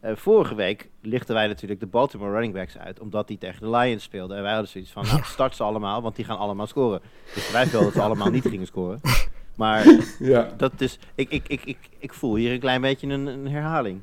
Eh, 0.00 0.16
vorige 0.16 0.54
week 0.54 0.88
lichten 1.02 1.34
wij 1.34 1.46
natuurlijk 1.46 1.80
de 1.80 1.86
Baltimore 1.86 2.30
running 2.32 2.54
backs 2.54 2.78
uit, 2.78 3.00
omdat 3.00 3.28
die 3.28 3.38
tegen 3.38 3.60
de 3.60 3.70
Lions 3.76 4.02
speelden. 4.02 4.36
En 4.36 4.42
wij 4.42 4.52
hadden 4.52 4.70
zoiets 4.70 4.90
van, 4.90 5.04
nou, 5.06 5.20
start 5.24 5.56
ze 5.56 5.62
allemaal, 5.62 6.02
want 6.02 6.16
die 6.16 6.24
gaan 6.24 6.38
allemaal 6.38 6.66
scoren. 6.66 7.00
Dus 7.34 7.50
wij 7.50 7.64
wilden 7.70 7.82
dat 7.82 7.92
ze 7.92 8.02
allemaal 8.02 8.30
niet 8.30 8.46
gingen 8.46 8.66
scoren. 8.66 9.00
Maar 9.56 9.86
ja. 10.18 10.52
dat 10.56 10.72
is, 10.80 10.98
ik, 11.14 11.30
ik, 11.30 11.48
ik, 11.48 11.64
ik, 11.64 11.78
ik 11.98 12.14
voel 12.14 12.34
hier 12.34 12.52
een 12.52 12.60
klein 12.60 12.80
beetje 12.80 13.06
een, 13.06 13.26
een 13.26 13.48
herhaling. 13.48 14.00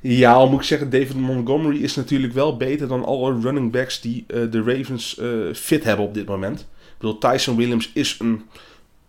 Ja, 0.00 0.32
al 0.32 0.48
moet 0.48 0.60
ik 0.60 0.66
zeggen, 0.66 0.90
David 0.90 1.14
Montgomery 1.14 1.82
is 1.82 1.94
natuurlijk 1.94 2.32
wel 2.32 2.56
beter 2.56 2.88
dan 2.88 3.04
alle 3.04 3.40
running 3.40 3.72
backs 3.72 4.00
die 4.00 4.24
eh, 4.26 4.50
de 4.50 4.62
Ravens 4.62 5.18
eh, 5.18 5.54
fit 5.54 5.84
hebben 5.84 6.06
op 6.06 6.14
dit 6.14 6.26
moment. 6.26 6.60
Ik 6.60 6.98
bedoel, 6.98 7.18
Tyson 7.18 7.56
Williams 7.56 7.90
is 7.94 8.16
een 8.18 8.42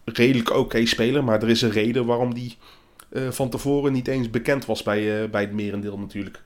redelijk 0.04 0.56
oké 0.56 0.86
speler, 0.86 1.24
maar 1.24 1.42
er 1.42 1.50
is 1.50 1.62
een 1.62 1.72
reden 1.72 2.06
waarom 2.06 2.34
die 2.34 2.58
eh, 3.10 3.30
van 3.30 3.50
tevoren 3.50 3.94
niet 3.94 4.08
eens 4.08 4.30
bekend 4.30 4.66
was 4.66 4.84
bij, 4.84 5.30
bij 5.30 5.42
het 5.42 5.54
merendeel 5.54 5.98
natuurlijk. 5.98 6.42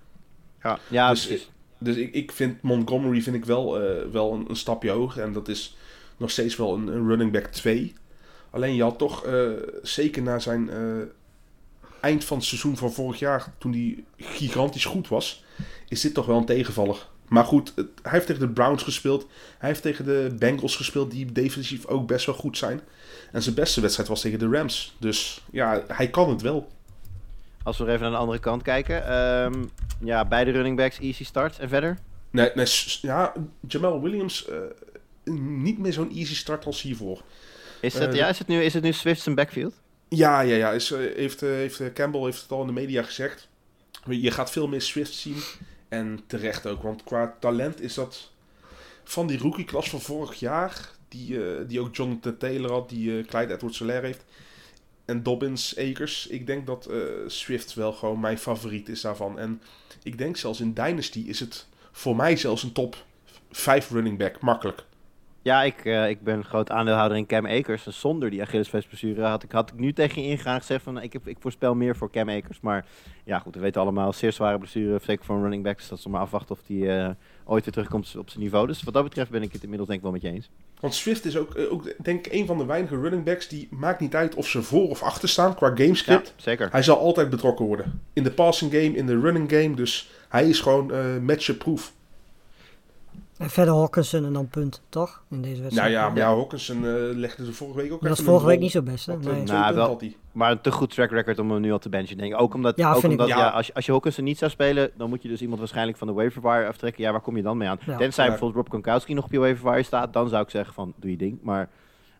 Ja, 0.64 0.80
ja 0.88 1.10
Dus, 1.10 1.26
precies. 1.26 1.50
Dus 1.78 1.96
ik, 1.96 2.14
ik 2.14 2.32
vind 2.32 2.62
Montgomery 2.62 3.22
vind 3.22 3.36
ik 3.36 3.46
wel, 3.46 3.80
wel 4.12 4.34
een, 4.34 4.46
een 4.48 4.56
stapje 4.56 4.90
hoger 4.90 5.24
en 5.24 5.34
dat 5.34 5.48
is 5.48 5.78
nog 6.18 6.32
steeds 6.32 6.56
wel 6.56 6.74
een, 6.74 6.88
een 6.88 7.08
running 7.08 7.32
back 7.32 7.46
2. 7.46 7.94
Alleen 8.50 8.76
je 8.76 8.84
had 8.84 8.98
toch, 8.98 9.26
zeker 9.82 10.22
na 10.22 10.40
zijn 10.40 10.70
eind 12.02 12.24
van 12.26 12.38
het 12.38 12.46
seizoen 12.46 12.78
van 12.78 12.92
vorig 12.94 13.20
jaar, 13.20 13.54
toen 13.58 13.72
hij 13.72 14.04
gigantisch 14.18 14.86
goed 14.86 15.08
was, 15.08 15.44
is 15.88 16.02
dit 16.02 16.14
toch 16.14 16.26
wel 16.26 16.38
een 16.38 16.46
tegenvaller. 16.46 17.08
Maar 17.28 17.44
goed, 17.46 17.72
het- 17.76 17.88
hij 18.02 18.12
heeft 18.12 18.26
tegen 18.26 18.42
de 18.42 18.50
Browns 18.54 18.84
gespeeld. 18.84 19.28
Hij 19.58 19.70
heeft 19.70 19.82
tegen 19.82 20.06
de 20.06 20.36
Bengals 20.40 20.76
gespeeld, 20.76 21.12
die 21.12 21.32
defensief 21.32 21.86
ook 21.86 22.08
best 22.08 22.26
wel 22.26 22.36
goed 22.36 22.58
zijn. 22.58 22.82
En 23.32 23.42
zijn 23.44 23.56
beste 23.56 23.82
wedstrijd 23.82 24.10
was 24.10 24.22
tegen 24.22 24.40
de 24.40 24.50
Rams. 24.50 24.96
Dus 25.00 25.42
ja, 25.52 25.84
hij 25.88 26.10
kan 26.10 26.30
het 26.30 26.42
wel. 26.42 26.68
Als 27.64 27.78
we 27.78 27.88
even 27.88 28.02
naar 28.02 28.12
de 28.12 28.18
andere 28.18 28.40
kant 28.40 28.62
kijken. 28.62 29.06
ehm, 29.08 29.64
ja, 30.04 30.26
beide 30.26 30.52
running 30.52 30.78
backs, 30.78 31.00
easy 31.00 31.24
starts. 31.26 31.60
En 31.60 31.70
verder? 31.70 31.98
Nee, 32.30 32.50
nee 32.56 32.66
ja, 33.02 33.34
Jamal 33.68 34.02
Williams, 34.02 34.48
eh, 34.48 34.58
niet 35.34 35.78
meer 35.78 35.94
zo'n 35.94 36.12
easy 36.16 36.36
start 36.36 36.66
als 36.66 36.82
hiervoor. 36.82 37.22
Is 37.82 37.94
het, 37.94 38.10
Eh, 38.10 38.16
ja, 38.16 38.28
is 38.28 38.40
het, 38.40 38.48
nu, 38.48 38.62
is 38.64 38.74
het 38.74 38.84
nu 38.84 38.92
Swift 38.94 39.22
zijn 39.22 39.36
backfield? 39.36 39.81
Ja, 40.16 40.42
ja, 40.42 40.56
ja. 40.56 40.72
Is, 40.72 40.92
eh, 40.92 41.00
heeft, 41.00 41.42
eh, 41.42 41.50
heeft, 41.50 41.80
eh, 41.80 41.94
Campbell 41.94 42.22
heeft 42.22 42.42
het 42.42 42.52
al 42.52 42.62
in 42.62 42.68
de 42.68 42.74
media 42.74 43.04
gezegd. 43.04 43.48
Je 44.06 44.32
gaat 44.32 44.52
veel 44.52 44.68
meer 44.68 44.82
Swift 44.82 45.14
zien. 45.14 45.38
En 45.90 46.20
terecht 46.28 46.68
ook, 46.68 46.82
want 46.82 47.04
qua 47.04 47.36
talent 47.40 47.82
is 47.82 47.94
dat 47.94 48.32
van 49.04 49.28
die 49.28 49.38
rookie-klas 49.38 49.90
van 49.90 50.02
vorig 50.02 50.40
jaar, 50.40 50.90
die, 51.08 51.66
die 51.66 51.80
ook 51.80 51.96
Jonathan 51.96 52.38
Taylor 52.38 52.72
had, 52.72 52.90
die 52.90 53.26
Clyde 53.26 53.54
Edwards-Helaire 53.54 54.06
heeft, 54.06 54.24
en 55.06 55.24
Dobbins, 55.24 55.78
Akers. 55.78 56.28
Ik 56.28 56.48
denk 56.48 56.66
dat 56.68 56.90
Swift 57.28 57.74
wel 57.74 57.94
gewoon 57.94 58.20
mijn 58.20 58.38
favoriet 58.38 58.90
is 58.90 59.02
daarvan. 59.02 59.40
En 59.40 59.62
ik 60.04 60.18
denk 60.18 60.38
zelfs 60.38 60.60
in 60.60 60.74
Dynasty 60.74 61.20
is 61.20 61.40
het 61.40 61.68
voor 61.92 62.16
mij 62.16 62.36
zelfs 62.36 62.64
een 62.64 62.72
top 62.72 63.06
5 63.52 63.90
running 63.90 64.18
back, 64.18 64.40
makkelijk. 64.40 64.84
Ja, 65.44 65.64
ik, 65.64 65.86
eh, 65.86 66.10
ik 66.10 66.24
ben 66.24 66.46
groot 66.46 66.70
aandeelhouder 66.70 67.18
in 67.18 67.26
Cam 67.26 67.46
Akers. 67.46 67.86
En 67.86 67.94
zonder 67.94 68.30
die 68.30 68.42
Achillespeesblessure 68.42 69.22
had 69.22 69.44
ik, 69.44 69.52
had 69.52 69.72
ik 69.72 69.80
nu 69.80 69.94
tegen 69.94 70.22
je 70.22 70.28
ingegaan 70.28 70.60
gezegd 70.60 70.84
van... 70.84 71.02
Ik, 71.02 71.14
heb, 71.14 71.28
ik 71.28 71.38
voorspel 71.40 71.76
meer 71.76 71.96
voor 71.96 72.12
Cam 72.12 72.30
Akers. 72.30 72.60
Maar 72.60 72.86
ja, 73.24 73.40
goed, 73.40 73.56
we 73.56 73.62
weten 73.62 73.82
allemaal, 73.82 74.14
zeer 74.14 74.32
zware 74.32 74.58
blessure. 74.58 75.00
Zeker 75.04 75.26
voor 75.26 75.36
een 75.36 75.42
running 75.42 75.64
back. 75.64 75.78
Dus 75.78 75.88
dat 75.88 76.04
nog 76.04 76.14
maar 76.14 76.22
afwachten 76.22 76.56
of 76.56 76.62
die 76.68 76.92
eh, 76.92 77.10
ooit 77.46 77.64
weer 77.64 77.74
terugkomt 77.74 78.16
op 78.18 78.30
zijn 78.30 78.44
niveau. 78.44 78.68
Dus 78.68 78.84
wat 78.84 78.94
dat 78.94 79.04
betreft 79.04 79.30
ben 79.30 79.42
ik 79.42 79.52
het 79.52 79.62
inmiddels 79.62 79.90
denk 79.90 80.00
ik 80.00 80.06
wel 80.06 80.14
met 80.14 80.22
je 80.22 80.32
eens. 80.32 80.50
Want 80.80 80.94
Swift 80.94 81.26
is 81.26 81.38
ook, 81.38 81.56
eh, 81.56 81.72
ook 81.72 82.04
denk 82.04 82.26
ik 82.26 82.34
een 82.34 82.46
van 82.46 82.58
de 82.58 82.66
weinige 82.66 83.00
running 83.00 83.24
backs 83.24 83.48
die 83.48 83.68
maakt 83.72 84.00
niet 84.00 84.16
uit 84.16 84.36
of 84.36 84.48
ze 84.48 84.62
voor 84.62 84.90
of 84.90 85.04
achter 85.04 85.30
staan 85.30 85.56
qua 85.56 85.72
gamescript. 85.76 86.34
Ja, 86.36 86.44
zeker. 86.44 86.70
Hij 86.72 86.84
zal 86.84 86.98
altijd 86.98 87.30
betrokken 87.30 87.66
worden. 87.66 88.02
In 88.14 88.24
de 88.24 88.32
passing 88.32 88.72
game, 88.72 88.96
in 88.96 89.06
de 89.06 89.20
running 89.20 89.52
game. 89.52 89.74
Dus 89.76 90.10
hij 90.30 90.50
is 90.50 90.60
gewoon 90.60 90.92
eh 90.92 91.18
match-proof. 91.22 91.94
En 93.42 93.50
verder 93.50 93.74
Hawkinson 93.74 94.26
en 94.26 94.34
dan 94.34 94.48
punt, 94.48 94.82
toch? 94.90 95.24
In 95.30 95.42
deze 95.42 95.52
Nou 95.54 95.62
wedstrijd. 95.64 95.92
ja, 95.92 96.08
maar 96.10 96.18
ja, 96.18 96.36
Hawkinson 96.36 96.78
eh, 96.78 96.92
legde 97.14 97.46
de 97.46 97.54
vorige 97.54 97.78
week 97.78 97.92
ook 97.92 98.00
Dat 98.00 98.10
was 98.10 98.20
even 98.20 98.32
vorige 98.32 98.48
week 98.48 98.60
niet 98.60 98.72
zo 98.72 98.82
best, 98.82 99.06
hè? 99.06 99.14
Eh, 99.14 99.20
Nee. 99.20 99.44
twee 99.44 99.58
Nou, 99.60 99.76
wel- 99.76 99.88
had 99.88 100.02
hij. 100.02 100.16
Maar 100.32 100.52
een 100.52 100.62
te 100.62 100.72
goed 100.72 100.90
track 100.94 101.12
record 101.12 101.40
om 101.40 101.52
hem 101.52 101.62
nu 101.62 101.72
al 101.72 101.80
te 101.80 101.90
benchen, 101.90 102.18
denk 102.18 102.34
ik. 102.34 102.42
Ook 102.42 102.54
omdat, 102.54 102.78
Ja, 102.78 102.94
ook 102.94 103.04
omdat 103.04 103.22
ook. 103.22 103.28
ja, 103.28 103.38
Ja. 103.38 103.50
als, 103.50 103.68
je, 103.68 103.74
als 103.74 103.86
je 103.86 103.92
Hawkinson 103.92 104.24
niet 104.24 104.38
zou 104.38 104.52
spelen, 104.52 104.92
dan 104.98 105.10
moet 105.10 105.22
je 105.22 105.28
dus 105.30 105.42
iemand 105.42 105.60
waarschijnlijk 105.60 105.98
van 105.98 106.08
de 106.08 106.14
waiver 106.14 106.42
wire 106.42 106.68
aftrekken. 106.68 107.04
Ja, 107.04 107.12
waar 107.12 107.22
kom 107.22 107.36
je 107.36 107.44
dan 107.44 107.58
mee 107.58 107.68
aan? 107.68 107.80
Ja. 107.86 107.98
Tenzij 107.98 108.24
Ja. 108.24 108.30
bijvoorbeeld 108.30 108.64
Rob 108.64 108.70
Gronkowski 108.82 109.14
nog 109.14 109.26
op 109.26 109.32
je 109.32 109.40
waiver 109.40 109.70
wire 109.72 109.84
staat, 109.84 110.14
dan 110.14 110.30
zou 110.30 110.44
ik 110.44 110.50
zeggen 110.50 110.74
van, 110.74 110.94
doe 110.96 111.12
je 111.12 111.18
ding. 111.18 111.40
Maar 111.42 111.70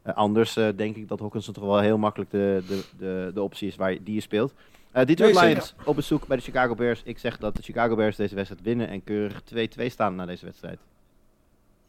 eh, 0.02 0.16
anders 0.16 0.58
eh, 0.58 0.68
denk 0.76 0.96
ik 0.96 1.08
dat 1.08 1.20
Hawkinson 1.20 1.54
toch 1.54 1.64
wel 1.64 1.80
heel 1.80 1.98
makkelijk 1.98 2.32
de, 2.32 2.64
de, 2.68 2.84
de, 2.98 3.32
de 3.34 3.42
optie 3.42 3.68
is 3.68 3.76
waar 3.76 3.92
je, 3.94 4.04
die 4.04 4.14
je 4.16 4.22
speelt. 4.22 4.54
Eh 4.92 5.06
Detroit 5.06 5.34
Nee, 5.34 5.44
zeker. 5.44 5.48
Lions 5.50 5.76
op 5.86 5.96
bezoek 5.96 6.28
bij 6.28 6.38
de 6.38 6.44
Chicago 6.44 6.76
Bears. 6.76 7.02
Ik 7.06 7.18
zeg 7.18 7.38
dat 7.38 7.56
de 7.56 7.62
Chicago 7.64 7.96
Bears 7.96 8.16
deze 8.16 8.36
wedstrijd 8.36 8.64
winnen 8.64 8.88
en 8.88 9.04
keurig 9.04 9.42
2-2 9.44 9.86
staan 9.90 10.16
na 10.16 10.26
deze 10.26 10.46
wedstrijd. 10.46 10.80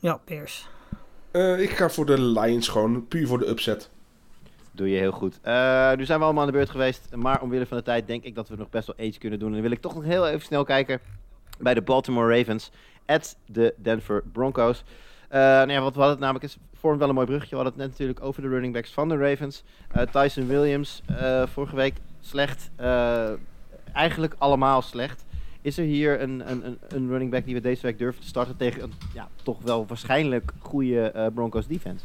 Ja, 0.02 0.20
Bears. 0.24 0.68
Eh, 1.30 1.60
ik 1.60 1.70
ga 1.70 1.90
voor 1.90 2.06
de 2.06 2.20
Lions 2.20 2.68
gewoon, 2.68 3.08
puur 3.08 3.26
voor 3.26 3.38
de 3.38 3.48
upset. 3.48 3.90
Doe 4.72 4.90
je 4.90 4.98
heel 4.98 5.12
goed. 5.12 5.38
Eh, 5.42 5.92
nu 5.92 6.04
zijn 6.04 6.18
we 6.18 6.24
allemaal 6.24 6.40
aan 6.40 6.50
de 6.50 6.56
beurt 6.56 6.70
geweest. 6.70 7.08
Maar 7.14 7.42
omwille 7.42 7.66
van 7.66 7.76
de 7.76 7.82
tijd 7.82 8.06
denk 8.06 8.24
ik 8.24 8.34
dat 8.34 8.48
we 8.48 8.56
nog 8.56 8.70
best 8.70 8.86
wel 8.86 9.06
iets 9.06 9.18
kunnen 9.18 9.38
doen. 9.38 9.48
En 9.48 9.54
dan 9.54 9.62
wil 9.62 9.70
ik 9.70 9.80
toch 9.80 9.94
nog 9.94 10.04
heel 10.04 10.28
even 10.28 10.40
snel 10.40 10.64
kijken 10.64 11.00
bij 11.58 11.74
de 11.74 11.82
Baltimore 11.82 12.36
Ravens. 12.36 12.70
At 13.06 13.36
de 13.46 13.74
Denver 13.76 14.22
Broncos. 14.32 14.84
Eh, 15.28 15.40
nou 15.40 15.70
ja, 15.70 15.80
wat 15.80 15.94
we 15.94 15.98
hadden 15.98 16.16
het 16.16 16.18
namelijk, 16.18 16.44
is 16.44 16.58
vormt 16.74 16.98
wel 16.98 17.08
een 17.08 17.14
mooi 17.14 17.26
bruggetje. 17.26 17.56
We 17.56 17.62
hadden 17.62 17.80
het 17.80 17.88
net 17.88 17.98
natuurlijk 17.98 18.26
over 18.26 18.42
de 18.42 18.48
running 18.48 18.72
backs 18.72 18.92
van 18.92 19.08
de 19.08 19.16
Ravens. 19.16 19.62
Eh, 19.88 20.02
Tyson 20.02 20.46
Williams, 20.46 21.02
eh, 21.06 21.46
vorige 21.46 21.76
week 21.76 21.94
slecht. 22.20 22.70
Eh, 22.76 23.30
eigenlijk 23.92 24.34
allemaal 24.38 24.82
slecht. 24.82 25.24
Is 25.62 25.78
er 25.78 25.84
hier 25.84 26.20
een, 26.20 26.50
een, 26.50 26.66
een, 26.66 26.78
een 26.88 27.08
running 27.08 27.30
back 27.30 27.44
die 27.44 27.54
we 27.54 27.60
deze 27.60 27.82
week 27.82 27.98
durven 27.98 28.20
te 28.22 28.26
starten 28.28 28.56
tegen 28.56 28.82
een 28.82 28.92
ja, 29.14 29.28
toch 29.42 29.62
wel 29.62 29.86
waarschijnlijk 29.86 30.52
goede 30.58 31.00
eh, 31.10 31.26
Broncos 31.34 31.66
defense? 31.66 32.04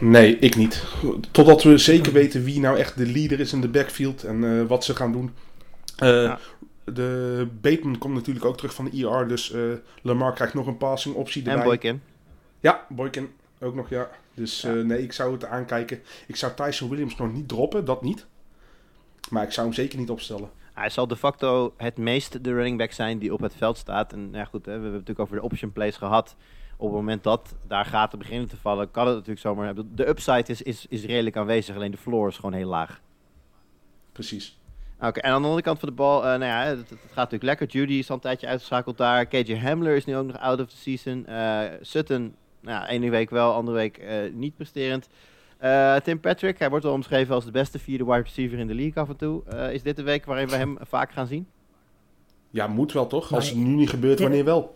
Nee. 0.00 0.38
Ik 0.38 0.56
niet. 0.56 0.84
Totdat 1.30 1.62
we 1.62 1.78
zeker 1.78 2.12
weten 2.12 2.44
wie 2.44 2.60
nou 2.60 2.78
echt 2.78 2.96
de 2.96 3.06
leader 3.06 3.40
is 3.40 3.52
in 3.52 3.60
de 3.60 3.68
backfield 3.68 4.24
en 4.24 4.44
eh, 4.60 4.66
wat 4.66 4.84
ze 4.84 4.94
gaan 4.96 5.12
doen. 5.12 5.30
Eh, 5.96 6.08
Ja. 6.08 6.38
De 6.84 7.46
Bateman 7.60 7.98
komt 7.98 8.14
natuurlijk 8.14 8.44
ook 8.44 8.56
terug 8.56 8.74
van 8.74 8.84
de 8.84 8.90
IR, 8.90 9.28
dus 9.28 9.52
eh, 9.52 9.60
Lamar 10.02 10.32
krijgt 10.34 10.54
nog 10.54 10.66
een 10.66 10.76
passing 10.76 11.14
optie 11.14 11.42
erbij. 11.42 11.56
En 11.58 11.64
Boykin. 11.64 12.00
Ja, 12.60 12.86
Boykin 12.88 13.28
ook 13.60 13.74
nog, 13.74 13.88
ja. 13.88 14.10
Dus 14.34 14.60
Ja. 14.60 14.74
eh, 14.76 14.84
nee, 14.84 15.02
ik 15.02 15.12
zou 15.12 15.32
het 15.32 15.44
aankijken. 15.44 16.00
Ik 16.26 16.36
zou 16.36 16.52
Tyson 16.56 16.88
Williams 16.88 17.16
nog 17.16 17.32
niet 17.32 17.48
droppen, 17.48 17.84
dat 17.84 18.02
niet. 18.02 18.26
Maar 19.30 19.42
ik 19.42 19.52
zou 19.52 19.66
hem 19.66 19.74
zeker 19.76 19.98
niet 19.98 20.10
opstellen. 20.10 20.50
Hij 20.72 20.90
zal 20.90 21.06
de 21.06 21.16
facto 21.16 21.74
het 21.76 21.96
meest 21.96 22.44
de 22.44 22.52
running 22.52 22.78
back 22.78 22.92
zijn 22.92 23.18
die 23.18 23.32
op 23.32 23.40
het 23.40 23.54
veld 23.56 23.76
staat. 23.76 24.12
En 24.12 24.28
ja, 24.32 24.44
goed, 24.44 24.66
hè, 24.66 24.72
we 24.72 24.82
hebben 24.82 24.84
het 24.84 24.92
natuurlijk 24.92 25.20
over 25.20 25.36
de 25.36 25.42
option 25.42 25.72
plays 25.72 25.96
gehad. 25.96 26.36
op 26.76 26.88
het 26.88 26.96
moment 26.96 27.22
dat 27.22 27.54
daar 27.66 27.84
gaten 27.84 28.18
beginnen 28.18 28.48
te 28.48 28.56
vallen, 28.56 28.90
kan 28.90 29.04
het 29.06 29.14
natuurlijk 29.14 29.40
zomaar 29.40 29.66
hebben. 29.66 29.96
De 29.96 30.08
upside 30.08 30.44
is, 30.46 30.62
is, 30.62 30.86
is 30.88 31.04
redelijk 31.04 31.36
aanwezig, 31.36 31.76
alleen 31.76 31.90
de 31.90 31.96
floor 31.96 32.28
is 32.28 32.36
gewoon 32.36 32.52
heel 32.52 32.68
laag. 32.68 33.00
Precies. 34.12 34.60
Oké, 35.00 35.20
en 35.20 35.30
aan 35.30 35.40
de 35.40 35.46
andere 35.46 35.62
kant 35.64 35.78
van 35.78 35.88
de 35.88 35.94
bal, 35.94 36.22
eh, 36.22 36.28
nou 36.28 36.44
ja, 36.44 36.64
het, 36.64 36.90
het 36.90 36.98
gaat 37.06 37.14
natuurlijk 37.14 37.42
lekker. 37.42 37.66
Judy 37.66 37.92
is 37.92 38.08
al 38.08 38.14
een 38.14 38.20
tijdje 38.20 38.46
uitgeschakeld 38.46 38.96
daar. 38.96 39.26
KJ 39.26 39.56
Hamler 39.56 39.96
is 39.96 40.04
nu 40.04 40.16
ook 40.16 40.26
nog 40.26 40.38
out 40.38 40.60
of 40.60 40.66
the 40.66 40.76
season. 40.76 41.26
Eh, 41.26 41.60
Sutton, 41.80 42.34
nou 42.60 42.86
ene 42.86 43.10
week 43.10 43.30
wel, 43.30 43.54
andere 43.54 43.76
week 43.76 43.98
eh, 43.98 44.16
niet 44.32 44.56
presterend. 44.56 45.08
Eh, 45.62 45.96
Tim 45.96 46.20
Patrick, 46.20 46.58
hij 46.58 46.70
wordt 46.70 46.84
wel 46.84 46.94
omschreven 46.94 47.34
als 47.34 47.44
de 47.44 47.50
beste 47.50 47.78
vierde 47.78 48.04
wide 48.04 48.22
receiver 48.22 48.58
in 48.58 48.66
de 48.66 48.74
league 48.74 49.02
af 49.02 49.08
en 49.08 49.16
toe. 49.16 49.42
Eh, 49.48 49.72
is 49.72 49.82
dit 49.82 49.96
de 49.96 50.02
week 50.02 50.24
waarin 50.24 50.48
we 50.48 50.56
hem 50.56 50.76
vaak 50.80 51.12
gaan 51.12 51.26
zien? 51.26 51.46
Ja, 52.50 52.66
moet 52.66 52.92
wel 52.92 53.06
toch? 53.06 53.32
Als 53.32 53.48
het 53.48 53.58
nu 53.58 53.64
niet 53.64 53.90
gebeurt, 53.90 54.20
wanneer 54.20 54.44
wel? 54.44 54.74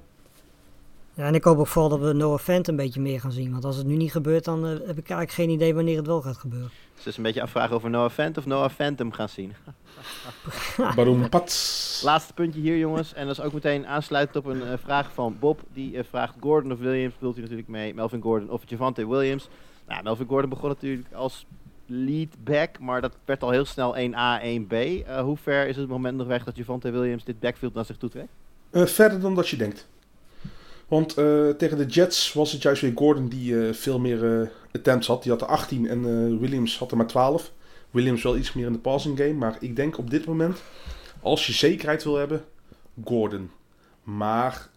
Ja, 1.15 1.27
en 1.27 1.35
ik 1.35 1.45
hoop 1.45 1.59
ook 1.59 1.67
vooral 1.67 1.91
dat 1.91 2.01
we 2.01 2.13
Noah 2.13 2.39
Fant 2.39 2.69
een 2.69 2.77
beetje 2.77 3.01
meer 3.01 3.21
gaan 3.21 3.33
zien. 3.33 3.53
Want 3.53 3.65
als 3.65 3.77
het 3.77 3.87
nu 3.87 3.97
niet 3.97 4.13
gebeurt, 4.13 4.45
dan 4.45 4.67
eh, 4.67 4.71
heb 4.71 4.99
ik 4.99 5.11
eigenlijk 5.11 5.31
geen 5.31 5.51
idee 5.51 5.75
wanneer 5.75 5.97
het 5.97 6.07
wel 6.07 6.23
gaat 6.23 6.37
gebeuren. 6.37 6.69
Dus 6.69 6.99
het 6.99 7.07
is 7.07 7.17
een 7.17 7.23
beetje 7.23 7.43
afvragen 7.43 7.77
of 7.77 7.83
we 7.83 7.89
Noah 7.89 8.11
Fant 8.11 8.39
of 8.39 8.47
Noah 8.47 8.71
Phantom 8.71 9.13
gaan 9.13 9.29
zien. 9.29 9.53
Waarom 10.97 11.29
pats? 11.29 12.01
Laatste 12.05 12.33
puntje 12.33 12.61
hier, 12.61 12.79
jongens. 12.79 13.15
En 13.15 13.27
dat 13.27 13.39
is 13.39 13.45
ook 13.45 13.53
meteen 13.53 13.87
aansluitend 13.87 14.37
op 14.37 14.53
een 14.53 14.79
vraag 14.79 15.13
van 15.13 15.37
Bob. 15.41 15.61
Die 15.73 16.03
vraagt 16.03 16.35
Gordon 16.41 16.73
of 16.73 16.79
Williams. 16.79 17.15
Bedoelt 17.15 17.35
hij 17.35 17.43
natuurlijk 17.43 17.71
mee. 17.71 17.95
Melvin 17.95 18.23
Gordon 18.23 18.51
of 18.51 18.63
Javante 18.67 19.09
Williams. 19.09 19.49
Nou, 19.87 20.03
Melvin 20.03 20.27
Gordon 20.27 20.51
begon 20.51 20.69
natuurlijk 20.69 21.13
als 21.13 21.47
lead 21.87 22.45
back. 22.45 22.79
Maar 22.79 23.01
dat 23.01 23.17
werd 23.25 23.43
al 23.43 23.51
heel 23.51 23.65
snel 23.65 23.97
1A, 23.97 24.43
1B. 24.43 24.73
Eh, 24.73 25.21
hoe 25.21 25.37
ver 25.37 25.67
is 25.67 25.77
het 25.77 25.89
moment 25.89 26.17
nog 26.17 26.27
weg 26.27 26.45
dat 26.45 26.57
Javante 26.57 26.91
Williams 26.91 27.25
dit 27.25 27.41
backfield 27.41 27.75
naar 27.75 27.85
zich 27.85 27.97
toe 27.97 28.11
trekt? 28.11 28.33
Eh, 28.71 28.85
verder 28.85 29.21
dan 29.21 29.35
dat 29.35 29.49
je 29.49 29.57
denkt. 29.57 29.89
Want 30.89 31.17
eh, 31.17 31.49
tegen 31.49 31.79
de 31.79 31.87
Jets 31.87 32.33
was 32.33 32.53
het 32.53 32.63
juist 32.63 32.83
weer 32.83 32.93
Gordon 32.95 33.29
die 33.29 33.73
veel 33.73 33.99
meer 33.99 34.51
attempts 34.73 35.07
had. 35.07 35.23
Die 35.23 35.33
had 35.33 35.41
er 35.41 35.47
18 35.47 35.89
en 35.89 36.41
Williams 36.41 36.79
had 36.79 36.91
er 36.91 36.97
maar 36.97 37.07
12. 37.07 37.53
Williams 37.91 38.23
wel 38.23 38.37
iets 38.37 38.53
meer 38.53 38.67
in 38.67 38.73
de 38.73 38.79
passing 38.79 39.19
game. 39.19 39.33
Maar 39.33 39.57
ik 39.61 39.77
denk 39.77 39.99
op 39.99 40.11
dit 40.11 40.27
moment, 40.27 40.63
als 41.21 41.47
je 41.47 41.53
zekerheid 41.53 42.05
wil 42.05 42.17
hebben, 42.17 42.45
Gordon. 43.05 43.51
Maar 44.03 44.69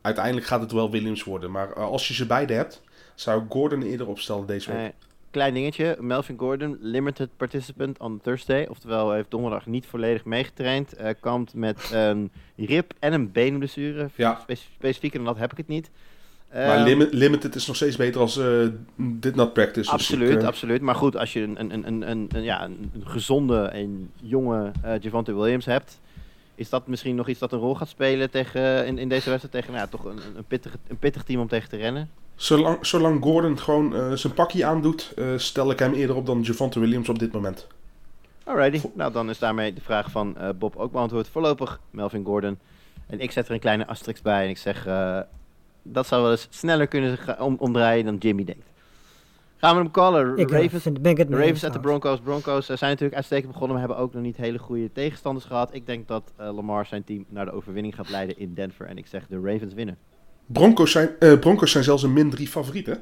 uiteindelijk 0.00 0.46
gaat 0.46 0.60
het 0.60 0.72
wel 0.72 0.90
Williams 0.90 1.24
worden. 1.24 1.50
Maar 1.50 1.74
als 1.74 2.08
je 2.08 2.14
ze 2.14 2.26
beide 2.26 2.52
hebt, 2.52 2.82
zou 3.20 3.42
ik 3.42 3.46
Gordon 3.50 3.82
eerder 3.82 4.06
opstellen 4.06 4.46
deze 4.46 4.72
week. 4.72 4.92
Klein 5.30 5.54
dingetje. 5.54 5.96
Melvin 6.00 6.38
Gordon, 6.38 6.78
limited 6.80 7.28
participant 7.36 7.98
on 7.98 8.20
Thursday. 8.22 8.66
Oftewel, 8.66 9.06
hij 9.08 9.16
heeft 9.16 9.30
donderdag 9.30 9.66
niet 9.66 9.86
volledig 9.86 10.24
meegetraind. 10.24 10.94
Kampt 11.20 11.54
met 11.54 11.90
een 11.92 12.30
rib 12.56 12.92
en 12.98 13.12
een 13.12 13.32
beenblessure. 13.32 14.08
Ja. 14.14 14.38
Spec- 14.42 14.58
specifieker 14.74 15.18
dan 15.18 15.26
dat 15.28 15.38
heb 15.38 15.50
ik 15.52 15.56
het 15.56 15.68
niet. 15.68 15.90
maar 16.52 16.76
Ehm, 16.76 16.84
limi- 16.84 17.08
limited 17.10 17.54
is 17.54 17.66
nog 17.66 17.76
steeds 17.76 17.96
beter 17.96 18.20
als 18.20 18.38
eh 18.38 18.66
did 18.96 19.34
not 19.34 19.52
practice. 19.52 19.80
Dus 19.80 19.88
Absoluut, 19.90 20.30
ik, 20.30 20.40
eh, 20.40 20.46
absoluut. 20.46 20.80
Maar 20.80 20.94
goed, 20.94 21.16
als 21.16 21.32
je 21.32 21.40
een, 21.40 21.60
een, 21.60 21.86
een, 21.86 22.10
een, 22.10 22.28
een, 22.34 22.42
ja, 22.42 22.64
een 22.64 22.90
gezonde 23.04 23.62
en 23.62 24.10
jonge 24.22 24.70
eh 24.82 24.92
Javante 25.00 25.34
Williams 25.34 25.64
hebt, 25.64 26.00
is 26.58 26.68
dat 26.68 26.86
misschien 26.86 27.14
nog 27.14 27.28
iets 27.28 27.38
dat 27.38 27.52
een 27.52 27.58
rol 27.58 27.74
gaat 27.74 27.88
spelen 27.88 28.30
tegen, 28.30 28.86
in, 28.86 28.98
in 28.98 29.08
deze 29.08 29.30
wedstrijd 29.30 29.54
tegen 29.54 29.72
nou, 29.72 29.84
ja, 29.84 29.90
toch 29.90 30.04
een, 30.04 30.18
een, 30.36 30.44
pittig, 30.44 30.76
een 30.88 30.98
pittig 30.98 31.22
team 31.22 31.40
om 31.40 31.48
tegen 31.48 31.68
te 31.68 31.76
rennen? 31.76 32.10
Zolang, 32.34 32.86
zolang 32.86 33.22
Gordon 33.22 33.58
gewoon 33.58 33.96
eh, 33.96 34.12
zijn 34.12 34.32
pakje 34.34 34.64
aandoet, 34.64 35.12
eh, 35.16 35.26
stel 35.36 35.70
ik 35.70 35.78
hem 35.78 35.94
eerder 35.94 36.16
op 36.16 36.26
dan 36.26 36.40
Javante 36.40 36.80
Williams 36.80 37.08
op 37.08 37.18
dit 37.18 37.32
moment. 37.32 37.66
Alrighty, 38.44 38.88
nou 38.94 39.12
dan 39.12 39.30
is 39.30 39.38
daarmee 39.38 39.72
de 39.72 39.80
vraag 39.80 40.10
van 40.10 40.36
eh, 40.36 40.48
Bob 40.58 40.76
ook 40.76 40.92
beantwoord. 40.92 41.28
Voorlopig 41.28 41.80
Melvin 41.90 42.24
Gordon. 42.24 42.58
En 43.06 43.20
ik 43.20 43.30
zet 43.30 43.48
er 43.48 43.54
een 43.54 43.60
kleine 43.60 43.86
asterisk 43.86 44.22
bij 44.22 44.44
en 44.44 44.50
ik 44.50 44.58
zeg, 44.58 44.84
dat 45.82 46.06
zou 46.06 46.22
wel 46.22 46.30
eens 46.30 46.46
sneller 46.50 46.86
kunnen 46.86 47.18
om, 47.40 47.56
omdraaien 47.58 48.04
dan 48.04 48.16
Jimmy 48.16 48.44
denkt. 48.44 48.66
Gaan 49.60 49.76
we 49.76 49.82
hem 49.82 49.90
callen? 49.90 50.36
Ik 50.36 50.50
eh, 50.50 50.62
Ravens, 50.62 50.82
vind, 50.82 51.02
ben 51.02 51.10
ik 51.12 51.16
het 51.18 51.30
Ravens 51.30 51.62
en 51.62 51.72
de. 51.72 51.80
Broncos. 51.80 52.20
Broncos 52.20 52.68
eh, 52.68 52.76
zijn 52.76 52.90
natuurlijk 52.90 53.16
uitstekend 53.16 53.52
begonnen, 53.52 53.76
maar 53.76 53.86
hebben 53.86 54.04
ook 54.04 54.12
nog 54.14 54.22
niet 54.22 54.36
hele 54.36 54.58
goede 54.58 54.92
tegenstanders 54.92 55.46
gehad. 55.46 55.74
Ik 55.74 55.86
denk 55.86 56.08
dat 56.08 56.32
eh, 56.36 56.54
Lamar 56.54 56.86
zijn 56.86 57.04
team 57.04 57.24
naar 57.28 57.44
de 57.44 57.52
overwinning 57.52 57.94
gaat 57.94 58.08
leiden 58.10 58.38
in 58.38 58.54
Denver. 58.54 58.86
En 58.86 58.98
ik 58.98 59.06
zeg 59.06 59.26
de 59.26 59.40
Ravens 59.44 59.74
winnen. 59.74 59.98
Broncos 60.46 60.90
zijn, 60.92 61.10
eh, 61.18 61.38
Broncos 61.38 61.70
zijn 61.70 61.84
zelfs 61.84 62.02
een 62.02 62.12
min 62.12 62.30
3 62.30 62.48
favoriet, 62.48 62.86
hè? 62.86 62.94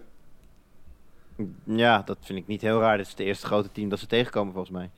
Ja, 1.65 2.03
dat 2.05 2.17
vind 2.21 2.39
ik 2.39 2.47
niet 2.47 2.61
heel 2.61 2.81
raar. 2.81 2.97
Dit 2.97 3.07
is 3.07 3.13
het 3.13 3.21
eerste 3.21 3.47
grote 3.47 3.73
team 3.73 3.89
dat 3.89 3.99
ze 3.99 4.07
tegenkomen 4.07 4.53
volgens 4.53 4.77
mij. 4.77 4.91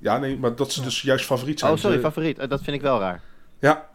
Ja, 0.00 0.18
nee, 0.18 0.38
maar 0.38 0.56
dat 0.56 0.72
ze 0.72 0.82
dus 0.82 1.02
juist 1.02 1.24
favoriet 1.24 1.58
zijn. 1.58 1.72
Oh, 1.72 1.78
sorry, 1.78 1.96
Ze- 1.96 2.02
favoriet. 2.02 2.48
Dat 2.48 2.62
vind 2.62 2.76
ik 2.76 2.82
wel 2.82 3.00
raar. 3.00 3.20
Ja, 3.58 3.88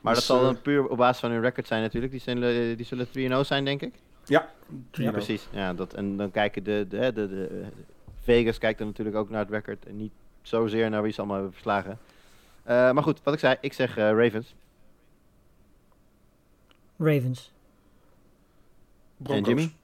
Maar 0.00 0.14
Dus, 0.14 0.26
dat 0.26 0.36
zal 0.36 0.46
eh, 0.46 0.52
dan 0.52 0.62
puur 0.62 0.86
op 0.88 0.96
basis 0.96 1.20
van 1.20 1.30
hun 1.30 1.40
record 1.40 1.66
zijn 1.66 1.82
natuurlijk. 1.82 2.12
Die, 2.12 2.20
zijn, 2.20 2.40
die 2.76 2.86
zullen 2.86 3.06
3-0 3.42 3.46
zijn, 3.46 3.64
denk 3.64 3.82
ik. 3.82 3.94
Ja. 4.28 4.48
Ja, 4.92 5.10
precies. 5.10 5.48
Ja, 5.50 5.74
dat, 5.74 5.94
en 5.94 6.16
dan 6.16 6.30
kijken 6.30 6.64
de, 6.64 6.86
de, 6.88 6.98
de, 7.12 7.28
de, 7.28 7.64
Vegas 8.22 8.58
kijkt 8.58 8.78
dan 8.78 8.86
natuurlijk 8.86 9.16
ook 9.16 9.30
naar 9.30 9.40
het 9.40 9.50
record. 9.50 9.86
En 9.86 9.96
niet 9.96 10.12
zozeer 10.42 10.90
naar 10.90 11.02
wie 11.02 11.12
ze 11.12 11.18
allemaal 11.18 11.36
hebben 11.36 11.54
verslagen. 11.54 11.98
Eh, 12.62 12.92
maar 12.92 13.02
goed, 13.02 13.20
wat 13.22 13.34
ik 13.34 13.40
zei. 13.40 13.56
Ik 13.60 13.72
zeg 13.72 13.96
eh, 13.96 14.10
Ravens. 14.10 14.54
Ravens. 16.98 17.52
Broncos. 19.16 19.48
En 19.48 19.56
Jimmy? 19.56 19.74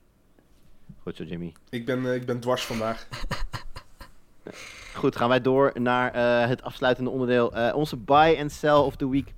Goed 1.02 1.16
zo, 1.16 1.24
Jimmy. 1.24 1.52
Ik 1.70 1.84
ben, 1.84 2.06
eh, 2.06 2.14
ik 2.14 2.26
ben 2.26 2.40
dwars 2.40 2.64
vandaag. 2.66 3.06
Goed, 4.94 5.16
gaan 5.16 5.28
wij 5.28 5.40
door 5.40 5.72
naar 5.80 6.12
eh, 6.12 6.48
het 6.48 6.62
afsluitende 6.62 7.10
onderdeel. 7.10 7.52
eh, 7.54 7.76
onze 7.76 7.96
buy 7.96 8.36
and 8.40 8.52
sell 8.52 8.70
of 8.76 8.96
the 8.96 9.10
week. 9.10 9.32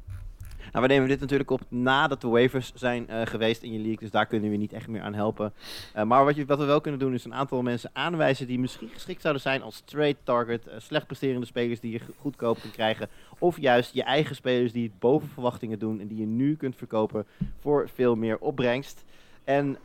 Nou, 0.77 0.89
we 0.89 0.95
nemen 0.95 1.09
dit 1.11 1.21
natuurlijk 1.21 1.51
op 1.51 1.61
nadat 1.69 2.21
de 2.21 2.29
waivers 2.29 2.73
zijn 2.75 3.09
eh, 3.09 3.27
geweest 3.27 3.63
in 3.63 3.73
je 3.73 3.79
league. 3.79 3.99
Dus 3.99 4.11
daar 4.11 4.27
kunnen 4.27 4.51
we 4.51 4.57
niet 4.57 4.73
echt 4.73 4.89
meer 4.89 5.01
aan 5.01 5.15
helpen. 5.15 5.53
Eh, 5.95 6.05
maar 6.05 6.25
wat, 6.25 6.37
je, 6.37 6.45
wat 6.47 6.59
we 6.59 6.65
wel 6.65 6.81
kunnen 6.81 7.01
doen 7.01 7.15
is 7.15 7.25
een 7.25 7.35
aantal 7.35 7.63
mensen 7.63 7.91
aanwijzen 7.93 8.47
die 8.47 8.59
misschien 8.59 8.89
geschikt 8.89 9.21
zouden 9.21 9.43
zijn 9.43 9.63
als 9.63 9.81
trade 9.85 10.17
target. 10.23 10.67
eh, 10.67 10.75
slecht 10.79 11.07
presterende 11.07 11.47
spelers 11.47 11.81
die 11.81 11.93
je 11.93 11.99
go- 11.99 12.13
goedkoop 12.19 12.61
kunt 12.61 12.73
krijgen. 12.73 13.09
Of 13.39 13.61
juist 13.61 13.95
je 13.95 14.03
eigen 14.03 14.37
spelers 14.37 14.73
die 14.73 14.83
het 14.83 14.99
boven 14.99 15.29
verwachtingen 15.29 15.79
doen. 15.79 16.01
En 16.01 16.07
die 16.07 16.19
je 16.19 16.27
nu 16.27 16.57
kunt 16.57 16.77
verkopen 16.77 17.27
voor 17.61 17.89
veel 17.95 18.15
meer 18.17 18.39
opbrengst. 18.39 19.05
En 19.45 19.79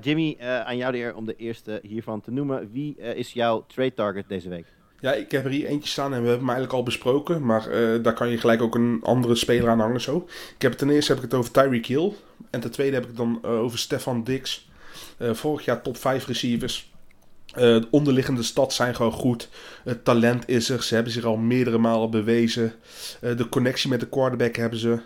Jimmy, 0.00 0.36
aan 0.40 0.76
jou 0.76 0.92
de 0.92 0.98
eer 0.98 1.14
om 1.14 1.24
de 1.26 1.36
eerste 1.36 1.80
hiervan 1.82 2.20
te 2.20 2.30
noemen. 2.30 2.70
Wie 2.72 2.96
is 2.96 3.32
jouw 3.32 3.64
trade 3.66 3.94
target 3.94 4.28
deze 4.28 4.48
week? 4.48 4.66
Ja, 5.00 5.12
ik 5.12 5.30
heb 5.30 5.44
er 5.44 5.50
hier 5.50 5.66
eentje 5.66 5.88
staan 5.88 6.14
en 6.14 6.22
we 6.22 6.28
hebben 6.28 6.46
hem 6.46 6.48
eigenlijk 6.48 6.72
al 6.78 6.82
besproken. 6.82 7.44
Maar 7.46 7.70
eh, 7.70 8.02
daar 8.02 8.14
kan 8.14 8.28
je 8.28 8.38
gelijk 8.38 8.62
ook 8.62 8.74
een 8.74 9.00
andere 9.02 9.34
speler 9.34 9.68
aan 9.68 9.80
hangen 9.80 10.00
zo. 10.00 10.28
Ik 10.54 10.62
heb 10.62 10.72
ten 10.72 10.90
eerste 10.90 11.12
heb 11.12 11.22
ik 11.22 11.30
het 11.30 11.38
over 11.40 11.52
Tyreek 11.52 11.86
Hill. 11.86 12.12
En 12.50 12.60
ten 12.60 12.70
tweede 12.70 12.94
heb 12.94 13.02
ik 13.02 13.08
het 13.08 13.16
dan 13.18 13.38
eh, 13.42 13.50
over 13.50 13.78
Stefan 13.78 14.24
Dix. 14.24 14.68
Eh, 15.16 15.34
vorig 15.34 15.64
jaar 15.64 15.82
top 15.82 15.96
5 15.96 16.26
receivers. 16.26 16.92
De 17.54 17.86
onderliggende 17.90 18.42
stats 18.42 18.76
zijn 18.76 18.94
gewoon 18.94 19.12
goed. 19.12 19.48
Het 19.84 20.04
talent 20.04 20.48
is 20.48 20.68
er. 20.68 20.82
Ze 20.82 20.94
hebben 20.94 21.12
zich 21.12 21.24
al 21.24 21.36
meerdere 21.36 21.78
malen 21.78 22.10
bewezen. 22.10 22.72
De 23.20 23.48
connectie 23.48 23.90
met 23.90 24.00
de 24.00 24.08
quarterback 24.08 24.56
hebben 24.56 24.78
ze. 24.78 24.98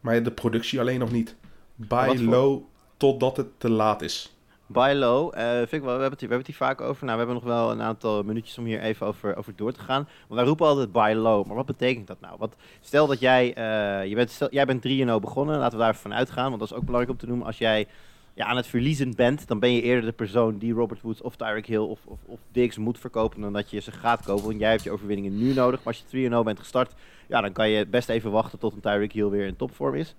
Maar 0.00 0.22
de 0.22 0.30
productie 0.30 0.80
alleen 0.80 0.98
nog 0.98 1.12
niet. 1.12 1.34
Buy 1.74 2.06
voor- 2.06 2.18
low 2.18 2.62
totdat 2.96 3.36
het 3.36 3.46
te 3.58 3.70
laat 3.70 4.02
is. 4.02 4.34
Buy 4.72 4.92
low, 4.92 5.32
eh, 5.34 5.56
vind 5.56 5.72
ik 5.72 5.82
wel, 5.82 5.94
we 5.94 6.00
hebben, 6.00 6.10
het, 6.10 6.20
we 6.20 6.26
hebben 6.26 6.38
het 6.38 6.46
hier 6.46 6.56
vaak 6.56 6.80
over. 6.80 7.04
Nou, 7.04 7.18
we 7.18 7.24
hebben 7.24 7.34
nog 7.34 7.44
wel 7.44 7.70
een 7.70 7.82
aantal 7.82 8.22
minuutjes 8.22 8.58
om 8.58 8.64
hier 8.64 8.80
even 8.80 9.06
over, 9.06 9.36
over 9.36 9.56
door 9.56 9.72
te 9.72 9.80
gaan. 9.80 10.08
Want 10.28 10.40
wij 10.40 10.44
roepen 10.44 10.66
altijd 10.66 10.92
buy 10.92 11.12
low, 11.12 11.46
maar 11.46 11.56
wat 11.56 11.66
betekent 11.66 12.06
dat 12.06 12.20
nou? 12.20 12.34
Want 12.38 12.54
stel 12.80 13.06
dat 13.06 13.20
jij, 13.20 13.54
eh, 13.54 14.08
je 14.08 14.14
bent, 14.14 14.38
jij 14.50 14.66
bent 14.66 14.82
3-0 14.82 15.20
begonnen, 15.20 15.58
laten 15.58 15.78
we 15.78 15.84
daar 15.84 15.92
even 15.92 16.02
van 16.02 16.14
uitgaan. 16.14 16.48
Want 16.48 16.58
dat 16.58 16.70
is 16.70 16.76
ook 16.76 16.84
belangrijk 16.84 17.12
om 17.12 17.20
te 17.20 17.26
noemen. 17.26 17.46
Als 17.46 17.58
jij 17.58 17.86
ja, 18.34 18.46
aan 18.46 18.56
het 18.56 18.66
verliezen 18.66 19.14
bent, 19.14 19.48
dan 19.48 19.58
ben 19.58 19.72
je 19.72 19.82
eerder 19.82 20.04
de 20.04 20.12
persoon 20.12 20.58
die 20.58 20.72
Robert 20.72 21.00
Woods 21.00 21.22
of 21.22 21.36
Tyreek 21.36 21.66
Hill 21.66 21.78
of, 21.78 22.00
of, 22.04 22.18
of 22.26 22.76
moet 22.76 22.98
verkopen 22.98 23.40
dan 23.40 23.52
dat 23.52 23.70
je 23.70 23.80
ze 23.80 23.92
gaat 23.92 24.24
kopen. 24.24 24.44
Want 24.44 24.60
jij 24.60 24.70
hebt 24.70 24.82
je 24.82 24.90
overwinningen 24.90 25.38
nu 25.38 25.52
nodig. 25.52 25.82
Maar 25.84 25.94
als 25.94 26.04
je 26.10 26.30
3-0 26.30 26.44
bent 26.44 26.58
gestart, 26.58 26.94
ja, 27.26 27.40
dan 27.40 27.52
kan 27.52 27.68
je 27.68 27.86
best 27.86 28.08
even 28.08 28.30
wachten 28.30 28.58
tot 28.58 28.72
een 28.72 28.80
Tyreek 28.80 29.12
Hill 29.12 29.28
weer 29.28 29.46
in 29.46 29.56
topvorm 29.56 29.94
is. 29.94 30.14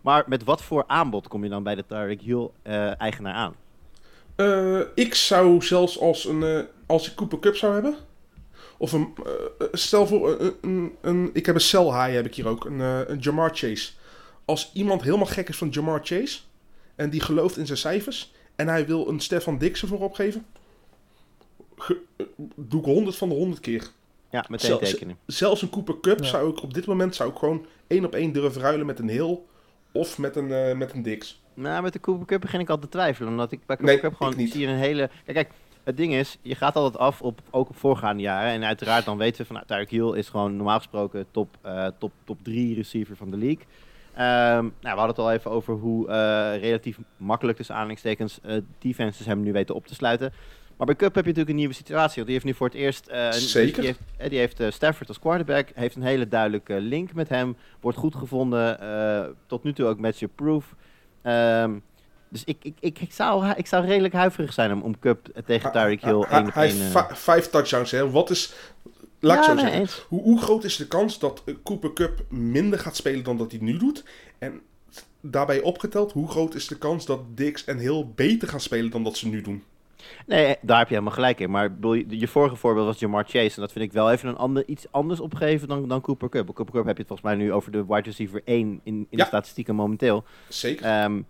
Maar 0.00 0.24
met 0.26 0.44
wat 0.44 0.62
voor 0.62 0.84
aanbod 0.86 1.28
kom 1.28 1.44
je 1.44 1.50
dan 1.50 1.62
bij 1.62 1.74
de 1.74 1.86
Tyreek 1.86 2.20
Hill 2.20 2.48
eh, 2.62 2.90
aan? 3.22 3.54
Eh, 4.44 4.80
ik 4.94 5.14
zou 5.14 5.62
zelfs 5.62 5.98
als, 6.00 6.24
een, 6.24 6.42
eh, 6.42 6.60
als 6.86 7.08
ik 7.10 7.14
Cooper 7.14 7.38
Cup 7.38 7.56
zou 7.56 7.72
hebben. 7.72 7.94
Of 8.78 8.92
een. 8.92 9.14
eh, 9.58 9.66
stel 9.72 10.06
voor. 10.06 10.40
een, 10.40 10.54
een, 10.60 10.92
een- 11.00 11.30
ik 11.32 11.46
heb 11.46 11.54
een 11.54 11.60
sell 11.60 11.84
high, 11.84 12.12
heb 12.12 12.26
ik 12.26 12.34
hier 12.34 12.48
ook. 12.48 12.64
Een, 12.64 12.80
een 12.80 13.18
Jamar 13.18 13.50
Chase. 13.54 13.90
Als 14.44 14.70
iemand 14.74 15.02
helemaal 15.02 15.26
gek 15.26 15.48
is 15.48 15.56
van 15.56 15.68
Jamar 15.68 16.00
Chase. 16.02 16.38
En 16.96 17.10
die 17.10 17.20
gelooft 17.20 17.56
in 17.56 17.66
zijn 17.66 17.78
cijfers. 17.78 18.32
En 18.56 18.68
hij 18.68 18.86
wil 18.86 19.08
een 19.08 19.20
Stefan 19.20 19.58
Dix 19.58 19.82
ervoor 19.82 20.00
opgeven. 20.00 20.46
ge- 21.76 22.00
doe 22.56 22.80
ik 22.80 22.86
100 22.86 23.16
van 23.16 23.28
de 23.28 23.34
100 23.34 23.60
keer. 23.60 23.88
Ja, 24.30 24.44
meteen 24.48 24.66
Zel- 24.66 24.78
tekenen. 24.78 25.18
Zelfs 25.26 25.62
een 25.62 25.70
Cooper 25.70 26.00
Cup 26.00 26.18
Ja. 26.20 26.26
zou 26.26 26.50
ik 26.50 26.62
op 26.62 26.74
dit 26.74 26.86
moment 26.86 27.14
zou 27.14 27.30
ik 27.30 27.36
gewoon 27.36 27.66
één 27.86 28.04
op 28.04 28.14
één 28.14 28.32
durven 28.32 28.60
ruilen 28.60 28.86
met 28.86 28.98
een 28.98 29.08
Hill. 29.08 29.38
Of 29.92 30.18
met 30.18 30.36
een, 30.36 30.52
eh, 30.52 30.76
met 30.76 30.92
een 30.92 31.02
Dix. 31.02 31.42
Nou, 31.54 31.82
met 31.82 31.92
de 31.92 32.00
Cooper 32.00 32.26
Cup 32.26 32.40
begin 32.40 32.60
ik 32.60 32.68
al 32.68 32.78
te 32.78 32.88
twijfelen. 32.88 33.30
Omdat 33.30 33.52
ik 33.52 33.66
bij 33.66 33.76
Cooper 33.76 33.94
Nee, 33.94 34.02
Cup 34.02 34.14
gewoon 34.14 34.36
niet. 34.36 34.52
zie 34.52 34.66
een 34.66 34.76
hele... 34.76 35.10
Kijk, 35.24 35.36
kijk, 35.36 35.50
het 35.84 35.96
ding 35.96 36.14
is, 36.14 36.38
je 36.42 36.54
gaat 36.54 36.76
altijd 36.76 37.02
af 37.02 37.22
op, 37.22 37.40
ook 37.50 37.68
op 37.68 37.76
voorgaande 37.76 38.22
jaren. 38.22 38.50
En 38.50 38.64
uiteraard 38.64 39.04
dan 39.04 39.18
weten 39.18 39.40
we 39.40 39.46
van, 39.46 39.54
nou, 39.54 39.66
Tyreek 39.66 39.90
Hill 39.90 40.18
is 40.18 40.28
gewoon 40.28 40.56
normaal 40.56 40.76
gesproken 40.76 41.26
top, 41.30 41.56
eh, 41.62 41.86
top, 41.98 42.12
top 42.24 42.38
3 42.42 42.74
receiver 42.74 43.16
van 43.16 43.30
de 43.30 43.36
league. 43.36 43.64
Ehm, 44.14 44.62
nou, 44.62 44.72
we 44.80 44.88
hadden 44.88 45.06
het 45.06 45.18
al 45.18 45.32
even 45.32 45.50
over 45.50 45.74
hoe 45.74 46.08
eh, 46.08 46.60
relatief 46.60 46.98
makkelijk 47.16 47.56
tussen 47.56 47.74
aanhalingstekens 47.74 48.40
eh, 48.42 48.56
defenses 48.78 49.26
hem 49.26 49.42
nu 49.42 49.52
weten 49.52 49.74
op 49.74 49.86
te 49.86 49.94
sluiten. 49.94 50.32
Maar 50.80 50.88
bij 50.88 50.98
Cup 50.98 51.14
heb 51.14 51.24
je 51.24 51.30
natuurlijk 51.30 51.48
een 51.48 51.56
nieuwe 51.56 51.74
situatie. 51.74 52.14
Want 52.14 52.26
die 52.26 52.34
heeft 52.34 52.44
nu 52.44 52.54
voor 52.54 52.66
het 52.66 52.76
eerst. 52.76 53.06
eh, 53.06 53.30
Zeker. 53.30 53.82
Die 53.82 53.84
heeft, 53.84 54.00
eh, 54.16 54.28
die 54.28 54.38
heeft 54.38 54.60
eh, 54.60 54.70
Stafford 54.70 55.08
als 55.08 55.18
quarterback. 55.18 55.68
Heeft 55.74 55.96
een 55.96 56.02
hele 56.02 56.28
duidelijke 56.28 56.80
link 56.80 57.12
met 57.14 57.28
hem. 57.28 57.56
Wordt 57.80 57.98
goed 57.98 58.14
gevonden. 58.14 58.78
tot 59.46 59.62
nu 59.62 59.72
toe 59.72 59.86
ook 59.86 59.98
match-proof. 59.98 60.74
Ehm 61.22 61.78
dus 62.28 62.44
ik, 62.44 62.56
ik, 62.62 62.76
ik, 62.80 63.00
ik, 63.00 63.12
zou, 63.12 63.46
ik 63.56 63.66
zou 63.66 63.86
redelijk 63.86 64.14
huiverig 64.14 64.52
zijn 64.52 64.72
om, 64.72 64.82
om 64.82 64.98
Cup 64.98 65.42
tegen 65.46 65.72
Tyreek 65.72 66.00
Hill 66.00 66.24
Hij, 66.28 66.46
hij 66.52 66.68
heeft 66.68 67.18
vijf 67.18 67.46
touchdowns. 67.46 67.90
Hè. 67.90 68.10
Wat 68.10 68.30
is... 68.30 68.52
Laat 69.18 69.38
ik 69.38 69.44
zo 69.44 69.54
nee, 69.54 69.62
zeggen. 69.62 69.80
eens. 69.80 70.04
Hoe, 70.08 70.22
hoe 70.22 70.40
groot 70.40 70.64
is 70.64 70.76
de 70.76 70.86
kans 70.86 71.18
dat 71.18 71.42
Cooper 71.62 71.92
Cup 71.92 72.24
minder 72.28 72.78
gaat 72.78 72.96
spelen 72.96 73.24
dan 73.24 73.36
dat 73.36 73.50
hij 73.50 73.60
nu 73.60 73.76
doet? 73.76 74.04
En 74.38 74.60
daarbij 75.20 75.60
opgeteld, 75.60 76.12
hoe 76.12 76.28
groot 76.28 76.54
is 76.54 76.66
de 76.66 76.78
kans 76.78 77.06
dat 77.06 77.20
Dix 77.36 77.64
en 77.64 77.78
Hill 77.78 78.06
beter 78.14 78.48
gaan 78.48 78.60
spelen 78.60 78.90
dan 78.90 79.04
dat 79.04 79.16
ze 79.16 79.28
nu 79.28 79.40
doen? 79.40 79.64
Nee, 80.26 80.56
daar 80.62 80.78
heb 80.78 80.88
je 80.88 80.94
helemaal 80.94 81.14
gelijk 81.14 81.40
in. 81.40 81.50
Maar 81.50 81.72
je, 82.08 82.28
vorige 82.28 82.56
voorbeeld 82.56 82.86
was 82.86 82.98
Jamar 82.98 83.24
Chase. 83.24 83.54
En 83.54 83.60
dat 83.60 83.72
vind 83.72 83.84
ik 83.84 83.92
wel 83.92 84.10
even 84.10 84.28
een 84.28 84.36
ander, 84.36 84.62
iets 84.66 84.86
anders 84.90 85.20
opgeven 85.20 85.68
dan, 85.68 85.88
dan 85.88 86.00
Cooper 86.00 86.28
Cup. 86.28 86.54
Cooper 86.54 86.74
Cup 86.74 86.84
heb 86.84 86.96
je 86.96 87.02
het 87.02 87.06
volgens 87.12 87.28
mij 87.28 87.36
nu 87.44 87.52
over 87.52 87.72
de 87.72 87.84
wide 87.86 88.00
receiver 88.02 88.42
1 88.44 88.58
in, 88.68 88.80
in 88.84 89.06
Ja. 89.10 89.16
de 89.16 89.24
statistieken 89.24 89.74
momenteel. 89.74 90.24
Zeker. 90.48 90.84
Ehm, 90.86 91.22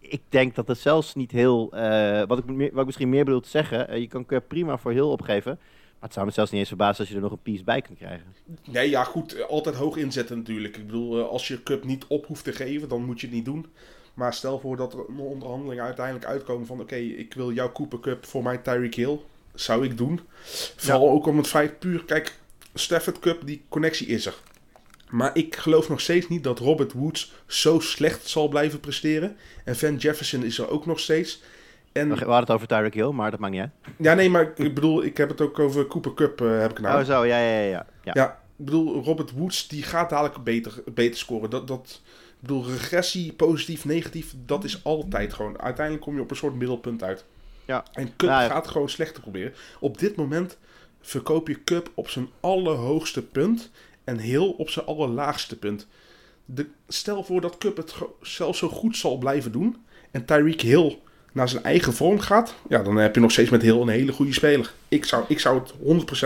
ik 0.00 0.20
denk 0.28 0.54
dat 0.54 0.68
het 0.68 0.78
zelfs 0.78 1.14
niet 1.14 1.30
heel... 1.30 1.72
eh, 1.72 2.22
wat, 2.26 2.38
ik, 2.38 2.44
meer- 2.44 2.70
wat 2.70 2.80
ik 2.80 2.86
misschien 2.86 3.08
meer 3.08 3.24
bedoel 3.24 3.40
te 3.40 3.48
zeggen... 3.48 3.88
eh, 3.88 3.98
je 4.00 4.06
kan 4.08 4.26
Cup 4.26 4.48
prima 4.48 4.78
voor 4.78 4.92
heel 4.92 5.10
opgeven. 5.10 5.58
Maar 5.60 6.02
het 6.02 6.12
zou 6.12 6.26
me 6.26 6.32
zelfs 6.32 6.50
niet 6.50 6.60
eens 6.60 6.68
verbazen 6.68 6.98
als 6.98 7.08
je 7.08 7.14
er 7.14 7.20
nog 7.20 7.30
een 7.32 7.42
piece 7.42 7.64
bij 7.64 7.80
kunt 7.82 7.98
krijgen. 7.98 8.26
Nee, 8.70 8.90
ja, 8.90 9.04
goed. 9.04 9.34
eh, 9.34 9.46
Altijd 9.48 9.74
hoog 9.74 9.96
inzetten 9.96 10.36
natuurlijk. 10.38 10.76
Ik 10.76 10.86
bedoel, 10.86 11.28
als 11.28 11.48
je 11.48 11.62
Cup 11.62 11.84
niet 11.84 12.04
op 12.08 12.26
hoeft 12.26 12.44
te 12.44 12.52
geven, 12.52 12.88
dan 12.88 13.04
moet 13.04 13.20
je 13.20 13.26
het 13.26 13.36
niet 13.36 13.44
doen. 13.44 13.66
Maar 14.14 14.34
stel 14.34 14.58
voor 14.58 14.76
dat 14.76 14.92
er 14.92 14.98
een 15.08 15.18
onderhandeling 15.18 15.80
uiteindelijk 15.80 16.26
uitkomen 16.26 16.66
van... 16.66 16.80
Oké, 16.80 16.94
ik 16.94 17.34
wil 17.34 17.52
jouw 17.52 17.72
Cooper 17.72 18.00
Cup 18.00 18.26
voor 18.26 18.42
mijn 18.42 18.62
Tyreek 18.62 18.94
Hill. 18.94 19.18
Zou 19.54 19.84
ik 19.84 19.96
doen. 19.96 20.20
Vooral 20.76 21.10
ook 21.10 21.26
om 21.26 21.36
het 21.36 21.46
feit 21.46 21.78
puur... 21.78 22.04
Kijk, 22.04 22.34
Stafford 22.74 23.18
Cup, 23.18 23.46
die 23.46 23.62
connectie 23.68 24.06
is 24.06 24.26
er. 24.26 24.34
Maar 25.08 25.30
ik 25.36 25.56
geloof 25.56 25.88
nog 25.88 26.00
steeds 26.00 26.28
niet 26.28 26.44
dat 26.44 26.58
Robert 26.58 26.92
Woods 26.92 27.34
zo 27.46 27.80
slecht 27.80 28.28
zal 28.28 28.48
blijven 28.48 28.80
presteren. 28.80 29.36
En 29.64 29.76
Van 29.76 29.96
Jefferson 29.96 30.44
is 30.44 30.58
er 30.58 30.70
ook 30.70 30.86
nog 30.86 31.00
steeds. 31.00 31.42
En, 31.92 32.08
We 32.08 32.14
hadden 32.14 32.36
het 32.38 32.50
over 32.50 32.66
Tyreek 32.66 32.94
Hill, 32.94 33.10
maar 33.10 33.30
dat 33.30 33.40
maakt 33.40 33.52
niet 33.52 33.62
uit. 33.62 33.70
ja, 33.98 34.14
nee, 34.14 34.30
maar 34.30 34.52
ik 34.56 34.74
bedoel, 34.74 35.04
ik 35.04 35.16
heb 35.16 35.28
het 35.28 35.40
ook 35.40 35.58
over 35.58 35.86
Cooper 35.86 36.14
Cup, 36.14 36.40
eh, 36.40 36.58
heb 36.58 36.70
ik 36.70 36.80
nou. 36.80 37.00
Oh 37.00 37.06
zo, 37.06 37.24
ja, 37.24 37.38
ja. 37.38 37.60
ja. 37.60 37.86
ja. 38.02 38.12
Ja, 38.14 38.30
ik 38.58 38.64
bedoel, 38.64 39.04
Robert 39.04 39.32
Woods 39.32 39.68
die 39.68 39.82
gaat 39.82 40.10
dadelijk 40.10 40.44
beter, 40.44 40.82
beter 40.94 41.18
scoren. 41.18 41.50
Dat, 41.50 41.68
dat, 41.68 42.00
ik 42.44 42.50
bedoel, 42.50 42.66
regressie, 42.70 43.32
positief, 43.32 43.84
negatief, 43.84 44.34
dat 44.46 44.64
is 44.64 44.84
altijd 44.84 45.32
gewoon. 45.32 45.60
Uiteindelijk 45.60 46.04
kom 46.04 46.14
je 46.14 46.20
op 46.20 46.30
een 46.30 46.36
soort 46.36 46.54
middelpunt 46.54 47.02
uit. 47.02 47.24
Ja. 47.64 47.84
En 47.92 48.16
Cup 48.16 48.28
Ja, 48.28 48.42
ja. 48.42 48.48
gaat 48.48 48.68
gewoon 48.68 48.88
slechter 48.88 49.22
proberen. 49.22 49.54
Op 49.80 49.98
dit 49.98 50.16
moment 50.16 50.58
verkoop 51.00 51.48
je 51.48 51.64
Cup 51.64 51.90
op 51.94 52.08
zijn 52.08 52.28
allerhoogste 52.40 53.22
punt 53.22 53.70
en 54.04 54.18
heel 54.18 54.50
op 54.50 54.70
zijn 54.70 54.86
allerlaagste 54.86 55.58
punt. 55.58 55.86
De, 56.44 56.66
stel 56.88 57.24
voor 57.24 57.40
dat 57.40 57.58
Cup 57.58 57.76
het 57.76 57.94
zelfs 58.20 58.58
zo 58.58 58.68
goed 58.68 58.96
zal 58.96 59.18
blijven 59.18 59.52
doen 59.52 59.76
en 60.10 60.24
Tyreek 60.24 60.60
Hill 60.60 60.98
naar 61.34 61.48
zijn 61.48 61.62
eigen 61.64 61.92
vorm 61.92 62.18
gaat, 62.18 62.54
ja, 62.68 62.82
dan 62.82 62.96
heb 62.96 63.14
je 63.14 63.20
nog 63.20 63.30
steeds 63.30 63.50
met 63.50 63.62
Hill 63.62 63.80
een 63.80 63.88
hele 63.88 64.12
goede 64.12 64.32
speler. 64.32 64.72
Ik 64.88 65.04
zou, 65.04 65.24
ik 65.28 65.40
zou 65.40 65.60
het 65.60 65.72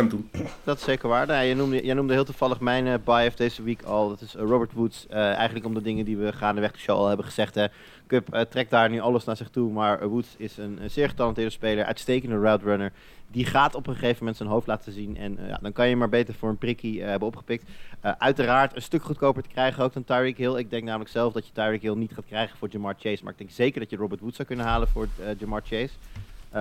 100% 0.04 0.06
doen. 0.06 0.30
Dat 0.64 0.78
is 0.78 0.84
zeker 0.84 1.08
waar. 1.08 1.26
Nou, 1.26 1.44
jij, 1.44 1.54
noemde, 1.54 1.84
jij 1.84 1.94
noemde 1.94 2.12
heel 2.12 2.24
toevallig 2.24 2.60
mijn 2.60 2.86
eh 2.86 2.94
buy 3.04 3.26
of 3.26 3.34
deze 3.34 3.62
week 3.62 3.82
al. 3.82 4.08
Dat 4.08 4.20
is 4.20 4.34
eh, 4.34 4.42
Robert 4.42 4.72
Woods. 4.72 5.06
Eh, 5.08 5.34
eigenlijk 5.34 5.66
om 5.66 5.74
de 5.74 5.82
dingen 5.82 6.04
die 6.04 6.16
we 6.16 6.32
gaandeweg 6.32 6.72
de 6.72 6.78
show 6.78 6.96
al 6.96 7.06
hebben 7.06 7.26
gezegd. 7.26 7.54
Hè. 7.54 7.66
Cup 8.08 8.34
eh, 8.34 8.40
trekt 8.40 8.70
daar 8.70 8.90
nu 8.90 9.00
alles 9.00 9.24
naar 9.24 9.36
zich 9.36 9.48
toe. 9.48 9.72
Maar 9.72 10.08
Woods 10.08 10.34
is 10.36 10.56
een, 10.56 10.78
zeer 10.86 11.08
getalenteerde 11.08 11.50
speler. 11.50 11.84
Uitstekende 11.84 12.38
route 12.38 12.64
runner. 12.64 12.92
Die 13.30 13.44
gaat 13.44 13.74
op 13.74 13.86
een 13.86 13.94
gegeven 13.94 14.16
moment 14.18 14.36
zijn 14.36 14.48
hoofd 14.48 14.66
laten 14.66 14.92
zien. 14.92 15.16
En 15.16 15.38
eh, 15.38 15.48
ja, 15.48 15.58
dan 15.62 15.72
kan 15.72 15.88
je 15.88 15.96
maar 15.96 16.08
beter 16.08 16.34
voor 16.34 16.48
een 16.48 16.58
prikkie 16.58 17.02
eh, 17.02 17.08
hebben 17.08 17.28
opgepikt. 17.28 17.70
Uiteraard 18.00 18.76
een 18.76 18.82
stuk 18.82 19.02
goedkoper 19.02 19.42
te 19.42 19.48
krijgen 19.48 19.84
ook 19.84 19.92
dan 19.92 20.04
Tyreek 20.04 20.36
Hill. 20.36 20.56
Ik 20.56 20.70
denk 20.70 20.84
namelijk 20.84 21.10
zelf 21.10 21.32
dat 21.32 21.46
je 21.46 21.52
Tyreek 21.52 21.82
Hill 21.82 21.94
niet 21.94 22.14
gaat 22.14 22.26
krijgen 22.26 22.58
voor 22.58 22.68
Jamar 22.68 22.94
Chase. 22.98 23.22
Maar 23.22 23.32
ik 23.32 23.38
denk 23.38 23.50
zeker 23.50 23.80
dat 23.80 23.90
je 23.90 23.96
Robert 23.96 24.20
Woods 24.20 24.36
zou 24.36 24.48
kunnen 24.48 24.66
halen 24.66 24.88
voor 24.88 25.08
Jamar 25.38 25.62
Chase. 25.64 25.90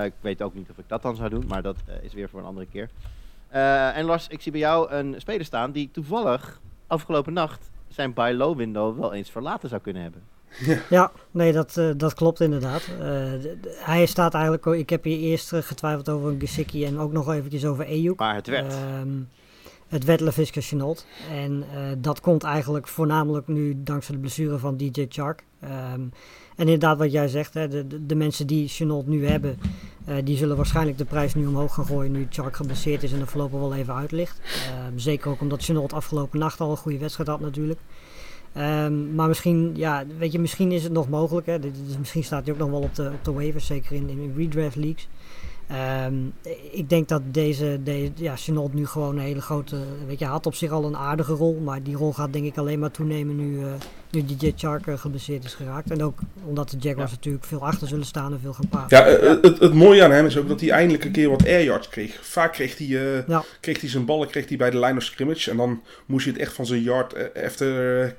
Ik 0.04 0.14
weet 0.22 0.42
ook 0.42 0.54
niet 0.54 0.70
of 0.70 0.78
ik 0.78 0.84
dat 0.88 1.02
dan 1.02 1.16
zou 1.16 1.30
doen. 1.30 1.46
Maar 1.48 1.62
dat 1.62 1.78
is 2.02 2.14
weer 2.14 2.30
voor 2.30 2.40
een 2.40 2.46
andere 2.46 2.68
keer. 2.72 2.90
En 3.94 4.06
Lars, 4.06 4.28
ik 4.28 4.42
zie 4.42 4.52
bij 4.52 4.62
jou 4.62 4.92
een 4.92 5.16
speler 5.18 5.46
staan 5.46 5.72
die 5.72 5.90
toevallig 5.92 6.60
afgelopen 6.88 7.34
nacht 7.34 7.70
zijn 7.88 8.14
buy 8.14 8.34
low 8.34 8.58
window 8.58 9.00
wel 9.00 9.14
eens 9.14 9.30
verlaten 9.30 9.70
zou 9.70 9.82
kunnen 9.82 10.02
hebben. 10.02 10.37
Ja, 10.90 11.12
nee, 11.32 11.52
dat, 11.52 11.78
eh, 11.78 11.90
dat 11.98 12.14
klopt 12.14 12.40
inderdaad. 12.40 12.90
Eh, 13.00 13.08
hij 13.68 14.06
staat 14.06 14.34
eigenlijk, 14.34 14.66
ik 14.66 14.90
heb 14.90 15.04
hier 15.04 15.20
eerst 15.20 15.54
eh, 15.54 15.62
getwijfeld 15.62 16.10
over 16.10 16.30
een 16.30 16.40
Gesicki 16.40 16.86
en 16.86 17.00
ook 17.00 17.12
nog 17.12 17.32
eventjes 17.32 17.66
over 17.66 17.86
Ayuk. 17.86 18.20
Maar 18.20 18.36
het 18.36 18.48
werd. 18.48 18.74
Ehm, 18.74 19.10
het 19.88 20.04
werd 20.04 20.20
LaVisca 20.20 20.62
Chenault. 20.62 21.06
En 21.32 21.64
dat 21.98 22.20
komt 22.20 22.44
eigenlijk 22.44 22.88
voornamelijk 22.88 23.48
nu 23.48 23.84
dankzij 23.84 24.16
de 24.16 24.22
blessure 24.22 24.58
van 24.58 24.78
DJ 24.78 25.06
Chark. 25.10 25.44
Ehm, 25.60 26.02
en 26.56 26.66
inderdaad 26.66 26.98
wat 26.98 27.12
jij 27.12 27.28
zegt, 27.28 27.54
hè, 27.54 27.68
de, 27.68 28.06
de, 28.06 28.16
mensen 28.16 28.48
die 28.48 28.68
Chenault 28.68 29.08
nu 29.08 29.28
hebben, 29.28 29.60
die 30.24 30.38
zullen 30.38 30.56
waarschijnlijk 30.56 30.98
de 30.98 31.06
prijs 31.06 31.36
nu 31.36 31.46
omhoog 31.46 31.74
gaan 31.74 31.86
gooien 31.86 32.12
nu 32.12 32.28
Chark 32.30 32.56
geblesseerd 32.56 33.04
is 33.04 33.14
en 33.14 33.20
er 33.20 33.28
voorlopig 33.28 33.60
wel 33.60 33.76
even 33.76 33.94
uit 33.94 34.12
ligt. 34.12 34.40
Ehm, 34.44 34.98
zeker 34.98 35.32
ook 35.32 35.42
omdat 35.42 35.64
Chenault 35.64 35.94
afgelopen 35.94 36.40
nacht 36.40 36.60
al 36.60 36.72
een 36.72 36.78
goede 36.78 36.98
wedstrijd 36.98 37.30
had 37.30 37.40
natuurlijk. 37.40 37.80
Ehm, 38.58 39.16
maar 39.16 39.28
misschien, 39.28 39.72
ja, 39.76 40.04
weet 40.18 40.32
je, 40.32 40.40
misschien 40.40 40.72
is 40.72 40.84
het 40.84 40.92
nog 40.92 41.10
mogelijk. 41.10 41.46
Hè. 41.46 41.58
Misschien 42.00 42.24
staat 42.24 42.44
hij 42.44 42.54
ook 42.54 42.60
nog 42.60 42.70
wel 42.70 42.82
op 42.82 42.96
de, 42.96 43.12
op 43.14 43.24
de 43.24 43.32
waivers, 43.32 43.66
zeker 43.66 43.96
in, 43.96 44.10
in 44.10 44.34
redraft 44.38 44.76
leagues. 44.76 45.08
Ehm, 45.68 46.16
ik 46.72 46.90
denk 46.90 47.08
dat 47.08 47.22
deze, 47.32 47.80
deze 47.84 48.12
ja, 48.16 48.36
Chenault 48.36 48.74
nu 48.74 48.86
gewoon 48.86 49.18
een 49.18 49.24
hele 49.24 49.42
grote, 49.42 49.76
weet 50.08 50.20
je, 50.20 50.24
hij 50.26 50.34
had 50.34 50.46
op 50.46 50.56
zich 50.56 50.72
al 50.72 50.86
een 50.86 50.98
aardige 50.98 51.34
rol, 51.34 51.60
maar 51.64 51.84
die 51.84 51.96
rol 51.96 52.14
gaat 52.14 52.34
denk 52.34 52.46
ik 52.46 52.58
alleen 52.58 52.80
maar 52.80 52.92
toenemen 52.92 53.36
nu, 53.36 53.64
eh 53.64 53.72
nu 54.12 54.26
DJ 54.26 54.52
Chark 54.56 54.88
eh, 54.88 54.98
geblesseerd 54.98 55.44
is 55.44 55.54
geraakt. 55.54 55.92
En 55.92 56.04
ook 56.04 56.20
omdat 56.44 56.70
de 56.70 56.78
Jaguars 56.80 57.12
natuurlijk 57.12 57.46
veel 57.46 57.66
achter 57.66 57.88
zullen 57.88 58.06
staan 58.06 58.34
en 58.34 58.40
veel 58.40 58.54
gaan 58.54 58.68
pasen. 58.70 58.98
Ja, 58.98 59.06
eh, 59.06 59.42
het, 59.42 59.60
het 59.60 59.74
mooie 59.74 60.04
aan 60.04 60.12
hem 60.12 60.26
is 60.26 60.38
ook 60.38 60.48
dat 60.48 60.60
hij 60.60 60.70
eindelijk 60.70 61.04
een 61.06 61.12
keer 61.12 61.30
wat 61.30 61.46
air 61.46 61.64
yards 61.64 61.90
kreeg. 61.90 62.26
Vaak 62.26 62.54
kreeg 62.54 62.78
hij, 62.78 62.88
eh, 62.88 63.28
Ja. 63.28 63.44
kreeg 63.60 63.82
hij 63.82 63.90
zijn 63.90 64.06
ballen 64.06 64.28
kreeg 64.28 64.48
hij 64.48 64.58
bij 64.58 64.70
de 64.70 64.80
line 64.80 64.98
of 64.98 65.04
scrimmage. 65.04 65.52
En 65.52 65.58
dan 65.58 65.82
moest 66.06 66.26
je 66.26 66.32
het 66.32 66.40
echt 66.40 66.54
van 66.54 66.66
zijn 66.66 66.82
yard 66.82 67.34
after 67.44 68.16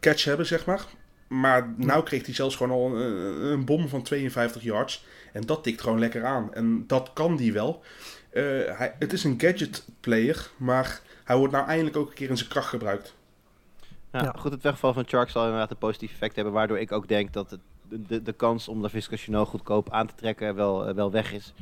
catch 0.00 0.24
hebben, 0.24 0.46
zeg 0.46 0.64
maar. 0.64 0.84
Maar 1.28 1.74
nou 1.76 2.02
kreeg 2.04 2.24
hij 2.24 2.34
zelfs 2.34 2.56
gewoon 2.56 2.72
al 2.72 2.96
een, 2.96 3.44
een 3.44 3.64
bom 3.64 3.88
van 3.88 4.02
52 4.02 4.62
yards. 4.62 5.04
En 5.34 5.42
dat 5.46 5.62
tikt 5.62 5.80
gewoon 5.80 5.98
lekker 5.98 6.24
aan. 6.24 6.54
En 6.54 6.84
dat 6.86 7.10
kan 7.12 7.36
die 7.36 7.52
wel. 7.52 7.82
Eh, 8.30 8.42
hij, 8.78 8.94
het 8.98 9.12
is 9.12 9.24
een 9.24 9.40
gadget 9.40 9.84
player, 10.00 10.50
maar 10.56 11.00
hij 11.24 11.36
wordt 11.36 11.52
nou 11.52 11.66
eindelijk 11.66 11.96
ook 11.96 12.08
een 12.08 12.14
keer 12.14 12.30
in 12.30 12.36
zijn 12.36 12.48
kracht 12.48 12.68
gebruikt. 12.68 13.14
Ja, 14.12 14.22
Ja. 14.22 14.34
Goed, 14.38 14.52
het 14.52 14.62
wegvallen 14.62 14.94
van 14.94 15.04
Chark 15.06 15.30
zal 15.30 15.42
inderdaad 15.44 15.70
een 15.70 15.76
positief 15.76 16.12
effect 16.12 16.34
hebben, 16.34 16.52
waardoor 16.54 16.78
ik 16.78 16.92
ook 16.92 17.08
denk 17.08 17.32
dat 17.32 17.50
het, 17.50 17.60
de, 17.88 18.22
de, 18.22 18.32
kans 18.32 18.68
om 18.68 18.80
LaVisca 18.80 19.16
Chenault 19.16 19.48
goedkoop 19.48 19.90
aan 19.90 20.06
te 20.06 20.14
trekken 20.14 20.54
wel, 20.54 20.86
eh, 20.86 20.94
wel 20.94 21.10
weg 21.10 21.32
is. 21.32 21.52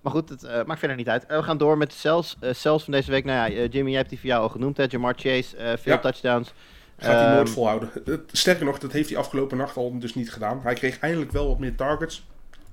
Maar 0.00 0.12
goed, 0.12 0.28
het 0.28 0.42
eh, 0.42 0.64
maakt 0.64 0.78
verder 0.78 0.96
niet 0.96 1.08
uit. 1.08 1.26
We 1.26 1.42
gaan 1.42 1.58
door 1.58 1.78
met 1.78 1.90
de 1.90 1.96
cells, 1.96 2.36
cells 2.50 2.84
van 2.84 2.92
deze 2.92 3.10
week. 3.10 3.24
Nou 3.24 3.52
ja, 3.52 3.64
Jimmy, 3.66 3.88
jij 3.88 3.98
hebt 3.98 4.08
die 4.10 4.18
voor 4.20 4.28
jou 4.28 4.42
al 4.42 4.48
genoemd, 4.48 4.76
hè? 4.76 4.84
Jamar 4.88 5.14
Chase, 5.16 5.56
eh, 5.56 5.76
veel 5.76 5.92
Ja. 5.92 5.98
touchdowns. 5.98 6.52
Gaat 6.98 7.20
hij 7.20 7.34
nooit 7.34 7.46
Ehm, 7.46 7.54
volhouden. 7.54 7.90
Sterker 8.32 8.64
nog, 8.64 8.78
dat 8.78 8.92
heeft 8.92 9.08
hij 9.08 9.18
afgelopen 9.18 9.56
nacht 9.56 9.76
al 9.76 9.98
dus 9.98 10.14
niet 10.14 10.32
gedaan. 10.32 10.60
Hij 10.62 10.74
kreeg 10.74 10.98
eindelijk 10.98 11.30
wel 11.32 11.48
wat 11.48 11.58
meer 11.58 11.74
targets, 11.76 12.26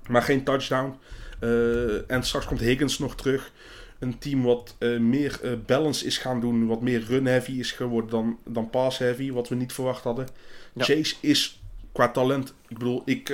maar 0.09 0.21
geen 0.21 0.43
touchdown. 0.43 0.95
Eh, 1.39 2.11
en 2.11 2.23
straks 2.23 2.45
komt 2.45 2.59
Higgins 2.59 2.99
nog 2.99 3.15
terug. 3.15 3.51
Een 3.99 4.17
team 4.17 4.43
wat 4.43 4.75
eh, 4.77 4.97
meer 4.97 5.39
eh, 5.43 5.51
balance 5.65 6.05
is 6.05 6.17
gaan 6.17 6.39
doen, 6.39 6.67
wat 6.67 6.81
meer 6.81 7.03
run-heavy 7.07 7.51
is 7.51 7.71
geworden 7.71 8.09
dan, 8.09 8.37
dan 8.45 8.69
pass-heavy, 8.69 9.31
wat 9.31 9.49
we 9.49 9.55
niet 9.55 9.73
verwacht 9.73 10.03
hadden. 10.03 10.27
Ja. 10.73 10.83
Chase 10.83 11.15
is 11.19 11.61
qua 11.91 12.09
talent, 12.09 12.53
ik 12.67 12.77
bedoel, 12.77 13.01
ik, 13.05 13.33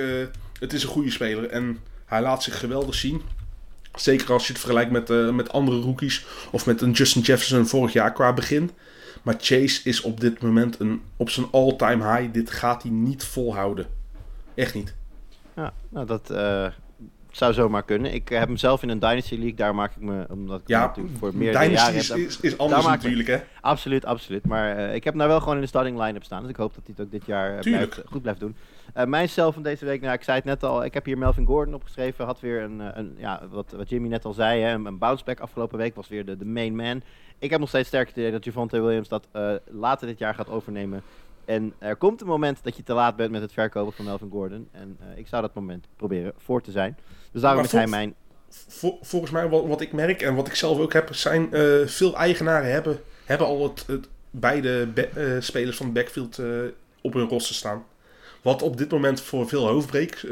het 0.60 0.72
is 0.72 0.82
een 0.82 0.88
goede 0.88 1.10
speler 1.10 1.46
en 1.48 1.78
hij 2.04 2.20
laat 2.20 2.42
zich 2.42 2.58
geweldig 2.58 2.94
zien. 2.94 3.22
Zeker 3.94 4.32
als 4.32 4.46
je 4.46 4.52
het 4.52 4.60
vergelijkt 4.60 4.90
met, 4.90 5.32
met 5.34 5.52
andere 5.52 5.80
rookies 5.80 6.26
of 6.50 6.66
met 6.66 6.80
een 6.80 6.90
Justin 6.90 7.22
Jefferson 7.22 7.66
vorig 7.66 7.92
jaar 7.92 8.12
qua 8.12 8.32
begin. 8.32 8.70
Maar 9.22 9.36
Chase 9.38 9.80
is 9.84 10.00
op 10.00 10.20
dit 10.20 10.42
moment 10.42 10.80
een, 10.80 11.02
op 11.16 11.30
zijn 11.30 11.46
all-time 11.50 12.16
high. 12.16 12.32
Dit 12.32 12.50
gaat 12.50 12.82
hij 12.82 12.90
niet 12.92 13.24
volhouden. 13.24 13.86
Echt 14.54 14.74
niet. 14.74 14.94
Ja, 15.56 15.72
nou 15.88 16.06
dat 16.06 16.30
eh, 16.30 16.66
zou 17.30 17.52
zomaar 17.52 17.82
kunnen. 17.82 18.14
Ik 18.14 18.28
heb 18.28 18.46
hem 18.46 18.56
zelf 18.56 18.82
in 18.82 18.88
een 18.88 18.98
Dynasty 18.98 19.34
League, 19.34 19.54
daar 19.54 19.74
maak 19.74 19.90
ik 19.90 20.00
me, 20.00 20.26
omdat 20.30 20.60
ik 20.60 20.68
Ja, 20.68 20.86
natuurlijk 20.86 21.16
voor 21.18 21.34
meerdere 21.34 21.64
Dynasty 21.64 21.84
jaren 21.84 22.00
is, 22.00 22.08
heb. 22.08 22.18
is, 22.18 22.40
is 22.40 22.58
anders 22.58 22.86
natuurlijk, 22.86 23.28
hè? 23.28 23.38
Absoluut, 23.60 24.04
absoluut. 24.04 24.46
Maar 24.46 24.76
eh, 24.76 24.94
ik 24.94 25.04
heb 25.04 25.12
hem 25.12 25.16
nou 25.16 25.28
wel 25.28 25.40
gewoon 25.40 25.54
in 25.54 25.60
de 25.60 25.66
starting 25.66 25.98
line-up 26.00 26.24
staan. 26.24 26.40
Dus 26.40 26.50
ik 26.50 26.56
hoop 26.56 26.74
dat 26.74 26.82
hij 26.84 26.94
het 26.96 27.06
ook 27.06 27.12
dit 27.12 27.26
jaar 27.26 27.56
eh, 27.56 27.60
blijft, 27.60 28.02
goed 28.06 28.22
blijft 28.22 28.40
doen. 28.40 28.56
Eh 28.94 29.04
mijn 29.04 29.28
zelf 29.28 29.54
van 29.54 29.62
deze 29.62 29.84
week, 29.84 30.00
nou 30.00 30.14
ik 30.14 30.22
zei 30.22 30.36
het 30.36 30.46
net 30.46 30.62
al, 30.62 30.84
ik 30.84 30.94
heb 30.94 31.04
hier 31.04 31.18
Melvin 31.18 31.46
Gordon 31.46 31.74
opgeschreven. 31.74 32.24
Had 32.24 32.40
weer 32.40 32.62
een, 32.62 32.98
een 32.98 33.14
ja, 33.18 33.42
wat, 33.50 33.72
wat 33.76 33.88
Jimmy 33.88 34.08
net 34.08 34.24
al 34.24 34.32
zei, 34.32 34.62
hè, 34.62 34.72
een 34.72 34.98
bounceback 34.98 35.40
afgelopen 35.40 35.78
week. 35.78 35.94
Was 35.94 36.08
weer 36.08 36.24
de, 36.24 36.36
de 36.36 36.44
main 36.44 36.76
man. 36.76 37.02
Ik 37.38 37.50
heb 37.50 37.60
nog 37.60 37.68
steeds 37.68 37.88
sterk 37.88 38.08
het 38.08 38.16
idee 38.16 38.30
dat 38.30 38.44
Javante 38.44 38.80
Williams 38.80 39.08
dat 39.08 39.28
later 39.70 40.06
dit 40.06 40.18
jaar 40.18 40.34
gaat 40.34 40.50
overnemen. 40.50 41.02
En 41.46 41.74
er 41.78 41.96
komt 41.96 42.20
een 42.20 42.26
moment 42.26 42.58
dat 42.62 42.76
je 42.76 42.82
te 42.82 42.92
laat 42.92 43.16
bent 43.16 43.30
met 43.30 43.40
het 43.40 43.52
verkopen 43.52 43.92
van 43.92 44.04
Melvin 44.04 44.30
Gordon. 44.30 44.68
En 44.72 44.96
eh, 45.00 45.18
ik 45.18 45.26
zou 45.26 45.42
dat 45.42 45.54
moment 45.54 45.86
proberen 45.96 46.32
voor 46.36 46.62
te 46.62 46.70
zijn. 46.70 46.98
Dus 47.32 47.40
daarom 47.40 47.60
Maar 47.60 47.70
is 47.72 47.78
hij 47.78 47.86
mijn... 47.86 48.14
Vol- 48.48 48.98
volgens 49.02 49.30
mij, 49.30 49.48
wat, 49.48 49.66
wat 49.66 49.80
ik 49.80 49.92
merk 49.92 50.22
en 50.22 50.34
wat 50.34 50.46
ik 50.46 50.54
zelf 50.54 50.78
ook 50.78 50.92
heb, 50.92 51.14
zijn 51.14 51.52
eh, 51.52 51.86
veel 51.86 52.16
eigenaren 52.16 52.70
hebben, 52.70 53.00
hebben 53.24 53.46
al 53.46 53.62
het, 53.62 53.86
het, 53.86 54.08
beide 54.30 54.88
eh, 54.94 55.24
spelers 55.38 55.76
van 55.76 55.86
het 55.86 55.94
backfield 55.94 56.40
op 57.00 57.12
hun 57.12 57.28
roster 57.28 57.54
staan. 57.54 57.84
Wat 58.42 58.62
op 58.62 58.76
dit 58.76 58.90
moment 58.90 59.20
voor 59.20 59.48
veel 59.48 59.66
hoofdbreek 59.66 60.26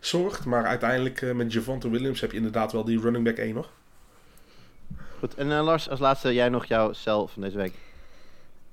zorgt. 0.00 0.44
Maar 0.44 0.64
uiteindelijk 0.64 1.34
met 1.34 1.52
Javante 1.52 1.90
Williams 1.90 2.20
heb 2.20 2.30
je 2.30 2.36
inderdaad 2.36 2.72
wel 2.72 2.84
die 2.84 3.00
running 3.00 3.24
back 3.24 3.36
1 3.36 3.54
nog. 3.54 3.70
Goed, 5.18 5.34
en 5.34 5.46
Lars, 5.46 5.88
als 5.88 6.00
laatste 6.00 6.34
jij 6.34 6.48
nog 6.48 6.64
jouw 6.64 6.92
cel 6.92 7.26
van 7.26 7.42
deze 7.42 7.56
week. 7.56 7.72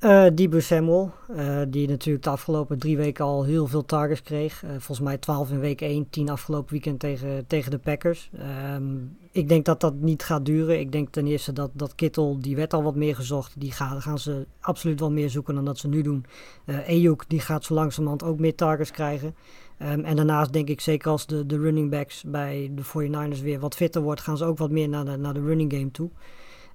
Eh 0.03 0.25
Debo 0.33 0.59
Samuel, 0.59 1.11
eh, 1.35 1.61
die 1.67 1.87
natuurlijk 1.87 2.23
de 2.23 2.29
afgelopen 2.29 2.79
drie 2.79 2.97
weken 2.97 3.25
al 3.25 3.43
heel 3.43 3.67
veel 3.67 3.85
targets 3.85 4.21
kreeg. 4.21 4.63
Eh, 4.63 4.69
volgens 4.69 4.99
mij 4.99 5.17
12 5.17 5.51
in 5.51 5.59
week 5.59 5.81
1, 5.81 6.09
10 6.09 6.29
afgelopen 6.29 6.71
weekend 6.71 6.99
tegen, 6.99 7.47
tegen 7.47 7.71
de 7.71 7.77
Packers. 7.77 8.29
Ehm, 8.37 8.83
ik 9.31 9.49
denk 9.49 9.65
dat 9.65 9.79
dat 9.79 9.93
niet 9.93 10.23
gaat 10.23 10.45
duren. 10.45 10.79
Ik 10.79 10.91
denk 10.91 11.09
ten 11.09 11.27
eerste 11.27 11.53
dat, 11.53 11.71
dat 11.73 11.95
Kittel, 11.95 12.37
die 12.41 12.55
werd 12.55 12.73
al 12.73 12.83
wat 12.83 12.95
meer 12.95 13.15
gezocht. 13.15 13.53
Die 13.57 13.71
gaan, 13.71 14.01
gaan 14.01 14.19
ze 14.19 14.45
absoluut 14.59 14.99
wel 14.99 15.11
meer 15.11 15.29
zoeken 15.29 15.55
dan 15.55 15.65
dat 15.65 15.77
ze 15.77 15.87
nu 15.87 16.01
doen. 16.01 16.25
Ayuk, 16.87 17.23
die 17.27 17.39
gaat 17.39 17.63
zo 17.63 17.73
langzamerhand 17.73 18.23
ook 18.23 18.39
meer 18.39 18.55
targets 18.55 18.91
krijgen. 18.91 19.35
Ehm, 19.77 19.99
en 19.99 20.15
daarnaast 20.15 20.53
denk 20.53 20.69
ik 20.69 20.81
zeker 20.81 21.11
als 21.11 21.25
de, 21.25 21.45
de 21.45 21.57
running 21.57 21.89
backs 21.89 22.23
bij 22.27 22.71
de 22.75 22.83
49ers 22.83 23.41
weer 23.41 23.59
wat 23.59 23.75
fitter 23.75 24.01
wordt, 24.01 24.21
gaan 24.21 24.37
ze 24.37 24.45
ook 24.45 24.57
wat 24.57 24.71
meer 24.71 24.89
naar 24.89 25.19
naar 25.19 25.33
de 25.33 25.43
running 25.43 25.73
game 25.73 25.91
toe. 25.91 26.09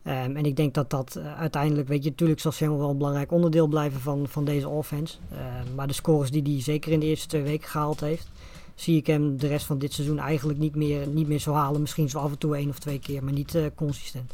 Ehm, 0.03 0.37
en 0.37 0.45
ik 0.45 0.57
denk 0.57 0.75
dat 0.75 0.91
dat 0.91 1.17
eh, 1.17 1.41
uiteindelijk, 1.41 1.89
weet 1.89 2.05
je, 2.05 2.11
natuurlijk 2.11 2.41
zal 2.41 2.53
Samuel 2.53 2.79
wel 2.79 2.91
een 2.91 2.99
belangrijk 2.99 3.33
onderdeel 3.33 3.67
blijven 3.67 4.01
van, 4.01 4.29
van 4.29 4.45
deze 4.45 4.69
offense. 4.69 5.17
Ehm, 5.33 5.75
maar 5.75 5.87
de 5.87 5.93
scores 5.93 6.31
die 6.31 6.43
hij 6.43 6.63
zeker 6.63 6.93
in 6.93 7.01
de 7.01 7.07
eerste 7.07 7.29
twee 7.29 7.43
weken 7.43 7.69
gehaald 7.69 8.01
heeft, 8.01 8.29
zie 8.75 8.97
ik 8.97 9.07
hem 9.07 9.39
de 9.39 9.47
rest 9.47 9.67
van 9.67 9.79
dit 9.79 9.93
seizoen 9.93 10.19
eigenlijk 10.19 10.59
niet 10.59 10.75
meer, 10.75 11.07
niet 11.07 11.29
meer 11.29 11.39
zo 11.39 11.53
halen. 11.53 11.81
Misschien 11.81 12.09
zo 12.09 12.19
af 12.19 12.31
en 12.31 12.39
toe 12.39 12.57
één 12.57 12.69
of 12.69 12.79
twee 12.79 12.99
keer, 12.99 13.25
maar 13.25 13.33
niet 13.33 13.55
eh, 13.55 13.63
consistent. 13.75 14.33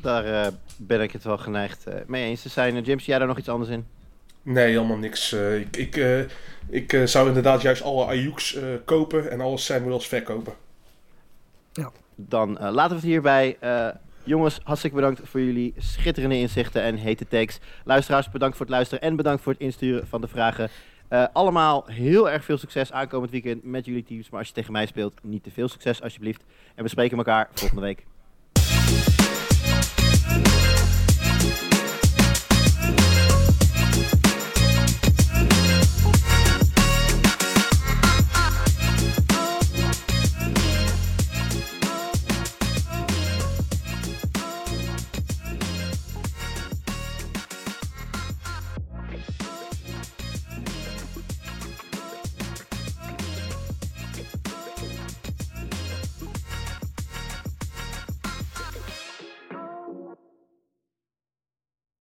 Daar 0.00 0.24
eh, 0.24 0.52
ben 0.76 1.00
ik 1.00 1.12
het 1.12 1.24
wel 1.24 1.38
geneigd 1.38 1.86
eh, 1.86 1.94
mee 2.06 2.24
eens 2.24 2.42
te 2.42 2.48
zijn. 2.48 2.82
James, 2.82 3.06
jij 3.06 3.18
daar 3.18 3.28
nog 3.28 3.38
iets 3.38 3.48
anders 3.48 3.70
in? 3.70 3.86
Nee, 4.42 4.66
helemaal 4.66 4.96
niks. 4.96 5.32
Ik 5.32 5.76
ik, 5.76 5.96
eh, 5.96 6.20
ik 6.68 6.92
eh, 6.92 7.04
zou 7.04 7.28
inderdaad 7.28 7.62
juist 7.62 7.82
alle 7.82 8.04
Ayuks 8.04 8.54
eh, 8.54 8.64
kopen 8.84 9.30
en 9.30 9.40
alle 9.40 9.58
Samuels 9.58 10.08
verkopen. 10.08 10.52
Dan 12.14 12.58
eh, 12.58 12.72
laten 12.72 12.90
we 12.90 12.96
het 12.96 13.04
hierbij. 13.04 13.56
Jongens, 14.26 14.60
hartstikke 14.62 14.96
bedankt 14.96 15.20
voor 15.24 15.40
jullie 15.40 15.74
schitterende 15.76 16.38
inzichten 16.38 16.82
en 16.82 16.94
hete 16.94 17.28
takes. 17.28 17.58
Luisteraars, 17.84 18.30
bedankt 18.30 18.56
voor 18.56 18.66
het 18.66 18.74
luisteren 18.74 19.02
en 19.02 19.16
bedankt 19.16 19.42
voor 19.42 19.52
het 19.52 19.60
insturen 19.60 20.06
van 20.06 20.20
de 20.20 20.28
vragen. 20.28 20.68
Eh, 21.08 21.24
allemaal 21.32 21.84
heel 21.86 22.30
erg 22.30 22.44
veel 22.44 22.58
succes 22.58 22.92
aankomend 22.92 23.30
weekend 23.30 23.64
met 23.64 23.86
jullie 23.86 24.04
teams. 24.04 24.30
Maar 24.30 24.38
als 24.38 24.48
je 24.48 24.54
tegen 24.54 24.72
mij 24.72 24.86
speelt, 24.86 25.14
niet 25.22 25.42
te 25.42 25.50
veel 25.50 25.68
succes 25.68 26.02
alsjeblieft. 26.02 26.44
En 26.74 26.82
we 26.82 26.88
spreken 26.90 27.16
elkaar 27.16 27.48
volgende 27.52 27.82
week. 27.82 28.04